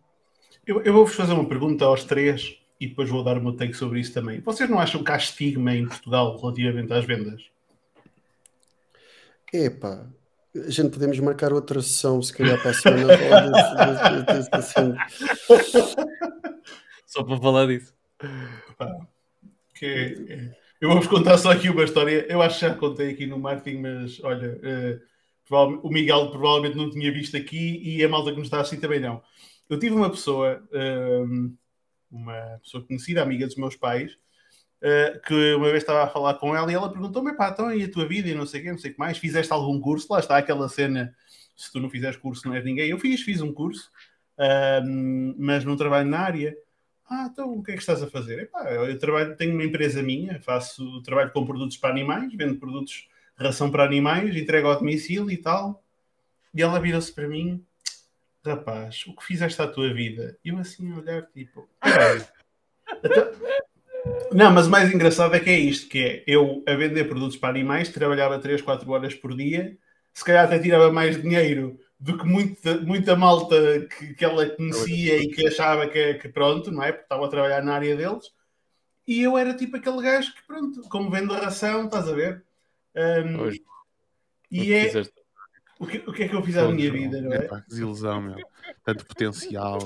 [0.66, 3.76] Eu, eu vou-vos fazer uma pergunta aos três e depois vou dar o meu take
[3.76, 4.42] sobre isso também.
[4.42, 7.44] Vocês não acham que há estigma em Portugal relativamente às vendas?
[9.54, 10.08] Epá,
[10.56, 13.14] a gente podemos marcar outra sessão, se calhar para a semana.
[17.06, 17.94] Só para falar disso.
[19.76, 22.26] que é eu vou-vos contar só aqui uma história.
[22.30, 24.60] Eu acho que já contei aqui no marketing, mas olha,
[25.52, 28.80] uh, o Miguel provavelmente não tinha visto aqui e a malta que nos está assim
[28.80, 29.22] também não.
[29.70, 31.54] Eu tive uma pessoa, uh,
[32.12, 34.14] uma pessoa conhecida, amiga dos meus pais,
[34.82, 37.84] uh, que uma vez estava a falar com ela e ela perguntou-me: pá, então e
[37.84, 39.80] a tua vida e não sei o quê, não sei o que mais, fizeste algum
[39.80, 40.08] curso?
[40.12, 41.16] Lá está aquela cena:
[41.56, 42.90] se tu não fizeres curso, não és ninguém.
[42.90, 43.90] Eu fiz, fiz um curso,
[45.38, 46.56] mas não trabalho na área.
[47.10, 48.40] Ah, então o que é que estás a fazer?
[48.40, 53.08] Epá, eu trabalho, tenho uma empresa minha, faço trabalho com produtos para animais, vendo produtos,
[53.36, 55.84] ração para animais, entrego ao domicílio e tal.
[56.54, 57.64] E ela vira-se para mim,
[58.46, 60.38] rapaz, o que fizeste à tua vida?
[60.44, 61.70] E eu assim a olhar, tipo,
[63.04, 63.32] então...
[64.32, 67.38] Não, mas o mais engraçado é que é isto, que é eu a vender produtos
[67.38, 69.78] para animais, trabalhava 3, 4 horas por dia,
[70.14, 75.18] se calhar até tirava mais dinheiro do que muita, muita malta que, que ela conhecia
[75.18, 76.92] e que achava que, que pronto, não é?
[76.92, 78.32] Porque estava a trabalhar na área deles.
[79.08, 82.44] E eu era tipo aquele gajo que, pronto, como vendo a ração, estás a ver?
[82.96, 83.62] Um, Hoje,
[84.52, 84.92] e é.
[85.80, 87.38] O que, o que é que eu fiz à minha vida, não é?
[87.38, 88.36] Epá, que desilusão, meu.
[88.84, 89.78] Tanto potencial.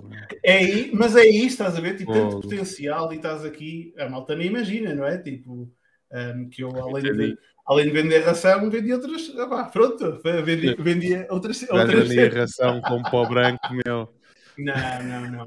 [0.41, 1.97] É, mas é isso, estás a ver?
[1.97, 3.93] Tipo, tanto potencial e estás aqui.
[3.97, 5.17] A malta nem imagina, não é?
[5.17, 5.69] Tipo,
[6.13, 9.31] um, que eu, além de, além de vender ração, vendia outras.
[9.37, 11.63] Ah, pronto, vendia, vendia outras.
[11.69, 14.09] outras vendia ração com pó branco, meu.
[14.57, 15.45] Não, não, não.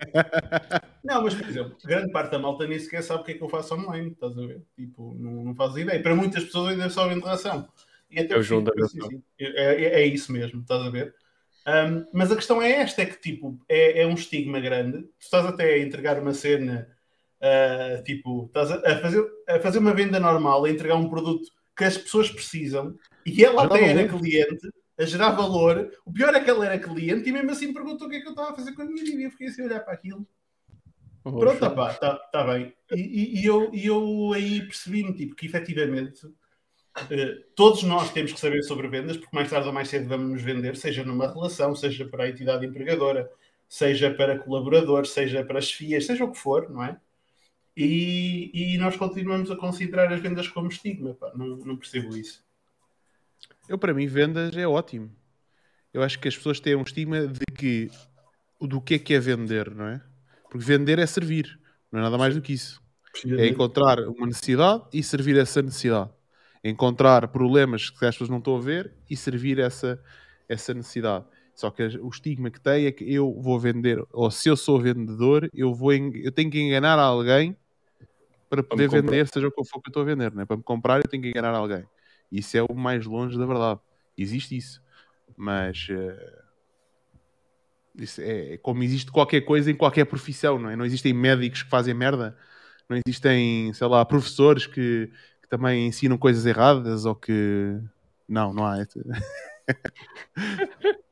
[1.05, 3.43] não, mas por exemplo, grande parte da malta nem sequer sabe o que é que
[3.43, 4.63] eu faço online, estás a ver?
[4.77, 6.03] Tipo, não, não faz ideia.
[6.03, 7.69] Para muitas pessoas ainda só vende ração.
[8.11, 9.09] E até é o da ração.
[9.39, 11.15] É, é, é, isso mesmo, estás a ver?
[11.67, 15.03] Um, mas a questão é esta: é que tipo, é, é um estigma grande.
[15.03, 16.89] Tu estás até a entregar uma cena,
[17.41, 21.51] uh, tipo, estás a, a, fazer, a fazer uma venda normal, a entregar um produto
[21.77, 22.97] que as pessoas precisam
[23.27, 24.69] e ela até era cliente
[24.99, 25.91] a gerar valor.
[26.05, 28.27] O pior é que ela era cliente e mesmo assim perguntou o que é que
[28.27, 29.23] eu estava a fazer com a minha vida.
[29.23, 30.27] Eu fiquei assim a olhar para aquilo.
[31.25, 31.39] Oxa.
[31.39, 32.75] Pronto, pá, está tá bem.
[32.95, 36.33] E, e, e, eu, e eu aí percebi-me tipo, que efetivamente uh,
[37.57, 40.43] todos nós temos que saber sobre vendas, porque mais tarde ou mais cedo vamos nos
[40.43, 43.31] vender, seja numa relação, seja para a entidade empregadora,
[43.67, 47.01] seja para colaboradores, seja para as FIAs, seja o que for, não é?
[47.77, 51.15] E, e nós continuamos a considerar as vendas como estigma.
[51.15, 51.33] Pá.
[51.35, 52.45] Não, não percebo isso.
[53.69, 55.11] Eu, para mim, vendas é ótimo.
[55.93, 57.91] Eu acho que as pessoas têm um estigma de que
[58.61, 60.01] do que é que é vender, não é?
[60.51, 61.59] Porque vender é servir,
[61.91, 62.83] não é nada mais do que isso.
[63.39, 66.11] É encontrar uma necessidade e servir essa necessidade.
[66.63, 70.03] Encontrar problemas que as pessoas não estão a ver e servir essa,
[70.49, 71.25] essa necessidade.
[71.55, 74.81] Só que o estigma que tem é que eu vou vender, ou se eu sou
[74.81, 77.57] vendedor, eu, vou, eu tenho que enganar alguém
[78.49, 80.45] para poder para vender, seja o que for que eu estou a vender, né?
[80.45, 81.85] para me comprar eu tenho que enganar alguém.
[82.31, 83.81] Isso é o mais longe da verdade.
[84.17, 84.83] Existe isso.
[85.37, 86.45] Mas uh,
[87.97, 90.77] isso é, é, como existe qualquer coisa em qualquer profissão, não é?
[90.77, 92.37] Não existem médicos que fazem merda,
[92.89, 95.11] não existem, sei lá, professores que,
[95.43, 97.79] que também ensinam coisas erradas ou que.
[98.29, 98.77] Não, não há.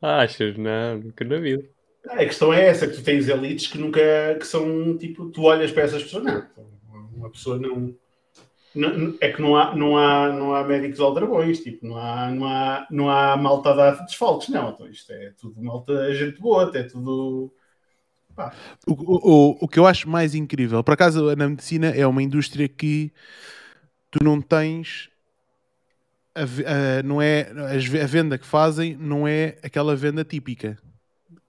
[0.00, 0.56] Achas?
[0.56, 1.64] Não, nunca na vida.
[2.10, 4.00] A questão é essa, que tu tens elites que nunca,
[4.38, 6.46] que são, tipo, tu olhas para essas pessoas, não,
[7.16, 7.94] uma pessoa não,
[8.74, 12.46] não é que não há, não há, não há médicos aldrabões, tipo, não há, não
[12.46, 16.82] há, não há malta dar desfalques, não, então isto é tudo malta, gente boa, é
[16.82, 17.52] tudo...
[18.86, 22.68] O, o, o que eu acho mais incrível, por acaso na medicina é uma indústria
[22.68, 23.12] que
[24.10, 25.08] tu não tens
[26.34, 27.48] a, a, não é,
[28.02, 30.76] a venda que fazem não é aquela venda típica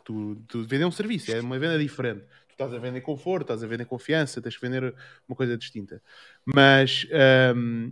[0.05, 2.21] Tu, tu vender um serviço, é uma venda diferente.
[2.47, 4.93] Tu estás a vender conforto, estás a vender confiança, tens que vender
[5.27, 5.99] uma coisa distinta.
[6.45, 7.07] Mas,
[7.55, 7.91] um,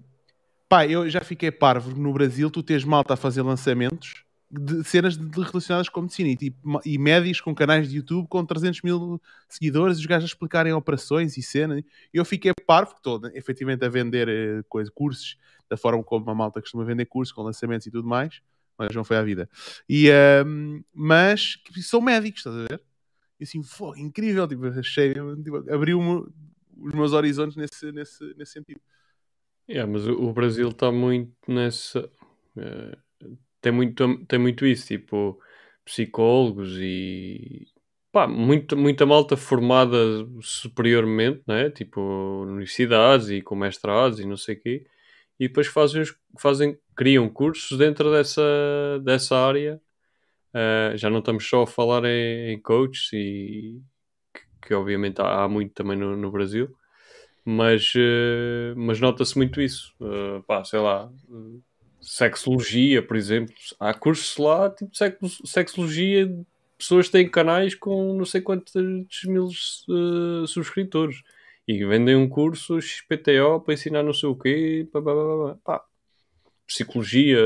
[0.70, 5.18] pá, eu já fiquei parvo no Brasil, tu tens malta a fazer lançamentos de cenas
[5.18, 8.84] de, de relacionadas com medicina e, tipo, e médicos com canais de YouTube com 300
[8.84, 9.20] mil
[9.50, 11.84] seguidores, os gajos a explicarem operações e cenas.
[12.14, 15.36] Eu fiquei parvo, estou efetivamente a vender uh, coisa, cursos
[15.68, 18.40] da forma como a malta costuma vender cursos com lançamentos e tudo mais
[18.78, 19.50] O João foi à vida.
[19.88, 20.10] E,
[20.46, 22.82] um, mas que são médicos, estás a ver?
[23.40, 25.14] E assim, foi incrível, tipo, achei,
[25.44, 26.26] tipo, abriu-me
[26.78, 28.82] os meus horizontes nesse, nesse, nesse sentido.
[29.68, 32.10] É, mas o, o Brasil está muito nessa.
[32.58, 32.98] eh,
[33.62, 35.40] tem, muito, tem muito isso, tipo,
[35.86, 37.68] psicólogos e.
[38.12, 39.98] Pá, muito, muita malta formada
[40.42, 41.70] superiormente, né?
[41.72, 42.00] Tipo,
[42.44, 44.86] universidades e com mestrados e não sei o quê.
[45.40, 46.04] E depois fazem,
[46.40, 48.42] fazem, criam cursos dentro dessa,
[49.04, 49.82] dessa área.
[50.54, 53.82] Eh, já não estamos só a falar em, em coaches e
[54.34, 56.76] que, que obviamente há, há muito também no, no Brasil
[57.46, 59.94] mas, eh, mas nota-se muito isso.
[60.02, 61.12] Eh, pá, sei lá,
[62.02, 63.54] sexologia, por exemplo.
[63.80, 66.30] Há cursos lá, tipo sexo- sexologia,
[66.78, 68.74] pessoas têm canais com não sei quantos
[69.26, 71.18] mil eh, subscritores
[71.68, 74.88] e vendem um curso XPTO para ensinar não sei o quê.
[74.92, 75.86] Pá, pá, pá, pá, pá.
[76.68, 77.38] Psicologia,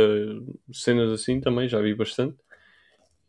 [0.71, 2.37] cenas assim também, já vi bastante.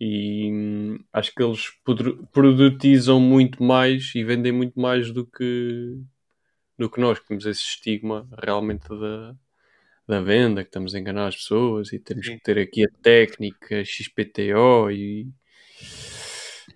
[0.01, 5.99] E hum, acho que eles produ- produtizam muito mais e vendem muito mais do que
[6.79, 9.35] do que nós, que temos esse estigma realmente da,
[10.07, 12.37] da venda, que estamos a enganar as pessoas e temos Sim.
[12.37, 15.29] que ter aqui a técnica XPTO e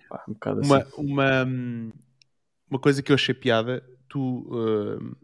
[0.09, 0.69] pá, um bocado assim.
[0.69, 1.45] Uma, uma,
[2.69, 3.81] uma coisa que eu achei piada,
[4.13, 5.15] tu, hum,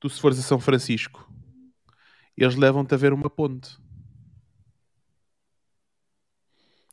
[0.00, 1.30] tu se fores a São Francisco,
[2.34, 3.76] eles levam-te a ver uma ponte.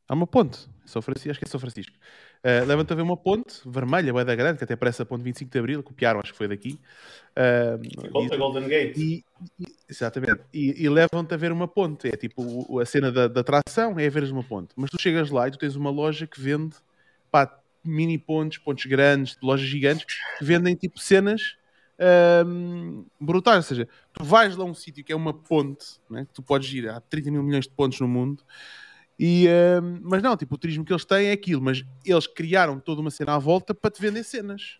[0.09, 1.95] Há uma ponte, São Francisco, acho que é São Francisco.
[2.43, 5.49] Uh, levam-te a ver uma ponte vermelha, da grande, que até parece a ponte 25
[5.49, 6.77] de Abril, copiaram, acho que foi daqui.
[7.31, 8.97] Uh, Volta e- Golden Gate.
[8.97, 9.23] e,
[9.57, 10.41] e- exatamente.
[10.53, 12.09] E, e levam-te a ver uma ponte.
[12.09, 14.73] É tipo a cena da, da atração é veres uma ponte.
[14.75, 16.75] Mas tu chegas lá e tu tens uma loja que vende
[17.31, 20.05] pá, mini pontes, pontes grandes, lojas gigantes,
[20.37, 21.55] que vendem tipo cenas
[22.01, 23.57] ahm, brutais.
[23.57, 26.25] Ou seja, tu vais lá a um sítio que é uma ponte, né?
[26.25, 28.43] que tu podes ir, há 30 mil milhões de pontes no mundo.
[29.19, 32.79] E, ahm, mas não, tipo, o turismo que eles têm é aquilo, mas eles criaram
[32.79, 34.79] toda uma cena à volta para te vender cenas.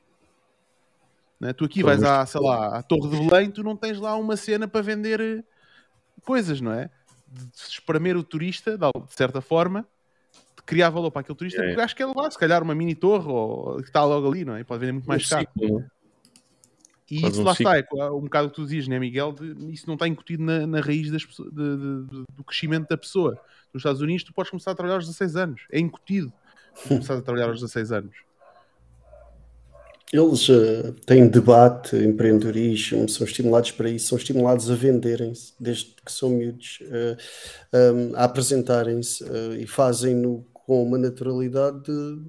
[1.39, 1.53] Né?
[1.53, 4.37] Tu aqui vais à, sei lá, à Torre de Belém, tu não tens lá uma
[4.37, 5.43] cena para vender eh,
[6.23, 6.89] coisas, não é?
[7.27, 9.87] De espremer o turista, de de certa forma, de
[10.65, 11.67] criar valor para aquele turista, É.
[11.67, 14.45] porque acho que ele lá, se calhar uma mini torre ou que está logo ali,
[14.45, 14.63] não é?
[14.63, 15.47] Pode vender muito mais Um caro.
[15.59, 15.85] ciclo, é?
[17.09, 17.73] E Faz isso um lá ciclo.
[17.75, 19.33] está, é um bocado o que tu dizes, né, Miguel?
[19.33, 22.97] De- isso não está incutido na, na raiz das de- de- de- do crescimento da
[22.97, 23.37] pessoa.
[23.73, 26.31] Nos Estados Unidos, tu podes começar a trabalhar aos 16 anos, é incutido.
[26.83, 28.15] Tu começar a trabalhar aos 16 anos.
[30.13, 36.11] Eles eh, têm debate, empreendedorismo, são estimulados para isso, são estimulados a venderem-se desde que
[36.11, 37.17] são miúdos, eh,
[37.93, 42.21] um, a apresentarem-se eh, e fazem-no com uma naturalidade de-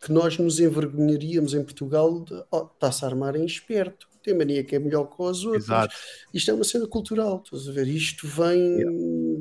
[0.00, 4.62] que nós nos envergonharíamos em Portugal de oh, está-se a armar em esperto, tem mania
[4.64, 5.64] que é melhor que os outros.
[5.64, 5.94] Exato.
[6.34, 7.86] Isto é uma cena cultural, estás a ver?
[7.88, 8.84] Isto vem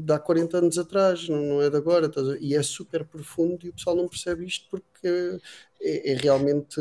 [0.06, 2.10] de há 40 anos atrás, não, não é de agora,
[2.40, 5.40] e é super profundo e o pessoal não percebe isto porque
[5.82, 6.80] é, é realmente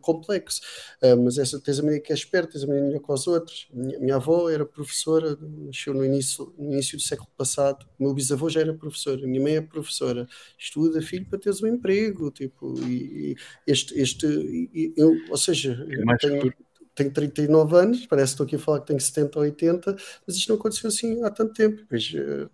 [0.00, 0.60] complexo.
[1.02, 3.26] Ah, mas essa tens a mania que é esperta, tens a mania melhor que os
[3.26, 3.68] outros.
[3.72, 8.14] Minha, minha avó era professora, nasceu no início, no início do século passado, o meu
[8.14, 10.26] bisavô já era professor, a minha mãe é professora.
[10.58, 13.36] Estuda, filho, para teres um emprego, tipo, e, e
[13.66, 16.56] este, este e- eu, ou seja, É eu tenho, futuro.
[16.94, 19.96] tenho 39 anos, parece que estou aqui a falar que tenho 70 ou 80,
[20.26, 21.82] mas isto não aconteceu assim há tanto tempo.
[21.88, 22.48] Pois, eh,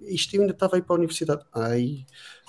[0.00, 1.44] isto eu ainda estava a ir para a universidade.
[1.54, 2.06] Ai,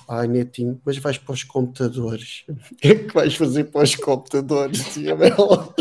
[0.08, 2.46] ai, netinho, mas vais para os computadores.
[2.72, 5.74] O que é que vais fazer para os computadores, tia Bela?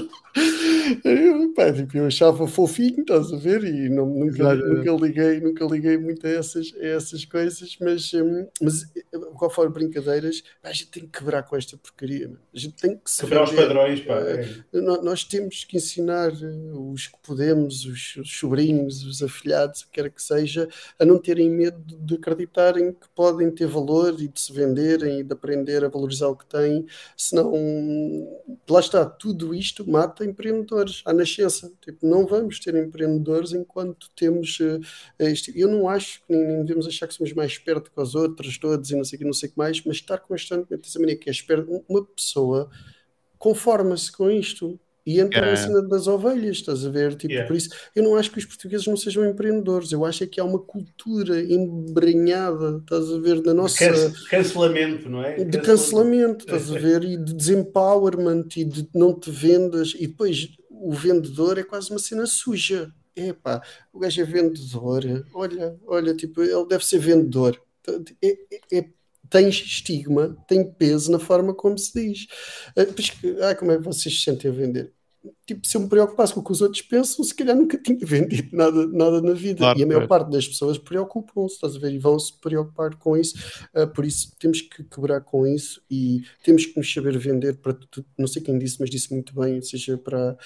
[1.04, 3.64] Eu, pá, tipo, eu achava fofinho, estás a ver?
[3.64, 4.66] E não, nunca, Exato.
[4.66, 9.72] nunca, liguei, nunca liguei muito a essas, a essas coisas, mas, hum, mas eh, conforme
[9.72, 12.30] brincadeiras, pá, a gente tem que quebrar com esta porcaria.
[12.54, 14.18] A gente tem que se Quebrar os padrões, pá.
[14.20, 14.80] Eh, é.
[14.80, 19.86] nó- Nós temos que ensinar eh, os que podemos, os, os sobrinhos, os afilhados, o
[19.86, 24.28] que quer que seja, a não terem medo de acreditarem que podem ter valor e
[24.28, 26.86] de se venderem e de aprender a valorizar o que têm,
[27.16, 27.52] senão,
[28.68, 31.70] lá está, tudo isto mata empreendedores à nascença.
[31.84, 34.58] Tipo, não vamos ter empreendedores enquanto temos
[35.18, 35.50] eh, isto.
[35.54, 38.58] Eu não acho que nem, nem devemos achar que somos mais espertos que os outros
[38.58, 40.98] todos e não sei o que, não sei o que mais, mas estar constantemente essa
[40.98, 42.70] mania que é esperto, uma pessoa
[43.38, 45.50] conforma-se com isto e entra É.
[45.52, 47.14] na cena das ovelhas, estás a ver?
[47.14, 47.48] Tipo, Yeah.
[47.48, 50.38] por isso, eu não acho que os portugueses não sejam empreendedores, eu acho é que
[50.38, 55.42] há uma cultura embranhada, estás a ver, da nossa Cance- Cancelamento, não é?
[55.44, 60.50] de cancelamento, estás a ver, e de desempowerment e de não te vendas, e depois
[60.80, 62.92] o vendedor é quase uma cena suja.
[63.16, 63.60] Epá,
[63.92, 67.60] o gajo é vendedor, olha, olha, tipo, ele deve ser vendedor.
[68.22, 68.90] É, é- é-
[69.30, 72.26] tem estigma, tem peso na forma como se diz.
[72.76, 74.94] Ah, ah, como é que vocês se sentem a vender?
[75.46, 77.98] Tipo, se eu me preocupasse com o que os outros pensam, se calhar nunca tinha
[78.04, 79.58] vendido nada, nada na vida.
[79.58, 80.06] Claro, e a maior é.
[80.06, 81.92] parte das pessoas preocupam-se, estás a ver?
[81.92, 83.36] E vão se preocupar com isso.
[83.74, 87.72] Uh, por isso temos que quebrar com isso e temos que nos saber vender para
[87.72, 88.06] tudo.
[88.18, 90.36] Não sei quem disse, mas disse muito bem, seja para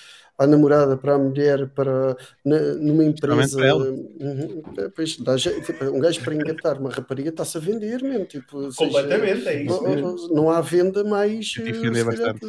[0.43, 3.57] a namorada, para a mulher, para na, numa empresa.
[3.59, 3.85] para ela.
[3.85, 5.37] Uhum, é, pois, dá.
[5.37, 8.25] Tipo, um gajo para engatar uma rapariga está-se a vender mesmo.
[8.27, 11.55] Tipo, seja- Completamente, é isso não, não há venda mais.
[11.59, 12.47] Eh, bastante.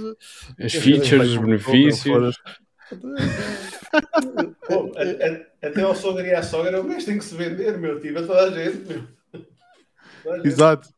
[0.59, 2.35] As features, os benefícios.
[4.67, 7.77] Pô, a- a- até ao sogro e à sogra, o gajo tem que se vender,
[7.77, 7.99] meu.
[7.99, 9.03] Tive a toda a gente, meu.
[10.23, 10.47] Toda a gente.
[10.47, 10.89] Exato.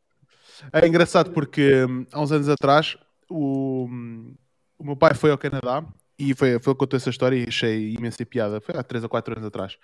[0.72, 2.96] É engraçado porque hum, há uns anos atrás
[3.28, 4.34] o, hum,
[4.78, 5.84] o meu pai foi ao Canadá
[6.18, 8.60] e foi, foi ele que contou essa história e achei imensa piada.
[8.60, 9.76] Foi há 3 ou 4 anos atrás.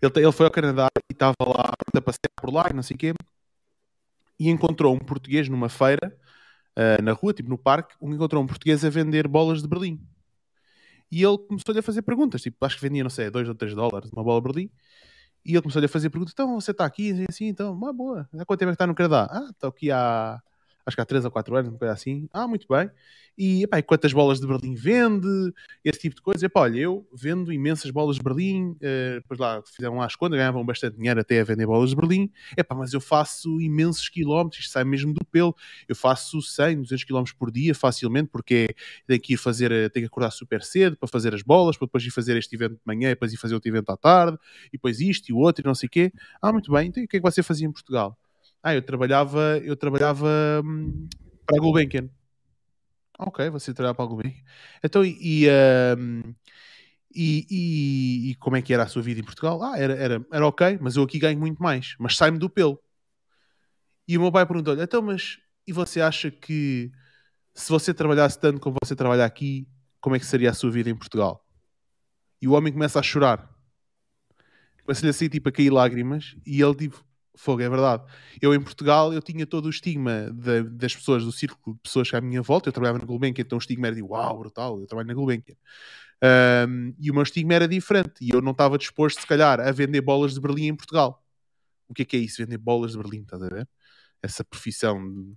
[0.00, 2.94] Ele, ele foi ao Canadá e estava lá a passear por lá e não sei
[2.94, 3.14] o quê
[4.40, 6.16] e encontrou um português numa feira
[6.74, 10.00] ah, na rua, tipo no parque, encontrou um português a vender bolas de Berlim.
[11.12, 13.74] E ele começou-lhe a fazer perguntas, tipo, acho que vendia, não sei, 2 ou 3
[13.74, 14.70] dólares uma bola de Berlim.
[15.44, 18.28] E ele começou-lhe a fazer perguntas, então você está aqui, assim, assim, então, ah, boa,
[18.32, 19.28] há quanto tempo é que está no Canadá?
[19.30, 20.40] Ah, estou aqui há,
[20.90, 22.28] acho que há 3 ou 4 anos, uma coisa assim.
[22.32, 22.90] Ah, muito bem.
[23.38, 25.26] E, epá, e quantas bolas de Berlim vende?
[25.84, 26.44] Esse tipo de coisa.
[26.44, 30.38] Epá, olha, eu vendo imensas bolas de Berlim, eh, depois lá fizeram lá as contas,
[30.38, 32.30] ganhavam bastante dinheiro até a vender bolas de Berlim.
[32.56, 35.54] Epá, mas eu faço imensos quilómetros, isto sai mesmo do pelo.
[35.88, 38.68] Eu faço 100, 200 quilómetros por dia facilmente, porque
[39.06, 41.86] tenho que ir fazer, eh, tenho que acordar super cedo para fazer as bolas, para
[41.86, 44.38] depois ir fazer este evento de manhã, e depois ir fazer outro evento à tarde,
[44.68, 46.12] e depois isto e o outro e não sei o quê.
[46.42, 48.16] Ah, muito bem, então o que é que você fazia em Portugal?
[48.62, 50.26] Ah, eu trabalhava, eu trabalhava
[50.64, 51.08] hum,
[51.46, 52.08] para a Gulbenkian.
[53.18, 54.42] Ok, você trabalhava para a Gulbenkian.
[54.82, 55.46] Então, e,
[55.98, 56.34] hum,
[57.14, 59.62] e- e- e como é que era a sua vida em Portugal?
[59.62, 62.80] Ah, era, era, era ok, mas eu aqui ganho muito mais, mas sai-me do pelo.
[64.08, 66.90] E o meu pai perguntou-lhe, então, mas e você acha que
[67.54, 69.68] se você trabalhasse tanto como você trabalha aqui,
[70.00, 71.44] como é que seria a sua vida em Portugal?
[72.42, 73.50] E o homem começa a chorar.
[74.84, 77.04] Começa-lhe a sair tipo a cair lágrimas e ele tipo,
[77.36, 78.04] fogo, é verdade.
[78.40, 82.10] Eu em Portugal eu tinha todo o estigma da- das pessoas, do círculo de pessoas
[82.10, 84.80] que à minha volta, eu trabalhava na Gulbenkian, então o estigma era de uau, brutal,
[84.80, 85.56] eu trabalho na Gulbenkian.
[86.22, 89.72] Ahm, e o meu estigma era diferente e eu não estava disposto, se calhar, a
[89.72, 91.24] vender bolas de Berlim em Portugal.
[91.88, 93.68] O que é que é isso, vender bolas de Berlim, estás a ver?
[94.22, 95.34] Essa profissão de-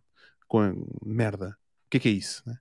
[0.48, 1.58] com merda.
[1.88, 2.44] O que é que é isso?
[2.48, 2.58] né?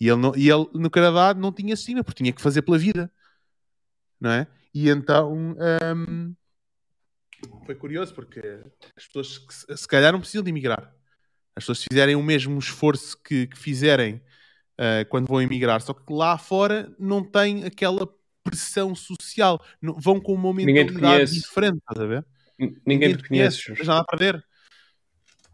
[0.00, 2.78] E, ele não- e ele no Canadá não tinha estigma, porque tinha que fazer pela
[2.78, 3.10] vida,
[4.20, 4.46] não é?
[4.72, 6.34] E então ahm,
[7.64, 8.40] foi curioso porque
[8.96, 10.94] as pessoas que se, calhar não precisam de emigrar.
[11.56, 14.20] As pessoas se fizerem o mesmo esforço que, que fizerem
[14.78, 18.08] ah, quando vão emigrar, só que lá fora não tem aquela
[18.42, 21.34] pressão social, Não- vão com uma Ninguém mentalidade conhece.
[21.40, 22.26] diferente, estás a ver?
[22.58, 23.56] N- Ninguém te conhece.
[23.58, 23.80] não Jorge.
[23.80, 24.44] tens nada a perder.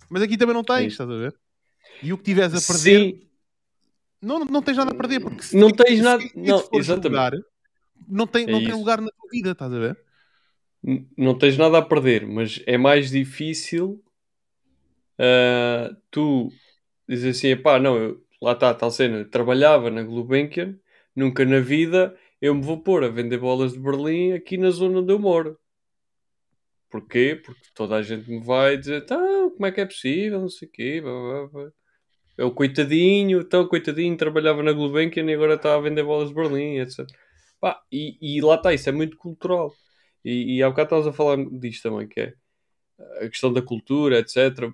[0.08, 0.86] Mas aqui também não tens, Sim.
[0.88, 1.34] estás a ver?
[2.02, 3.28] E o que tiveres a perder, Sim,
[4.20, 7.02] não, não tens nada a perder, porque se Não tens nada- não, exatamente.
[7.02, 7.32] julgar,
[8.08, 10.04] não tem, É não tem lugar na tua vida, estás a ver?
[11.16, 14.02] Não tens nada a perder, mas é mais difícil
[15.22, 16.50] ah, tu
[17.06, 20.78] dizes assim, pá, não, eu, lá está tal cena, trabalhava na Gulbenkian,
[21.14, 25.00] nunca na vida eu me vou pôr a vender bolas de Berlim aqui na zona
[25.00, 25.58] onde eu moro.
[26.90, 27.40] Porquê?
[27.44, 30.68] Porque toda a gente me vai dizer, então, como é que é possível, não sei
[30.68, 31.72] o quê, blá, blá, blá.
[32.38, 36.34] É o coitadinho, então, coitadinho, trabalhava na Gulbenkian e agora está a vender bolas de
[36.34, 37.06] Berlim, etc.
[37.60, 39.74] Pá, e, e lá está, isso é muito cultural.
[40.24, 42.34] E, e há bocado estavas a falar disto também, que é
[43.20, 44.72] a questão da cultura, etc.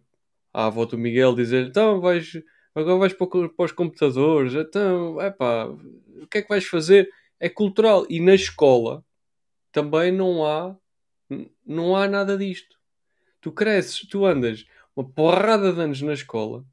[0.53, 2.33] A avó do Miguel dizer então vais,
[2.75, 7.09] agora vais para, para os computadores, então, epá, o que é que vais fazer?
[7.39, 8.07] É cultural.
[8.09, 9.05] E na escola
[9.71, 10.77] também não há,
[11.65, 12.77] não há nada disto.
[13.41, 14.67] Tu cresces, tu andas
[14.97, 16.65] uma porrada de anos na escola,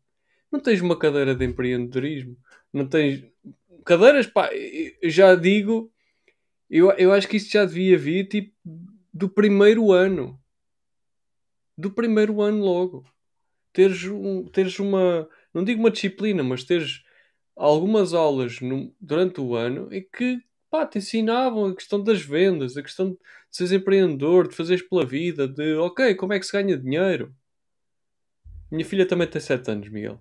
[0.49, 2.37] não tens uma cadeira de empreendedorismo,
[2.71, 3.25] não tens
[3.85, 4.49] cadeiras, pá,
[5.03, 5.93] já digo,
[6.77, 8.53] eu, eu acho que isto já devia vir tipo
[9.13, 10.39] do primeiro ano.
[11.77, 13.05] Do primeiro ano logo.
[13.73, 17.03] Teres, um, teres uma, não digo uma disciplina, mas teres
[17.55, 22.77] algumas aulas no- durante o ano em que pá, te ensinavam a questão das vendas,
[22.77, 23.17] a questão de
[23.51, 27.35] seres empreendedor, de fazeres pela vida, de ok, como é que se ganha dinheiro.
[28.71, 30.19] Minha filha também tem 7 anos, Miguel.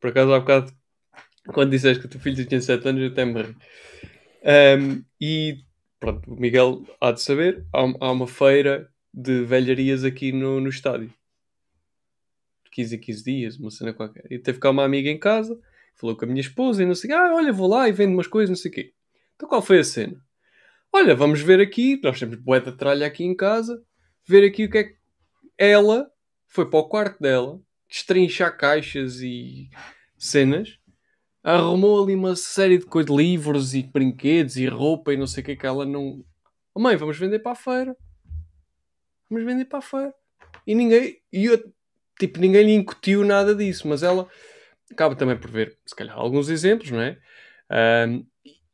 [0.00, 0.72] Por acaso há bocado,
[1.54, 3.56] quando disseste que o teu filho tinha 7 anos, eu até me.
[4.44, 5.63] Ahm, e
[6.04, 10.68] pronto, o Miguel há de saber, há, há uma feira de velharias aqui no, no
[10.68, 11.08] estádio.
[12.64, 14.24] De 15 em 15 dias, uma cena qualquer.
[14.30, 15.58] E teve cá uma amiga em casa,
[15.94, 17.10] falou com a minha esposa e não sei.
[17.12, 18.92] Ah, olha, vou lá e vendo umas coisas, não sei o quê.
[19.34, 20.20] Então qual foi a cena?
[20.92, 23.82] Olha, vamos ver aqui, nós temos bué de tralha aqui em casa,
[24.26, 24.96] ver aqui o que é que...
[25.56, 26.06] Ela
[26.46, 29.70] foi para o quarto dela, destrinchar caixas e
[30.18, 30.78] cenas,
[31.44, 35.46] arrumou ali uma série de coisas, livros e brinquedos e roupa e não sei o
[35.46, 36.24] que que ela não.
[36.74, 37.96] Oh, mãe, vamos vender para a feira.
[39.30, 40.14] Vamos vender para a feira.
[40.66, 41.72] E ninguém, e eu,
[42.18, 44.26] tipo, ninguém lhe incutiu nada disso, mas ela
[44.90, 47.18] acaba também por ver, se calhar, alguns exemplos, não é?
[48.08, 48.26] Um,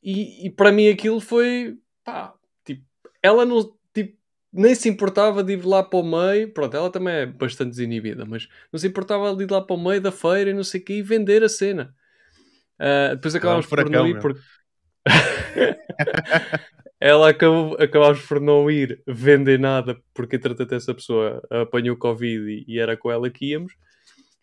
[0.02, 2.34] e, e para mim aquilo foi, pá,
[2.64, 2.84] tipo,
[3.22, 4.16] ela não, tipo,
[4.52, 8.24] nem se importava de ir lá para o meio, pronto, ela também é bastante desinibida,
[8.24, 10.80] mas não se importava de ir lá para o meio da feira e não sei
[10.80, 11.94] o que e vender a cena.
[12.80, 14.40] Uh, depois acabámos por não ir porque...
[16.98, 22.64] ela acabou, acabámos por não ir vender nada porque entretanto essa pessoa apanhou Covid e,
[22.66, 23.74] e era com ela que íamos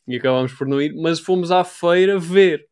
[0.07, 2.67] e acabámos por não ir, mas fomos à feira ver.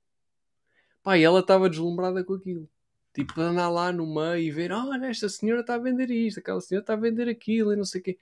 [1.04, 2.70] Pá, e ela estava deslumbrada com aquilo.
[3.14, 6.62] Tipo, andar lá no meio e ver, olha, esta senhora está a vender isto, aquela
[6.62, 8.18] senhora está a vender aquilo e não sei o quê.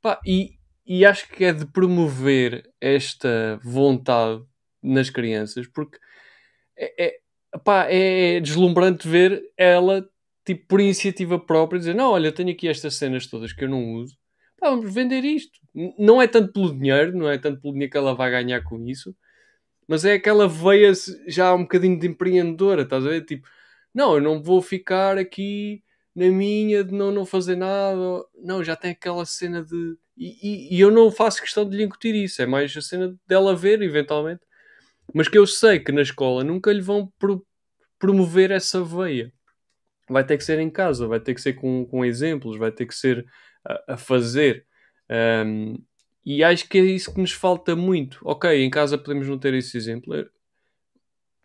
[0.00, 4.42] Pá, e, e acho que é de promover esta vontade
[4.82, 5.98] nas crianças, porque
[6.76, 10.08] é, é, pá, é deslumbrante ver ela,
[10.44, 13.94] tipo, por iniciativa própria, dizer, não, olha, tenho aqui estas cenas todas que eu não
[13.94, 14.16] uso,
[14.58, 15.58] pá, vamos vender isto.
[15.98, 18.84] Não é tanto pelo dinheiro, não é tanto pelo dinheiro que ela vai ganhar com
[18.86, 19.14] isso,
[19.88, 20.92] mas é aquela veia
[21.28, 23.24] já um bocadinho de empreendedora, estás a ver?
[23.24, 23.48] Tipo,
[23.94, 25.82] não, eu não vou ficar aqui
[26.14, 28.24] na minha de não, não fazer nada.
[28.42, 29.96] Não, já tem aquela cena de.
[30.16, 33.16] E, e, e eu não faço questão de lhe incutir isso, é mais a cena
[33.26, 34.42] dela ver, eventualmente.
[35.12, 37.44] Mas que eu sei que na escola nunca lhe vão pro,
[37.98, 39.32] promover essa veia.
[40.08, 42.86] Vai ter que ser em casa, vai ter que ser com, com exemplos, vai ter
[42.86, 43.26] que ser
[43.64, 44.66] a, a fazer.
[45.46, 45.76] Um,
[46.24, 48.18] e acho que é isso que nos falta muito.
[48.22, 50.26] Ok, em casa podemos não ter esse exemplo, é,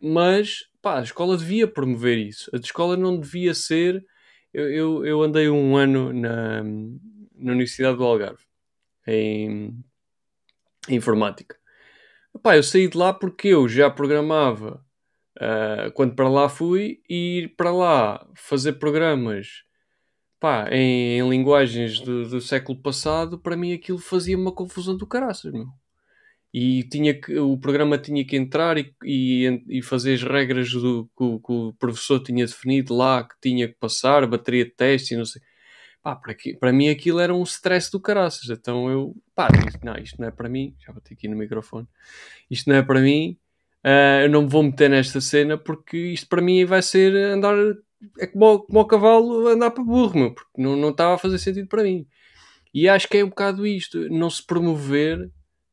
[0.00, 2.50] mas pá, a escola devia promover isso.
[2.54, 4.04] A escola não devia ser.
[4.52, 8.42] Eu, eu, eu andei um ano na, na Universidade do Algarve
[9.06, 9.76] em,
[10.88, 11.59] em informática.
[12.38, 14.84] Pá, eu saí de lá porque eu já programava
[15.38, 19.64] uh, quando para lá fui e ir para lá fazer programas
[20.40, 25.06] pá, em, em linguagens do, do, século passado, para mim aquilo fazia uma confusão do
[25.06, 25.66] caraças, meu.
[26.52, 31.08] E tinha que, o programa tinha que entrar e, e, e fazer as regras do,
[31.16, 35.14] que, o, que o professor tinha definido lá, que tinha que passar, bateria de teste
[35.14, 35.40] e não sei.
[36.02, 38.48] Pá, para, para mim aquilo era um stress do caraças.
[38.48, 40.74] Então eu, pá, disse, não, isto não é para mim.
[40.78, 41.86] Já bati aqui no microfone.
[42.50, 43.36] Isto não é para mim.
[43.84, 47.54] Uh, eu não me vou meter nesta cena porque isto para mim vai ser andar
[48.18, 51.38] é como, como o cavalo andar para burro, meu, porque não, não estava a fazer
[51.38, 52.06] sentido para mim.
[52.72, 55.30] E acho que é um bocado isto, não se promover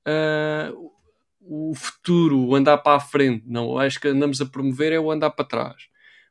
[0.08, 0.91] uh,
[1.41, 3.44] o futuro, o andar para a frente.
[3.48, 5.84] Não, acho que andamos a promover é o andar para trás.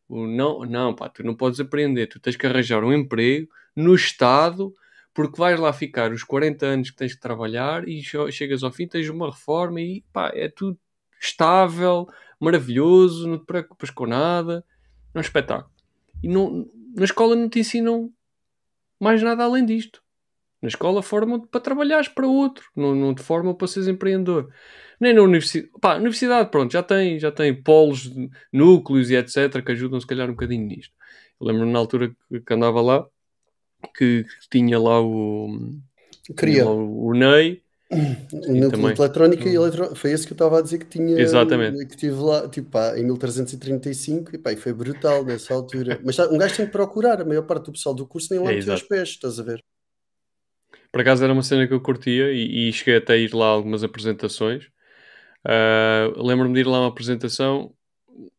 [0.08, 3.94] O não, não, pá, tu não podes aprender, tu tens que arranjar um emprego no
[3.94, 4.74] Estado,
[5.12, 8.88] porque vais lá ficar os 40 anos que tens que trabalhar e chegas ao fim,
[8.88, 10.78] tens uma reforma e pá, é tudo
[11.20, 12.08] estável,
[12.40, 14.64] maravilhoso, não te preocupas com nada.
[15.14, 15.70] É um espetáculo.
[16.22, 18.10] E não, na escola não te ensinam
[19.00, 20.02] mais nada além disto.
[20.60, 24.52] Na escola formam-te para trabalhares para outro, não, não te formam para seres empreendedor.
[24.98, 25.70] Nem na universidade.
[25.80, 28.10] Pá, universidade, pronto, já tem, já tem polos,
[28.52, 29.62] núcleos e etc.
[29.64, 30.94] que ajudam se calhar um bocadinho nisto.
[31.40, 32.14] Lembro-me na altura
[32.46, 33.06] que andava lá
[33.92, 35.58] que, que tinha lá o.
[36.36, 36.64] Queria.
[36.64, 38.92] Lá o, o Ney no também.
[38.92, 39.94] eletrónica e eletro...
[39.94, 41.86] foi esse que eu estava a dizer que tinha Exatamente.
[41.86, 46.00] que tive lá tipo, pá, em 1335 e, pá, e foi brutal nessa altura.
[46.04, 48.52] Mas um gajo tem que procurar, a maior parte do pessoal do curso nem lá
[48.52, 49.62] é, os pés, estás a ver?
[50.90, 53.46] Por acaso era uma cena que eu curtia e, e cheguei até a ir lá
[53.46, 54.64] a algumas apresentações.
[55.44, 57.72] Uh, Lembro-me de ir lá a uma apresentação.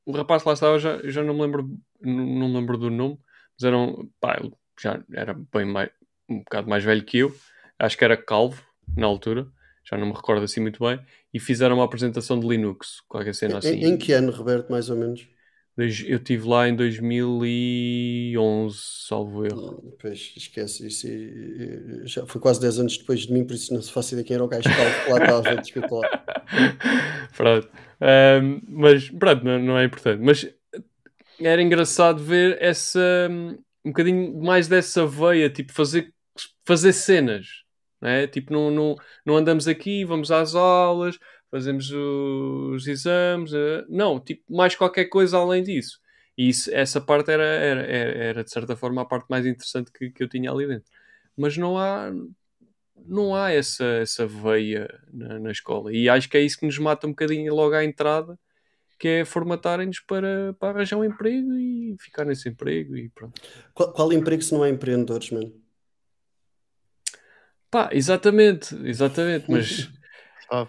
[0.05, 1.69] O rapaz lá estava, já, já não me lembro,
[2.01, 3.17] não, não me lembro do nome,
[3.57, 4.41] mas era um, pá,
[4.79, 5.89] já era bem mais,
[6.29, 7.35] um bocado mais velho que eu.
[7.79, 8.61] Acho que era calvo
[8.95, 9.47] na altura,
[9.89, 10.99] já não me recordo assim muito bem,
[11.33, 13.75] e fizeram uma apresentação de Linux, qualquer cena assim.
[13.75, 15.27] Em, em que ano, Roberto, mais ou menos?
[15.77, 18.75] Eu estive lá em 2011,
[19.07, 19.61] salvo erro.
[19.61, 21.07] Não, pois, esquece, isso
[22.05, 24.33] já foi quase 10 anos depois de mim, por isso não se faço ideia quem
[24.33, 26.23] era o gajo que lá estava, desculpa lá.
[27.37, 27.69] pronto.
[28.01, 30.19] Um, mas pronto, não, não, é importante.
[30.19, 30.49] Mas
[31.39, 33.29] era engraçado ver essa
[33.87, 36.13] um bocadinho mais dessa veia, tipo, fazer,
[36.65, 37.67] fazer cenas
[38.01, 38.27] né?
[38.27, 38.95] Tipo, não, não,
[39.25, 41.17] não andamos aqui, vamos às aulas,
[41.51, 43.51] fazemos os exames.
[43.53, 45.99] Uh, não, tipo, mais qualquer coisa além disso.
[46.37, 50.09] E isso, essa parte era, era, era, de certa forma, a parte mais interessante que,
[50.11, 50.89] que eu tinha ali dentro.
[51.35, 52.11] Mas não há,
[53.05, 55.91] não há essa, essa veia na, na escola.
[55.93, 58.37] E acho que é isso que nos mata um bocadinho logo à entrada,
[58.99, 63.41] que é formatarem-nos para, para arranjar um emprego e ficar nesse emprego e pronto.
[63.73, 65.53] Qual, qual emprego se não é empreendedores, mano?
[67.69, 69.89] Pá, exatamente, exatamente, mas.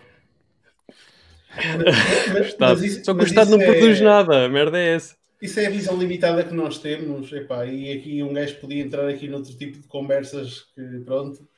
[2.45, 2.85] Estado.
[2.85, 3.67] Isso, Só que o Estado não é...
[3.67, 5.17] produz nada, a merda é essa.
[5.41, 9.09] Isso é a visão limitada que nós temos, epá, e aqui um gajo podia entrar
[9.09, 11.49] aqui noutro tipo de conversas que, pronto,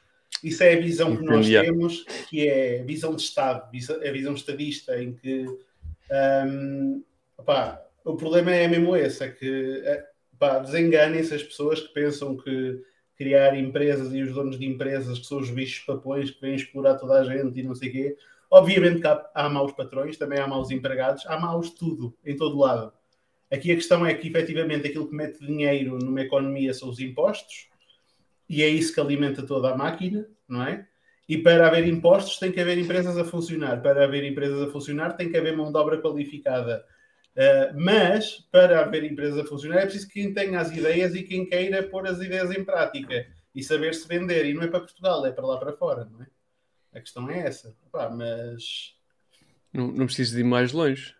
[0.44, 4.34] isso é a visão que nós temos, que é a visão de Estado, a visão
[4.34, 5.46] estadista, em que
[6.10, 7.04] um,
[8.04, 9.82] o problema é mesmo esse, é que
[10.62, 12.82] desenganem-se as pessoas que pensam que
[13.16, 16.94] criar empresas e os donos de empresas que são os bichos papões que vêm explorar
[16.94, 18.16] toda a gente e não sei o quê.
[18.50, 22.58] Obviamente que há, há maus patrões, também há maus empregados, há maus tudo, em todo
[22.58, 22.92] lado.
[23.50, 27.68] Aqui a questão é que, efetivamente, aquilo que mete dinheiro numa economia são os impostos,
[28.48, 30.88] e é isso que alimenta toda a máquina, não é?
[31.30, 33.80] E para haver impostos tem que haver empresas a funcionar.
[33.82, 36.84] Para haver empresas a funcionar tem que haver mão de obra qualificada.
[37.36, 41.46] Uh, mas, para haver empresas a funcionar, é preciso quem tenha as ideias e quem
[41.46, 44.46] queira pôr as ideias em prática e saber se vender.
[44.46, 46.26] E não é para Portugal, é para lá para fora, não é?
[46.92, 47.74] A questão é essa.
[48.12, 48.94] mas.
[49.72, 51.14] Não, não preciso de ir mais longe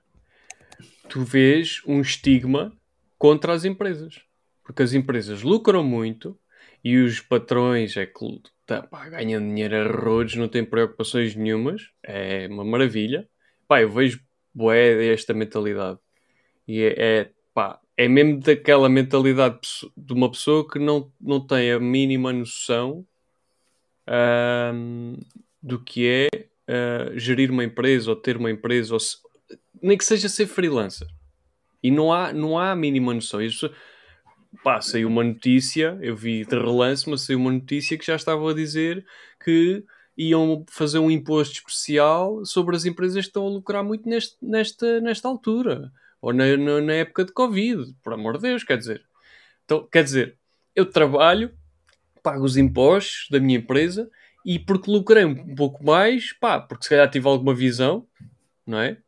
[1.11, 2.73] tu vês um estigma
[3.19, 4.23] contra as empresas.
[4.63, 6.39] Porque as empresas lucram muito
[6.83, 8.41] e os patrões é que
[8.71, 11.91] tá, pá, ganham dinheiro a rodos, não têm preocupações nenhumas.
[12.05, 13.29] É uma maravilha.
[13.67, 14.21] Pá, eu vejo
[14.55, 15.99] bué esta mentalidade.
[16.69, 19.59] E é, é, pá, é mesmo daquela mentalidade
[19.97, 23.05] de uma pessoa que não, não tem a mínima noção
[24.73, 25.17] um,
[25.61, 26.29] do que é
[26.69, 29.17] uh, gerir uma empresa ou ter uma empresa ou, se,
[29.83, 31.09] nem que seja ser freelancer.
[31.83, 33.43] E não há, não há a mínima noção.
[33.43, 33.69] Isso,
[34.63, 38.51] pá, saiu uma notícia, eu vi de relance, mas saiu uma notícia que já estava
[38.51, 39.05] a dizer
[39.43, 39.85] que
[40.17, 45.01] iam fazer um imposto especial sobre as empresas que estão a lucrar muito neste, nesta,
[45.01, 45.91] nesta altura.
[46.21, 49.03] Ou na, na, na época de Covid, por amor de Deus, quer dizer.
[49.65, 50.37] Então, quer dizer,
[50.77, 51.51] eu trabalho,
[52.23, 54.11] pago os impostos da minha empresa
[54.45, 58.07] e porque lucrei um pouco mais, pá, porque se calhar tive alguma visão,
[58.67, 58.99] não é?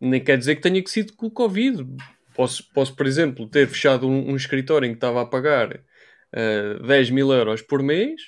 [0.00, 1.86] Nem quer dizer que tenha que sido com o Covid.
[2.34, 5.80] Posso, posso por exemplo, ter fechado um, um escritório em que estava a pagar uh,
[6.32, 8.20] eh, 10 mil euros por mês,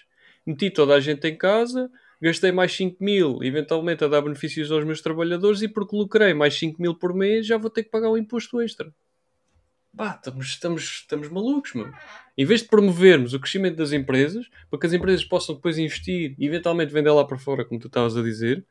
[0.46, 4.84] meti toda a gente em casa, gastei mais 5 mil, eventualmente a dar benefícios aos
[4.84, 8.10] meus trabalhadores, e porque lucrei mais 5 mil por mês, já vou ter que pagar
[8.10, 8.92] um imposto extra.
[9.96, 11.90] Pá, estamos, estamos, estamos malucos, meu.
[12.36, 16.34] Em vez de promovermos o crescimento das empresas, para que as empresas possam depois investir
[16.38, 18.64] e eventualmente vender lá para fora, como tu estavas a dizer,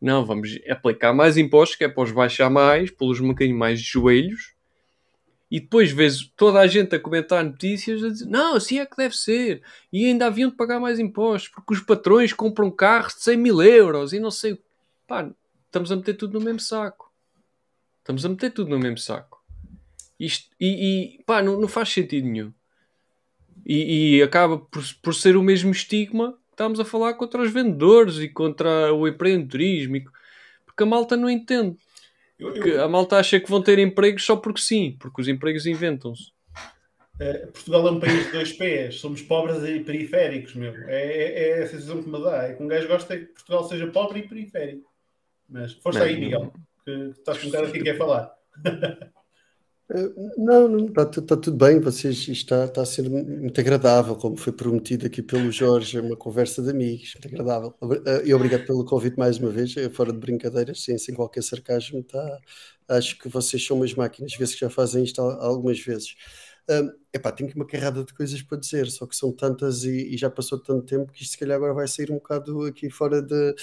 [0.00, 3.80] não, vamos aplicar mais impostos, que é para os baixar mais, pô-los um bocadinho mais
[3.80, 4.54] de joelhos.
[5.50, 8.96] E depois vês toda a gente a comentar notícias a dizer, não, assim é que
[8.96, 9.62] deve ser.
[9.92, 13.62] E ainda haviam de pagar mais impostos, porque os patrões compram carros de 100 mil
[13.62, 14.60] euros e não sei.
[15.06, 15.30] Pá,
[15.66, 17.10] estamos a meter tudo no mesmo saco.
[18.00, 19.42] Estamos a meter tudo no mesmo saco.
[20.20, 22.52] Isto, e, e pá, não, não faz sentido nenhum.
[23.64, 28.18] E, e acaba por, por ser o mesmo estigma estamos a falar contra os vendedores
[28.18, 30.10] e contra o empreendedorismo,
[30.66, 31.76] porque a malta não entende.
[32.38, 32.82] Eu, eu...
[32.84, 36.30] A malta acha que vão ter empregos só porque sim, porque os empregos inventam-se.
[37.20, 40.72] Uh, Portugal é um país de dois pés, somos pobres e periféricos, meu.
[40.86, 42.44] É, é, é a sensação que me dá.
[42.44, 44.88] É que um gajo gosta que Portugal seja pobre e periférico.
[45.48, 46.52] Mas força aí, Miguel,
[46.84, 48.32] que estás com cara de quem quer falar.
[49.90, 51.80] Eh, não, não está, está, tudo bem.
[51.80, 56.16] Vocês está, está a ser muito agradável, como foi prometido aqui pelo Jorge, é uma
[56.16, 57.74] conversa de amigos, muito agradável.
[58.06, 61.42] Eh, e obrigado pelo convite mais uma vez, eh, fora de brincadeiras, sem, sem qualquer
[61.42, 62.02] sarcasmo.
[62.02, 62.38] Tá,
[62.88, 66.14] acho que vocês são umas máquinas, vezes que já fazem isto algumas vezes.
[66.70, 70.14] Um, epá, tenho aqui uma carrada de coisas para dizer, só que são tantas e,
[70.14, 72.90] e, já passou tanto tempo que isto se calhar agora vai sair um bocado aqui
[72.90, 73.54] fora de.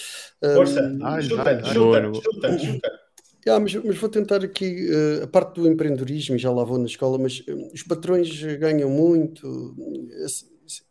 [0.41, 0.81] Um, Força,
[1.21, 3.04] chuta, chuta, chuta, chuta.
[3.47, 6.87] Yeah, mas, mas, vou tentar aqui uh, a parte do empreendedorismo, já lá vou na
[6.87, 9.75] escola, mas uh, os patrões ganham muito.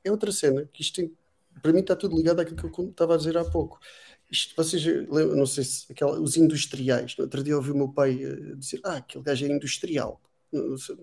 [0.04, 1.12] É outra cena, que isto tem,
[1.60, 3.80] para mim está tudo ligado àquilo que eu estava a dizer há pouco.
[4.30, 7.16] Isto, vocês lembram, não sei se aquela, os industriais.
[7.16, 8.16] No outro dia ouvi o meu pai
[8.56, 10.20] dizer: Ah, aquele gajo é industrial.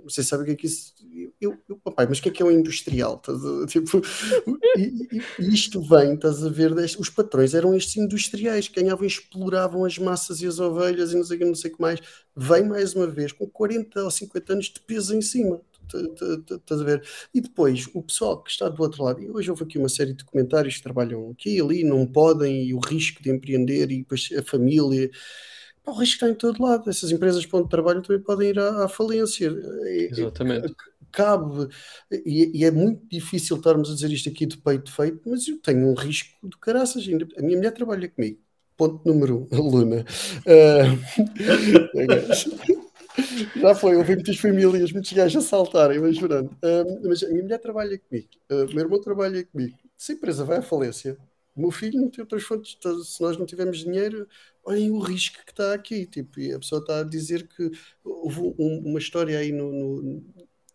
[0.04, 0.94] Você sabe o que é que isso.
[1.40, 3.22] Eu, papai, mas o que é que é um industrial?
[3.68, 4.02] Tipo,
[5.40, 6.72] isto vem, estás a ver?
[6.72, 11.16] Os patrões eram estes industriais que ganhavam e exploravam as massas e as ovelhas e
[11.16, 12.00] não sei não sei o que mais.
[12.36, 15.62] Vem mais uma vez com 40 ou 50 anos de peso em cima.
[15.94, 17.04] Estás a ver?
[17.34, 20.14] E depois, o pessoal que está do outro lado, e hoje houve aqui uma série
[20.14, 23.98] de comentários que trabalham aqui e ali, não podem, e o risco de empreender, e
[24.00, 25.10] depois a família
[25.86, 26.90] o risco está em todo lado.
[26.90, 29.52] Essas empresas para onde trabalham também podem ir à, à falência.
[30.12, 30.74] Exatamente.
[31.12, 31.68] Cabe,
[32.26, 35.58] e, e, é muito difícil estarmos a dizer isto aqui de peito feito, mas eu
[35.60, 37.04] tenho um risco do caraças.
[37.06, 38.40] A minha mulher trabalha comigo.
[38.78, 40.06] Ponto número um, Luna.
[40.48, 40.98] Uh,
[43.60, 46.50] já foi, houve muitas famílias, muitos gajos a saltarem, mas jurando.
[46.64, 49.78] Uh, mas a minha mulher trabalha comigo, uh, o meu irmão trabalha comigo.
[49.98, 51.18] Se a empresa vai à falência,
[51.56, 54.28] O meu filho não tem outras fontes, tá, se nós não tivermos dinheiro,
[54.64, 56.06] olhem o risco que está aqui.
[56.06, 57.72] Tipo, e a pessoa está a dizer que
[58.04, 60.24] houve um, uma história aí no, no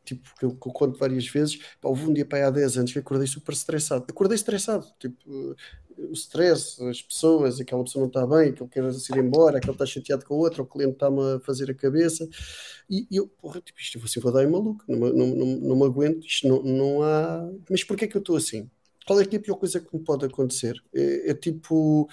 [0.04, 2.50] tipo, que eu, que eu, conto várias vezes, pá, houve um dia para aí há
[2.50, 4.06] 10 anos que acordei super estressado.
[4.08, 5.56] Acordei estressado, tipo,
[5.98, 9.86] o stress, as pessoas, aquela pessoa não está bem, aquele quer ir embora, aquele está
[9.86, 12.28] chateado com o outro, o cliente está-me a fazer a cabeça.
[12.88, 15.84] E, e eu, porra, tipo, isto assim vou dar maluco, não, não, não, não me
[15.84, 17.50] aguento, isto não, não há.
[17.70, 18.70] Mas porquê é que eu estou assim?
[19.06, 20.82] Qual é que é a pior coisa que me pode acontecer?
[20.92, 22.08] É, é tipo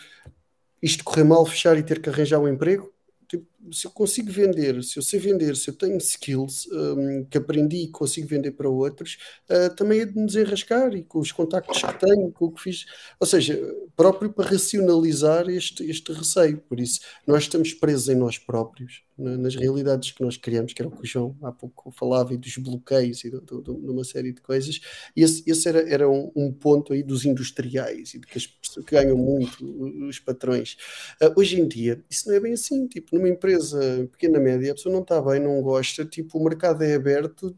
[0.81, 2.92] isto correr mal, fechar e ter que arranjar um emprego?
[3.27, 7.37] Tipo, se eu consigo vender, se eu sei vender, se eu tenho skills um, que
[7.37, 9.17] aprendi e consigo vender para outros,
[9.49, 12.61] uh, também é de me desenrascar e com os contactos que tenho, com o que
[12.61, 12.85] fiz,
[13.19, 13.59] ou seja,
[13.95, 16.57] próprio para racionalizar este, este receio.
[16.57, 20.89] Por isso, nós estamos presos em nós próprios, nas realidades que nós criamos, que era
[20.89, 24.41] o que o João há pouco falava, e dos bloqueios e de, uma série de
[24.41, 24.79] coisas.
[25.15, 28.47] E esse, esse era, era um, um, ponto aí dos industriais e de que as
[28.47, 29.63] que ganham muito,
[30.07, 30.75] os patrões.
[31.21, 32.87] Uh, hoje em dia, isso não é bem assim.
[32.87, 36.83] Tipo, numa empresa pequena, média, a pessoa não está bem, não gosta, tipo, o mercado
[36.83, 37.55] é aberto,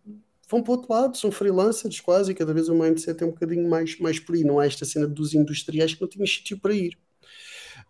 [0.47, 3.31] vão para o outro lado, são freelancers quase, e cada vez o mindset é um
[3.31, 4.43] bocadinho mais, mais por aí.
[4.43, 6.97] Não há esta cena dos industriais que não tinham sítio para ir.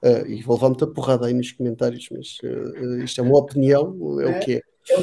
[0.02, 4.20] Uh, e vou levar muita porrada aí nos comentários, mas uh, isto é uma opinião,
[4.22, 4.62] é, é o que é.
[4.88, 5.00] É,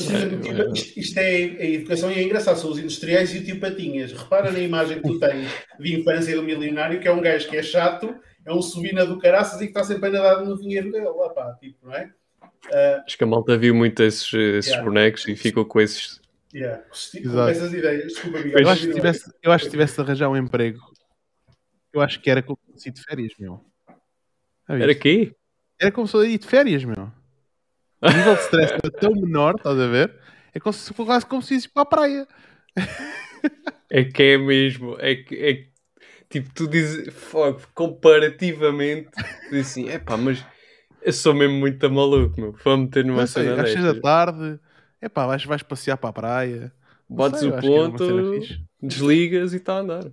[0.73, 4.12] isto, isto é a educação e é engraçado, são os industriais e o tio Patinhas.
[4.12, 5.49] Repara na imagem que tu tens
[5.81, 8.15] de infância do milionário, que é um gajo que é chato,
[8.47, 11.31] é um subina do caraças e que está sempre a nadar no dinheiro dele, lá
[11.31, 12.12] pá, tipo, não é?
[12.67, 14.85] Uh, Acho que a malta viu muito esses, esses yeah.
[14.85, 16.21] bonecos e ficou com esses.
[16.55, 16.83] Yeah.
[16.83, 18.13] Com essas ideias.
[18.13, 20.81] Desculpa, eu, acho que tivesse, eu acho que tivesse de arranjar um emprego,
[21.93, 23.65] eu acho que era como se de férias, meu.
[24.69, 25.35] Era quê?
[25.81, 27.13] Era como se fosse de férias, meu.
[28.01, 30.19] O nível de stress era tão menor, estás a ver?
[30.55, 32.29] É como se fosse como se fosse para a praia.
[33.91, 34.97] É que é mesmo.
[34.99, 35.67] É que, é,
[36.31, 37.15] tipo, tu dizes,
[37.75, 40.43] comparativamente, tu dizes assim, é pá, mas
[41.05, 42.55] eu sou mesmo muito maluco, meu.
[42.65, 44.59] Vou meter numa sei, cena às 6 da tarde,
[45.01, 46.73] é pá, vais, vais passear para a praia.
[47.09, 48.41] Botes o ponto,
[48.81, 50.12] desligas e está a andar.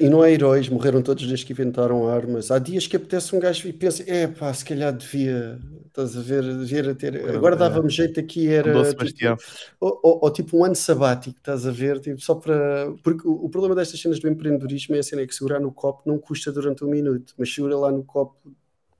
[0.00, 2.50] E não é heróis, morreram todos desde que inventaram armas.
[2.50, 6.20] Há dias que apetece um gajo e pensa, é pá, se calhar devia, estás a
[6.22, 7.28] ver, devia ter.
[7.28, 8.72] Agora dava-me jeito aqui, era.
[8.94, 9.36] Tipo,
[9.78, 12.90] ou, ou, ou, tipo um ano sabático, estás a ver, tipo, só para.
[13.02, 15.70] Porque o, o, problema destas cenas do empreendedorismo é a cena é que segurar no
[15.70, 18.34] copo não custa durante um minuto, mas segura lá no copo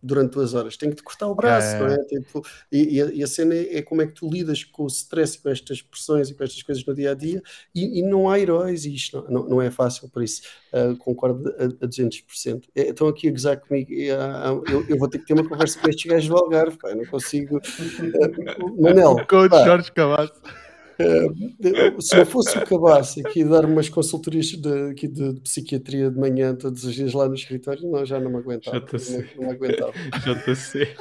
[0.03, 1.79] durante duas horas, tem que te cortar o braço, é.
[1.81, 1.99] não é?
[2.05, 5.39] Tipo, e, e, a, cena é, é, como é que tu lidas com o stress
[5.39, 7.43] com estas pressões e com estas coisas no dia a dia,
[7.75, 10.43] e, e não há heróis, e isto não, não, não é fácil, por isso
[10.73, 12.65] uh, concordo a, a 200%.
[12.75, 15.49] É, estão aqui a gozar comigo, e, uh, eu, eu, vou ter que ter uma
[15.49, 17.59] conversa com estes gajos do Algarve, pá, não consigo.
[17.59, 20.66] Uh, Manel, Coach Jorge Cavasso.
[20.99, 26.11] Uh, se eu fosse o Cabaço aqui dar umas consultorias de, aqui de, de, psiquiatria
[26.11, 28.81] de manhã todos os dias lá no escritório, não, já não me aguentava.
[28.81, 29.31] JC.
[29.37, 29.93] Não, não aguentava.
[29.93, 30.97] JC.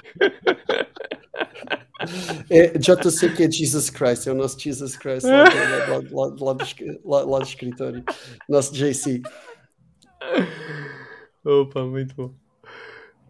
[2.50, 6.54] É, JC que é Jesus Christ, é o nosso Jesus Christ lá, lá, lá, lá,
[6.54, 6.66] do,
[7.04, 8.04] lá, lá do escritório.
[8.50, 9.22] Nosso JC.
[11.44, 12.34] Opa, muito bom.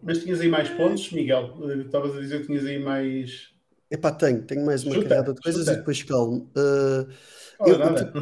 [0.02, 1.56] Mas tinhas aí mais pontos, Miguel?
[1.84, 3.55] Estavas a dizer que tinhas aí mais
[3.90, 5.72] Epá, tenho, tenho mais uma chuta, carrada de coisas chuta.
[5.72, 6.50] e depois calmo.
[6.56, 7.08] Uh,
[7.66, 8.18] eu, tipo,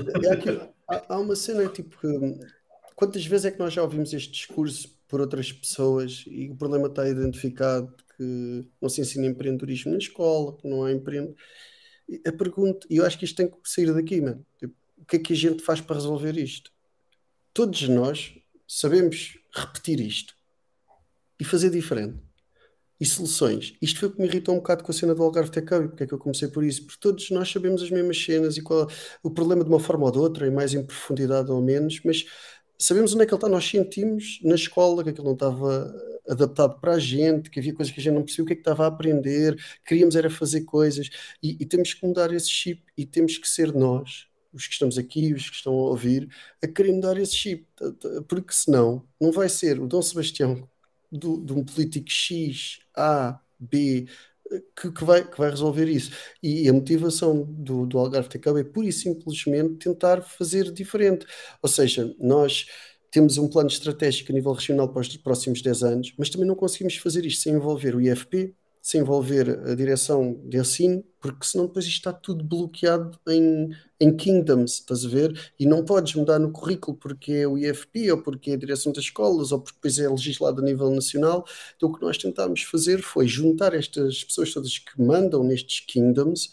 [0.56, 2.46] é há, há, uma cena tipo que
[2.94, 6.88] quantas vezes é que nós já ouvimos este discurso por outras pessoas e o problema
[6.88, 11.36] está identificado que não se ensina empreendedorismo na escola, que não há empreendedor.
[12.26, 14.44] A pergunta, e eu acho que isto tem que sair daqui, mano.
[14.58, 16.70] Tipo, o que é que a gente faz para resolver isto?
[17.52, 18.34] Todos nós
[18.68, 20.34] sabemos repetir isto
[21.40, 22.18] e fazer diferente
[23.00, 23.74] e soluções.
[23.82, 25.88] Isto foi o que me irritou um bocado com a cena do Algarve Tech Hub,
[25.88, 28.62] porque é que eu comecei por isso, porque todos nós sabemos as mesmas cenas e
[28.62, 28.88] qual
[29.22, 32.24] o problema de uma forma ou de outra, e mais em profundidade ou menos, mas
[32.78, 35.94] sabemos onde é que ele está, nós sentimos na escola que aquilo não estava
[36.28, 38.56] adaptado para a gente, que havia coisas que a gente não percebia o que é
[38.56, 41.10] que estava a aprender, queríamos era fazer coisas,
[41.42, 44.96] e, e temos que mudar esse chip, e temos que ser nós, os que estamos
[44.96, 46.28] aqui, os que estão a ouvir,
[46.62, 47.66] a querer mudar esse chip,
[48.28, 50.68] porque senão não vai ser o Dom Sebastião
[51.12, 54.06] de um político X, A, B,
[54.76, 56.10] que, que, vai, que vai resolver isso.
[56.42, 61.26] E a motivação do, do Algarve Hub é pura e simplesmente tentar fazer diferente.
[61.62, 62.66] Ou seja, nós
[63.10, 66.54] temos um plano estratégico a nível regional para os próximos 10 anos, mas também não
[66.56, 68.54] conseguimos fazer isto sem envolver o IFP,
[68.84, 74.14] sem envolver a direção de ensino, porque senão depois isto está tudo bloqueado em, em
[74.14, 75.52] kingdoms, estás a ver?
[75.58, 78.92] E não podes mudar no currículo porque é o IFP ou porque é a direção
[78.92, 81.46] das escolas ou porque depois é legislado a nível nacional.
[81.74, 86.50] Então o que nós tentámos fazer foi juntar estas pessoas todas que mandam nestes kingdoms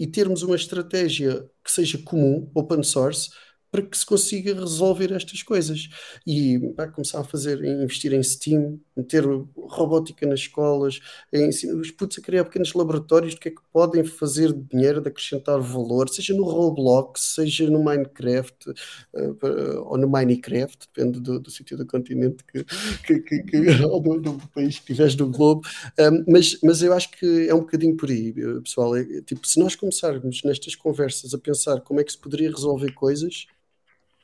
[0.00, 3.28] e termos uma estratégia que seja comum, open source,
[3.70, 5.88] para que se consiga resolver estas coisas.
[6.26, 9.24] E vai começar a fazer, investir em Steam, meter
[9.56, 11.00] robótica nas escolas,
[11.32, 15.00] ensinar os putos a criar pequenos laboratórios do que é que podem fazer de dinheiro,
[15.00, 21.38] de acrescentar valor, seja no Roblox, seja no Minecraft uh, ou no Minecraft, depende do,
[21.38, 22.64] do sítio do continente que,
[23.06, 25.66] que, que, que ou do, do, país que estiveres do globo.
[25.98, 28.32] Um, mas, mas eu acho que é um bocadinho por aí,
[28.62, 28.96] pessoal.
[28.96, 32.92] É, tipo, se nós começarmos nestas conversas a pensar como é que se poderia resolver
[32.92, 33.46] coisas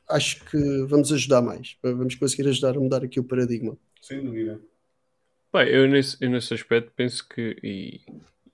[0.09, 0.57] acho que
[0.87, 1.77] vamos ajudar mais.
[1.81, 3.77] Vamos conseguir ajudar a mudar aqui o paradigma.
[4.01, 4.59] Sem dúvida.
[5.53, 8.01] Bem, eu nesse, eu nesse aspecto penso que, e,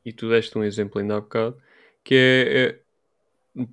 [0.06, 1.58] e tu deste um exemplo ainda há bocado,
[2.04, 2.80] que é, é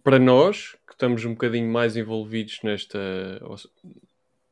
[0.03, 2.99] para nós, que estamos um bocadinho mais envolvidos nesta.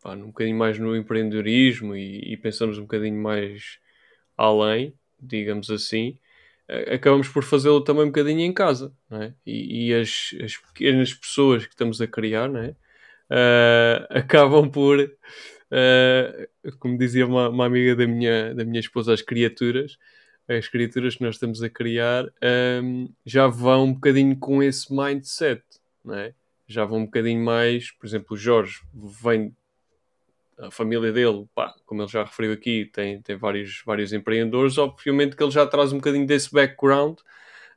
[0.03, 3.79] Pá, um bocadinho mais no empreendedorismo e, e pensamos um bocadinho mais
[4.37, 6.19] além, digamos assim,
[6.93, 9.35] acabamos por fazê-lo também um bocadinho em casa, não é?
[9.45, 12.75] E, e as, as, pequenas pessoas que estamos a criar, não é?
[13.31, 19.23] Uh, acabam por, uh, como dizia uma, uma, amiga da minha, da minha esposa, as
[19.23, 19.97] criaturas,
[20.49, 22.27] as criaturas que nós estamos a criar
[22.83, 25.63] um, já vão um bocadinho com esse mindset,
[26.05, 26.35] não é?
[26.69, 29.55] Já vão um bocadinho mais, por exemplo, o Jorge vem
[30.59, 35.37] a família dele, pá, como ele já referiu aqui, tem, tem vários, vários empreendedores, obviamente
[35.37, 37.19] que ele já traz um bocadinho desse background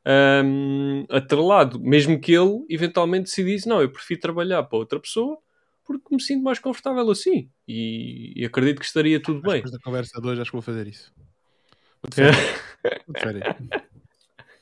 [0.10, 5.38] um, atrelado, mesmo que ele eventualmente decidisse, não, eu prefiro trabalhar para outra pessoa
[5.86, 9.56] porque me sinto mais confortável assim e, e acredito que estaria tudo bem.
[9.56, 11.12] Depois da conversa de hoje acho que vou fazer isso.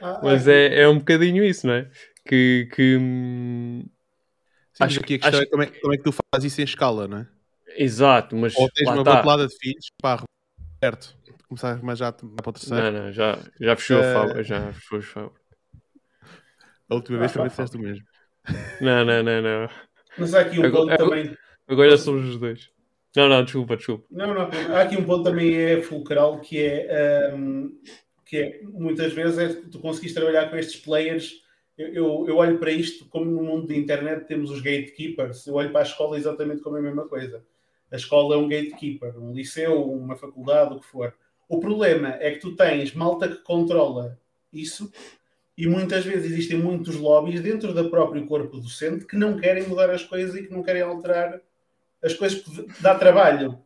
[0.00, 1.90] Ah, mas é, é um bocadinho isso, não é?
[2.24, 3.84] Que, que hum,
[4.72, 5.42] Sim, acho que a questão acho...
[5.42, 7.28] é como, é como é que tu fazes isso em escala, não é?
[7.76, 9.36] Exato, mas ou tens uma tá.
[9.36, 10.22] de filhos, pá,
[10.80, 11.16] certo
[11.52, 12.90] começar mas já para o terceiro.
[12.90, 14.00] Não, não, já, já fechou uh...
[14.00, 14.44] a fábrica.
[14.44, 15.40] Já fechou a fábrica.
[16.88, 18.04] A última vez ah, também disseste o mesmo.
[18.80, 19.68] Não, não, não, não.
[20.18, 21.36] Mas há aqui um agora, ponto também.
[21.68, 22.70] Agora somos os dois.
[23.16, 24.04] Não, não, desculpa, desculpa.
[24.10, 27.78] Não, não, há aqui um ponto também é fulcral que é, um,
[28.24, 31.42] que é muitas vezes é tu conseguiste trabalhar com estes players.
[31.76, 35.46] Eu, eu, eu, olho para isto como no mundo da internet temos os gatekeepers.
[35.46, 37.44] Eu olho para a escola exatamente como a mesma coisa.
[37.90, 41.14] A escola é um gatekeeper, um liceu, uma faculdade, o que for.
[41.52, 44.18] O problema é que tu tens malta que controla
[44.50, 44.90] isso
[45.54, 49.90] e muitas vezes existem muitos lobbies dentro do próprio corpo docente que não querem mudar
[49.90, 51.38] as coisas e que não querem alterar
[52.02, 53.58] as coisas que dá trabalho.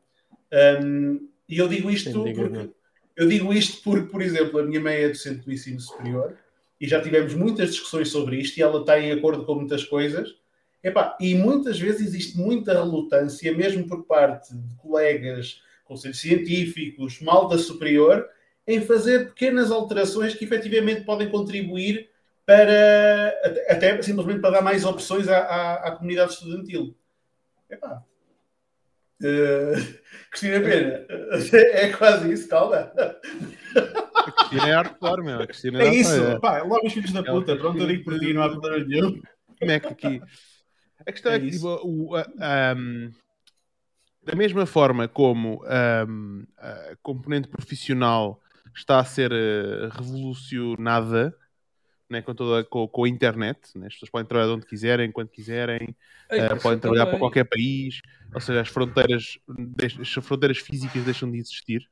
[0.83, 2.71] Um, e eu digo isto porque
[3.15, 6.37] eu digo isto porque, por exemplo, a minha mãe é docente do ensino superior
[6.81, 10.35] e já tivemos muitas discussões sobre isto e ela está em acordo com muitas coisas.
[10.83, 17.57] Epá, e muitas vezes existe muita relutância, mesmo por parte de colegas conselhos científicos, malta
[17.57, 18.29] superior,
[18.67, 22.11] em fazer pequenas alterações que efetivamente podem contribuir
[22.45, 23.35] para
[23.69, 26.95] até simplesmente para dar mais opções à, à, à comunidade estudantil.
[27.71, 28.03] Epá.
[29.23, 29.75] Uh,
[30.31, 31.07] Cristina Pena,
[31.53, 32.93] é quase isso, calma.
[34.15, 35.41] A Cristina é hardcore, meu.
[35.41, 36.39] A Cristina é, é isso, é.
[36.39, 39.21] pá, logo os filhos da puta, pronto, eu digo por ti, não há problema nenhum.
[39.59, 40.23] Como é que aqui.
[41.07, 43.11] A questão é, é que tipo, o, um,
[44.27, 45.63] da mesma forma como
[46.09, 48.43] um, a componente profissional
[48.75, 51.33] está a ser uh, revolucionada
[52.11, 53.87] né, com, toda, com, com a internet, né?
[53.87, 55.97] as pessoas podem trabalhar onde quiserem, quando quiserem,
[56.29, 57.19] Ei, uh, podem trabalhar também.
[57.19, 58.01] para qualquer país,
[58.35, 59.39] ou seja, as fronteiras,
[60.01, 61.89] as fronteiras físicas deixam de existir.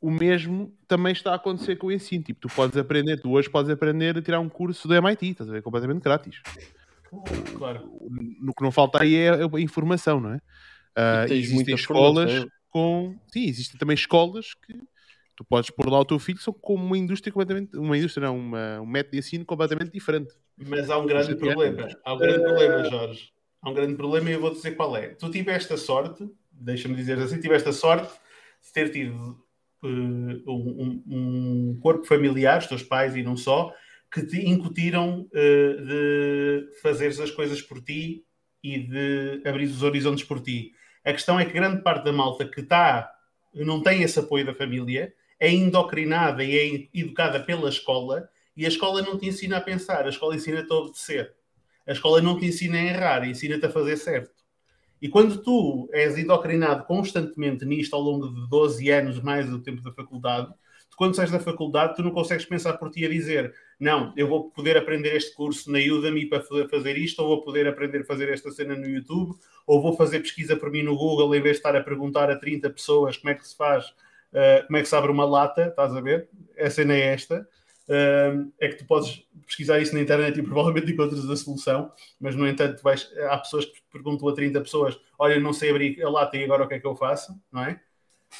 [0.00, 2.22] O mesmo também está a acontecer com o ensino.
[2.22, 5.50] Tipo, tu podes aprender, tu hoje podes aprender a tirar um curso do MIT, estás
[5.50, 5.60] a ver?
[5.60, 6.40] Completamente grátis.
[7.56, 7.90] Claro.
[8.40, 10.40] No que não falta aí é a informação, não é?
[10.98, 13.16] Uh, existem escolas formas, com.
[13.32, 14.74] Sim, existem também escolas que
[15.36, 17.76] tu podes pôr lá o teu filho, são como uma indústria completamente.
[17.76, 20.34] Uma indústria, não, uma, um método de ensino completamente diferente.
[20.56, 21.88] Mas há um grande problema.
[22.04, 23.30] Há um grande problema, Jorge.
[23.62, 25.08] Há um grande problema e eu vou dizer qual é.
[25.08, 28.12] Tu tiveste a sorte, deixa-me dizer assim, tiveste a sorte
[28.64, 29.38] de ter tido
[29.82, 33.72] uh, um, um, corpo familiar, os teus pais e não só,
[34.12, 38.24] que te incutiram uh, de fazeres as coisas por ti
[38.62, 40.72] e de abrir os horizontes por ti.
[41.08, 43.10] A questão é que grande parte da malta que está,
[43.54, 48.68] não tem esse apoio da família, é indocrinada e é educada pela escola e a
[48.68, 51.34] escola não te ensina a pensar, a escola ensina-te a obedecer.
[51.86, 54.34] A escola não te ensina a errar, ensina-te a fazer certo.
[55.00, 59.80] E quando tu és indocrinado constantemente nisto ao longo de 12 anos, mais do tempo
[59.80, 60.52] da faculdade,
[60.98, 64.50] quando sais da faculdade, tu não consegues pensar por ti a dizer não, eu vou
[64.50, 68.28] poder aprender este curso na Udemy para fazer isto, ou vou poder aprender a fazer
[68.30, 69.32] esta cena no YouTube,
[69.64, 72.36] ou vou fazer pesquisa por mim no Google em vez de estar a perguntar a
[72.36, 75.68] 30 pessoas como é que se faz, uh, como é que se abre uma lata,
[75.68, 76.28] estás a ver?
[76.58, 77.46] A cena é esta.
[77.88, 82.34] uh, é que tu podes pesquisar isso na internet e provavelmente encontras a solução, mas
[82.34, 86.10] no entanto vais, há pessoas que perguntam a 30 pessoas: Olha, não sei abrir a
[86.10, 87.32] lata e agora o que é que eu faço?
[87.52, 87.80] Não é?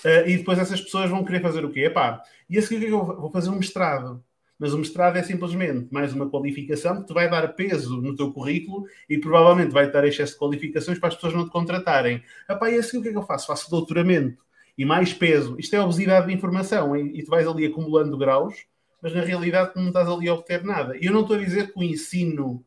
[0.05, 1.86] Uh, e depois essas pessoas vão querer fazer o quê?
[1.86, 4.23] Epá, e a seguir o que é que eu vou fazer um mestrado?
[4.59, 8.32] Mas o mestrado é simplesmente mais uma qualificação que te vai dar peso no teu
[8.32, 12.23] currículo e provavelmente vai dar excesso de qualificações para as pessoas não te contratarem.
[12.48, 13.47] Epá, e a seguir o que é que eu faço?
[13.47, 14.43] Faço doutoramento
[14.77, 15.56] e mais peso.
[15.59, 18.66] Isto é obesidade de informação e, e tu vais ali acumulando graus,
[19.01, 20.97] mas na realidade não estás ali a obter nada.
[20.97, 22.65] E eu não estou a dizer que o ensino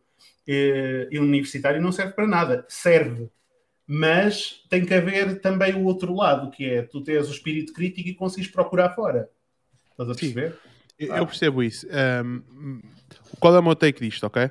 [0.48, 2.66] eh, universitário não serve para nada.
[2.70, 3.30] Serve
[3.88, 8.10] mas tem que haver também o outro lado, que é tu tens o espírito crítico
[8.10, 9.30] e consegues procurar fora.
[9.92, 10.56] Estás a perceber?
[11.00, 11.88] Sim, eu percebo isso.
[12.24, 12.82] Um,
[13.40, 14.50] qual é o meu take disto, ok?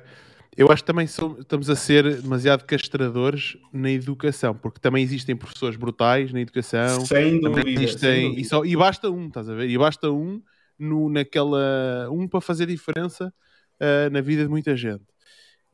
[0.55, 5.77] Eu acho que também estamos a ser demasiado castradores na educação, porque também existem professores
[5.77, 7.05] brutais na educação.
[7.05, 7.69] Sem dúvida.
[7.69, 8.41] Existem, sem dúvida.
[8.41, 9.69] E, só, e, basta um, estás a ver?
[9.69, 10.41] E basta um
[10.77, 12.09] no, naquela.
[12.11, 13.33] um para fazer diferença
[13.79, 15.03] uh, na vida de muita gente.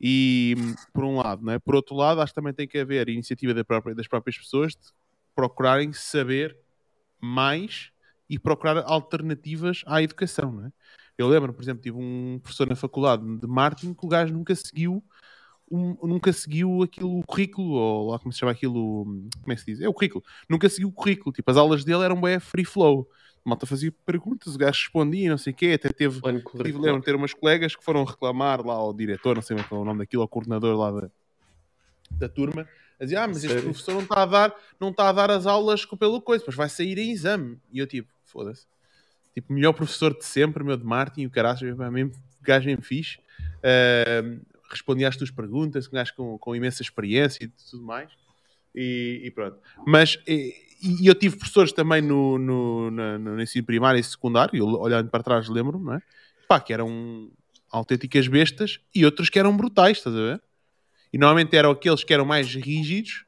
[0.00, 0.54] E
[0.92, 1.58] por um lado, não é?
[1.58, 4.72] por outro lado, acho que também tem que haver iniciativa da própria, das próprias pessoas
[4.72, 4.92] de
[5.34, 6.56] procurarem saber
[7.20, 7.90] mais
[8.30, 10.52] e procurar alternativas à educação.
[10.52, 10.72] Não é?
[11.16, 14.54] Eu lembro, por exemplo, tive um professor na faculdade de marketing que o gajo nunca
[14.54, 15.02] seguiu
[15.70, 19.60] um, nunca seguiu aquilo, o currículo, ou lá como se chama aquilo, como é que
[19.60, 19.80] se diz?
[19.80, 20.24] É o currículo.
[20.48, 21.32] Nunca seguiu o currículo.
[21.32, 23.08] Tipo, as aulas dele eram bem free flow
[23.48, 27.14] malta fazia perguntas, o gajo respondia, não sei o quê, até teve, tive, lembro, ter
[27.14, 30.28] umas colegas que foram reclamar lá ao diretor, não sei é o nome daquilo, ao
[30.28, 31.10] coordenador lá da,
[32.12, 32.68] da turma,
[33.00, 35.46] a dizer, ah, mas este professor não está a dar, não está a dar as
[35.46, 37.58] aulas pelo coisa, depois vai sair em exame.
[37.72, 38.66] E eu tipo, foda-se.
[39.34, 42.12] Tipo, melhor professor de sempre, meu de Martin, o caralho, mesmo
[42.42, 43.18] gajo bem fixe.
[43.58, 48.10] Uh, respondia às tuas perguntas, um gajo com, com imensa experiência e tudo mais.
[48.74, 49.58] E, e pronto.
[49.86, 54.64] Mas e, e, eu tive professores também no, no, no, no ensino primário e secundário,
[54.64, 56.02] olhando para trás lembro-me, não é?
[56.46, 57.30] Pá, que eram
[57.70, 60.42] autênticas bestas e outros que eram brutais, estás a ver?
[61.12, 63.24] E normalmente eram aqueles que eram mais rígidos,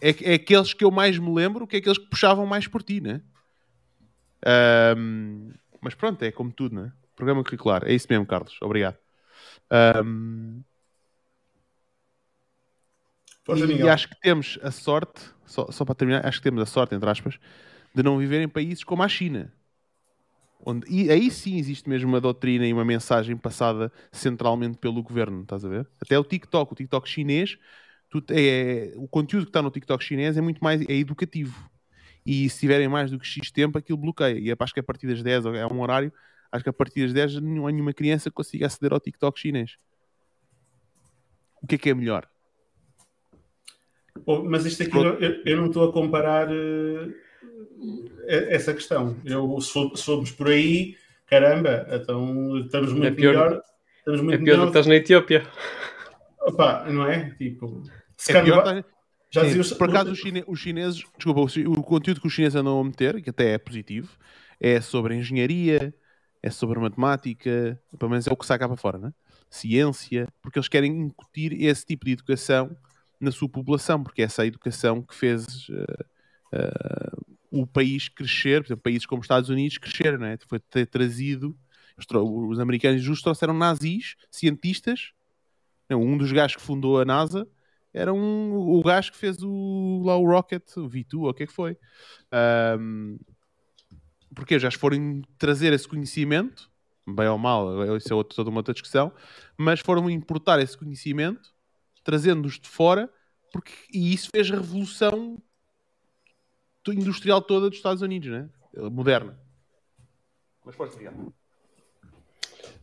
[0.00, 2.82] é, é aqueles que eu mais me lembro, que é aqueles que puxavam mais por
[2.82, 3.22] ti, né?
[4.96, 6.92] Um, mas pronto, é como tudo, né?
[7.16, 8.56] Programa curricular, é isso mesmo, Carlos.
[8.60, 8.96] Obrigado.
[10.04, 10.62] Um,
[13.44, 16.62] Força, e, e, acho que temos a sorte, só, só para terminar, acho que temos
[16.62, 17.38] a sorte, entre aspas,
[17.94, 19.52] de não viver em países como a China.
[20.66, 25.42] Onde, e aí sim existe mesmo uma doutrina e uma mensagem passada centralmente pelo governo,
[25.42, 25.86] estás a ver?
[26.00, 27.58] Até o TikTok, o TikTok chinês,
[28.08, 31.70] tu, é, o conteúdo que está no TikTok chinês é muito mais é educativo.
[32.24, 34.38] E se tiverem mais do que X tempo, aquilo bloqueia.
[34.38, 36.10] E acho que a partir das 10 é um horário,
[36.50, 39.76] acho que a partir das 10 não há nenhuma criança consiga aceder ao TikTok chinês.
[41.62, 42.26] O que é que é melhor?
[44.44, 47.14] Mas isto aqui, eu, eu, não estou a comparar uh,
[48.26, 49.16] essa questão.
[49.24, 50.96] Eu, se, for, se formos por aí,
[51.26, 53.62] caramba, então estamos muito é pior, melhor.
[53.98, 55.46] Estamos muito é pior do que estás na Etiópia.
[56.42, 57.30] Opa, não é?
[57.38, 57.82] Tipo,
[58.16, 58.84] se é pior,
[59.30, 59.72] já Sim, os...
[59.72, 60.44] Por acaso, os, chine...
[60.46, 64.16] os chineses, desculpa, o conteúdo que os chineses andam a meter, que até é positivo,
[64.60, 65.92] é sobre engenharia,
[66.40, 69.12] é sobre matemática, pelo menos é o que sai cá para fora, né?
[69.54, 72.76] ciência, porque eles querem incutir esse tipo de educação
[73.24, 76.04] na sua população, porque essa é a educação que fez uh,
[76.54, 80.36] uh, o país crescer, por exemplo, países como os Estados Unidos crescer, não é?
[80.46, 81.56] Foi ter trazido,
[81.96, 85.12] os americanos justos trouxeram nazis, cientistas,
[85.90, 87.46] um dos gajos que fundou a NASA
[87.94, 91.44] era um, o gajo que fez o, lá o Rocket, o V2, ou o que
[91.44, 91.78] é que foi.
[92.80, 93.16] Um,
[94.34, 96.68] porque já foram trazer esse conhecimento,
[97.06, 99.12] bem ou mal, isso é toda uma outra discussão,
[99.56, 101.53] mas foram importar esse conhecimento
[102.04, 103.12] trazendo-os de fora,
[103.52, 105.42] porque, e isso fez a revolução
[106.86, 108.48] industrial toda dos Estados Unidos, né?
[108.92, 109.38] moderna.
[110.64, 111.32] Mas força, obrigado.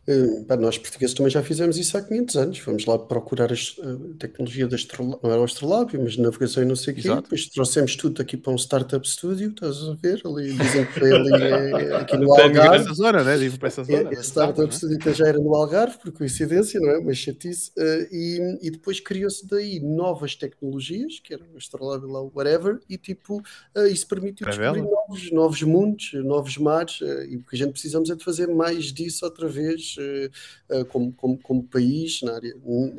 [0.04, 2.58] Uh, nós portugueses também já fizemos isso há 500 anos.
[2.58, 6.66] Vamos lá procurar a uh, tecnologia da astrolábio, não era o astrolábio, mas navegação e
[6.66, 7.02] não sei o quê.
[7.08, 10.20] Depois trouxemos tudo aqui para um startup studio, estás a ver?
[10.24, 12.84] Ali, dizem que foi ali é, aqui no Algarve.
[12.84, 13.38] Essa zona, né?
[13.38, 14.10] Digo para essa zona.
[14.10, 14.72] É, é startup né?
[14.72, 17.00] studio já era no Algarve, por coincidência, não é?
[17.00, 17.70] Mas chatice.
[17.78, 22.98] Uh, e, e depois criou-se daí novas tecnologias, que era o astrolábio lá, whatever, e
[22.98, 23.40] tipo,
[23.88, 26.98] isso permitiu descobrir novos, novos mundos, novos mares,
[27.28, 31.12] e o que a gente precisamos é de fazer mais disso outra vez uh, como,
[31.12, 32.54] como, como, país, na área,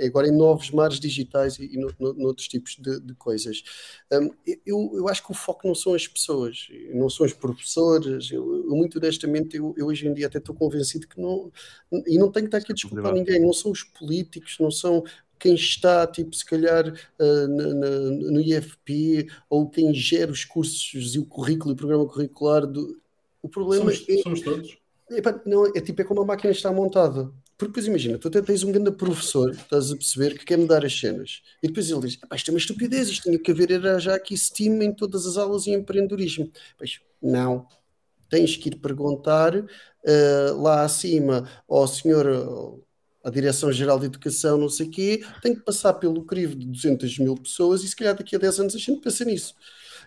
[0.05, 3.63] agora em novos mares digitais e, e no, no, noutros tipos de, de coisas.
[4.65, 8.31] Eu, eu acho que o foco não são as pessoas, não são os professores.
[8.31, 11.51] Eu, muito honestamente, eu, eu, hoje em dia até estou convencido que não,
[12.07, 15.03] e não tenho que estar aqui a desculpar ninguém, não são os políticos, não são
[15.43, 17.89] quem está, tipo, se calhar uh, na,
[18.31, 22.97] no IFP ou quem gera os cursos e o currículo e o programa curricular do.
[23.41, 24.77] O problema somos, é, somos todos
[25.45, 27.32] Não, é tipo, é como a máquina está montada.
[27.58, 30.83] Porque depois imagina, tu até tens um grande professor, estás a perceber, que quer mudar
[30.83, 31.42] as cenas.
[31.61, 34.38] E depois ele diz: isto é uma estupidez, isto tinha que haver era já aqui
[34.38, 36.51] Steam em todas as aulas em empreendedorismo.
[36.77, 37.67] Pois, não.
[38.30, 42.82] Tens que ir perguntar uh, lá acima ao senhor,
[43.24, 47.19] à Direção-Geral de Educação, não sei o quê, tem que passar pelo crivo de 200
[47.19, 49.53] mil pessoas e se calhar daqui a 10 anos a gente pensa nisso.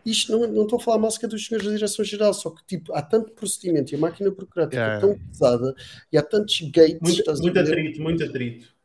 [0.07, 2.95] Isto não, não estou a falar mal sequer dos senhores da Direção-Geral, só que tipo,
[2.95, 5.75] há tanto procedimento e a máquina burocrática é tão pesada
[6.13, 6.99] e há tantos gates.
[7.01, 8.77] Muito, muito atrito, muito atrito.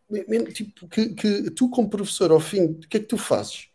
[0.53, 3.67] Tipo, que, que tu, como professor, ao fim, o que é que tu fazes?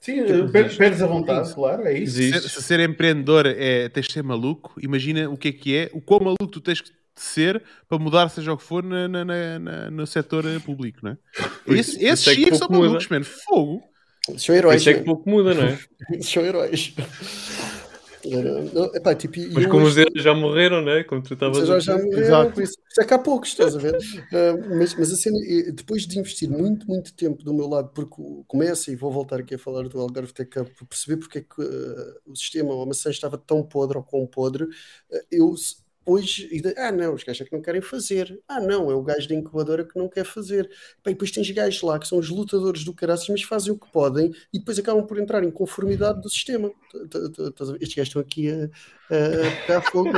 [0.00, 2.16] Sim, tipo, perdes a vontade, claro, é isso.
[2.16, 5.90] Se, se, ser empreendedor é tens de ser maluco, imagina o que é que é,
[5.92, 9.24] o quão maluco tu tens que ser para mudar, seja o que for, na, na,
[9.24, 11.18] na no setor público, não é?
[11.66, 13.24] Esse, esses é são malucos, mano.
[13.24, 13.91] Fogo.
[14.38, 14.80] São heróis.
[14.80, 15.06] Isso é que né?
[15.06, 15.78] pouco muda, não é?
[16.22, 16.94] São heróis.
[18.24, 21.02] Não, epá, tipo, Mas como os heróis já morreram, né?
[21.02, 22.52] Como tu estavas a já morreram, Exato.
[22.52, 23.96] por isso, isso é que há poucos, estás a ver?
[23.96, 25.36] uh, mas, mas a cena,
[25.74, 28.14] depois de investir muito, muito tempo do meu lado, porque
[28.46, 31.40] começa, e vou voltar aqui a falar do Algarve Tech Cup, para perceber porque é
[31.40, 34.68] que uh, o sistema, a maçã estava tão podre ou com podre, uh,
[35.30, 35.52] eu
[36.04, 38.36] depois, ah não, os gajos é que não querem fazer.
[38.48, 40.68] Ah não, é o gajo da incubadora que não quer fazer.
[41.04, 43.90] Bem, depois tens gajos lá que são os lutadores do caraças, mas fazem o que
[43.92, 46.72] podem e depois acabam por entrar em conformidade do sistema.
[47.80, 50.10] Estes gajos estão aqui a, a pegar fogo.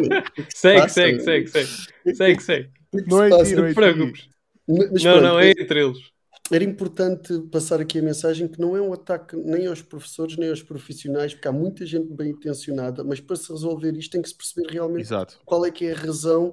[0.55, 2.17] Segue, segue, segue, segue.
[2.17, 2.71] Segue, segue.
[3.07, 4.29] Não é tiro, não preocupes.
[4.67, 6.14] Não, não, é entre eles
[6.51, 10.51] era importante passar aqui a mensagem que não é um ataque nem aos professores nem
[10.51, 14.29] aos profissionais, porque há muita gente bem intencionada, mas para se resolver isto tem que
[14.29, 15.41] se perceber realmente Exato.
[15.45, 16.53] qual é que é a razão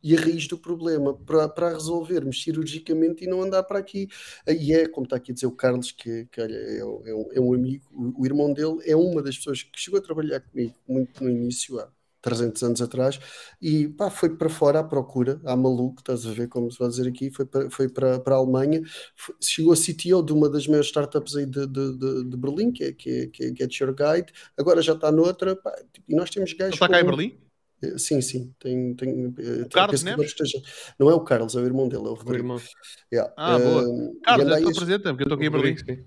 [0.00, 4.08] e a raiz do problema para, para resolvermos cirurgicamente e não andar para aqui.
[4.46, 7.28] E é, como está aqui a dizer o Carlos, que, que olha, é, é, um,
[7.32, 10.38] é um amigo, o, o irmão dele é uma das pessoas que chegou a trabalhar
[10.38, 11.88] comigo muito no início, há
[12.22, 13.18] 300 anos atrás,
[13.60, 16.88] e pá, foi para fora à procura, à maluco, estás a ver como se vai
[16.88, 18.80] dizer aqui, foi para, foi para, para a Alemanha,
[19.16, 22.72] foi, chegou a CTO de uma das maiores startups aí de, de, de, de Berlim,
[22.72, 26.06] que é, que, é, que é Get Your Guide, agora já está noutra, pá, tipo,
[26.08, 26.74] e nós temos gajos...
[26.74, 27.38] Está cá em Berlim?
[27.82, 30.26] Eh, sim, sim, tem, tem, eh, o Carlos Neves?
[30.26, 30.62] Esteja...
[30.98, 32.44] Não é o Carlos, é o irmão dele, é o Rodrigo.
[32.44, 32.60] irmão.
[33.12, 33.32] Yeah.
[33.36, 33.82] Ah, boa.
[33.82, 36.06] Uh, Carlos, é apresenta, porque eu estou aqui em Berlim.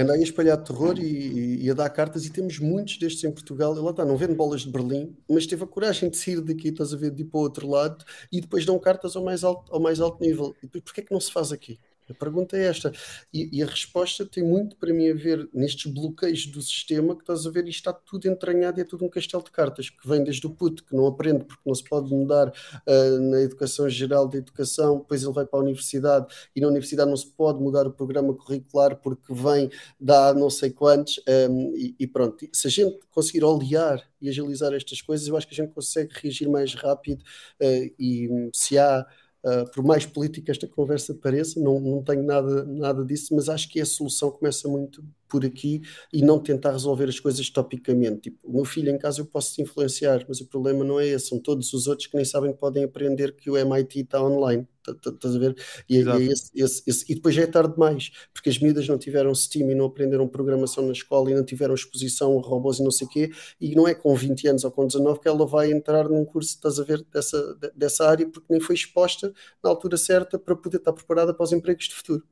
[0.00, 3.74] Andei a espalhar terror e, e, a dar cartas, e temos muitos destes em Portugal.
[3.74, 6.94] Lá está, não vendo bolas de Berlim, mas teve a coragem de sair daqui, estás
[6.94, 9.72] a ver, de ir para o outro lado, e depois dão cartas ao mais alto,
[9.72, 10.54] ao mais alto nível.
[10.62, 11.78] E porquê é que não se faz aqui?
[12.12, 12.92] A pergunta é esta.
[13.32, 17.22] E, e, a resposta tem muito para mim a ver nestes bloqueios do sistema que
[17.22, 20.06] estás a ver e está tudo entranhado e é tudo um castelo de cartas que
[20.06, 23.88] vem desde o puto, que não aprende porque não se pode mudar uh, na educação
[23.88, 27.60] geral da educação, depois ele vai para a universidade e na universidade não se pode
[27.60, 32.46] mudar o programa curricular porque vem da não sei quantos um, e, e, pronto.
[32.52, 36.10] Se a gente conseguir olear e agilizar estas coisas, eu acho que a gente consegue
[36.14, 39.06] reagir mais rápido uh, e se há
[39.44, 43.68] Uh, por mais política esta conversa pareça, não, não tenho nada, nada disso, mas acho
[43.68, 45.80] que a solução começa muito por aqui
[46.12, 48.30] e não tentar resolver as coisas topicamente.
[48.30, 51.06] Tipo, o meu filho em casa eu posso te influenciar, mas o problema não é
[51.06, 54.22] esse, são todos os outros que nem sabem que podem aprender que o MIT está
[54.22, 54.68] online.
[54.86, 55.56] Estás a ver?
[55.88, 58.86] E, e, é esse, esse, esse, e, depois já é tarde demais, porque as miúdas
[58.86, 62.78] não tiveram Steam e não aprenderam programação na escola e não tiveram exposição a robôs
[62.78, 63.30] e não sei o quê,
[63.60, 66.50] e não é com 20 anos ou com 19 que ela vai entrar num curso,
[66.50, 70.78] estás a ver, dessa, dessa área, porque nem foi exposta na altura certa para poder
[70.78, 72.24] estar preparada para os empregos de futuro.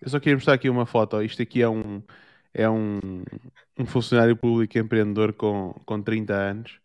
[0.00, 1.22] Eu só queria mostrar aqui uma foto.
[1.22, 2.02] Isto aqui é um,
[2.54, 2.98] é um,
[3.78, 6.80] um funcionário público empreendedor com, com 30 anos.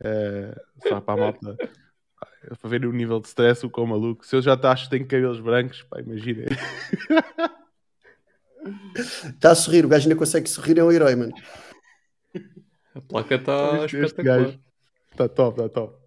[0.00, 1.56] Uh, só para a malta
[2.60, 4.24] para ver o nível de stress, o quão maluco.
[4.26, 6.44] Se eu já acho que tenho cabelos brancos, pá, imagina.
[9.24, 11.32] Está a sorrir, o gajo ainda consegue sorrir, é um herói, mano.
[12.94, 14.58] A placa está espetacular.
[15.10, 15.98] Está top, está top.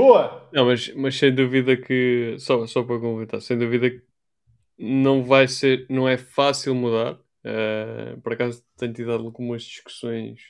[0.00, 0.48] Boa!
[0.50, 4.02] Não, mas, mas sem dúvida que, só, só para completar, sem dúvida que
[4.78, 7.20] não vai ser, não é fácil mudar.
[7.44, 10.40] Uh, por acaso tenho tido algumas discussões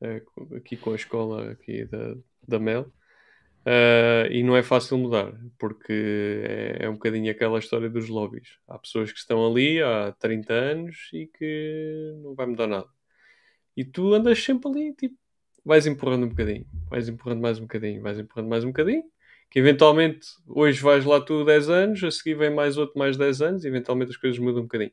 [0.00, 2.92] uh, aqui com a escola aqui da, da Mel
[3.66, 8.58] uh, e não é fácil mudar porque é, é, um bocadinho aquela história dos lobbies.
[8.66, 12.88] Há pessoas que estão ali há 30 anos e que não vai mudar nada.
[13.76, 15.16] E tu andas sempre ali, tipo,
[15.64, 19.04] vais empurrando um bocadinho, vais empurrando mais um bocadinho, vais empurrando mais um bocadinho,
[19.50, 23.42] que eventualmente hoje vais lá tu 10 anos, a seguir vem mais outro mais 10
[23.42, 24.92] anos, e eventualmente as coisas mudam um bocadinho.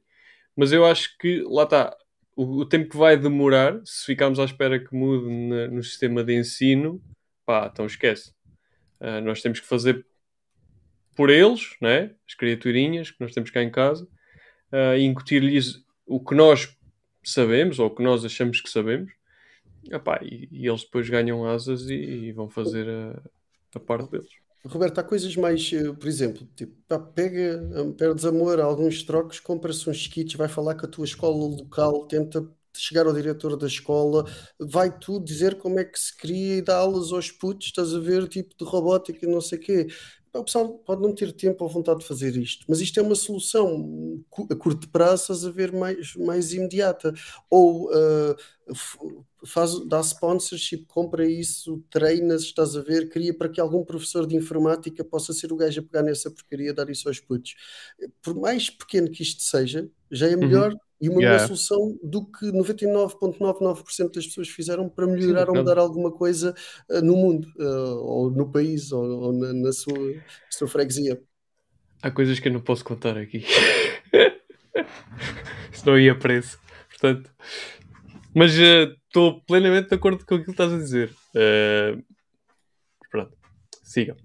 [0.55, 1.95] Mas eu acho que, lá está,
[2.35, 6.23] o, o tempo que vai demorar, se ficarmos à espera que mude na, no sistema
[6.23, 7.01] de ensino,
[7.45, 8.33] pá, então esquece.
[8.99, 10.05] Uh, nós temos que fazer
[11.15, 12.11] por eles, né?
[12.27, 14.07] as criaturinhas que nós temos cá em casa,
[14.71, 16.75] uh, incutir-lhes o que nós
[17.23, 19.16] sabemos ou o que nós achamos que sabemos
[19.91, 23.21] Epá, e, e eles depois ganham asas e, e vão fazer a,
[23.75, 24.29] a parte deles.
[24.65, 26.75] Roberto, há coisas mais, eh, por exemplo, tipo,
[27.13, 31.05] pega, hum, perdes amor a alguns trocos, compra-se uns kits, vai falar com a tua
[31.05, 34.25] escola local, tenta chegar ao diretor da escola,
[34.59, 37.99] vai tu dizer como é que se cria e dá aulas aos putos, estás a
[37.99, 39.87] ver, tipo de robótica e não sei o quê.
[40.33, 43.15] O pessoal pode não ter tempo ou vontade de fazer isto, mas isto é uma
[43.15, 47.13] solução a curto prazo, a ver, mais, mais imediata.
[47.49, 47.89] Ou
[48.69, 48.97] f-
[49.45, 54.35] faz, dá sponsorship, compra isso, treinas, estás a ver, cria para que algum professor de
[54.35, 57.55] informática possa ser o gajo a pegar nessa porcaria dar isso aos putos.
[58.21, 61.47] Por mais pequeno que isto seja, já é melhor e uma melhor Yeah.
[61.47, 65.59] solução do que 99,99% das pessoas fizeram para melhorar ou depende.
[65.59, 66.53] mudar alguma coisa
[66.89, 70.15] ah, no mundo, ah, ou no país, ou, ou na, na sua,
[70.49, 71.21] sua freguesia.
[72.01, 73.43] Há coisas que eu não posso contar aqui.
[75.71, 76.57] Senão ia preso.
[76.89, 77.31] Portanto.
[78.33, 81.11] Mas eh, estou plenamente de acordo com aquilo que estás a dizer.
[83.09, 83.35] Pronto.
[83.83, 84.15] Sigam.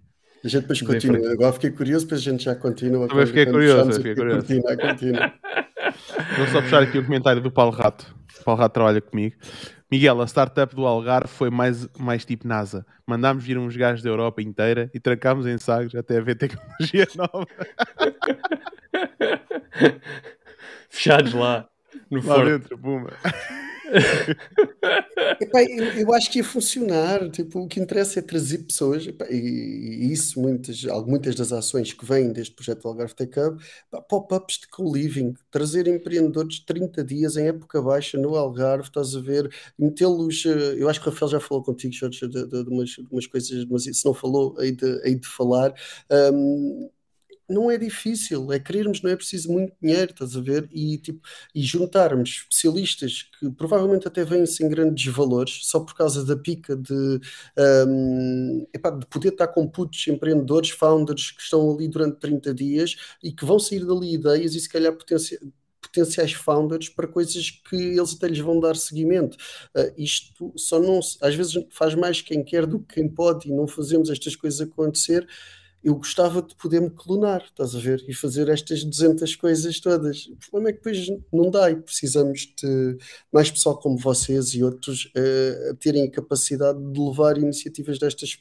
[0.45, 1.33] A gente depois continua.
[1.33, 3.09] Agora fiquei curioso, depois a gente já continua.
[3.09, 4.47] Também fiquei curioso, fechamos fiquei aqui a curioso.
[4.47, 5.35] cortina, a cortina.
[6.39, 8.15] Vou só puxar aqui o comentário do Paulo Rato.
[8.41, 9.37] O Paulo Rato trabalha comigo.
[9.91, 12.85] Miguel, a startup do Algarve foi mais, mais tipo NASA.
[13.07, 17.47] Mandámos vir uns gajos da Europa inteira e trancámos em Sagres até haver tecnologia nova.
[20.89, 21.69] Fechados lá.
[22.11, 22.51] No Lá forno.
[22.59, 23.11] dentro, puma.
[25.41, 27.28] Epá, eu, eu acho que ia funcionar.
[27.31, 31.93] Tipo, o que interessa é trazer pessoas, epá, e, e isso, muitas, muitas das ações
[31.93, 33.61] que vêm deste projeto do Algarve Tech Hub,
[34.09, 39.20] pop-ups de co-living, trazer empreendedores de 30 dias em época baixa no Algarve, estás a
[39.20, 40.44] ver, metê-los.
[40.47, 43.07] eh, Eu acho que o Rafael já falou contigo, Jorge, de, de- de umas, de
[43.11, 45.75] umas coisas, mas se não falou, hei de, hei de falar.
[46.11, 46.89] Ahm,
[47.53, 50.69] não é difícil, é querermos, não é preciso muito dinheiro, estás a ver?
[50.73, 51.21] E, tipo,
[51.55, 56.77] e juntarmos especialistas que provavelmente até vêm sem grandes valores, só por causa da pica
[56.77, 57.21] de,
[57.87, 62.97] hum, epá, de poder estar com putos empreendedores, founders que estão ali durante 30 dias
[63.23, 65.39] e que vão sair dali ideias e se calhar potencia-
[65.81, 69.37] potenciais founders para coisas que eles até lhes vão dar seguimento.
[69.77, 73.53] Uh, isto só não às vezes faz mais quem quer do que quem pode e
[73.53, 75.27] não fazemos estas coisas acontecer.
[75.83, 78.05] Eu gostava de poder me clonar, estás a ver?
[78.07, 80.27] E fazer estas 200 coisas todas.
[80.27, 82.99] O problema é que depois não dá e precisamos de
[83.33, 88.39] mais pessoal como vocês e outros uh, a terem a capacidade de levar iniciativas destas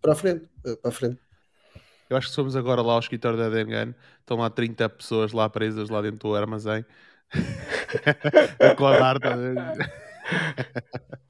[0.00, 0.46] para a frente.
[0.66, 1.18] uh, para a frente.
[2.08, 5.32] Eu acho que se formos agora lá ao escritório da Dengan, estão lá 30 pessoas
[5.32, 6.84] lá presas lá dentro do armazém.
[8.60, 9.54] a clonar, tá a ver?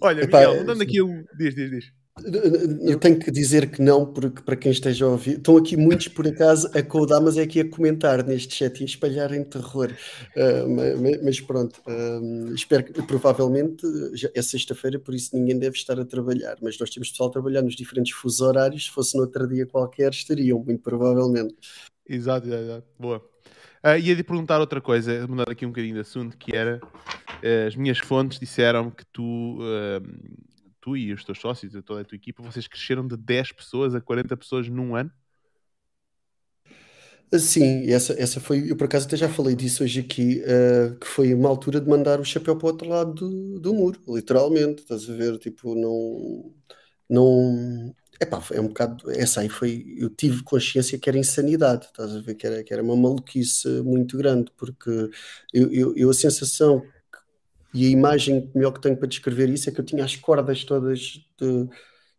[0.00, 1.24] Olha, Epá, Miguel, dando aqui um.
[1.36, 2.01] Diz, diz, diz.
[2.20, 6.08] Eu tenho que dizer que não, porque para quem esteja a ouvir, estão aqui muitos
[6.08, 9.90] por acaso a codar, mas é aqui a comentar neste chat e a espalharem terror.
[10.36, 15.98] Uh, mas, pronto, uh, espero que provavelmente já é sexta-feira, por isso ninguém deve estar
[15.98, 16.58] a trabalhar.
[16.60, 18.84] Mas nós temos pessoal a trabalhar nos diferentes fusos horários.
[18.84, 21.56] Se fosse no outro dia qualquer, estariam, muito provavelmente.
[22.06, 22.86] Exato, exato.
[22.98, 23.24] Boa.
[23.82, 27.66] Uh, ia de perguntar outra coisa, mudar aqui um bocadinho de assunto, que era uh,
[27.66, 29.58] as minhas fontes disseram que tu,
[30.82, 34.00] tu e os teus sócios, toda a tua equipa, vocês cresceram de 10 pessoas a
[34.02, 35.10] 40 pessoas num ano?
[37.38, 41.06] Sim, essa, essa foi, eu por acaso até já falei disso hoje aqui, uh, que
[41.06, 44.82] foi uma altura de mandar o chapéu para o outro lado do, do muro, literalmente,
[44.82, 46.54] estás a ver, tipo, não,
[47.08, 52.14] não, epá, é um bocado, essa aí foi, eu tive consciência que era insanidade, estás
[52.14, 54.90] a ver, que era, que era uma maluquice muito grande, porque
[55.54, 56.82] eu, eu, eu a sensação
[57.74, 60.64] e a imagem melhor que tenho para descrever isso é que eu tinha as cordas
[60.64, 61.00] todas
[61.38, 61.68] de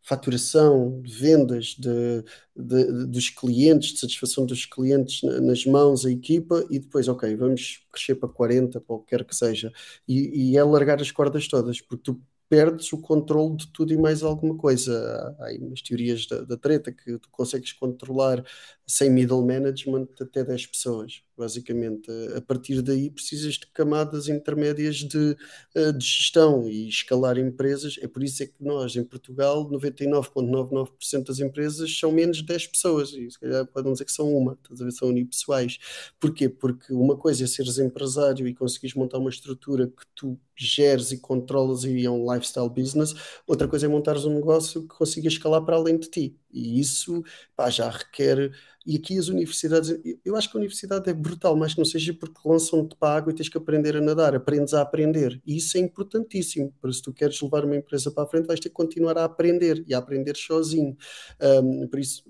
[0.04, 2.24] faturação, de vendas, de,
[2.56, 7.86] de, dos clientes, de satisfação dos clientes nas mãos, a equipa, e depois, ok, vamos
[7.92, 9.72] crescer para 40, para o que quer que seja,
[10.08, 13.98] e, e é largar as cordas todas, porque tu perdes o controle de tudo e
[13.98, 15.36] mais alguma coisa.
[15.40, 18.44] Há aí umas teorias da, da treta que tu consegues controlar
[18.86, 22.10] sem middle management até 10 pessoas, basicamente.
[22.36, 25.36] A partir daí precisas de camadas intermédias de,
[25.76, 27.98] de gestão e escalar empresas.
[28.02, 32.68] É por isso é que nós, em Portugal, 99,99% das empresas são menos de 10
[32.68, 34.58] pessoas, e se calhar podem dizer que são uma,
[34.92, 35.78] são unipessoais.
[36.20, 36.50] Porquê?
[36.50, 41.18] Porque uma coisa é seres empresário e conseguires montar uma estrutura que tu geres e
[41.18, 43.14] controlas e é um lifestyle business,
[43.48, 46.38] outra coisa é montares um negócio que consiga escalar para além de ti.
[46.52, 47.24] E isso
[47.56, 48.52] pá, já requer.
[48.86, 52.40] E aqui as universidades, eu acho que a universidade é brutal, mas não seja porque
[52.46, 55.42] lançam-te para a água e tens que aprender a nadar, aprendes a aprender.
[55.46, 58.60] E isso é importantíssimo, para se tu queres levar uma empresa para a frente, vais
[58.60, 60.98] ter que continuar a aprender e a aprender sozinho.
[61.42, 62.24] Um, por isso,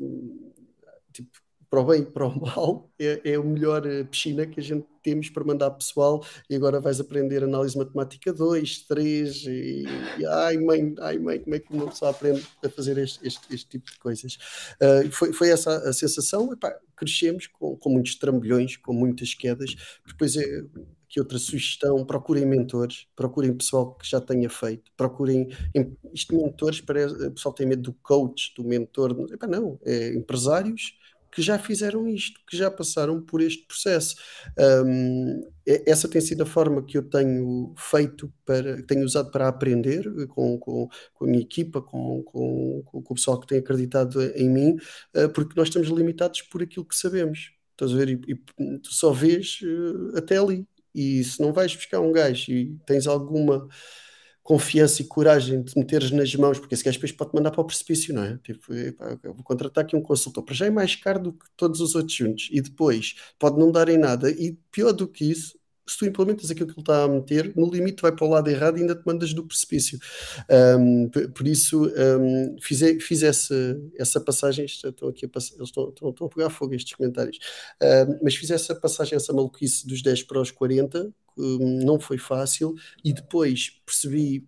[1.11, 1.42] tipo,
[1.73, 4.63] para o bem e para o mal, é, é a melhor eh, piscina que a
[4.63, 6.23] gente temos para mandar pessoal.
[6.47, 9.83] E agora vais aprender análise matemática 2, 3 e,
[10.19, 13.55] e ai mãe, ai mãe, como é que uma pessoa aprende a fazer este, este,
[13.55, 14.37] este tipo de coisas?
[14.79, 19.75] Uh, foi, foi essa a sensação, Epá, crescemos com, com muitos trambolhões, com muitas quedas,
[20.05, 20.45] depois é,
[21.09, 25.49] que outra sugestão, procurem mentores, procurem pessoal que já tenha feito, procurem
[26.13, 31.01] isto mentores, parece, o pessoal tem medo do coach, do mentor, Epá, não, é empresários
[31.33, 34.15] que já fizeram isto, que já passaram por este processo.
[34.85, 40.03] Um, essa tem sido a forma que eu tenho feito para, tenho usado para aprender
[40.27, 44.47] com, com, com a minha equipa, com, com, com, o pessoal que tem acreditado em
[44.47, 44.77] mim,
[45.15, 47.51] uh, porque nós estamos limitados por aquilo que sabemos.
[47.71, 48.09] Estás a ver?
[48.09, 50.67] E, e tu só vês uh, até ali.
[50.93, 53.67] E se não vais buscar um gajo e tens alguma
[54.43, 57.65] confiança e coragem de meteres nas mãos, porque esse gajo depois pode mandar para o
[57.65, 58.37] precipício, não é?
[58.43, 61.79] Tipo, eu vou contratar aqui um consultor, para já é mais caro do que todos
[61.79, 65.57] os outros juntos, e depois pode não dar em nada, e pior do que isso,
[65.87, 68.49] se tu implementas aquilo que ele está a meter, no limite vai para o lado
[68.49, 69.99] errado e ainda te mandas do precipício.
[70.79, 75.89] Um, por isso, um, fiz, fiz essa, essa passagem, estão aqui a passar, eles estão,
[75.89, 77.37] estão, estão, a pegar fogo estes comentários,
[77.81, 82.75] um, mas fiz essa passagem, essa maluquice dos 10 para os 40, não foi fácil,
[83.03, 84.47] e depois percebi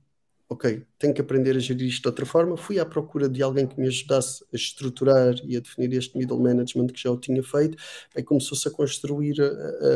[0.50, 2.56] ok, tenho que aprender a gerir isto de outra forma.
[2.58, 6.40] Fui à procura de alguém que me ajudasse a estruturar e a definir este middle
[6.40, 7.78] management que já o tinha feito.
[8.16, 9.36] Aí começou-se a construir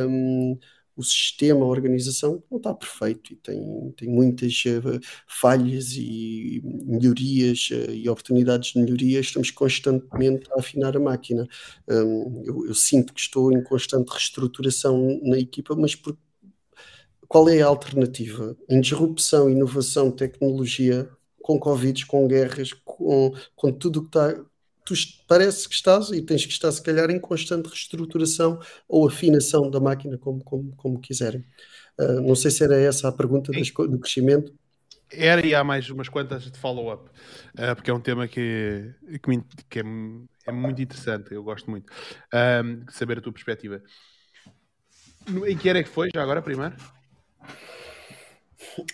[0.08, 0.58] um,
[0.95, 7.69] o sistema, a organização não está perfeito e tem, tem muitas uh, falhas e melhorias
[7.72, 9.19] uh, e oportunidades de melhoria.
[9.22, 11.48] Estamos constantemente a afinar a máquina.
[11.88, 16.18] Um, eu, eu, sinto que estou em constante reestruturação na equipa, mas por,
[17.30, 18.58] qual é a alternativa?
[18.67, 21.08] Em disrupção, inovação, tecnologia,
[21.41, 24.35] com Covid, com guerras, com, com tudo o que está
[24.83, 24.95] tu
[25.27, 29.80] parece que estás e tens que estar, se calhar, em constante reestruturação ou afinação da
[29.80, 31.45] máquina, como, como, como quiserem.
[31.99, 34.51] Uh, não sei se era essa a pergunta das, do crescimento.
[35.11, 38.91] Era e há mais umas quantas de follow-up, uh, porque é um tema que,
[39.22, 39.83] que, me, que é,
[40.48, 41.91] é, muito interessante, eu gosto muito
[42.88, 43.83] de saber a tua perspectiva.
[45.48, 46.75] Em que era que foi, já agora, primeiro?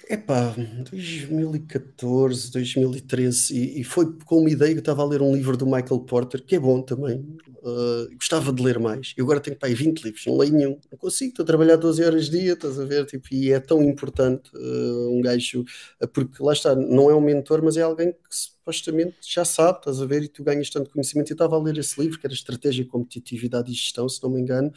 [0.09, 0.55] Epá,
[0.91, 5.57] 2014, 2013, e, e, foi com uma ideia que eu estava a ler um livro
[5.57, 7.19] do Michael Porter, que é bom também.
[7.63, 9.13] Uh, gostava de ler mais.
[9.17, 12.03] Eu agora tenho pá, 20 livros, não leio nenhum, não consigo, estou a trabalhar 12
[12.03, 13.05] horas dia, estás a ver?
[13.05, 15.65] Tipo, e é tão importante uh, um gajo,
[16.01, 19.79] uh, porque lá está, não é um mentor, mas é alguém que supostamente já sabe,
[19.79, 20.23] estás a ver?
[20.23, 21.31] E tu ganhas tanto conhecimento.
[21.31, 24.39] Eu estava a ler esse livro, que era Estratégia, Competitividade e Gestão, se não me
[24.39, 24.71] engano,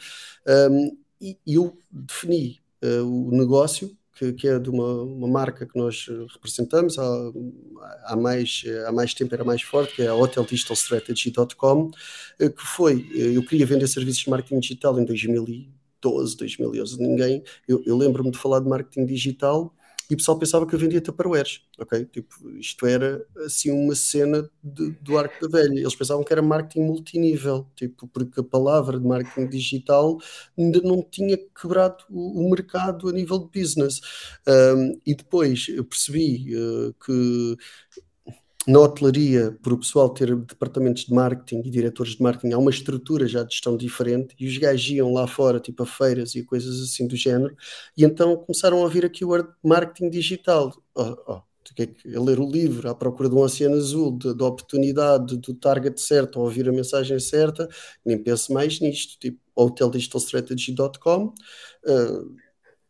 [0.71, 6.07] um, e eu defini o negócio que, que, é de uma, uma, marca que nós
[6.33, 6.99] representamos.
[6.99, 7.31] Há,
[8.03, 11.91] há, mais, há mais tempo, era mais forte, que é a hoteldigitalstrategy.com,
[12.39, 17.43] eh, que foi, eh, eu queria vender serviços de marketing digital em 2012, 2011, ninguém,
[17.67, 19.73] eu, eu lembro-me de falar de marketing digital
[20.09, 22.03] e o pessoal pensava que eu vendia Tupperwares, ok?
[22.05, 25.79] Tipo, isto era assim uma cena de, do arco da velha.
[25.79, 30.17] Eles pensavam que era marketing multinível, tipo, porque a palavra de marketing digital
[30.57, 34.01] ainda não tinha quebrado o, o mercado a nível de business.
[34.47, 37.57] Um, e depois eu percebi uh, que
[38.69, 42.69] na hotelaria, por o pessoal ter departamentos de marketing e diretores de marketing, há uma
[42.69, 46.43] estrutura já de gestão diferente e os gajos iam lá fora, tipo a feiras e
[46.43, 47.55] coisas assim do género,
[47.97, 49.31] e então começaram a vir aqui o
[49.63, 50.71] marketing digital.
[50.93, 51.41] Oh, oh,
[51.73, 52.87] que é a ler o livro?
[52.87, 57.19] À procura de um oceano azul, da oportunidade, do target certo, a ouvir a mensagem
[57.19, 57.67] certa,
[58.05, 62.35] nem penso mais nisto, tipo hoteldigitalstrategy.com, uh,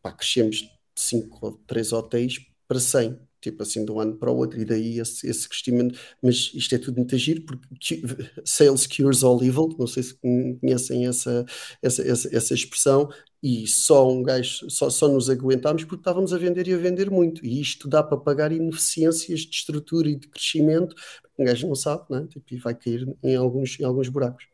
[0.02, 4.30] pá, crescemos de 5 ou 3 hotéis para 100 tipo assim, de um ano para
[4.30, 5.98] o outro, e daí esse, esse crescimento.
[6.22, 8.02] Mas isto é tudo muito agir, porque
[8.44, 11.44] sales cures all evil, não sei se conhecem essa,
[11.82, 13.08] essa, essa, essa expressão,
[13.42, 17.10] e só um gajo, só, só nos aguentámos porque estávamos a vender e a vender
[17.10, 20.94] muito, e isto dá para pagar ineficiências de estrutura e de crescimento,
[21.38, 22.26] um gajo não sabe, né?
[22.28, 24.46] tipo, e vai cair em alguns, em alguns buracos.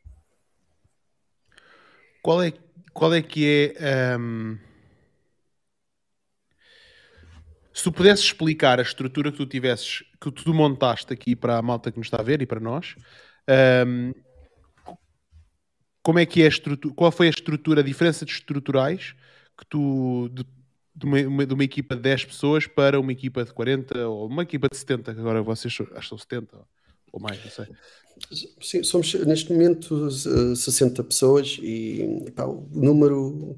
[2.22, 2.52] Qual é,
[2.92, 4.16] qual é que é.
[4.16, 4.58] Um
[7.76, 11.62] se tu pudesses explicar a estrutura que tu tivesses, que tu montaste aqui para a
[11.62, 12.96] malta que nos está a ver e para nós,
[13.86, 14.14] um,
[16.02, 19.14] como é que é a estrutura, qual foi a estrutura, a diferença de estruturais
[19.58, 20.42] que tu, de,
[20.94, 24.44] de, uma, de uma, equipa de 10 pessoas para uma equipa de 40 ou uma
[24.44, 26.56] equipa de 70, que agora vocês são 70
[27.12, 27.66] ou mais, não sei.
[28.58, 33.54] Sim, somos neste momento 60 pessoas e pá, o número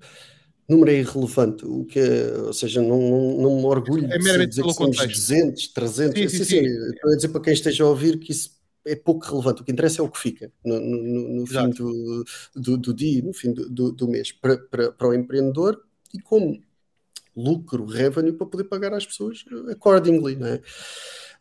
[0.69, 4.47] número é irrelevante, o que é, ou seja, não, não, não me orgulho é de
[4.47, 6.91] dizer que somos 200, 300, sim, sim, sim, sim.
[6.93, 9.63] estou a dizer para quem esteja a ouvir que isso é pouco relevante.
[9.63, 12.25] O que interessa é o que fica no, no, no fim do,
[12.55, 15.83] do, do, dia, no fim do, do mês, para, para, para o empreendedor
[16.13, 16.63] e como
[17.37, 20.61] lucro, revenue, para poder pagar às pessoas accordingly, não é?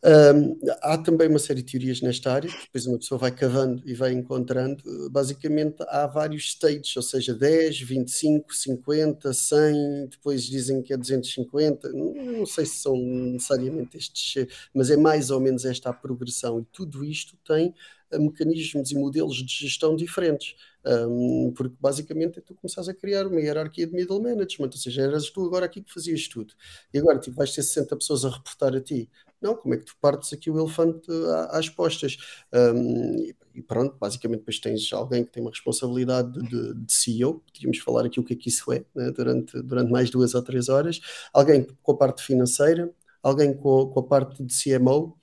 [0.04, 3.82] Um, há também uma série de teorias nesta área, que depois uma pessoa vai cavando
[3.84, 4.82] e vai encontrando.
[5.10, 11.88] Basicamente, há vários stages, ou seja, 10, 25, 50, 100, depois dizem que é 250.
[11.92, 16.60] Não, não sei se são necessariamente estes, mas é mais ou menos esta a progressão.
[16.60, 17.74] E tudo isto tem
[18.12, 20.54] eh, mecanismos e modelos de gestão diferentes.
[20.86, 25.02] Um, porque basicamente é tu começas a criar uma hierarquia de middle management, ou seja,
[25.02, 26.54] eras tu agora aqui que fazias tudo,
[26.94, 29.10] e agora tipo, vais ter 60 pessoas a reportar a ti.
[29.40, 31.08] Não, como é que tu partes aqui o elefante
[31.50, 32.16] às postas?
[32.52, 37.78] Um, e pronto, basicamente depois tens alguém que tem uma responsabilidade de, de CEO, podíamos
[37.78, 40.68] falar aqui o que é que isso é, né, durante, durante mais duas ou três
[40.68, 41.00] horas,
[41.32, 42.92] alguém com a parte financeira,
[43.22, 45.16] alguém com, com a parte de CMO,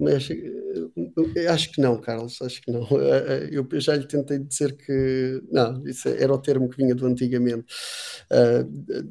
[0.00, 2.80] mas eh, acho que não, Carlos, acho que não.
[3.00, 6.94] Eh, eh, eu já lhe tentei dizer que não, isso era o termo que vinha
[6.94, 7.66] do antigamente.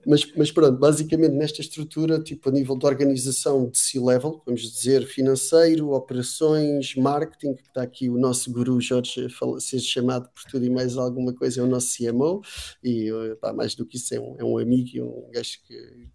[0.06, 5.06] mas, mas pronto, basicamente nesta estrutura, tipo a nível de organização de C-level, vamos dizer
[5.06, 9.27] financeiro, operações, marketing, que está aqui o nosso guru Jorge,
[9.59, 12.42] seja chamado por tudo e mais alguma coisa, é o nosso CMO,
[12.84, 13.09] e
[13.42, 16.09] pá, mais do que isso é um, é um amigo e um gajo que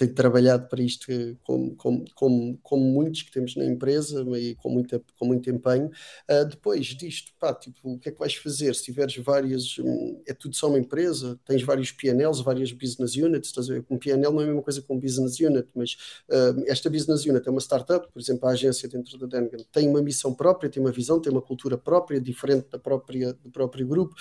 [0.00, 1.06] tenho trabalhado para isto
[1.44, 5.90] como, como, como, como, muitos que temos na empresa e com, muita, com muito empenho.
[6.28, 8.74] Uh, depois disto, pá, tipo, o que é que vais fazer?
[8.74, 13.50] Se tiveres várias, hum, é tudo só uma empresa, tens vários PNLs, várias business units,
[13.50, 13.84] estás a ver?
[13.90, 15.96] Um PNL não é a mesma coisa que um business unit, mas
[16.30, 19.86] uh, esta business unit é uma startup, por exemplo, a agência dentro da Dengan tem
[19.86, 23.86] uma missão própria, tem uma visão, tem uma cultura própria, diferente da própria, do próprio
[23.86, 24.14] grupo,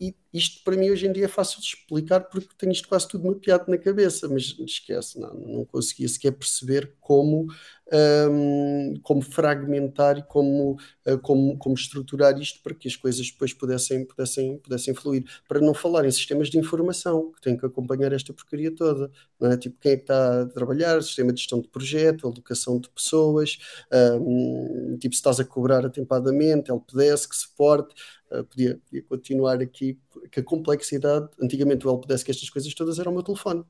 [0.00, 3.08] e isto para mim hoje em dia é fácil de explicar porque tenho isto quase
[3.08, 7.46] tudo mapeado na cabeça, mas esquece, não, não conseguia sequer perceber como,
[8.30, 13.54] um, como fragmentar e como, uh, como, como estruturar isto para que as coisas depois
[13.54, 15.24] pudessem, pudessem, pudessem fluir.
[15.48, 19.10] Para não falar em sistemas de informação que têm que acompanhar esta porcaria toda,
[19.42, 19.56] é?
[19.56, 23.58] Tipo, quem é que está a trabalhar, sistema de gestão de projeto, alocação de pessoas,
[24.20, 26.70] um, tipo, se estás a cobrar atempadamente,
[27.28, 27.94] que suporte,
[28.32, 29.98] uh, podia, podia continuar aqui
[30.30, 33.64] que a complexidade, antigamente o helpdesk, que estas coisas todas eram o meu telefone.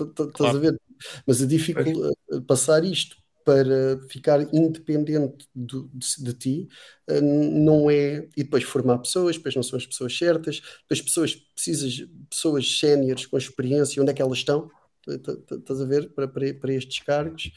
[0.00, 0.56] Estás claro.
[0.56, 0.80] a ver?
[1.26, 6.68] Mas a dificuldade passar isto para ficar independente de, de, de, ti
[7.06, 8.28] eh, não é.
[8.36, 13.24] E depois formar pessoas, depois não são as pessoas certas, depois pessoas precisas, pessoas séniores
[13.24, 14.68] com experiência, onde é que elas estão?
[15.06, 16.10] Estás a ver?
[16.10, 17.52] Para, para, para estes cargos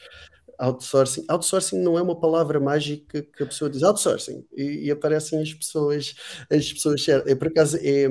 [0.60, 1.24] outsourcing.
[1.28, 5.52] Outsourcing não é uma palavra mágica que a pessoa diz outsourcing e, e aparecem as
[5.52, 6.14] pessoas,
[6.50, 7.32] as pessoas certas.
[7.32, 8.06] É por acaso é,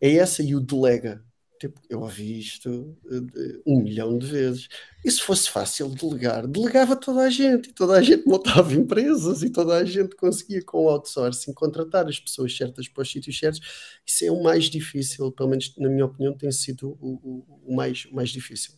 [0.00, 1.24] é essa e o delega.
[1.60, 4.68] Tipo, eu ouvi isto uh, um milhão de vezes.
[5.04, 9.42] E se fosse fácil delegar, delegava toda a gente, e toda a gente montava empresas,
[9.42, 13.36] e toda a gente conseguia com o outsourcing contratar as pessoas certas para os sítios
[13.36, 13.60] certos.
[14.06, 17.74] Isso é o mais difícil, pelo menos na minha opinião, tem sido o, o, o
[17.74, 18.74] mais, o mais difícil.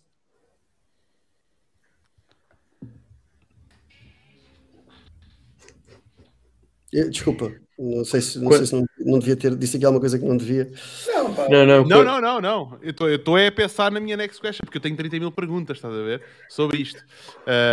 [6.92, 10.18] Desculpa, não sei se, não, sei se não, não, devia ter disse aqui alguma coisa
[10.18, 10.70] que não devia.
[11.06, 11.48] Não, pá.
[11.48, 12.78] não, não, não, não, não, não.
[12.82, 15.94] Eu estou a pensar na minha next question, porque eu tenho 30 mil perguntas, estás
[15.94, 16.20] a ver?
[16.48, 17.00] Sobre isto.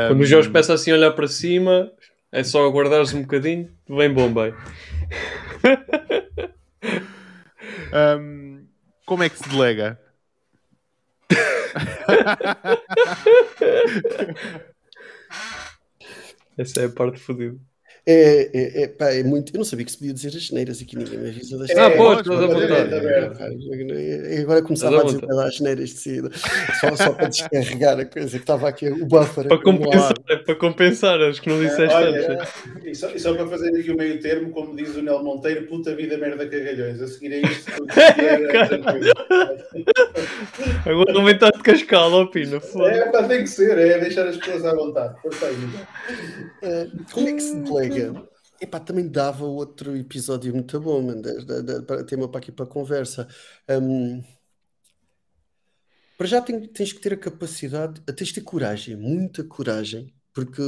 [0.08, 1.92] Quando o Jorge peça assim a olhar para cima,
[2.32, 4.54] é só aguardares um bocadinho, vem Bombay.
[8.20, 8.66] um,
[9.06, 10.00] como é que se delega?
[16.58, 17.58] Essa é a parte fodida.
[18.10, 19.54] É, é, é, pá, é muito.
[19.54, 21.92] Eu não sabia que se podia dizer as geneiras aqui, ninguém me avisa das Ah,
[21.92, 22.96] pode, pode, à vontade.
[24.42, 26.30] Agora começava a dizer as geneiras de saída,
[26.80, 29.50] só, só para descarregar a coisa que estava aqui, o buffer.
[29.50, 30.14] Para compensar,
[30.46, 32.48] para compensar, acho que não disseste é, antes.
[32.86, 35.68] E só, e só para fazer aqui o meio termo, como diz o Nel Monteiro,
[35.68, 37.02] puta vida, merda, cagalhões.
[37.02, 37.70] A seguir a isto,
[40.86, 42.62] Agora não vem estar de cascala, opina.
[42.86, 45.14] É, pá, tem que ser, é deixar as pessoas à vontade.
[47.12, 47.97] Como é que se delega?
[48.62, 51.06] Epá, também dava outro episódio muito bom,
[51.86, 53.28] para tema para aqui para conversa.
[53.70, 54.24] Um,
[56.18, 60.62] para já tens que ter a capacidade, tens de ter coragem, muita coragem, porque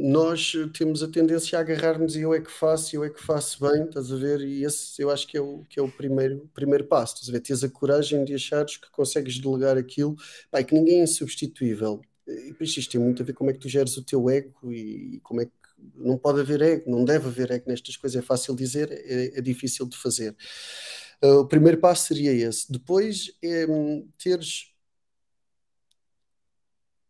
[0.00, 3.60] nós temos a tendência a agarrar-nos e eu é que faço, eu é que faço
[3.60, 4.40] bem, estás a ver?
[4.40, 7.32] E esse eu acho que é o, que é o primeiro, primeiro passo, estás a
[7.32, 7.40] ver?
[7.40, 10.16] Tens a coragem de achares que consegues delegar aquilo,
[10.50, 12.00] pá, que ninguém é insubstituível.
[12.26, 15.16] E isto tem muito a ver como é que tu geres o teu ego e,
[15.16, 15.52] e como é que
[15.94, 19.40] não pode haver ego, não deve haver ego nestas coisas, é fácil dizer, é, é
[19.40, 20.36] difícil de fazer.
[21.22, 22.70] Uh, o primeiro passo seria esse.
[22.70, 23.66] Depois é
[24.18, 24.72] teres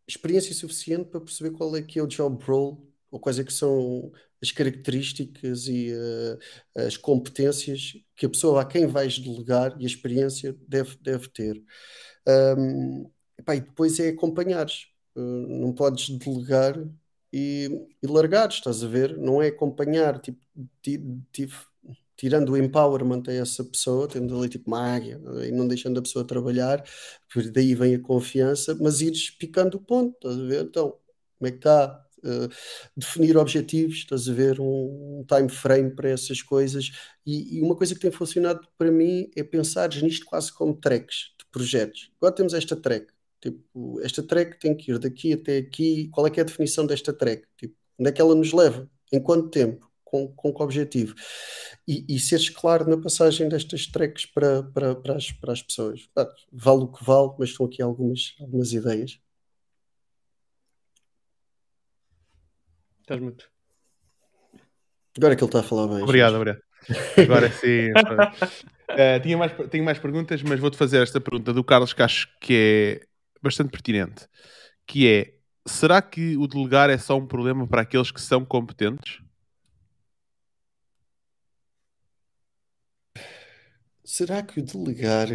[0.07, 2.77] experiência suficiente para perceber qual é que é o job role
[3.11, 6.39] ou quais é que são as características e uh,
[6.85, 11.61] as competências que a pessoa a quem vais delegar e a experiência deve, deve ter.
[12.57, 14.87] Um, epá, e depois é acompanhares.
[15.15, 16.77] Uh, não podes delegar
[17.31, 17.69] e,
[18.01, 19.17] e largar, estás a ver?
[19.17, 20.39] Não é acompanhar, tipo,
[22.17, 26.25] tirando o empowerment a essa pessoa, tendo ali tipo uma e não deixando a pessoa
[26.25, 26.83] trabalhar,
[27.53, 30.65] daí vem a confiança, mas ires picando o ponto, estás a ver?
[30.65, 30.97] Então,
[31.37, 32.03] como é que está?
[32.23, 32.49] Uh,
[32.95, 36.91] definir objetivos, estás a ver um, um time frame para essas coisas
[37.23, 41.31] e, e, uma coisa que tem funcionado para mim é pensar nisto quase como tracks
[41.39, 42.11] de projetos.
[42.19, 46.29] Agora temos esta track, tipo, esta track tem que ir daqui até aqui, qual é
[46.29, 47.45] que é a definição desta track?
[47.57, 48.89] Tipo, onde é que ela nos leva?
[49.11, 49.87] Em quanto tempo?
[50.03, 51.13] Com, com que objetivo?
[51.87, 56.09] E, e seres claro na passagem destas tracks para, para, para, as, para as pessoas.
[56.51, 59.19] vale o que vale, mas estão aqui algumas, algumas ideias.
[63.01, 63.49] Estás muito.
[65.17, 66.03] Agora é que ele está a falar bem.
[66.03, 66.61] Obrigado, obrigado.
[67.17, 67.89] Agora sim.
[67.91, 72.27] uh, tinha mais, tenho mais perguntas, mas vou-te fazer esta pergunta do Carlos que acho
[72.39, 72.53] que
[73.03, 73.06] é
[73.41, 74.27] bastante pertinente.
[74.85, 75.33] Que é,
[75.67, 79.21] será que o delegar é só um problema para aqueles que são competentes?
[84.03, 85.29] Será que o delegar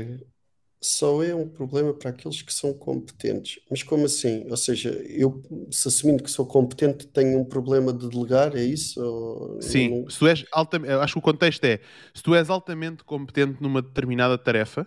[0.82, 3.60] só é um problema para aqueles que são competentes.
[3.70, 4.44] Mas como assim?
[4.50, 5.40] Ou seja, eu,
[5.70, 9.00] se assumindo que sou competente, tenho um problema de delegar, é isso?
[9.00, 10.10] Ou Sim, não...
[10.10, 11.78] se tu és altamente, acho que o contexto é,
[12.12, 14.84] se tu és altamente competente numa determinada tarefa,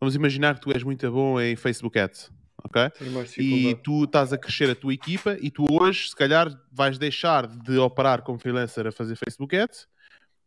[0.00, 2.32] vamos imaginar que tu és muito bom em Facebook Ads,
[2.64, 2.90] ok?
[3.38, 7.46] E tu estás a crescer a tua equipa e tu hoje, se calhar, vais deixar
[7.46, 9.86] de operar como freelancer a fazer Facebook Ads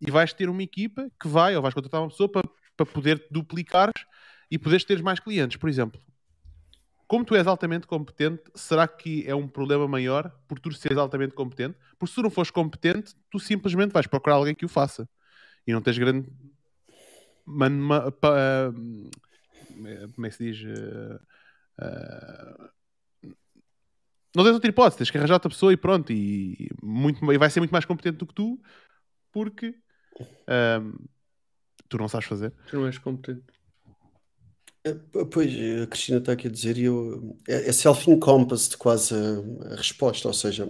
[0.01, 3.25] e vais ter uma equipa que vai, ou vais contratar uma pessoa para, para poder
[3.29, 3.91] duplicar
[4.49, 6.01] e poderes ter mais clientes, por exemplo.
[7.07, 11.35] Como tu és altamente competente, será que é um problema maior por tu seres altamente
[11.35, 11.77] competente?
[11.99, 15.07] Porque se tu não fores competente, tu simplesmente vais procurar alguém que o faça.
[15.67, 16.27] E não tens grande.
[17.45, 18.73] Man, pa,
[20.13, 20.61] como é que se diz?
[20.63, 21.15] Uh,
[21.79, 22.69] uh,
[24.35, 26.11] não tens outra hipótese, tens que arranjar outra pessoa e pronto.
[26.11, 28.59] E, muito, e vai ser muito mais competente do que tu,
[29.31, 29.75] porque
[30.19, 31.09] uh,
[31.87, 32.51] tu não sabes fazer.
[32.67, 33.45] Tu não és competente.
[34.85, 34.95] Eh,
[35.31, 39.75] pois, a Cristina está aqui a dizer, e eu, é, é self-encompassed quase a, a
[39.75, 40.69] resposta, ou seja,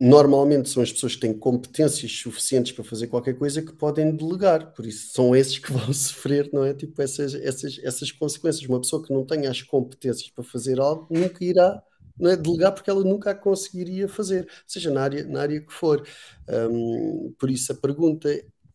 [0.00, 4.72] normalmente são as pessoas que têm competências suficientes para fazer qualquer coisa que podem delegar,
[4.72, 6.72] por isso são esses que vão sofrer, não é?
[6.74, 8.68] Tipo, essas, essas, essas consequências.
[8.68, 11.82] Uma pessoa que não tenha as competências para fazer algo nunca irá
[12.18, 15.72] não é, delegar porque ela nunca a conseguiria fazer, seja na área, na área que
[15.72, 16.06] for.
[16.48, 18.28] Um, por isso a pergunta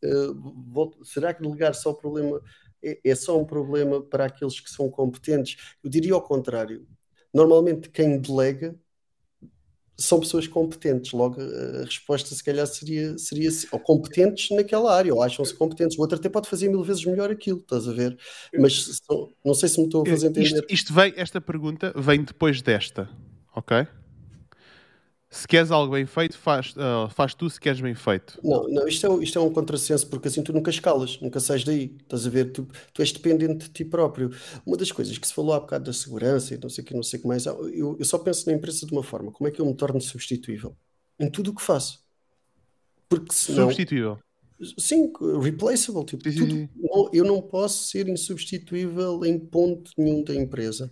[0.04, 2.42] uh, será que delegar só o problema
[2.82, 5.58] é, é só um problema para aqueles que são competentes.
[5.84, 6.88] Eu diria ao contrário.
[7.34, 8.76] Normalmente quem delega
[9.98, 11.12] são pessoas competentes.
[11.12, 15.98] Logo, a resposta se calhar seria, seria ou competentes naquela área, ou acham-se competentes.
[15.98, 18.18] O outro até pode fazer mil vezes melhor aquilo, estás a ver?
[18.58, 19.00] Mas
[19.46, 20.48] não sei se me estou a fazer entender.
[20.48, 23.10] Isto, isto vem, esta pergunta vem depois desta,
[23.56, 23.88] ok?
[25.34, 28.40] Se queres algo bem feito, faz, uh, faz tu se queres bem feito.
[28.44, 31.64] Não, não isto, é, isto é um contrassenso, porque assim tu nunca escalas, nunca sais
[31.64, 31.96] daí.
[32.00, 32.52] Estás a ver?
[32.52, 34.30] Tu, tu és dependente de ti próprio.
[34.64, 36.94] Uma das coisas que se falou há bocado da segurança e não sei o que,
[36.94, 39.48] não sei o que mais, eu, eu só penso na empresa de uma forma: como
[39.48, 40.78] é que eu me torno substituível?
[41.20, 42.04] Em tudo o que faço.
[43.10, 43.64] Porque senão.
[43.64, 44.20] Substituível.
[44.78, 46.06] Sim, replaceable.
[46.06, 50.92] Tipo, sim, tudo, não, eu não posso ser insubstituível em ponto nenhum da empresa.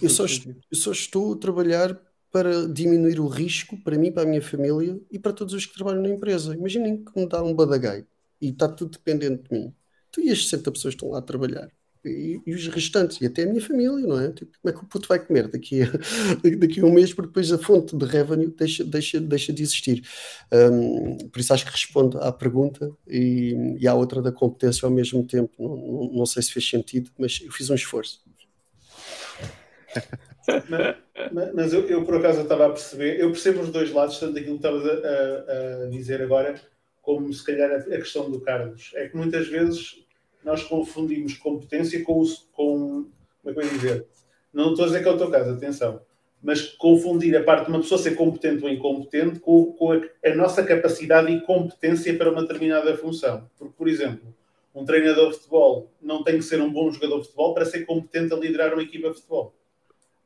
[0.00, 2.00] Eu só, eu só estou a trabalhar
[2.34, 5.74] para diminuir o risco para mim, para a minha família e para todos os que
[5.74, 6.52] trabalham na empresa.
[6.52, 8.04] Imaginem que me dá um badagai
[8.40, 9.72] e está tudo dependente de mim.
[10.10, 11.68] Tu e as 60 pessoas estão lá a trabalhar.
[12.04, 14.32] E, e, os restantes, e até a minha família, não é?
[14.32, 15.86] Tipo, como é que o puto vai comer daqui a,
[16.58, 20.02] daqui a um mês, porque depois a fonte de revenue deixa, deixa, deixa de existir.
[20.52, 24.92] Um, por isso acho que respondo à pergunta e, e à outra da competência ao
[24.92, 25.52] mesmo tempo.
[25.56, 28.23] Não, não, não sei se fez sentido, mas eu fiz um esforço.
[31.32, 34.38] Mas, mas eu, eu, por acaso estava a perceber, eu percebo os dois lados, tanto
[34.38, 36.54] aquilo que estavas a, a, a, dizer agora,
[37.00, 38.92] como se calhar a, a, questão do Carlos.
[38.94, 40.04] É que muitas vezes
[40.44, 43.06] nós confundimos competência com, com
[43.42, 44.06] como é que eu ia dizer?
[44.52, 46.00] Não estou a dizer que é o teu caso, atenção,
[46.42, 50.34] mas confundir a parte de uma pessoa ser competente ou incompetente com, com a, a
[50.34, 53.48] nossa capacidade e competência para uma determinada função.
[53.58, 54.34] Porque, por exemplo,
[54.74, 57.84] um treinador de futebol não tem que ser um bom jogador de futebol para ser
[57.84, 59.54] competente a liderar uma equipa de futebol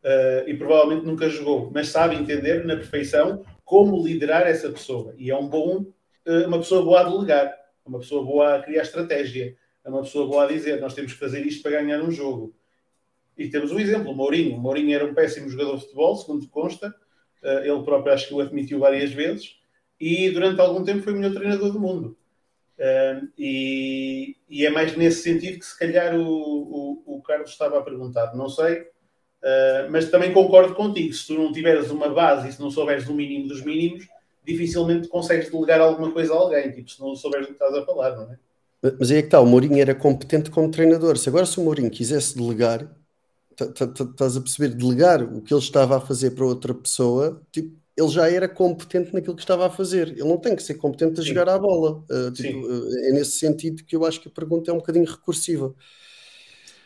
[0.05, 5.15] uh, e provavelmente nunca jogou, mas sabe entender na perfeição como liderar essa pessoa.
[5.17, 5.87] E é um bom,
[6.27, 7.55] uh, uma pessoa boa a delegar,
[7.85, 11.19] uma pessoa boa a criar estratégia, é uma pessoa boa a dizer nós temos que
[11.19, 12.55] fazer isto para ganhar um jogo.
[13.37, 14.59] E temos um exemplo, Mourinho.
[14.59, 16.93] Mourinho era um péssimo jogador de futebol, segundo consta,
[17.43, 19.57] Uh, ele próprio acho que o admitiu várias vezes.
[20.01, 22.17] E durante algum tempo foi o melhor treinador do mundo.
[22.79, 27.79] Uh, e, e, é mais nesse sentido que se calhar o, o, o Carlos estava
[27.79, 28.35] a perguntar.
[28.37, 28.87] Não sei,
[29.43, 31.13] uh, mas também concordo contigo.
[31.13, 34.07] Se tu não tiveres uma base e se não souberes o mínimo dos mínimos,
[34.45, 37.85] dificilmente consegues delegar alguma coisa a alguém, tipo, se não souberes do que estás a
[37.85, 38.39] falar, não é?
[38.99, 41.19] Mas aí é que está, o Mourinho era competente como treinador.
[41.19, 42.89] Se agora se o Mourinho quisesse delegar,
[43.61, 48.09] estás a perceber, delegar o que ele estava a fazer para outra pessoa, tipo, ele
[48.09, 50.09] já era competente naquilo que estava a fazer.
[50.09, 51.31] Ele não tem que ser competente a Sim.
[51.31, 52.05] jogar à bola.
[52.09, 55.05] Uh, tipo, uh, é nesse sentido que eu acho que a pergunta é um bocadinho
[55.05, 55.75] recursiva.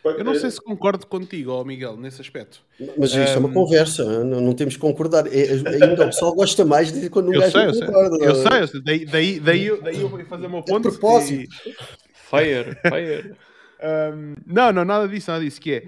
[0.05, 2.61] Eu não sei se concordo contigo, oh Miguel, nesse aspecto.
[2.99, 3.23] Mas isto um...
[3.23, 5.27] é uma conversa, não, não temos que concordar.
[5.29, 8.25] É, ainda o pessoal gosta mais de quando o gajo sei, concorda.
[8.25, 8.83] Eu sei, eu sei.
[8.83, 10.91] Daí, daí, daí, eu, daí eu vou fazer o meu ponto.
[10.91, 11.53] De propósito.
[11.67, 11.73] E...
[12.13, 13.37] Fire, fire.
[13.83, 15.61] Um, não, não, nada disso, nada disso.
[15.61, 15.85] Que é,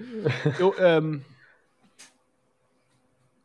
[0.59, 1.21] eu, um,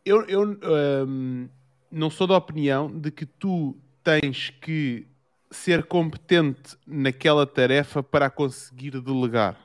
[0.05, 0.59] eu, eu
[1.07, 1.49] um,
[1.91, 5.07] não sou da opinião de que tu tens que
[5.53, 9.57] ser competente naquela tarefa para conseguir delegar.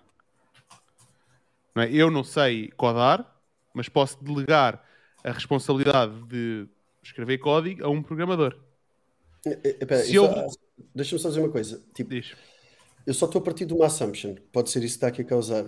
[1.75, 1.91] Não é?
[1.91, 3.35] Eu não sei codar,
[3.73, 4.83] mas posso delegar
[5.23, 6.67] a responsabilidade de
[7.03, 8.57] escrever código a um programador.
[10.03, 10.27] Se eu...
[10.93, 11.83] Deixa-me só dizer uma coisa.
[11.93, 12.33] Tipo, Diz.
[13.05, 14.35] Eu só estou a partir de uma assumption.
[14.51, 15.65] Pode ser isso que está aqui a causar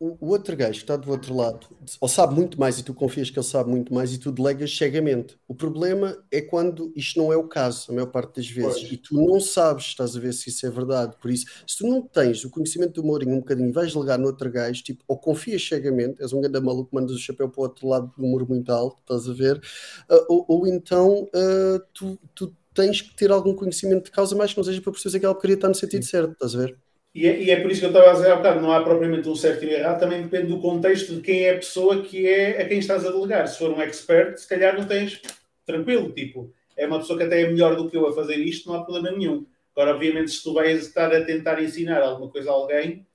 [0.00, 1.66] o, outro gajo que está do outro lado,
[2.00, 4.74] ou sabe muito mais e tu confias que ele sabe muito mais e tu delegas
[4.74, 5.38] cegamente.
[5.46, 8.92] O problema é quando isto não é o caso, a maior parte das vezes, pois.
[8.92, 11.16] e tu não sabes, estás a ver se isso é verdade.
[11.20, 14.18] Por isso, se tu não tens o conhecimento do Mourinho um bocadinho e vais delegar
[14.18, 17.60] no outro gajo, tipo, ou confias cegamente, és um grande maluco, mandas o chapéu para
[17.60, 21.80] o outro lado do muro muito alto, estás a ver, uh, ou, ou, então uh,
[21.92, 25.10] tu, tu tens que ter algum conhecimento de causa, mais que não seja para perceber
[25.10, 26.78] que aquela porcaria está no sentido certo, estás a ver?
[27.14, 28.82] E é, e é, por isso que eu estava a dizer há bocado, não há
[28.82, 32.02] propriamente um certo e um errado, também depende do contexto de quem é a pessoa
[32.02, 33.48] que é a quem estás a delegar.
[33.48, 35.20] Se for um expert, se calhar não tens
[35.66, 38.68] tranquilo, tipo, é uma pessoa que até é melhor do que eu a fazer isto,
[38.68, 39.44] não há problema nenhum.
[39.74, 43.06] Agora, obviamente, se tu vais estar a tentar ensinar alguma coisa a alguém,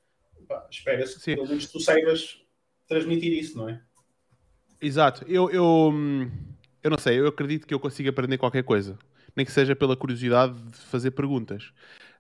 [0.70, 2.42] espera-se que pelo menos tu saibas
[2.88, 3.82] transmitir isso, não é?
[4.82, 5.26] Exato.
[5.28, 5.94] Eu, eu,
[6.84, 8.98] eu não sei, eu acredito que eu consigo aprender qualquer coisa.
[9.36, 11.72] Nem que seja pela curiosidade de fazer perguntas.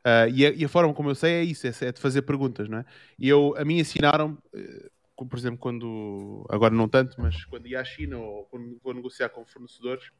[0.05, 2.21] Uh, e, a, e, a, forma como eu sei é isso, é, é, de fazer
[2.21, 2.85] perguntas, não é?
[3.17, 7.81] E eu, a mim ensinaram, uh, por exemplo, quando, agora não tanto, mas quando ia
[7.81, 10.11] à China ou quando vou negociar com fornecedores,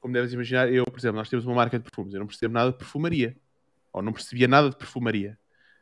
[0.00, 2.54] como deves imaginar, eu, por exemplo, nós temos uma marca de perfumes, eu não percebo
[2.54, 3.36] nada de perfumaria,
[3.92, 5.38] ou não percebia nada de perfumaria.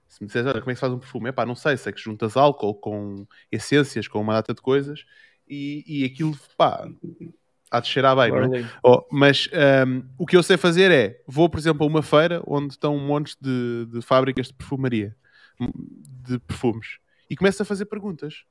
[0.08, 1.28] Se me disseres, olha, como é que se faz um perfume?
[1.28, 5.04] É pá, não sei, sei que juntas álcool com essências, com uma data de coisas,
[5.48, 6.88] e, e aquilo, pá,
[7.70, 8.70] há de cheirar bem, não é?
[8.82, 9.48] Oh, mas
[9.86, 12.96] um, o que eu sei fazer é, vou, por exemplo, a uma feira onde estão
[12.96, 15.16] um monte de, de fábricas de perfumaria,
[15.58, 18.44] de perfumes, e começo a fazer perguntas.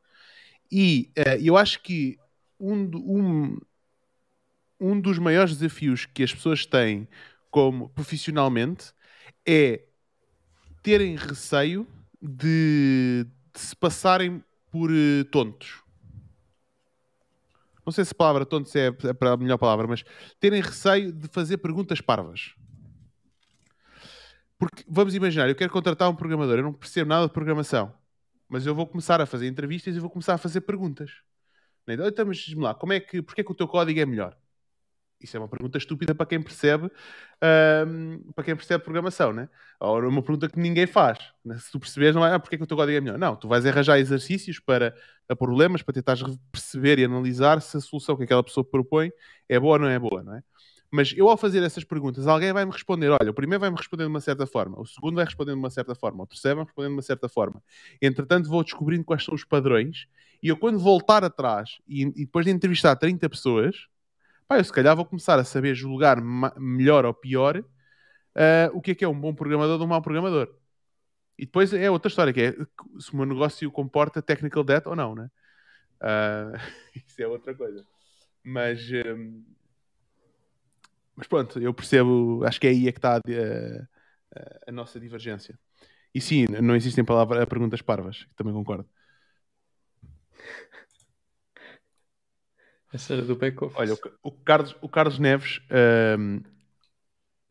[0.72, 2.18] E uh, eu acho que
[2.60, 3.58] um, um,
[4.80, 7.08] um dos maiores desafios que as pessoas têm
[7.50, 8.92] como profissionalmente
[9.46, 9.84] é
[10.84, 11.88] terem receio
[12.22, 15.85] de, de se passarem por uh, tontos
[17.86, 20.04] não sei se a palavra tonto é a melhor palavra, mas
[20.40, 22.56] terem receio de fazer perguntas parvas.
[24.58, 27.94] Porque vamos imaginar, eu quero contratar um programador, eu não percebo nada de programação,
[28.48, 31.12] mas eu vou começar a fazer entrevistas e vou começar a fazer perguntas.
[31.88, 34.36] Então, mas diz-me lá, como é que, porque é que o teu código é melhor?
[35.22, 36.92] Isso é uma pergunta estúpida para quem percebe
[38.34, 39.50] para quem percebe programação, né?
[39.80, 41.20] Ou é uma pergunta que ninguém faz.
[41.44, 41.58] Né?
[41.58, 43.18] Se tu percebes, não é ah, porque é que o teu código é melhor.
[43.18, 44.96] Não, tu vais arranjar exercícios para
[45.38, 46.18] problemas, para tentar
[46.52, 49.12] perceber e analisar se a solução que aquela pessoa propõe
[49.50, 50.44] é boa ou não é boa, não é?
[50.92, 54.10] Mas eu, ao fazer essas perguntas, alguém vai-me responder: olha, o primeiro vai-me responder de
[54.10, 56.88] uma certa forma, o segundo vai responder de uma certa forma, o terceiro vai responder
[56.88, 57.62] de uma certa forma.
[58.02, 60.08] Entretanto, vou descobrindo quais são os padrões
[60.42, 63.88] e eu, quando voltar atrás e, e depois de entrevistar 30 pessoas,
[64.48, 66.22] pá, eu se calhar vou começar a saber julgar
[66.58, 70.02] melhor ou pior uh, o que é que é um bom programador de um mau
[70.02, 70.54] programador.
[71.38, 72.52] E depois é outra história, que é
[73.00, 75.30] se o meu negócio comporta technical debt ou não, né?
[76.02, 76.58] Uh,
[77.06, 77.86] isso é outra coisa.
[78.44, 79.44] Mas, um,
[81.16, 85.00] mas pronto, eu percebo, acho que é aí é que está a, a, a nossa
[85.00, 85.58] divergência.
[86.14, 88.88] E sim, não existem palavras, perguntas parvas, também concordo.
[92.96, 95.60] Essa era do back Olha, o, o, Carlos, o Carlos Neves
[96.18, 96.42] um,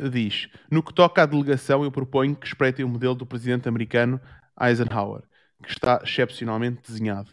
[0.08, 4.18] diz: No que toca à delegação, eu proponho que espreitem o modelo do presidente americano
[4.58, 5.22] Eisenhower,
[5.62, 7.30] que está excepcionalmente desenhado.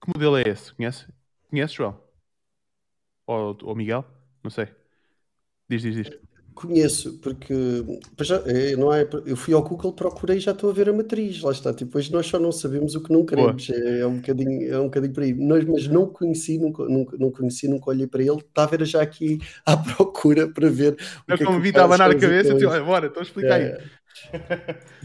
[0.00, 0.72] Que modelo é esse?
[0.72, 1.06] Conhece?
[1.50, 2.00] Conhece, João?
[3.26, 4.06] Ou, ou Miguel?
[4.42, 4.74] Não sei.
[5.68, 6.27] Diz, diz, diz.
[6.58, 7.54] Conheço, porque
[8.20, 10.92] já, é, não é, eu fui ao Google, procurei e já estou a ver a
[10.92, 11.40] matriz.
[11.40, 11.72] Lá está.
[11.72, 13.70] Tipo, hoje nós só não sabemos o que não queremos.
[13.70, 15.32] É, é, um bocadinho, é um bocadinho por aí.
[15.34, 18.38] Nós, mas não conheci, nunca, nunca, não conheci, nunca olhei para ele.
[18.38, 20.96] Está a ver já aqui à procura para ver.
[21.28, 23.62] Eu o que como é vi, estava a cabeça, eu olha, bora, então explica aí.
[23.62, 23.80] É.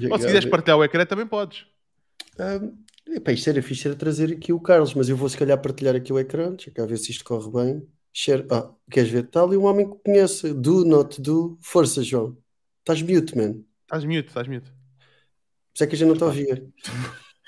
[0.09, 1.67] Ou se quiseres partilhar o ecrã, também podes.
[2.40, 5.61] Um, epá, isto era fixe, era trazer aqui o Carlos, mas eu vou se calhar
[5.61, 7.88] partilhar aqui o ecrã, deixa cá ver se isto corre bem.
[8.14, 8.45] Share.
[8.51, 9.24] Ah, queres ver?
[9.24, 10.53] Está ali um homem que conhece.
[10.53, 11.58] Do, not do.
[11.61, 12.38] Força, João.
[12.80, 13.64] Estás mute, man.
[13.82, 14.69] Estás mute, estás mute.
[14.69, 16.67] Por isso é que a gente não está a ouvir.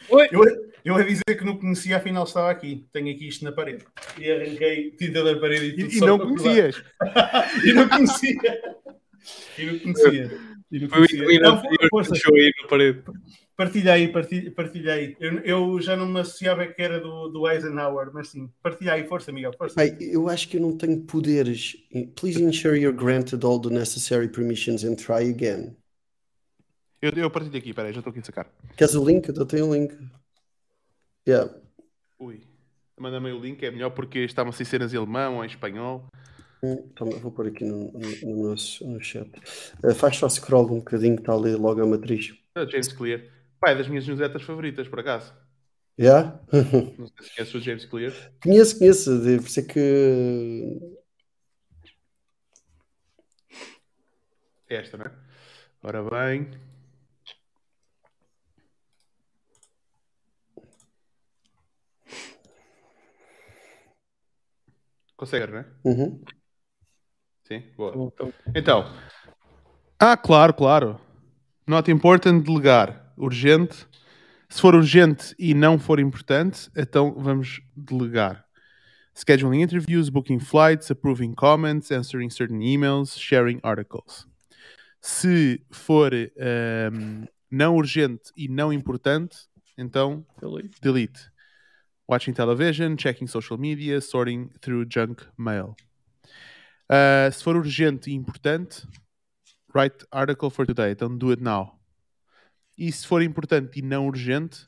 [0.10, 0.28] Oi!
[0.32, 0.42] Eu,
[0.84, 2.88] eu a dizer que não conhecia, afinal estava aqui.
[2.92, 3.86] Tenho aqui isto na parede.
[4.18, 5.94] E arranquei tinta da parede e tudo.
[5.94, 6.84] E, e não conhecias.
[7.64, 8.76] e não conhecia.
[9.58, 10.40] E não conhecia.
[10.72, 11.40] E não conhecia.
[11.40, 12.14] Não, força.
[12.14, 13.04] aí na parede.
[13.56, 15.16] Partilha aí.
[15.20, 19.08] Eu, eu, já não me associava que era do, do Eisenhower, mas sim, partilha aí,
[19.08, 19.76] força, Miguel, força.
[19.76, 21.78] Pai, eu acho que eu não tenho poderes.
[22.16, 25.76] Please ensure you're granted all the necessary permissions and try again.
[27.02, 28.48] Eu, eu partilho aqui, peraí, já estou aqui a sacar.
[28.76, 29.30] Queres o link?
[29.30, 29.98] Eu tenho o link.
[31.28, 31.54] Yeah.
[32.20, 32.42] Ui,
[33.00, 36.10] manda-me o link, é melhor porque está-me sem cenas em alemão ou em espanhol.
[36.62, 39.30] Então, vou pôr aqui no, no, no nosso no chat.
[39.84, 42.32] Uh, faz só scroll um bocadinho, está ali logo a matriz.
[42.58, 43.35] Uh, James Clear.
[43.66, 45.34] Pai, é das minhas newsletters favoritas, por acaso.
[45.98, 46.06] Já?
[46.06, 46.40] Yeah?
[47.00, 48.14] Não sei se conheces o James Clear.
[48.44, 49.24] Conheço, conheço.
[49.24, 50.80] Deve ser que.
[54.70, 55.12] É esta, não é?
[55.82, 56.52] Ora bem.
[65.18, 65.66] Consegue, não é?
[65.84, 66.24] Uhum.
[67.46, 68.14] Sim, boa.
[68.56, 68.86] Então.
[70.00, 71.02] Ah, claro, claro.
[71.66, 73.05] Not important, delegar.
[73.18, 73.88] Urgente.
[74.50, 78.46] Se for urgente e não for importante, então vamos delegar.
[79.16, 84.28] Scheduling interviews, booking flights, approving comments, answering certain emails, sharing articles.
[85.02, 89.38] Se for um, não urgente e não importante,
[89.78, 90.82] então delete.
[90.82, 91.32] delete.
[92.08, 95.76] Watching television, checking social media, sorting through junk mail.
[96.90, 98.86] Uh, se for urgente e importante,
[99.74, 101.80] write article for today, então do it now.
[102.78, 104.68] E se for importante e não urgente,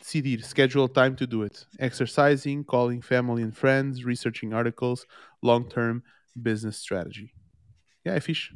[0.00, 1.66] decidir schedule time to do it.
[1.78, 5.04] Exercising, calling family and friends, researching articles,
[5.42, 6.02] long-term
[6.36, 7.32] business strategy.
[8.06, 8.54] Yeah, é fixe.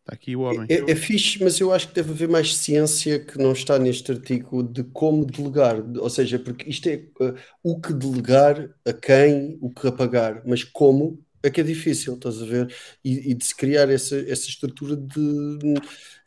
[0.00, 0.66] Está aqui o homem.
[0.68, 4.10] É, é fixe, mas eu acho que deve haver mais ciência que não está neste
[4.10, 5.76] artigo de como delegar.
[5.98, 10.64] Ou seja, porque isto é uh, o que delegar, a quem, o que apagar, mas
[10.64, 12.74] como é que é difícil, estás a ver?
[13.04, 15.74] E, e de se criar essa, essa estrutura de.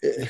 [0.03, 0.27] Eh,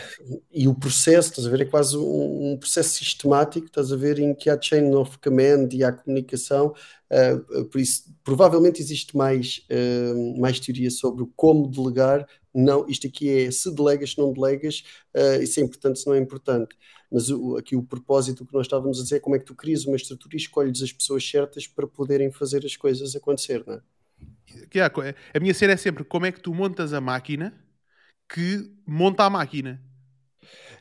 [0.51, 1.61] e o processo, estás a ver?
[1.61, 4.19] É quase um, um, processo sistemático, estás a ver?
[4.19, 6.73] Em que há chain of command e há comunicação.
[7.09, 12.27] Uh, por isso, provavelmente existe mais, uh, mais teoria sobre como delegar.
[12.53, 14.83] Não, isto aqui é se delegas, se não delegas,
[15.15, 16.75] uh, isso é importante, se não é importante.
[17.11, 19.55] Mas o, aqui o propósito que nós estávamos a dizer é como é que tu
[19.55, 23.75] crias uma estrutura e escolhes as pessoas certas para poderem fazer as coisas acontecer, não
[23.75, 23.81] é?
[24.69, 27.53] Que é, a minha cena é sempre como é que tu montas a máquina
[28.33, 29.81] que monta a máquina.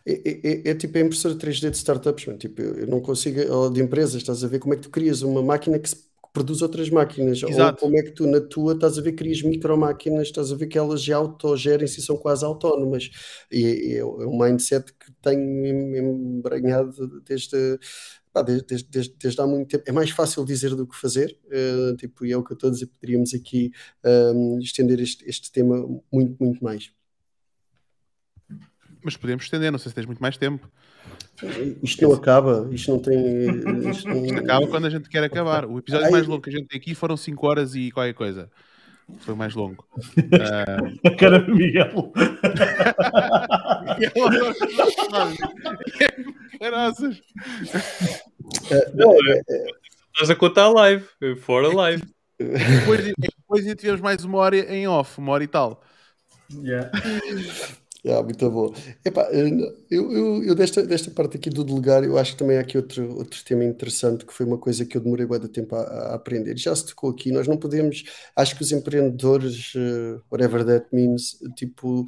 [0.05, 2.39] É, é, é, é tipo a impressora 3D de startups, mano.
[2.39, 5.23] tipo, eu não consigo, ou de empresas, estás a ver como é que tu crias
[5.23, 7.85] uma máquina que, se, que produz outras máquinas, Exato.
[7.85, 10.57] ou como é que tu na tua estás a ver crias micro máquinas, estás a
[10.57, 13.11] ver que elas já autogerem-se e são quase autónomas.
[13.51, 17.79] E é, é um mindset que tenho embranhado desde
[18.33, 19.85] pá, desde, desde, desde, há muito tempo.
[19.87, 22.69] É mais fácil dizer do que fazer, uh, tipo, e é o que eu estou
[22.69, 23.71] a dizer, poderíamos aqui
[24.05, 25.77] um, ehm, estender este, este tema
[26.13, 26.91] muito, muito mais.
[29.05, 30.71] Mas podemos estender, não sei se tens muito mais tempo.
[31.83, 33.91] Isto não acaba, isto não tem.
[33.91, 34.39] Isto não...
[34.39, 35.65] Acaba quando a gente quer acabar.
[35.65, 36.13] O episódio Ai...
[36.13, 38.49] mais longo que a gente tem aqui foram 5 horas e qualquer coisa.
[39.21, 39.85] Foi mais longo.
[39.97, 40.99] Uh...
[41.07, 42.13] A cara do Miguel.
[46.59, 47.21] Caraças.
[50.13, 51.07] Estás a contar live,
[51.41, 52.03] fora live.
[52.39, 55.83] Depois, depois tivemos mais uma hora em off, uma hora e tal.
[56.53, 56.91] Yeah.
[58.05, 58.75] Yeah, muito bom.
[59.05, 62.61] Epá, eu, eu, eu, desta, desta parte aqui do delegar, eu acho que também há
[62.61, 65.83] aqui outro, outro tema interessante que foi uma coisa que eu demorei bem tempo a,
[65.83, 66.59] a, aprender.
[66.59, 68.03] Já se tocou aqui, nós não podemos,
[68.35, 72.05] acho que os empreendedores, uh, whatever that means, tipo,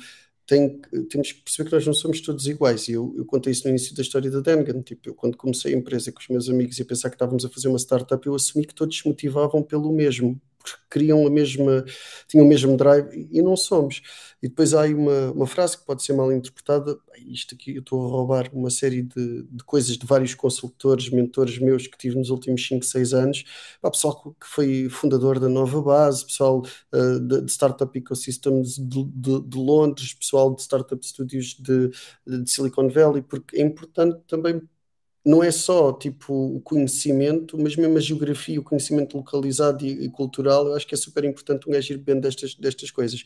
[0.47, 2.89] tem, temos que perceber que nós não somos todos iguais.
[2.89, 4.83] E eu, eu contei isso no início da história da Dengan.
[4.83, 7.49] Tipo, eu, quando comecei a empresa com os meus amigos e pensar que estávamos a
[7.49, 11.85] fazer uma startup, eu assumi que todos se motivavam pelo mesmo porque queriam a mesma,
[12.27, 14.01] tinham o mesmo drive e não somos.
[14.43, 16.99] E depois há aí uma, uma frase que pode ser mal interpretada.
[17.27, 21.59] Isto aqui eu estou a roubar uma série de, de coisas de vários consultores, mentores
[21.59, 23.45] meus que tive nos últimos 5, 6 anos.
[23.83, 26.63] Há pessoal que foi fundador da Nova Base, pessoal
[26.93, 31.91] uh, de, de, Startup Ecosystems de, de, de, Londres, pessoal de Startup Studios de,
[32.27, 34.63] de Silicon Valley, porque é importante também
[35.25, 40.11] não é só tipo o conhecimento, mas mesmo a geografia, o conhecimento localizado e, e
[40.11, 43.23] cultural, eu acho que é super importante um gajo ir bem destas, destas coisas.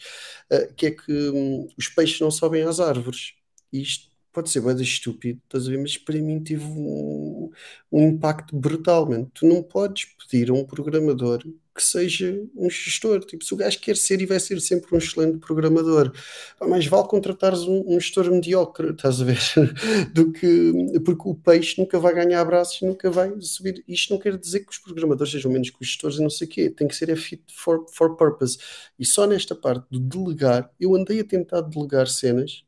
[0.51, 3.35] Uh, que é que um, os peixes não sobem às árvores.
[3.73, 5.79] Isto pode ser bem estúpido, estás a ver?
[5.79, 7.51] Mas para mim teve um,
[7.91, 9.09] um impacto brutal.
[9.35, 11.43] Tu não podes pedir a um programador
[11.79, 13.25] que seja um gestor.
[13.25, 16.13] Tipo, se o gajo quer ser e vai ser sempre um excelente programador,
[16.61, 19.39] mais vale contratares um, um gestor mediocre, estás a ver?
[20.13, 23.85] Do que porque o peixe nunca vai ganhar abraços e nunca vai subir.
[23.87, 26.49] Isto não quer dizer que os programadores sejam menos que os gestores e não sei
[26.49, 26.69] o quê.
[26.69, 28.59] Tem que ser fit for, for purpose.
[28.99, 32.65] E só nesta parte do delegar, eu andei a tentar delegar cenas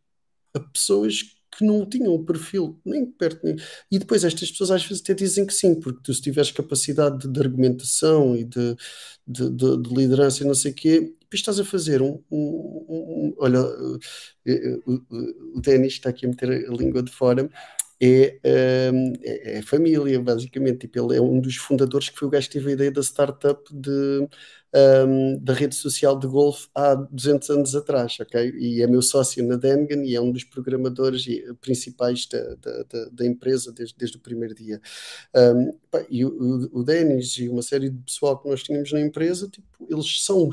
[0.55, 3.57] a pessoas que não tinham o perfil nem perto nem.
[3.91, 7.19] E depois estas pessoas às vezes até dizem que sim, porque tu se tiveres capacidade
[7.19, 8.77] de, de argumentação e de,
[9.27, 12.23] de, de, de, liderança e não sei o quê, depois estás a fazer um.
[12.31, 13.59] um, um olha,
[14.47, 17.49] eh, eh, o, o, Denis está aqui a meter a língua de fora.
[18.03, 20.81] É, um, é, é, família, basicamente.
[20.81, 23.03] Tipo, ele é um dos fundadores que foi o gajo que teve a ideia da
[23.03, 24.29] startup de,
[24.75, 28.53] um, da rede social de golfe há 200 anos atrás, ok?
[28.59, 31.25] E é meu sócio na Dengen e é um dos programadores
[31.61, 34.81] principais da, da, da, empresa desde, desde o primeiro dia.
[35.35, 35.73] Um,
[36.09, 39.67] e o, o Denis e uma série de pessoal que nós tínhamos na empresa, tipo,
[39.89, 40.49] eles são,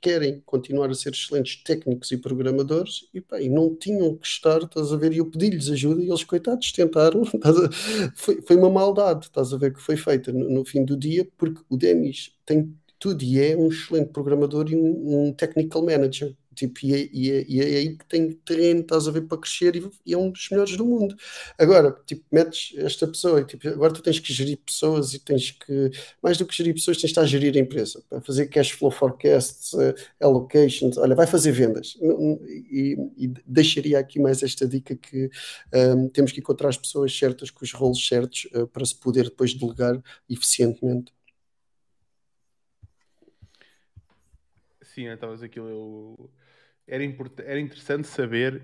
[0.00, 4.62] querem continuar a ser excelentes técnicos e programadores e, pá, e não tinham que estar,
[4.62, 5.12] estás a ver?
[5.12, 7.22] E eu pedi-lhes ajuda e eles, coitados, tentaram.
[8.14, 11.28] foi, foi uma maldade, estás a ver, que foi feita no, no fim do dia,
[11.36, 16.36] porque o Denis tem tudo e é um excelente programador e um, um technical manager.
[16.54, 19.38] Tipo, e, é, e, é, e é aí que tem terreno, estás a ver, para
[19.38, 21.16] crescer e, e, é um dos melhores do mundo.
[21.56, 25.52] Agora, tipo, metes esta pessoa e tipo, agora tu tens que gerir pessoas e tens
[25.52, 25.90] que,
[26.22, 28.72] mais do que gerir pessoas, tens de estar a gerir a empresa, para fazer cash
[28.72, 31.96] flow forecasts, uh, allocations, olha, vai fazer vendas.
[32.70, 35.30] E, e, deixaria aqui mais esta dica que
[35.72, 39.24] um, temos que encontrar as pessoas certas com os rolos certos uh, para se poder
[39.24, 41.12] depois delegar eficientemente.
[45.00, 46.30] Sim, mas aquilo eu...
[46.86, 47.32] era, import...
[47.40, 48.62] era interessante saber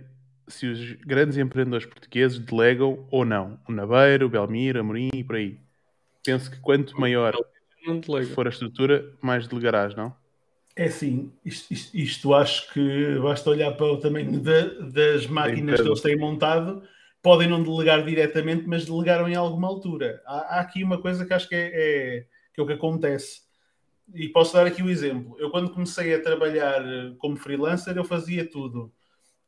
[0.49, 3.59] se os grandes empreendedores portugueses delegam ou não.
[3.69, 5.59] O Nabeiro, o Belmir, Amorim e por aí.
[6.25, 7.35] Penso que quanto maior
[8.35, 10.15] for a estrutura, mais delegarás, não?
[10.75, 15.81] É sim, isto, isto, isto, acho que basta olhar para o tamanho de, das máquinas
[15.81, 16.83] que eles têm montado,
[17.23, 20.21] podem não delegar diretamente, mas delegaram em alguma altura.
[20.27, 23.46] Há, há aqui uma coisa que acho que é, é, que é o que acontece
[24.15, 25.37] e posso dar aqui o um exemplo.
[25.39, 28.93] Eu, quando comecei a trabalhar eh, como freelancer, eu fazia tudo.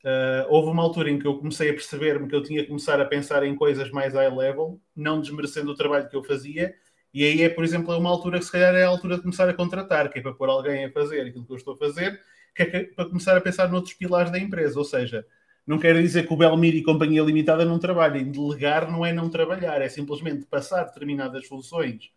[0.04, 3.00] Uh, houve uma altura em que eu comecei a perceber-me que eu tinha que começar
[3.00, 6.74] a pensar em coisas mais high level, não desmerecendo o trabalho que eu fazia.
[7.12, 9.48] E aí é, por exemplo, uma altura que se calhar é a altura de começar
[9.48, 12.20] a contratar, que é para pôr alguém a fazer aquilo que eu estou a fazer,
[12.54, 14.78] que é para começar a pensar noutros pilares da empresa.
[14.78, 15.26] Ou seja,
[15.66, 18.30] não quero dizer que o Belmir e Companhia Limitada não trabalhem.
[18.30, 22.10] Delegar não é não trabalhar, é simplesmente passar determinadas funções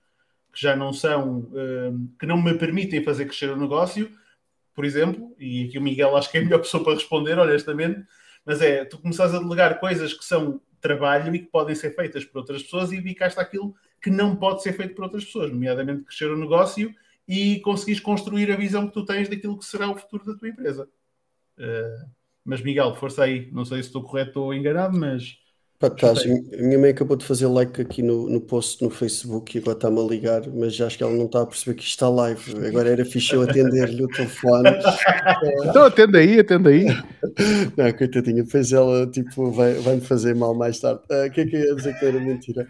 [0.51, 4.11] que já não são, uh, que não me permitem fazer crescer o negócio,
[4.73, 8.05] por exemplo, e aqui o Miguel acho que é a melhor pessoa para responder, honestamente,
[8.45, 12.25] mas é, tu começares a delegar coisas que são trabalho e que podem ser feitas
[12.25, 16.03] por outras pessoas e dedicaste àquilo que não pode ser feito por outras pessoas, nomeadamente
[16.03, 16.93] crescer o negócio
[17.27, 20.49] e conseguires construir a visão que tu tens daquilo que será o futuro da tua
[20.49, 20.89] empresa.
[21.57, 22.09] Uh,
[22.43, 25.37] mas Miguel, força aí, não sei se estou correto ou enganado, mas
[25.81, 29.57] Pá, tá, a minha mãe acabou de fazer like aqui no, no post no Facebook
[29.57, 31.93] e agora está-me a ligar, mas acho que ela não está a perceber que isto
[31.93, 32.67] está live.
[32.67, 34.69] Agora era fixe eu atender-lhe o telefone.
[35.67, 36.85] então atende aí, atende aí.
[37.75, 41.01] Não, coitadinha, depois ela tipo, vai, vai-me fazer mal mais tarde.
[41.09, 42.67] Ah, o uh, que é que eu ia dizer que era mentira?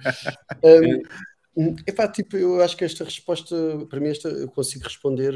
[1.57, 3.53] Um, epá, tipo, eu acho que esta resposta,
[3.90, 5.33] para mim, esta eu consigo responder.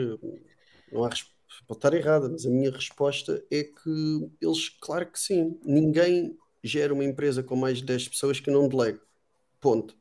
[0.93, 1.35] Não há resposta
[1.67, 6.93] pode estar errada, mas a minha resposta é que eles, claro que sim, ninguém gera
[6.93, 8.99] uma empresa com mais de 10 pessoas que não delega.
[9.61, 9.95] Ponto.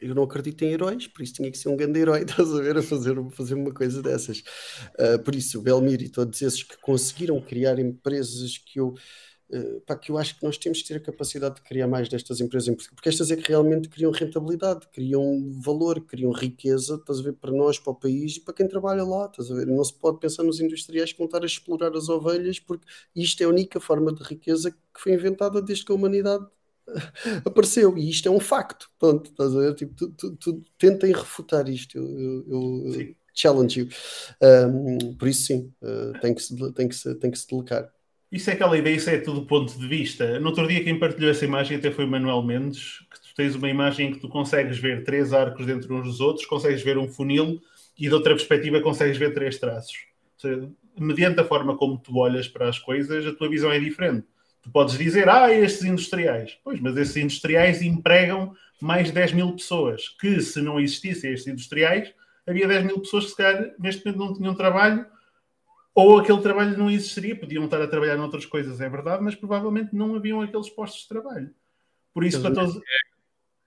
[0.00, 2.60] Eu não acredito em heróis, por isso tinha que ser um grande herói, estás a
[2.60, 4.42] ver, a fazer, fazer uma coisa dessas.
[4.98, 8.94] Uh, por isso, Belmir e todos esses que conseguiram criar empresas que eu
[9.54, 12.08] eh, pá, que eu acho que nós temos que ter a capacidade de criar mais
[12.08, 17.22] destas empresas, porque estas é que realmente criam rentabilidade, criam valor, criam riqueza, estás a
[17.22, 19.66] ver, para nós, para o país e para quem trabalha lá, estás a ver?
[19.66, 22.84] Não se pode pensar nos industriais que vão estar a explorar as ovelhas, porque
[23.14, 26.44] isto é a única forma de riqueza que foi inventada desde que a humanidade
[27.44, 29.74] apareceu, e isto é um facto, pronto, estás a ver?
[29.74, 31.96] Tipo, tu, tu, tu tentem refutar isto.
[31.96, 33.16] Eu, eu, Sim.
[33.32, 33.88] challenge you.
[34.42, 37.93] Um, por isso, sim, uh, tem, que se, tem, que se, tem que se delecar.
[38.34, 40.40] Isso é aquela ideia, isso é tudo ponto de vista.
[40.40, 43.54] No outro dia, quem partilhou essa imagem até foi o Manuel Mendes, que tu tens
[43.54, 46.98] uma imagem em que tu consegues ver três arcos dentro uns dos outros, consegues ver
[46.98, 47.62] um funil
[47.96, 49.94] e de outra perspectiva consegues ver três traços.
[50.34, 53.78] Ou seja, mediante a forma como tu olhas para as coisas, a tua visão é
[53.78, 54.26] diferente.
[54.64, 56.58] Tu podes dizer, ah, estes industriais.
[56.64, 61.52] Pois, mas esses industriais empregam mais de 10 mil pessoas, que se não existissem estes
[61.52, 62.12] industriais,
[62.44, 65.06] havia 10 mil pessoas que se calhar neste momento não tinham trabalho
[65.94, 69.94] ou aquele trabalho não existiria, podiam estar a trabalhar noutras coisas, é verdade, mas provavelmente
[69.94, 71.54] não haviam aqueles postos de trabalho.
[72.12, 72.82] Por isso, eles para todos.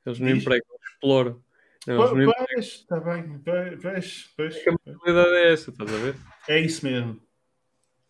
[0.05, 1.43] Eles não empregam, exploram.
[1.85, 3.41] Não, pois, está bem,
[3.81, 4.67] pois, pois.
[4.67, 6.15] A mentalidade é essa, estás a ver?
[6.49, 7.21] É isso mesmo.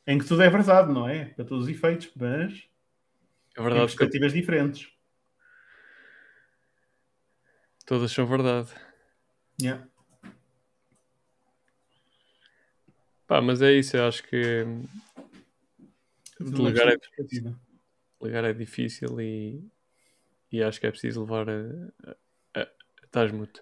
[0.07, 1.25] Em que tudo é verdade, não é?
[1.25, 2.63] Para todos os efeitos, mas.
[3.55, 3.85] É verdade.
[3.85, 4.39] perspectivas que...
[4.39, 4.89] diferentes.
[7.85, 8.69] Todas são verdade.
[9.61, 9.87] Yeah.
[13.27, 14.65] Pá, mas é isso, eu acho que
[16.39, 17.55] delegar é difícil.
[18.21, 19.63] Delegar é difícil e,
[20.49, 22.11] e acho que é preciso levar a,
[22.55, 22.67] a, a
[23.03, 23.61] estás muito.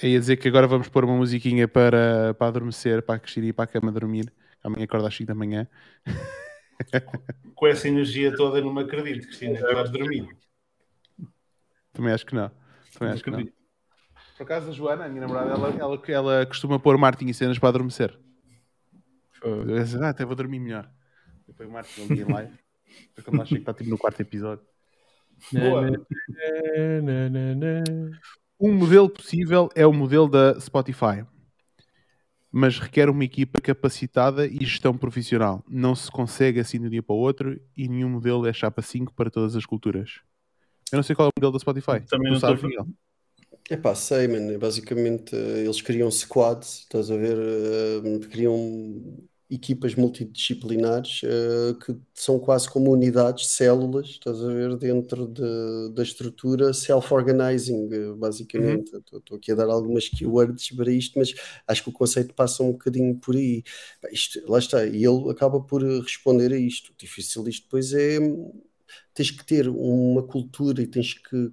[0.00, 3.48] É ia dizer que agora vamos pôr uma musiquinha para, para adormecer, para a Cristina
[3.48, 4.32] ir para a cama dormir.
[4.62, 5.68] Amanhã acorda às 5 da manhã.
[7.54, 10.28] Com essa energia toda, não me acredito, Cristina, que vais dormir.
[11.92, 12.50] Também acho que não.
[12.96, 13.44] Também acho que não.
[14.36, 17.58] Por acaso, a Joana, a minha namorada, ela, ela, ela costuma pôr Martin e cenas
[17.58, 18.18] para adormecer.
[19.44, 20.90] Eu disse, ah, até vou dormir melhor.
[21.46, 22.52] Depois o Martin ali em live.
[23.14, 24.64] Foi quando achei que está tipo no quarto episódio.
[25.52, 26.06] Boa.
[28.60, 31.24] Um modelo possível é o modelo da Spotify,
[32.50, 35.64] mas requer uma equipa capacitada e gestão profissional.
[35.68, 38.82] Não se consegue assim de um dia para o outro e nenhum modelo é chapa
[38.82, 40.20] 5 para todas as culturas.
[40.92, 42.00] Eu não sei qual é o modelo da Spotify.
[42.08, 42.86] Também não sabes, estou...
[43.70, 44.58] É pá, sei, mano.
[44.58, 47.38] Basicamente, eles criam squads, estás a ver?
[48.28, 49.18] criam
[49.54, 56.02] equipas multidisciplinares uh, que são quase como unidades, células, estás a ver, dentro de, da
[56.02, 58.94] estrutura self-organizing, uh, basicamente.
[58.96, 59.36] Estou uhum.
[59.36, 61.34] aqui a dar algumas keywords para isto, mas
[61.66, 63.62] acho que o conceito passa um bocadinho por aí.
[64.10, 66.92] Isto, lá está, e ele acaba por responder a isto.
[66.92, 68.18] O difícil disto depois é
[69.14, 71.52] tens que ter uma cultura e tens que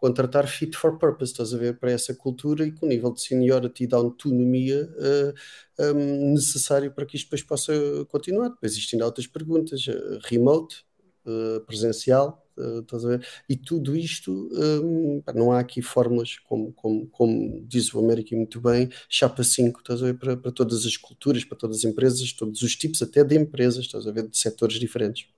[0.00, 3.20] contratar fit for purpose, estás a ver, para essa cultura e com o nível de
[3.22, 5.34] seniority e de autonomia uh,
[5.78, 7.72] eh, um, ehm, necessário para que isto depois possa
[8.08, 8.50] continuar.
[8.50, 10.84] Depois existem outras perguntas, uh, remote,
[11.26, 12.44] uh, presencial,
[12.80, 17.64] estás a ver, e tudo isto, um, ehm, não há aqui fórmulas, como, como, como
[17.66, 21.44] diz o América muito bem, chapa 5, estás a ver, para, para todas as culturas,
[21.44, 24.78] para todas as empresas, todos os tipos até de empresas, estás a ver, de setores
[24.80, 25.28] diferentes.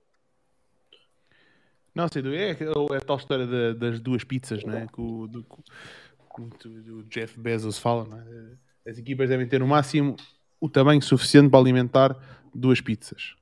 [1.93, 4.87] Não, sei, é, é a tal história da, das duas pizzas, não é?
[4.87, 8.89] Que o, do, que o Jeff Bezos fala, não é?
[8.89, 10.15] As equipas devem ter no máximo
[10.59, 12.15] o tamanho suficiente para alimentar
[12.53, 13.35] duas pizzas.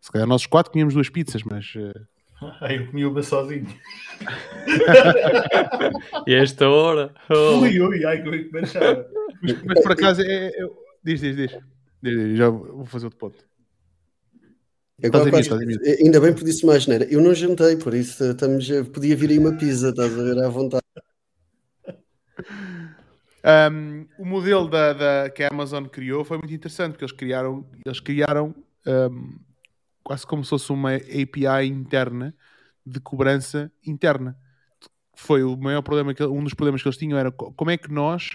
[0.00, 1.74] Se calhar nós quatro comíamos duas pizzas, mas.
[2.40, 3.66] Ah, eu comi uma sozinho.
[6.26, 7.14] e esta hora.
[7.30, 7.60] Oh.
[7.60, 8.74] Ui, ui, ai, como é que mas,
[9.64, 10.26] mas por acaso é.
[10.26, 10.68] é, é
[11.02, 11.58] diz, diz, diz,
[12.02, 12.38] diz.
[12.38, 13.44] Já vou fazer outro ponto.
[15.04, 15.50] Agora, quase,
[16.02, 17.04] ainda bem por isso mais neira.
[17.04, 20.48] Eu não jantei, por isso estamos, podia vir aí uma pizza, estás a ver à
[20.48, 20.82] vontade.
[23.46, 27.64] Um, o modelo da, da, que a Amazon criou foi muito interessante, porque eles criaram,
[27.84, 28.54] eles criaram
[28.86, 29.38] um,
[30.02, 32.34] quase como se fosse uma API interna
[32.84, 34.36] de cobrança interna.
[35.14, 37.92] Foi o maior problema, que, um dos problemas que eles tinham era como é que
[37.92, 38.30] nós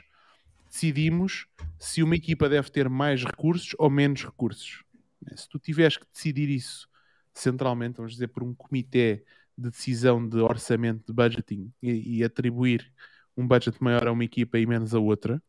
[0.69, 1.47] decidimos
[1.79, 4.83] se uma equipa deve ter mais recursos ou menos recursos.
[5.21, 5.35] Né?
[5.35, 6.87] Se tu tiveres que decidir isso
[7.33, 9.23] centralmente, vamos dizer, por um comitê
[9.57, 12.91] de decisão de orçamento, de budgeting e, e, atribuir
[13.37, 15.41] um budget maior a uma equipa e menos a outra,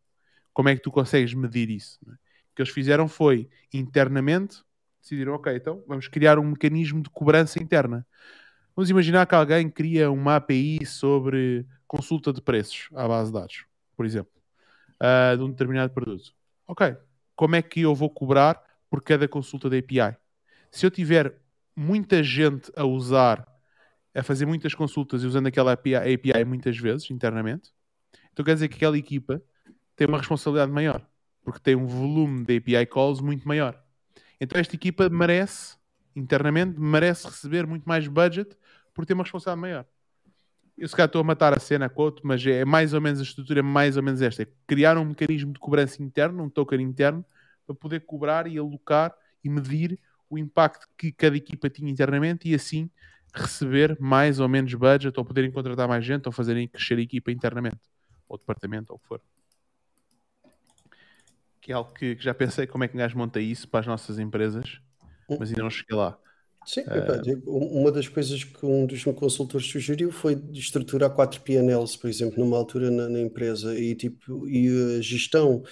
[0.53, 1.99] como é que tu consegues medir isso?
[2.07, 2.15] Né?
[2.15, 4.63] O que eles fizeram foi, internamente,
[5.01, 8.07] decidiram, ok, então vamos criar um mecanismo de cobrança interna.
[8.77, 13.67] Vamos imaginar que alguém cria uma API sobre consulta de preços à base de dados,
[13.97, 14.33] por exemplo,
[15.01, 16.33] uh, de um determinado produto.
[16.67, 16.97] Ok,
[17.35, 18.63] como é que eu vou cobrar
[18.93, 20.15] por cada consulta da API.
[20.71, 21.41] Se eu tiver
[21.75, 23.49] muita gente a usar,
[24.15, 27.71] a fazer muitas consultas e usando aquela API, API muitas vezes internamente,
[28.31, 29.43] então quer dizer que aquela equipa
[29.97, 31.09] tem uma responsabilidade maior,
[31.43, 33.83] porque tem um volume de API calls muito maior.
[34.39, 35.79] Então esta equipa merece,
[36.15, 38.55] internamente, merece receber muito mais budget
[38.93, 39.87] por ter uma responsabilidade maior.
[40.77, 43.21] Eu se calhar estou a matar a cena com outro, mas é mais ou menos
[43.21, 44.43] a estrutura é mais ou menos esta.
[44.43, 47.25] É criar um mecanismo de cobrança interno, um token interno,
[47.67, 52.55] para poder cobrar e alocar e medir o impacto que cada equipa tinha internamente e
[52.55, 52.91] assim
[53.35, 57.31] receber mais ou menos budget ou poderem contratar mais gente ou fazerem crescer a equipa
[57.31, 57.81] internamente
[58.29, 59.21] ou departamento ou o que for.
[61.61, 63.81] que é algo que, que já pensei como é que um gajo monta isso para
[63.81, 64.81] as nossas empresas,
[65.39, 66.19] mas ainda não cheguei lá.
[66.65, 66.83] Sim,
[67.23, 71.97] digo, uma das coisas que um dos meus consultores sugeriu foi de estruturar quatro PNLs,
[71.97, 75.63] por exemplo, numa altura na, na empresa, e, tipo, e a gestão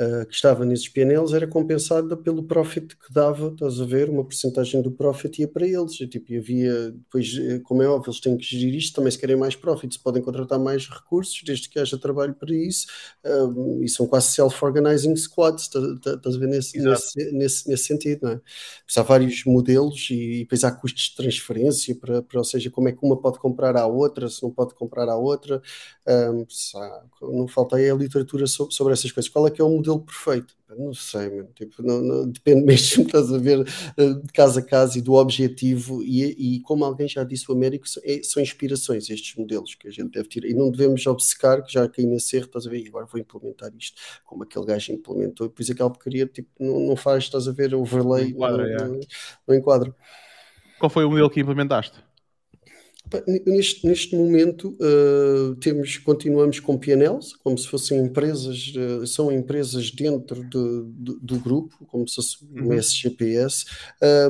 [0.00, 4.24] uh, que estava nesses PNLs era compensada pelo profit que dava, estás a ver, uma
[4.24, 8.10] porcentagem do profit ia para eles, e, tipo, e havia, depois, eh, como é óbvio,
[8.10, 11.68] eles têm que gerir isto, também se querem mais profits, podem contratar mais recursos, desde
[11.68, 12.86] que haja trabalho para isso,
[13.24, 16.48] uh, e são quase self-organizing squads, tá, tá, estás a ver?
[16.48, 18.40] Nesse, nesse, nesse, nesse, sentido, não é?
[18.86, 22.70] Pois há vários modelos e, e depois há custos de transferência, para, para, ou seja,
[22.70, 25.62] como é que uma pode comprar à outra, se não pode comprar à outra,
[26.06, 26.46] um,
[27.22, 29.30] não falta aí a literatura sobre, sobre essas coisas.
[29.30, 30.54] Qual é que é o modelo perfeito?
[30.76, 31.48] Não sei, mano.
[31.54, 35.14] Tipo, não, não, depende mesmo, estás a ver, eh, de casa a casa e do
[35.14, 36.02] objetivo.
[36.02, 39.88] E, e como alguém já disse, o Américo são, é, são, inspirações, estes modelos que
[39.88, 40.48] a gente deve tirar.
[40.48, 43.20] E não devemos obcecar, que já caí nesse erro, estás a ver, e agora vou
[43.20, 45.46] implementar isto, como aquele gajo implementou.
[45.46, 48.88] E depois aquela porcaria, tipo, não, não faz, estás a ver, overlay, não enquadra.
[48.88, 49.00] Não, é.
[49.46, 49.94] não enquadra.
[50.78, 51.98] Qual foi o modelo que implementaste?
[53.46, 59.90] Neste, neste momento uh, temos, continuamos com PNLs, como se fossem empresas, uh, são empresas
[59.90, 62.72] dentro de, de, do grupo, como se fosse um uhum.
[62.72, 63.66] SGPS,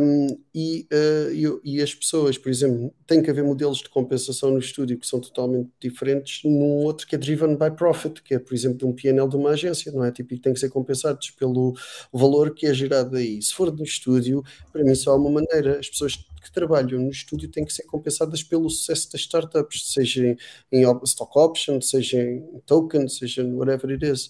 [0.01, 4.51] um, e, uh, e, e, as pessoas, por exemplo, tem que haver modelos de compensação
[4.51, 8.39] no estúdio que são totalmente diferentes num outro que é driven by profit, que é,
[8.41, 10.11] por exemplo, um PNL de uma agência, não é?
[10.11, 11.75] Tipo, tem que ser compensados pelo
[12.13, 13.41] valor que é gerado aí.
[13.41, 17.11] Se for no estúdio, para mim só há uma maneira, as pessoas que trabalham no
[17.11, 20.37] estúdio têm que ser compensadas pelo sucesso das startups, seja em,
[20.71, 24.27] em stock options, seja em tokens, seja em whatever it is.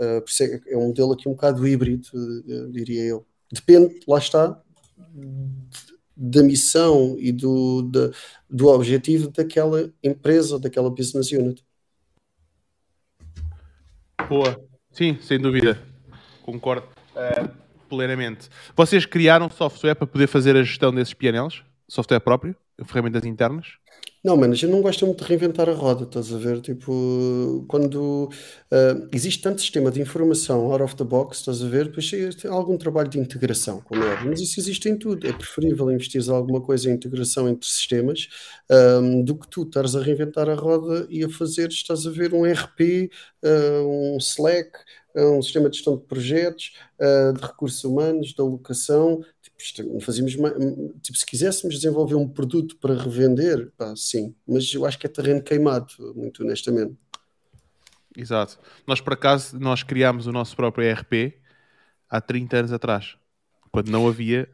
[0.00, 0.24] Uh,
[0.66, 3.26] é, um modelo aqui um bocado híbrido, uh, diria eu.
[3.52, 4.60] Depende, lá está,
[6.16, 7.82] da missão e do,
[8.48, 11.62] do objetivo daquela empresa, daquela business unit.
[14.28, 15.80] Boa, sim, sem dúvida,
[16.42, 16.97] concordo.
[17.88, 18.48] Plenamente.
[18.76, 21.62] Vocês criaram software para poder fazer a gestão desses PNLs?
[21.88, 22.54] Software próprio?
[22.84, 23.66] Ferramentas internas?
[24.22, 26.60] Não, a gente não gosta muito de reinventar a roda, estás a ver?
[26.60, 31.86] Tipo, quando uh, existe tanto sistema de informação out of the box, estás a ver?
[31.86, 35.26] Depois tem algum trabalho de integração, como é mas isso existe em tudo.
[35.26, 38.28] É preferível investir alguma coisa em integração entre sistemas
[39.00, 42.34] um, do que tu estares a reinventar a roda e a fazer, estás a ver,
[42.34, 43.10] um RP,
[43.44, 44.72] uh, um Slack,
[45.14, 49.24] um sistema de gestão de projetos, uh, de recursos humanos, de alocação.
[49.42, 50.32] Tipo, fazíamos
[51.02, 55.10] tipo, se quiséssemos desenvolver um produto para revender, pá, sim, mas eu acho que é
[55.10, 56.94] terreno queimado, muito honestamente.
[58.16, 58.58] Exato.
[58.86, 61.34] Nós, por acaso, nós criámos o nosso próprio ERP
[62.08, 63.16] há 30 anos atrás,
[63.70, 64.48] quando não havia.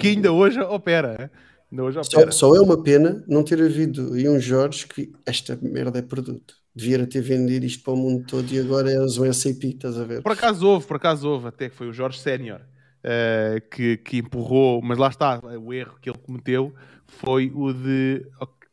[0.00, 1.30] que ainda hoje opera.
[1.70, 2.32] Ainda hoje opera.
[2.32, 6.02] Só, só é uma pena não ter havido aí um Jorge que esta merda é
[6.02, 9.98] produto devia ter vendido isto para o mundo todo e agora és um SAP, estás
[9.98, 10.22] a ver?
[10.22, 14.18] Por acaso houve, por acaso houve, até que foi o Jorge Sénior uh, que, que
[14.18, 16.74] empurrou, mas lá está, o erro que ele cometeu
[17.06, 18.26] foi o de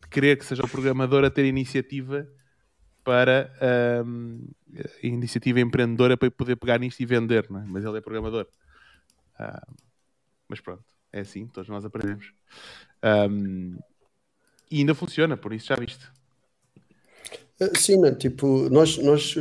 [0.09, 2.27] querer que seja o programador a ter iniciativa
[3.03, 3.51] para
[4.05, 4.47] um,
[5.01, 7.63] iniciativa empreendedora para poder pegar nisto e vender, é?
[7.67, 8.47] mas ele é programador.
[9.39, 9.75] Uh,
[10.47, 12.33] mas pronto, é assim, todos nós aprendemos.
[13.03, 13.77] Um,
[14.69, 16.05] e ainda funciona, por isso já viste.
[17.61, 19.35] Eh, sim, mano, tipo, nós, nós,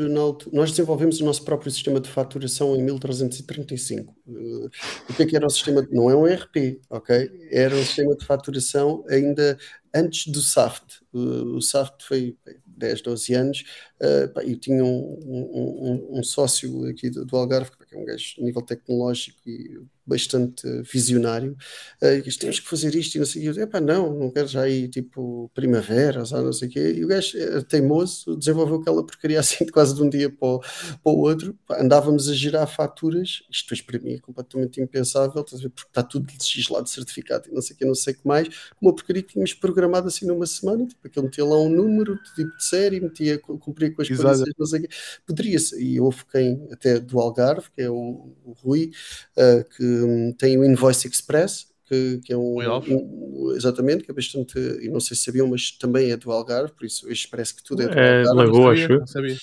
[0.53, 4.13] nós desenvolvemos o nosso próprio sistema de faturação em 1335.
[4.27, 4.67] Uh,
[5.09, 5.87] o que é que era o sistema?
[5.91, 7.31] Não é um ERP, ok?
[7.51, 9.57] Era um sistema de faturação ainda
[9.95, 11.01] antes do SAFT.
[11.13, 13.65] Uh, o SAFT foi 10, 12 anos,
[14.03, 18.05] uh, eu tinha um, um, um, um sócio aqui do, do Algarve, que é um
[18.05, 21.55] gajo a nível tecnológico e bastante visionário,
[22.03, 23.61] uh, e temos que fazer isto e não sei o quê.
[23.61, 26.95] Epá, não, não quero já ir tipo primavera, não sei o quê.
[26.97, 27.37] E o gajo
[27.69, 31.59] teimoso, desenvolveu aquela porcaria assim de quase de um dia para o, para o outro.
[31.73, 36.89] Andávamos a girar faturas, isto depois para mim é completamente impensável, porque está tudo legislado,
[36.89, 38.49] certificado e não sei o que, não sei o que mais.
[38.81, 42.57] Uma porcaria que tínhamos programado assim numa semana, tipo, aquele metia lá um número, tipo
[42.57, 44.89] de série, metia, cumpria com as coisas, não sei o quê.
[45.27, 48.91] Poderia ser, e houve quem, até do Algarve, que é o, o Rui,
[49.37, 54.15] uh, que um, tem o Invoice Express, que, que, é um, um, exatamente, que é
[54.15, 57.55] bastante, e não sei se sabiam, mas também é do Algarve, por isso hoje parece
[57.55, 58.37] que tudo é do é, Algarve.
[58.37, 58.89] Lagoa, acho.
[58.89, 59.37] Não sabia.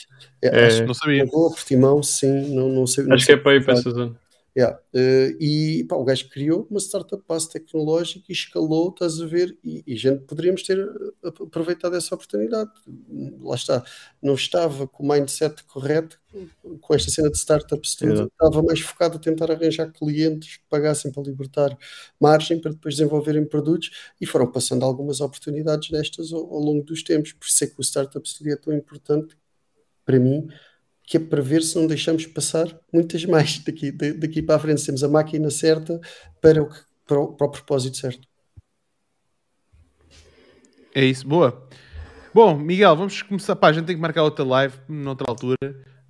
[0.44, 1.24] É, acho, não sabia.
[1.24, 3.06] Lagoa, Portimão, sim, não, não sei.
[3.12, 4.16] Acho que é para ir para essa zona.
[4.58, 4.80] Yeah.
[4.94, 9.58] Uh, e pá, o gajo criou uma startup base tecnológica e escalou, estás a ver,
[9.62, 12.72] e, e gente poderíamos ter eh, aproveitado essa oportunidade.
[13.42, 13.84] Lá está,
[14.24, 16.18] não estava com o mindset correto
[16.80, 18.24] com esta cena de startups, yeah.
[18.24, 21.78] estava mais focado a tentar arranjar clientes que pagassem para libertar
[22.20, 27.04] margem para depois desenvolverem produtos e foram passando algumas oportunidades destas ao, ao longo dos
[27.04, 27.34] tempos.
[27.34, 29.38] Por isso é que o startup seria tão importante
[30.06, 30.48] para mim
[31.06, 34.86] que é para ver se não deixamos passar muitas mais daqui, daqui para a frente.
[34.86, 36.00] Temos a máquina certa
[36.42, 36.70] para o,
[37.06, 38.28] para o, para o propósito certo.
[40.94, 41.68] É isso, boa.
[42.34, 43.56] Bom, Miguel, vamos começar.
[43.56, 45.58] Pá, a gente tem que marcar outra live noutra altura,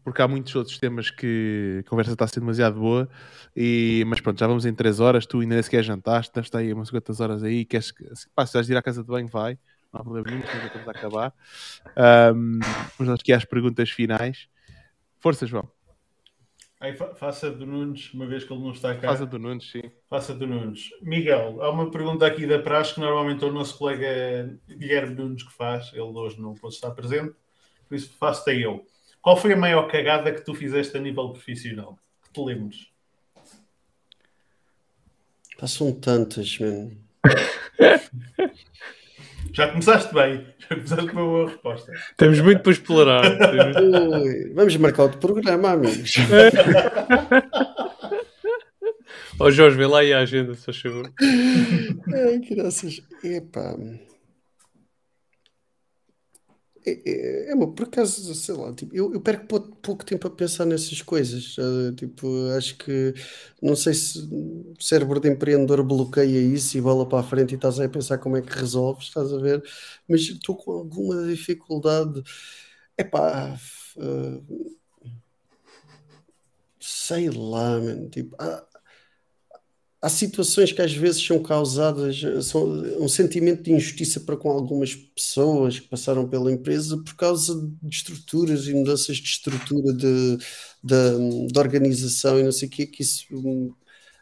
[0.03, 3.09] porque há muitos outros temas que a conversa está a ser demasiado boa.
[3.55, 5.25] E, mas pronto, já vamos em 3 horas.
[5.25, 7.65] Tu ainda sequer jantaste, estar aí umas quantas horas aí.
[7.65, 7.93] Queres,
[8.35, 9.57] pá, se vais ir à casa de banho, vai.
[9.91, 11.33] Não há problema nenhum, estamos a acabar.
[12.35, 12.59] Um,
[12.99, 14.47] vamos aqui às perguntas finais.
[15.25, 15.67] Força, João.
[16.79, 19.07] Aí, faça do Nunes, uma vez que ele não está cá.
[19.07, 19.81] Faça do Nunes, sim.
[20.07, 20.91] Faça do Nunes.
[21.01, 25.41] Miguel, há uma pergunta aqui da praxe que normalmente é o nosso colega Guilherme Nunes
[25.41, 25.91] que faz.
[25.93, 27.33] Ele hoje não pode estar presente,
[27.89, 28.85] por isso faço-te eu.
[29.19, 31.97] Qual foi a maior cagada que tu fizeste a nível profissional?
[32.21, 32.91] Que te lembres?
[35.65, 36.95] São tantas, mano.
[39.55, 40.45] Já começaste bem.
[40.59, 41.93] Já começaste com uma boa resposta.
[42.17, 43.23] Temos muito para explorar.
[43.23, 46.15] Ui, vamos marcar outro programa, amigos.
[49.39, 51.09] Ó oh, Jorge, vê lá aí a agenda, se faz favor.
[51.21, 53.01] Ai, graças.
[53.23, 53.75] Epá.
[56.87, 59.47] É, é, é, por acaso, sei lá, tipo, eu, eu perco
[59.81, 61.57] pouco, tempo a pensar nessas coisas.
[61.57, 63.13] Uh, tipo, acho que
[63.61, 67.55] não sei se o cérebro de empreendedor bloqueia isso e bola para a frente e
[67.55, 69.63] estás aí a pensar como é que resolves, estás a ver?
[70.07, 72.21] Mas estou com alguma dificuldade.
[72.97, 73.57] Epá,
[73.97, 74.75] uh,
[76.79, 78.65] sei lá, man, tipo, ah,
[80.05, 82.63] há situações que às vezes são causadas, são
[82.99, 87.95] um sentimento de injustiça para com algumas pessoas que passaram pela empresa por causa de
[87.95, 90.37] estruturas e mudanças de estrutura de,
[90.83, 93.25] de, de organização e não sei o que, que isso,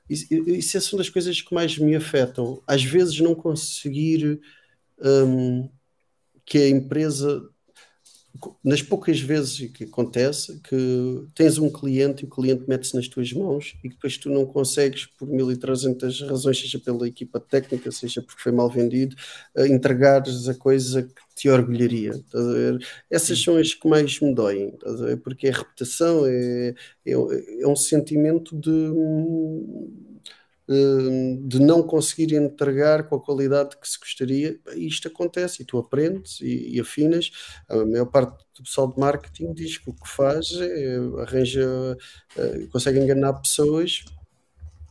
[0.09, 2.63] isso, isso é uma das coisas que mais me afetam.
[2.65, 4.39] Às vezes não conseguir
[5.03, 5.69] um,
[6.45, 7.41] que a empresa
[8.63, 13.31] nas poucas vezes que acontece que tens um cliente e o cliente mete-se nas tuas
[13.31, 18.41] mãos e depois tu não consegues, por 1300 razões, seja pela equipa técnica, seja porque
[18.41, 19.15] foi mal vendido,
[19.55, 22.13] entregares a coisa que te orgulharia.
[23.09, 24.73] Essas são as que mais me doem,
[25.23, 26.73] porque a reputação é,
[27.05, 30.12] é, é um sentimento de Hum,
[30.67, 36.39] de não conseguir entregar com a qualidade que se gostaria, isto acontece e tu aprendes
[36.41, 37.31] e, e, afinas.
[37.69, 41.97] A maior parte do pessoal de marketing diz que o que faz é arranja,
[42.37, 44.05] uh, consegue enganar pessoas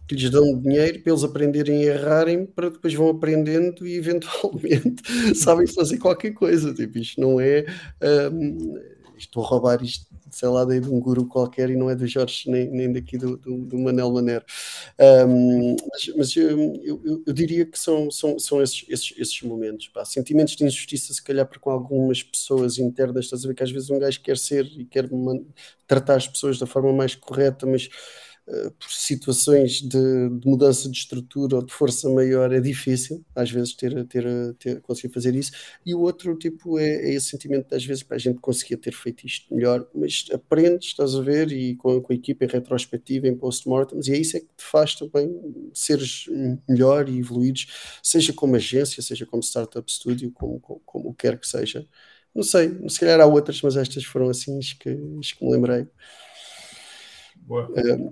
[0.07, 5.03] que lhes dão dinheiro para eles aprenderem e errarem, para depois vão aprendendo e eventualmente
[5.35, 6.75] sabem fazer qualquer coisa.
[6.75, 7.65] Tipo, isto não é.
[8.31, 8.75] Um,
[9.25, 12.51] estou a roubar isto sei lá, de um guru qualquer e não é do Jorge
[12.51, 14.45] nem, nem daqui do, do, do Manel Manero.
[15.29, 19.89] Um, mas, mas eu, eu, eu, diria que são, são, são esses, esses, esses momentos.
[19.89, 20.05] Pá.
[20.05, 23.71] Sentimentos de injustiça, se calhar, para com algumas pessoas internas, estás a ver que às
[23.71, 25.09] vezes um gajo quer ser e quer
[25.87, 27.89] tratar as pessoas da forma mais correta, mas
[28.79, 33.75] por situações de, de, mudança de estrutura ou de força maior é difícil às vezes
[33.75, 35.53] ter, ter, ter conseguir fazer isso.
[35.85, 38.93] E o outro tipo é, é esse sentimento às vezes para a gente conseguir ter
[38.93, 43.27] feito isto melhor mas aprendes, estás a ver e com, com a equipa em retrospectiva,
[43.27, 45.31] em post-mortems e é isso é que te faz também
[45.73, 46.27] seres
[46.69, 47.67] melhor e evoluires,
[48.03, 51.87] seja como agência, seja como startup studio como, como, como quer que seja.
[52.35, 54.91] Não sei, se calhar há outras mas estas foram assim as que,
[55.21, 55.87] as que me lembrei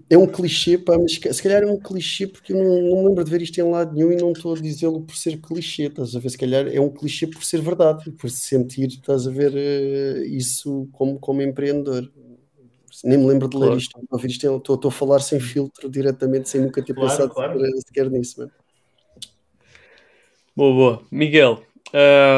[0.09, 3.09] é um clichê, pá, mas se calhar é um clichê porque eu não, não me
[3.09, 5.85] lembro de ver isto em lado nenhum e não estou a dizê-lo por ser clichê,
[5.85, 6.31] estás a ver?
[6.31, 10.89] Se calhar é um clichê por ser verdade, por sentir, estás a ver uh, isso
[10.93, 12.11] como, como empreendedor.
[13.05, 13.79] Nem me lembro de ler claro.
[13.79, 17.11] isto, a ouvir isto, estou, estou a falar sem filtro diretamente, sem nunca ter claro,
[17.11, 17.81] pensado claro.
[17.81, 18.41] sequer nisso.
[18.41, 18.53] Mano.
[20.55, 21.03] Boa, boa.
[21.11, 21.63] Miguel,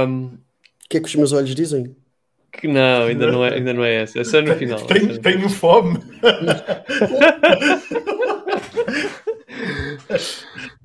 [0.07, 0.27] um...
[0.27, 0.31] o
[0.89, 1.97] que é que os meus olhos dizem?
[2.53, 4.21] Que não, ainda não é, ainda não é essa.
[4.21, 4.81] É só no final.
[4.87, 5.99] Tenho, tenho fome.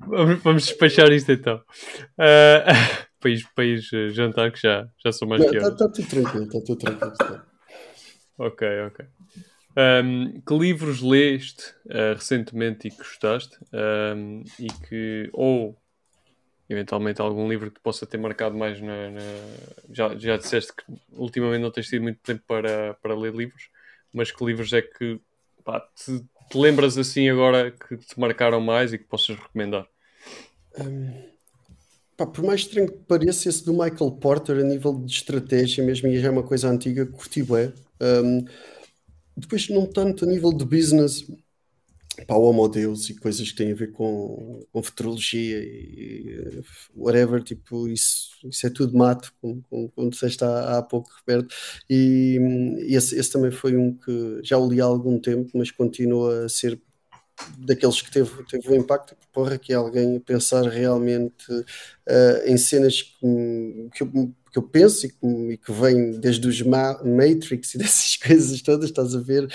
[0.06, 1.62] vamos, vamos despachar isto então.
[2.18, 2.64] Uh,
[3.20, 6.78] país, país uh, jantar que já, já sou mais Está tá tudo tranquilo, está tudo
[6.78, 7.12] tranquilo.
[7.16, 7.44] Tá.
[8.38, 9.06] ok, ok.
[9.76, 13.56] Um, que livros leste uh, recentemente e que gostaste?
[13.72, 15.78] Um, e que, ou
[16.68, 19.20] eventualmente algum livro que te possa ter marcado mais na, na...
[19.90, 23.70] Já, já disseste que ultimamente não tens tido muito tempo para, para ler livros,
[24.12, 25.18] mas que livros é que
[25.64, 29.86] pá, te, te, lembras assim agora que te marcaram mais e que possas recomendar?
[30.78, 31.10] Um,
[32.16, 36.08] pá, por mais estranho que pareça, esse do Michael Porter a nível de estratégia, mesmo
[36.08, 37.72] e já é uma coisa antiga, curti bem.
[38.00, 38.44] Um,
[39.34, 41.26] depois, não tanto a nível de business,
[42.68, 46.62] Deus e coisas que têm a ver com, com futurologia e
[46.94, 51.54] whatever, tipo, isso, isso é tudo mato, como, como, como disseste há, há pouco, Roberto.
[51.88, 52.38] E,
[52.86, 56.46] e esse, esse, também foi um que já o li há algum tempo, mas continua
[56.46, 56.80] a ser
[57.58, 63.02] daqueles que teve, teve um impacto, porra, que é alguém pensar realmente uh, em cenas
[63.02, 68.16] que, que, eu, que eu penso e que, vem desde os Ma Matrix e dessas
[68.16, 69.48] coisas todas, estás a ver,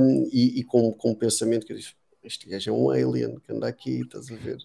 [0.00, 3.38] um, e, e, com, com um pensamento que eu disse, este gajo é um alien
[3.40, 4.58] que anda aqui, estás a ver?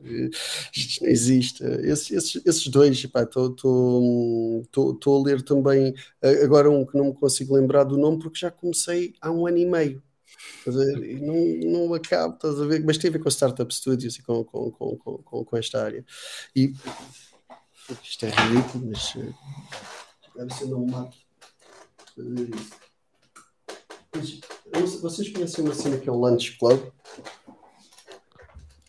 [0.76, 1.64] Isto não existe.
[1.64, 3.56] Esses, esses, esses dois, estou
[5.08, 5.94] a ler também
[6.44, 9.58] agora um que não me consigo lembrar do nome porque já comecei há um ano
[9.58, 10.04] e meio.
[10.68, 12.84] E não, não acabo, estás a ver?
[12.84, 16.04] Mas tem a ver com Startup Studios e com, com, com, com, com esta área.
[16.56, 16.74] E
[18.04, 19.34] isto é ridículo, mas eh,
[20.36, 21.18] deve ser não mato
[22.16, 24.40] fazer isso.
[24.74, 26.92] Mas, vocês conhecem uma cena que é o Lunch Club?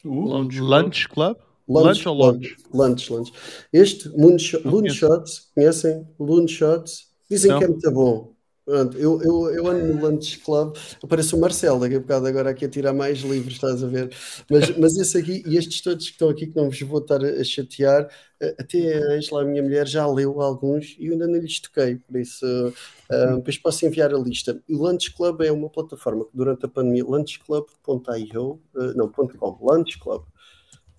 [0.04, 1.36] lunch, lunch Club?
[1.68, 2.56] Lunch, lunch ou lunch?
[2.72, 3.32] Lunch, lunch.
[3.72, 6.06] Este, Moonshots, conhecem?
[6.18, 7.08] Moonshots?
[7.28, 7.58] Dizem não.
[7.58, 8.35] que é muito bom.
[8.66, 12.50] Pronto, eu, eu, eu ando no Lunch Club, aparece o Marcelo daqui a bocado agora
[12.50, 14.12] aqui a tirar mais livros, estás a ver?
[14.50, 17.24] Mas, mas esse aqui, e estes todos que estão aqui, que não vos vou estar
[17.24, 18.10] a, chatear,
[18.58, 21.94] até a Angela, a minha mulher, já leu alguns e eu ainda não lhes toquei,
[21.94, 24.60] por isso uh, depois posso enviar a lista.
[24.68, 29.96] O Lunch Club é uma plataforma que durante a pandemia, lunchclub.io, uh, não, .com, Lunch
[30.00, 30.24] Club,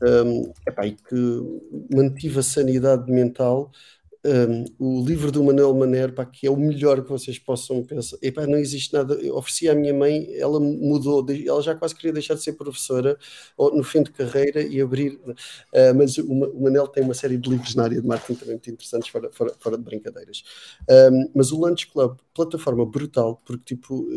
[0.02, 1.60] um, epá, e que
[1.94, 3.72] mantive a sanidade mental
[4.26, 8.18] um, o livro do Manuel Maner, pá, que é o melhor que vocês possam pensar.
[8.22, 9.14] Epá, não existe nada.
[9.16, 13.18] Eu ofereci à minha mãe, ela mudou, ela já quase queria deixar de ser professora
[13.58, 15.14] no fim de carreira e abrir.
[15.14, 18.56] Uh, mas o, o Manel tem uma série de livros na área de marketing também
[18.56, 20.44] muito interessantes, fora, fora, fora de brincadeiras.
[20.90, 24.08] Um, mas o Lunch Club, plataforma brutal, porque tipo,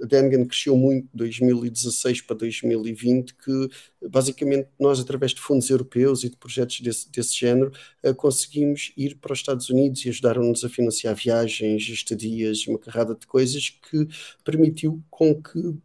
[0.00, 3.68] a Dengen cresceu muito de 2016 para 2020, que
[4.08, 7.72] basicamente nós, através de fundos europeus e de projetos desse, desse género,
[8.04, 13.14] uh, conseguimos ir para os Estados Unidos e ajudaram-nos a financiar viagens, estadias, uma carrada
[13.14, 14.06] de coisas que
[14.44, 15.76] permitiu com que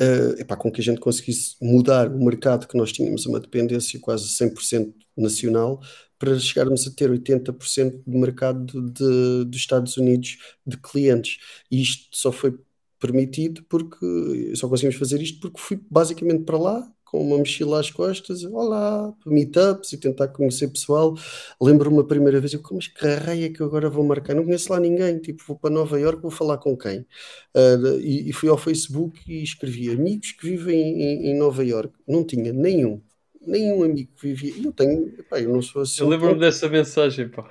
[0.00, 3.98] uh, epá, com que a gente conseguisse mudar o mercado que nós tínhamos uma dependência
[4.00, 5.80] quase 100% nacional
[6.18, 11.38] para chegarmos a ter 80% do mercado de, dos Estados Unidos de clientes.
[11.70, 12.58] E isto só foi
[12.98, 17.90] permitido porque só conseguimos fazer isto porque fui basicamente para lá com uma mochila às
[17.90, 21.14] costas, olá, meetups e tentar conhecer pessoal.
[21.60, 24.34] Lembro-me a primeira vez, eu, mas que raia é que eu agora vou marcar?
[24.34, 27.00] Não conheço lá ninguém, tipo, vou para Nova York, vou falar com quem?
[27.56, 31.94] Uh, e, e, fui ao Facebook e escrevi amigos que vivem em, em Nova York.
[32.06, 33.00] Não tinha nenhum,
[33.40, 34.66] nenhum amigo que vivia.
[34.66, 36.02] Eu tenho, pá, eu não sou assim.
[36.02, 37.48] Eu lembro-me dessa mensagem, pá.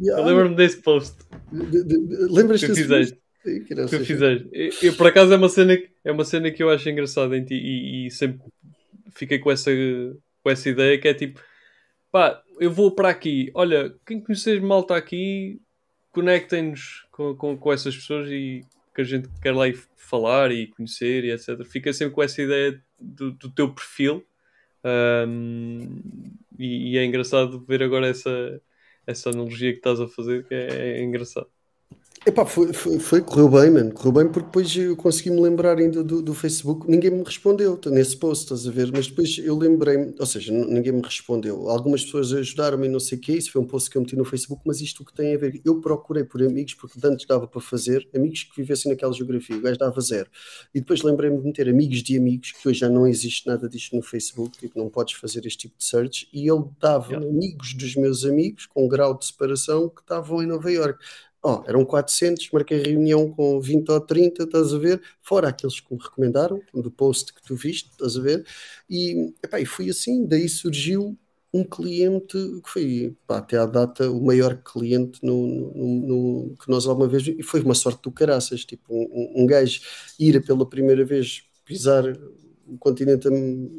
[0.00, 0.22] Yeah.
[0.22, 1.16] Eu lembro-me desse post.
[1.52, 2.72] De, de, de, Lembras-te que?
[2.72, 4.48] Que fizeste.
[4.52, 7.44] Eu, eu, por acaso é uma cena é uma cena que eu acho engraçada em
[7.44, 8.44] ti e, e sempre
[9.12, 9.70] fiquei com essa,
[10.42, 11.40] com essa ideia que é tipo,
[12.10, 15.60] pá, eu vou para aqui, olha, quem conhecer malta aqui,
[16.12, 20.68] conectem-nos com, com, com essas pessoas e que a gente quer lá ir falar e
[20.68, 21.62] conhecer e etc.
[21.64, 24.24] Fica sempre com essa ideia do, do teu perfil
[25.28, 26.00] um,
[26.58, 28.62] e, e, é engraçado ver agora essa,
[29.06, 31.48] essa analogia que estás a fazer, que é, é engraçado.
[32.28, 33.92] Epá, foi, foi, foi, correu bem, mano.
[33.92, 36.90] Correu bem porque depois eu consegui me lembrar ainda do, do Facebook.
[36.90, 38.90] Ninguém me respondeu nesse post, estás a ver?
[38.92, 41.70] Mas depois eu lembrei, ou seja, ninguém me respondeu.
[41.70, 43.32] Algumas pessoas ajudaram-me e não sei o que.
[43.32, 45.38] Isso foi um post que eu meti no Facebook, mas isto o que tem a
[45.38, 45.60] ver?
[45.64, 49.56] Eu procurei por amigos, porque antes dava para fazer, amigos que vivessem naquela geografia.
[49.56, 50.28] O gajo dava zero.
[50.74, 53.94] E depois lembrei-me de meter amigos de amigos, que hoje já não existe nada disto
[53.94, 56.28] no Facebook, tipo, não podes fazer este tipo de search.
[56.32, 57.24] E ele dava yeah.
[57.24, 60.98] amigos dos meus amigos, com um grau de separação, que estavam em Nova York
[61.46, 65.00] oh, eram 400, marquei reunião com 20 ou 30, estás a ver?
[65.22, 68.44] Fora aqueles que me recomendaram, do post que tu viste, estás a ver?
[68.90, 71.16] E, epá, e foi assim, daí surgiu
[71.54, 76.68] um cliente que foi pá, até à data o maior cliente no, no, no, que
[76.68, 79.80] nós alguma vez e foi uma sorte do caraças, tipo um, um gajo
[80.18, 82.04] ir pela primeira vez pisar
[82.68, 83.28] o continente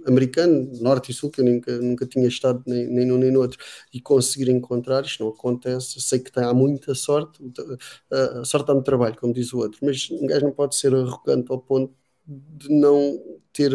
[0.05, 3.41] americano, norte e sul, que eu nunca, nunca tinha estado nem, nem num nem no
[3.41, 3.57] outro,
[3.93, 7.39] e conseguir encontrar, isto não acontece, sei que tem, há muita sorte,
[8.11, 10.93] a sorte dá no trabalho, como diz o outro, mas um gajo não pode ser
[10.93, 11.93] arrogante ao ponto
[12.25, 13.19] de não
[13.53, 13.73] ter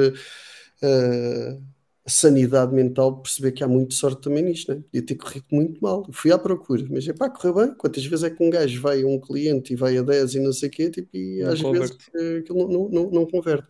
[0.82, 1.62] uh,
[2.04, 4.82] sanidade mental perceber que há muito sorte também nisto, né?
[4.82, 6.04] Podia ter corrido muito mal.
[6.12, 7.74] fui à procura, mas é pá, correu bem.
[7.74, 10.40] Quantas vezes é que um gajo vai a um cliente e vai a 10 e
[10.40, 11.96] não sei o quê, tipo, e não às converte.
[12.12, 13.68] vezes aquilo não, não, não converte.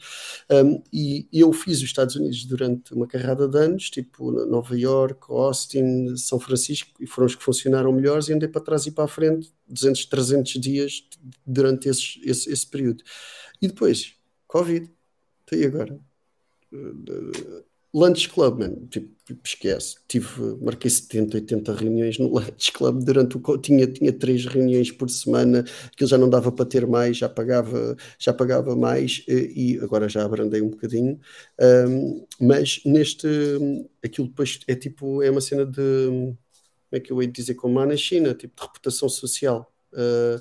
[0.50, 5.20] Um, e eu fiz os Estados Unidos durante uma carrada de anos, tipo Nova York,
[5.28, 9.04] Austin, São Francisco, e foram os que funcionaram melhores, e andei para trás e para
[9.04, 11.04] a frente 200, 300 dias
[11.46, 13.02] durante esse, esse período.
[13.60, 14.14] E depois,
[14.46, 14.90] Covid.
[15.52, 16.00] E agora?
[17.94, 19.10] Lunch Club, man, tipo,
[19.44, 19.96] esquece.
[20.08, 25.10] Tive, marquei 70, 80 reuniões no Lunch Club durante o tinha tinha três reuniões por
[25.10, 30.08] semana, aquilo já não dava para ter mais, já pagava, já pagava mais e agora
[30.08, 31.20] já abrandei um bocadinho.
[31.60, 33.28] Um, mas neste
[34.02, 36.36] aquilo depois é tipo, é uma cena de como
[36.92, 40.40] é que eu ia dizer como há na China, tipo de reputação social uh,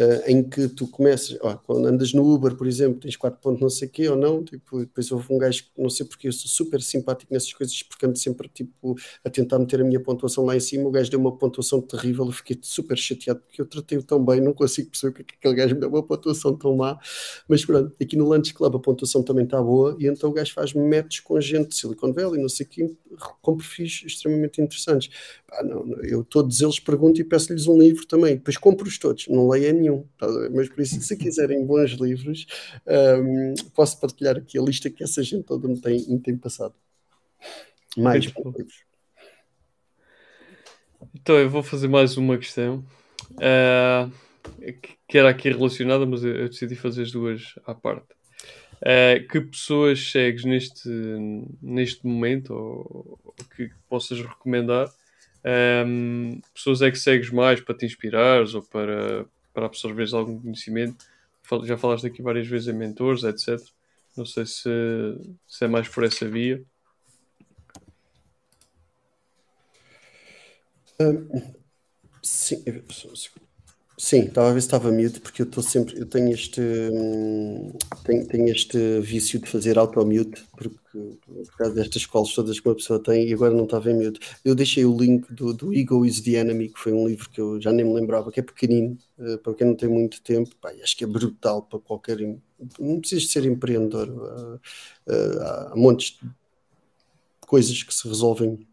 [0.00, 3.70] uh, em que tu começas, quando andas no Uber, por exemplo, tens 4 pontos não
[3.70, 6.32] sei o quê ou não, tipo, depois houve um gajo que não sei porque eu
[6.32, 10.44] sou super simpático nessas coisas, porque ando sempre tipo, a tentar meter a minha pontuação
[10.44, 13.66] lá em cima, o gajo deu uma pontuação terrível, eu fiquei super chateado porque eu
[13.66, 16.98] tratei-o tão bem, não consigo perceber é aquele gajo me deu uma pontuação tão má,
[17.48, 20.52] mas pronto, aqui no Lunch Club a pontuação também está boa, e então o gajo
[20.52, 22.96] faz matches com gente de Silicon Valley, não sei o quê,
[23.40, 25.10] com perfis extremamente interessantes.
[25.52, 29.28] Ah, não, eu todos eles pergunto e peço-lhes um livro também, depois compro livros todos,
[29.28, 30.26] não leio nenhum, tá?
[30.52, 32.46] mas por isso, se quiserem bons livros,
[32.86, 36.74] um, posso partilhar aqui a lista que essa gente toda me tem, me tem passado.
[37.96, 38.84] Mais bons livros.
[41.14, 42.84] Então eu vou fazer mais uma questão
[43.32, 44.10] uh,
[45.08, 48.08] que era aqui relacionada, mas eu, decidi fazer as duas à parte.
[48.76, 50.88] Uh, que pessoas segues neste,
[51.60, 54.90] neste momento ou, ou que possas recomendar
[55.86, 61.04] um, pessoas é que segues mais para te inspirares ou para, para absorveres algum conhecimento?
[61.64, 63.60] Já falaste aqui várias vezes em mentores, etc.
[64.16, 64.68] Não sei se,
[65.46, 66.62] se é mais por essa via.
[71.00, 71.54] Um,
[72.22, 72.62] sim,
[74.02, 77.70] Sim, estava a ver se estava mute, porque eu estou sempre, eu tenho este, hum,
[78.02, 82.74] tenho, tenho este vício de fazer auto-mute, porque por causa destas escolas todas que uma
[82.74, 84.18] pessoa tem e agora não estava em mute.
[84.42, 87.38] Eu deixei o link do, do Ego is the Enemy, que foi um livro que
[87.42, 90.48] eu já nem me lembrava, que é pequenino, uh, para quem não tem muito tempo,
[90.58, 92.16] pá, acho que é brutal para qualquer,
[92.78, 94.54] não precisas de ser empreendedor, uh,
[95.12, 96.30] uh, há montes de
[97.42, 98.66] coisas que se resolvem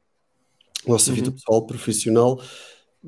[0.85, 1.15] na nossa uhum.
[1.17, 2.41] vida pessoal, profissional,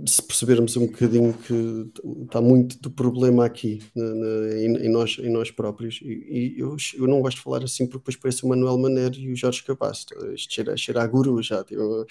[0.05, 1.91] se percebermos um bocadinho que
[2.23, 5.99] está muito do problema aqui na, na, em, em, nós, em nós próprios.
[6.01, 9.15] E, e eu, eu, não gosto de falar assim porque depois parece o Manuel Maneiro
[9.15, 10.05] e o Jorge Cabas.
[10.33, 11.63] Isto cheira, cheira a guru já.
[11.63, 12.05] Tipo,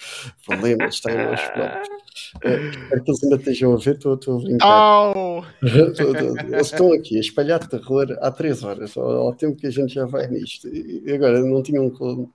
[0.45, 1.89] problemas, está em nós próprios.
[2.43, 5.17] É, espero que eles ainda estejam a ver, estou, estou a brincar.
[5.17, 5.43] Oh!
[5.63, 9.93] eles estão aqui a espalhar terror há três horas, ao, ao, tempo que a gente
[9.93, 10.67] já vai nisto.
[10.67, 11.87] E agora não tinham.
[11.87, 12.29] Um,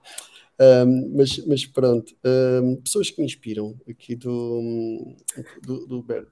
[0.59, 5.15] um, mas, mas pronto, um, pessoas que me inspiram aqui do,
[5.61, 6.27] do, do Bert.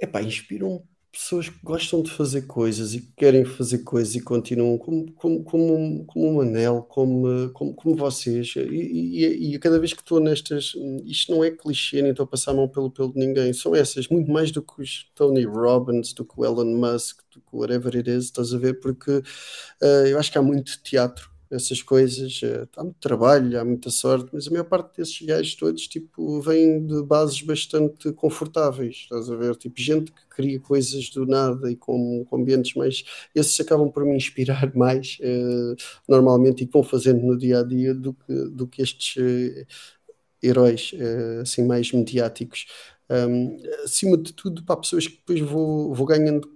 [0.00, 4.78] Epá, inspiram pessoas que gostam de fazer coisas e que querem fazer coisas e continuam
[4.78, 8.54] como, como, como, como o Manel, como, como, como vocês.
[8.56, 10.72] E, e, e cada vez que estou nestas,
[11.04, 13.74] isto não é clichê, nem estou a passar a mão pelo pelo de ninguém, são
[13.74, 17.56] essas, muito mais do que os Tony Robbins, do que o Elon Musk, do que
[17.56, 18.74] whatever it is, estás a ver?
[18.80, 22.40] Porque uh, eu acho que há muito teatro essas coisas,
[22.76, 26.86] há muito trabalho, há muita sorte, mas a maior parte desses gajos todos, tipo, vêm
[26.86, 29.56] de bases bastante confortáveis, estás a ver?
[29.56, 33.04] Tipo, gente que cria coisas do nada e com, com ambientes mais...
[33.34, 35.76] Esses acabam por me inspirar mais, uh,
[36.08, 39.66] normalmente, e vão fazendo no dia-a-dia do que, do que estes uh,
[40.42, 40.92] heróis,
[41.42, 42.66] assim, mais mediáticos.
[43.10, 46.46] Um, acima de tudo, para pessoas que depois vou, vou ganhando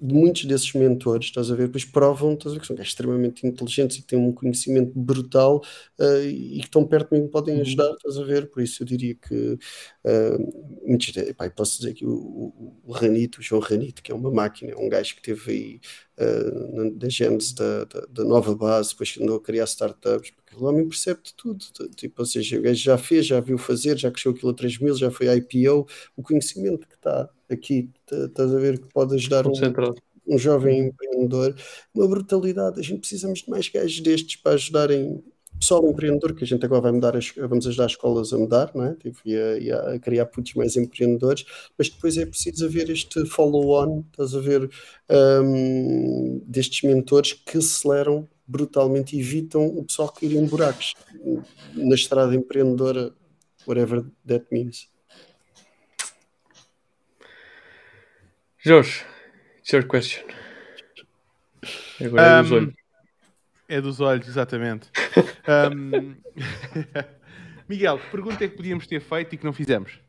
[0.00, 3.96] muitos desses mentores, estás a ver, depois provam estás a ver, que são extremamente inteligentes
[3.96, 5.62] e que têm um conhecimento brutal
[5.98, 7.60] uh, e que estão perto de mim podem uhum.
[7.60, 9.58] ajudar, estás a ver, por isso eu diria que
[10.04, 14.14] uh, muitos, epá, posso dizer que o, o, o Ranito, o João Ranito, que é
[14.14, 15.80] uma máquina, é um gajo que teve aí
[16.18, 20.64] uh, da gênese da, da, da, nova base, depois andou a criar startups, porque o
[20.64, 24.10] homem percebe de tudo, tipo, ou seja, o gajo já fez, já viu fazer, já
[24.10, 28.58] cresceu aquilo a 3 mil, já foi IPO, o conhecimento que está aqui, estás a
[28.58, 29.52] ver que pode ajudar um,
[30.26, 31.54] um jovem empreendedor,
[31.94, 32.80] uma brutalidade.
[32.80, 35.22] A gente precisamos de mais gajos destes para ajudarem
[35.56, 38.38] o pessoal empreendedor, que a gente agora vai mudar as, vamos ajudar as escolas a
[38.38, 38.94] mudar, não é?
[38.94, 41.46] Tipo, e, a, e a criar putos mais empreendedores,
[41.78, 44.70] mas depois é preciso haver este follow-on, estás a ver,
[45.42, 50.94] um, destes mentores que aceleram brutalmente evitam o pessoal cair em buracos
[51.74, 53.12] na estrada empreendedora,
[53.66, 54.88] whatever that means.
[58.66, 59.04] Jorge,
[59.60, 60.24] it's your question.
[62.04, 62.74] Agora é dos olhos.
[63.68, 64.90] É dos olhos, exatamente.
[65.72, 66.16] um...
[67.68, 70.00] Miguel, que pergunta é que podíamos ter feito e que não fizemos?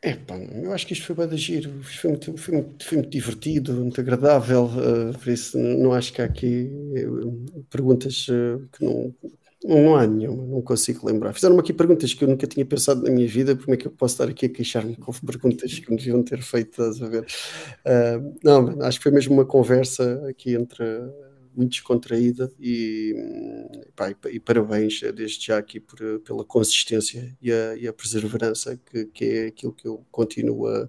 [0.00, 3.10] É, pá, eu acho que isto foi bem giro, foi muito, foi, muito, foi muito
[3.10, 8.84] divertido, muito agradável, uh, por isso não acho que há aqui uh, perguntas uh, que
[8.84, 9.12] não
[9.66, 11.32] Não há nenhuma, não consigo lembrar.
[11.32, 13.90] Fizeram-me aqui perguntas que eu nunca tinha pensado na minha vida, como é que eu
[13.90, 17.26] posso estar aqui a queixar-me com perguntas que me deviam ter feito, estás a ver?
[17.86, 20.84] Uh, não, acho que foi mesmo uma conversa aqui entre
[21.56, 23.14] muito descontraída e,
[23.96, 28.78] pá, e, e, parabéns desde já aqui por, pela consistência e a, e a perseverança
[28.90, 30.88] que, que, é aquilo que eu continuo a,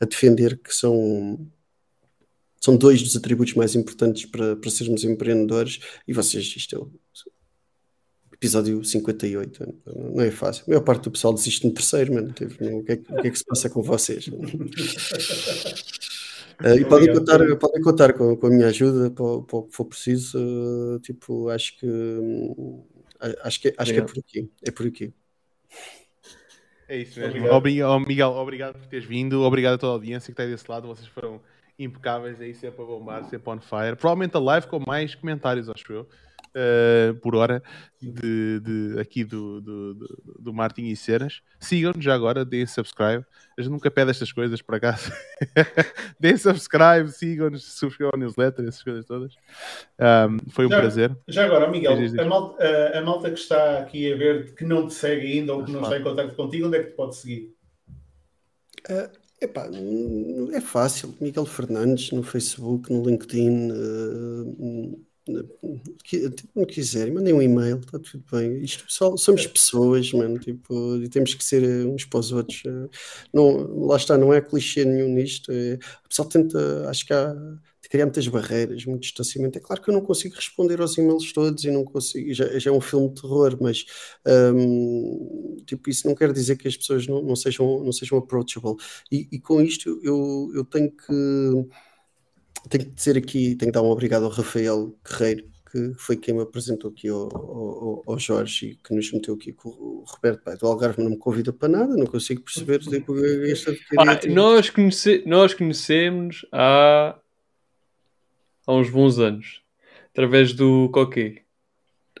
[0.00, 1.38] a defender, que são
[2.60, 6.78] são dois dos atributos mais importantes para, para sermos empreendedores e vocês, isto é
[8.36, 9.74] episódio 58,
[10.14, 10.64] não é fácil.
[10.66, 12.30] A maior parte do pessoal desiste no terceiro, mano.
[12.30, 14.28] O, que é, o que é que se passa com vocês?
[14.28, 14.34] uh,
[16.78, 19.86] e podem contar, podem contar com, com a minha ajuda para, para o que for
[19.86, 20.38] preciso.
[20.38, 22.84] Uh, tipo, acho que uh,
[23.42, 24.50] acho que, acho que é por aqui.
[24.62, 25.14] É por aqui.
[26.88, 27.36] É isso mesmo.
[27.50, 27.56] Obrigado.
[27.56, 29.42] Obrigado, Miguel, obrigado por teres vindo.
[29.42, 30.86] Obrigado a toda a audiência que está aí desse lado.
[30.86, 31.40] Vocês foram
[31.78, 33.96] impecáveis aí, sempre a bombar, sempre on fire.
[33.96, 36.08] Provavelmente a live com mais comentários, acho eu.
[36.56, 37.62] Uh, por hora
[38.00, 41.42] de, de aqui do, do, do, do Martin e Cenas.
[41.60, 43.26] Sigam-nos já agora, deem subscribe.
[43.58, 44.98] A gente nunca pede estas coisas para cá.
[46.18, 49.34] deem subscribe, sigam-nos, subscrevam a newsletter, essas coisas todas.
[50.00, 51.16] Um, foi um já, prazer.
[51.28, 54.86] Já agora, Miguel, a malta, a, a malta, que está aqui a ver, que não
[54.86, 57.16] te segue ainda ou que não está em contato contigo, onde é que te pode
[57.16, 57.54] seguir?
[58.88, 59.68] Uh, Epá,
[60.52, 61.14] é fácil.
[61.20, 63.70] Miguel Fernandes no Facebook, no LinkedIn,
[65.28, 65.80] uh,
[66.54, 68.62] não quiserem, mandem um e-mail, está tudo bem.
[68.62, 72.62] Isto só, somos pessoas, mano, tipo, e temos que ser uns para os outros.
[73.32, 75.50] Não, lá está, não é clichê nenhum nisto.
[75.52, 75.74] É,
[76.04, 77.34] o pessoal tenta, acho que há
[77.86, 79.58] de criar muitas barreiras, muito distanciamento.
[79.58, 82.70] É claro que eu não consigo responder aos e-mails todos e não consigo, já, já
[82.70, 83.84] é um filme de terror, mas
[84.26, 88.76] um, tipo, isso não quer dizer que as pessoas não, não, sejam, não sejam approachable.
[89.10, 91.12] E, e com isto eu, eu tenho que
[92.68, 96.34] tenho que dizer aqui, tenho que dar um obrigado ao Rafael Guerreiro, que foi quem
[96.34, 100.42] me apresentou aqui ao, ao, ao Jorge e que nos meteu aqui com o Roberto
[100.42, 103.14] Pai do Algarve, não me convida para nada, não consigo perceber tipo,
[103.46, 107.18] esta ah, nós, conhece, nós conhecemos há
[108.66, 109.62] há uns bons anos,
[110.12, 111.42] através do Coquet.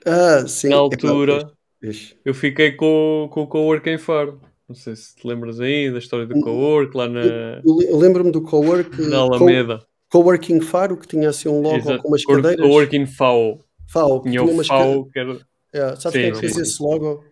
[0.04, 0.68] Ah, sim.
[0.68, 1.50] Na altura,
[1.82, 1.90] é
[2.24, 4.40] eu fiquei com, com o Cowork em Faro.
[4.68, 7.62] Não sei se te lembras aí da história do Cowork lá na.
[7.64, 9.00] Lembro-me do Cowork.
[9.02, 9.86] Na Alameda.
[10.08, 12.02] Co Coworking Faro, que tinha assim um logo Exato.
[12.02, 12.64] com umas cadeiras.
[12.64, 13.60] Coworking FAO.
[13.88, 15.38] FAO, que tinha, tinha o FAO, que era.
[15.72, 17.24] É, sabes quem é que fez esse logo?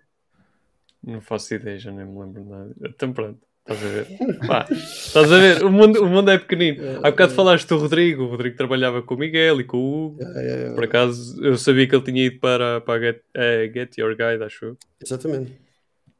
[1.03, 2.75] Não faço ideia, já nem me lembro nada.
[2.83, 3.41] Então pronto.
[3.67, 4.07] Estás a ver?
[4.47, 5.65] Pá, estás a ver?
[5.65, 6.85] O mundo, o mundo é pequenino.
[6.85, 7.35] É, Há bocado é.
[7.35, 8.25] falaste do Rodrigo.
[8.25, 10.19] O Rodrigo trabalhava com o Miguel e com o Hugo.
[10.23, 13.73] É, é, Por acaso, eu sabia que ele tinha ido para, para a Get, uh,
[13.73, 14.77] Get Your Guide, acho eu.
[15.03, 15.53] Exatamente.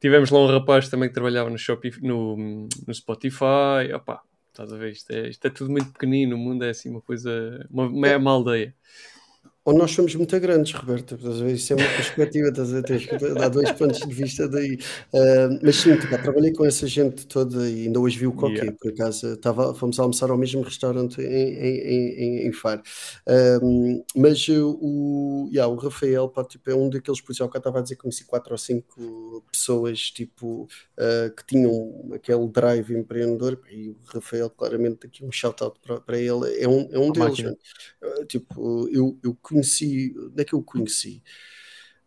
[0.01, 3.93] Tivemos lá um rapaz também que trabalhava no, Shopify, no, no Spotify.
[3.93, 4.21] Opa,
[4.55, 4.91] estás a ver?
[4.91, 6.35] Isto é, isto é tudo muito pequenino.
[6.35, 7.65] O mundo é assim uma coisa.
[7.69, 8.73] Uma, uma, uma aldeia
[9.65, 11.17] ou nós somos muito grandes, Roberto.
[11.47, 12.81] Isso é uma perspectiva, estás a
[13.33, 14.75] dar dois pontos de vista daí.
[15.11, 18.53] Uh, mas sim, tipo, trabalhei com essa gente toda e ainda hoje vi o Coque,
[18.53, 18.77] yeah.
[18.79, 19.35] por acaso.
[19.37, 22.83] Tava, fomos almoçar ao mesmo restaurante em, em, em, em Faro.
[23.27, 27.59] Uh, mas o, yeah, o Rafael pá, tipo, é um daqueles, por exemplo, que eu
[27.59, 30.67] estava a dizer que conheci quatro ou cinco pessoas tipo,
[30.99, 36.19] uh, que tinham aquele drive empreendedor e o Rafael, claramente, aqui um shout-out para, para
[36.19, 37.43] ele, é um, é um deles.
[38.27, 41.21] tipo, eu, eu conheci, onde é que eu conheci?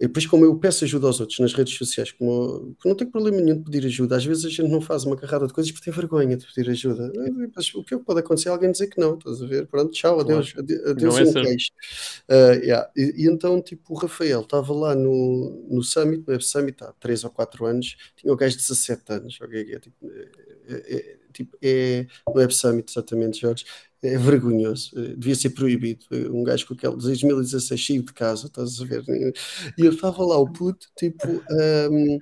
[0.00, 3.10] E depois, como eu peço ajuda aos outros nas redes sociais, como eu não tenho
[3.10, 5.72] problema nenhum de pedir ajuda, às vezes a gente não faz uma carrada de coisas
[5.72, 7.12] porque tem vergonha de pedir ajuda.
[7.54, 8.48] Mas o que é que pode acontecer?
[8.48, 9.66] Alguém dizer que não, estás a ver?
[9.66, 10.64] Pronto, tchau, adeus, claro.
[10.64, 11.72] adeus, adeus um queixo.
[12.28, 12.88] Uh, yeah.
[12.96, 16.92] e, e, então, tipo, o Rafael estava lá no, no Summit, no Web Summit, há
[17.00, 19.96] 3 ou 4 anos, tinha o gajo de 17 anos, é, tipo,
[20.68, 23.64] é, é, tipo, é Web Summit, exatamente, Jorge
[24.02, 26.06] é vergonhoso, eh, devia ser proibido.
[26.10, 29.04] Eh, um gajo com aquele 2016 cheio de casa, estás a ver?
[29.76, 32.18] E eu estava lá, o puto, tipo, um,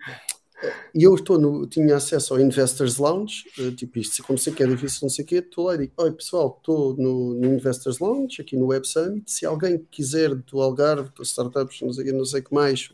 [0.95, 4.63] e eu estou no, tinha acesso ao Investors Lounge, eh, tipo isto, como sei que
[4.63, 7.55] é difícil, não sei o quê, estou lá e digo, oi pessoal, estou no, no,
[7.55, 12.11] Investors Lounge, aqui no Web Summit, se alguém quiser do Algarve, do startups, não sei,
[12.13, 12.91] não sei o que mais,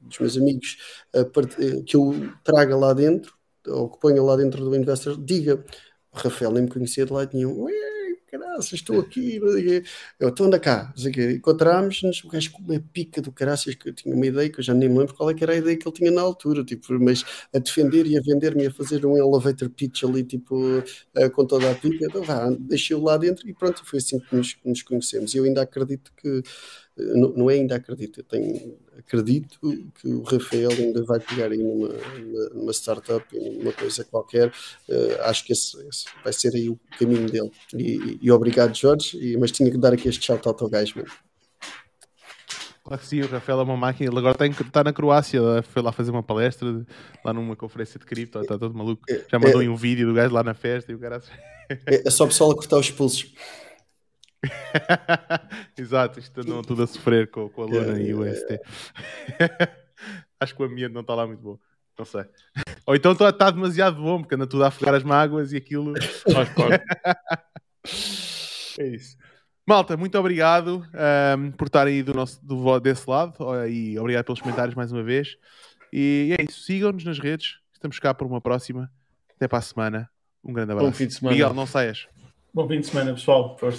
[0.00, 0.76] dos meus amigos,
[1.86, 3.34] que eu traga lá dentro,
[3.68, 5.64] ou que ponha lá dentro do Investors, diga,
[6.12, 7.66] Rafael nem me conhecia de lado nenhum,
[8.38, 9.40] caraças, estou aqui,
[10.18, 10.92] eu estou anda cá,
[11.34, 14.64] encontramos-nos, o gajo com uma pica do caraças, que eu tinha uma ideia que eu
[14.64, 16.98] já nem me lembro qual é era a ideia que ele tinha na altura, tipo,
[17.00, 21.46] mas a defender e a vender-me a fazer um elevator pitch ali, tipo, uh, com
[21.46, 23.48] toda a pica, então vá, deixei-o lá dentro.
[23.48, 25.34] E pronto, foi assim que nos, nos conhecemos.
[25.34, 26.42] E eu ainda acredito que
[26.96, 29.58] não, não é ainda acredito, eu tenho, acredito
[30.00, 31.88] que o Rafael ainda vai pegar aí numa,
[32.54, 34.48] numa, startup, numa coisa qualquer.
[34.88, 37.50] Uh, acho que esse, esse, vai ser aí o caminho dele.
[37.76, 40.96] E, e obrigado, Jorge, e, mas tinha que dar aqui este shout out ao gajo
[40.96, 41.12] mesmo.
[42.84, 44.10] Claro que sim, o Rafael é uma máquina.
[44.10, 45.40] Ele agora está, na Croácia.
[45.62, 46.84] Foi lá fazer uma palestra,
[47.24, 48.38] lá numa conferência de cripto.
[48.38, 49.02] Está todo maluco.
[49.26, 49.68] Já mandou É.
[49.68, 51.22] um vídeo do gajo lá na festa e o cara.
[51.86, 53.32] É, é só o pessoal a cortar os pulsos.
[55.76, 58.24] Exato, isto andam tudo a sofrer com, com a Luna e o.
[58.24, 58.60] ST.
[60.40, 61.58] Acho que o ambiente não está lá muito bom.
[61.98, 62.24] Não sei.
[62.86, 65.94] Ou então está, está demasiado bom, porque anda tudo a afogar as mágoas e aquilo.
[68.76, 69.16] É isso.
[69.64, 73.34] Malta, muito obrigado ahm, por estarem aí do nosso, do, desse lado
[73.68, 75.36] e obrigado pelos comentários mais uma vez.
[75.92, 76.62] E é isso.
[76.62, 77.58] Sigam-nos nas redes.
[77.72, 78.90] Estamos cá por uma próxima.
[79.36, 80.10] Até para a semana.
[80.42, 80.90] Um grande abraço.
[80.90, 81.36] Bom fim de semana.
[81.36, 82.08] Miguel, não saias.
[82.52, 83.56] Bom fim de semana, pessoal.
[83.58, 83.72] Força.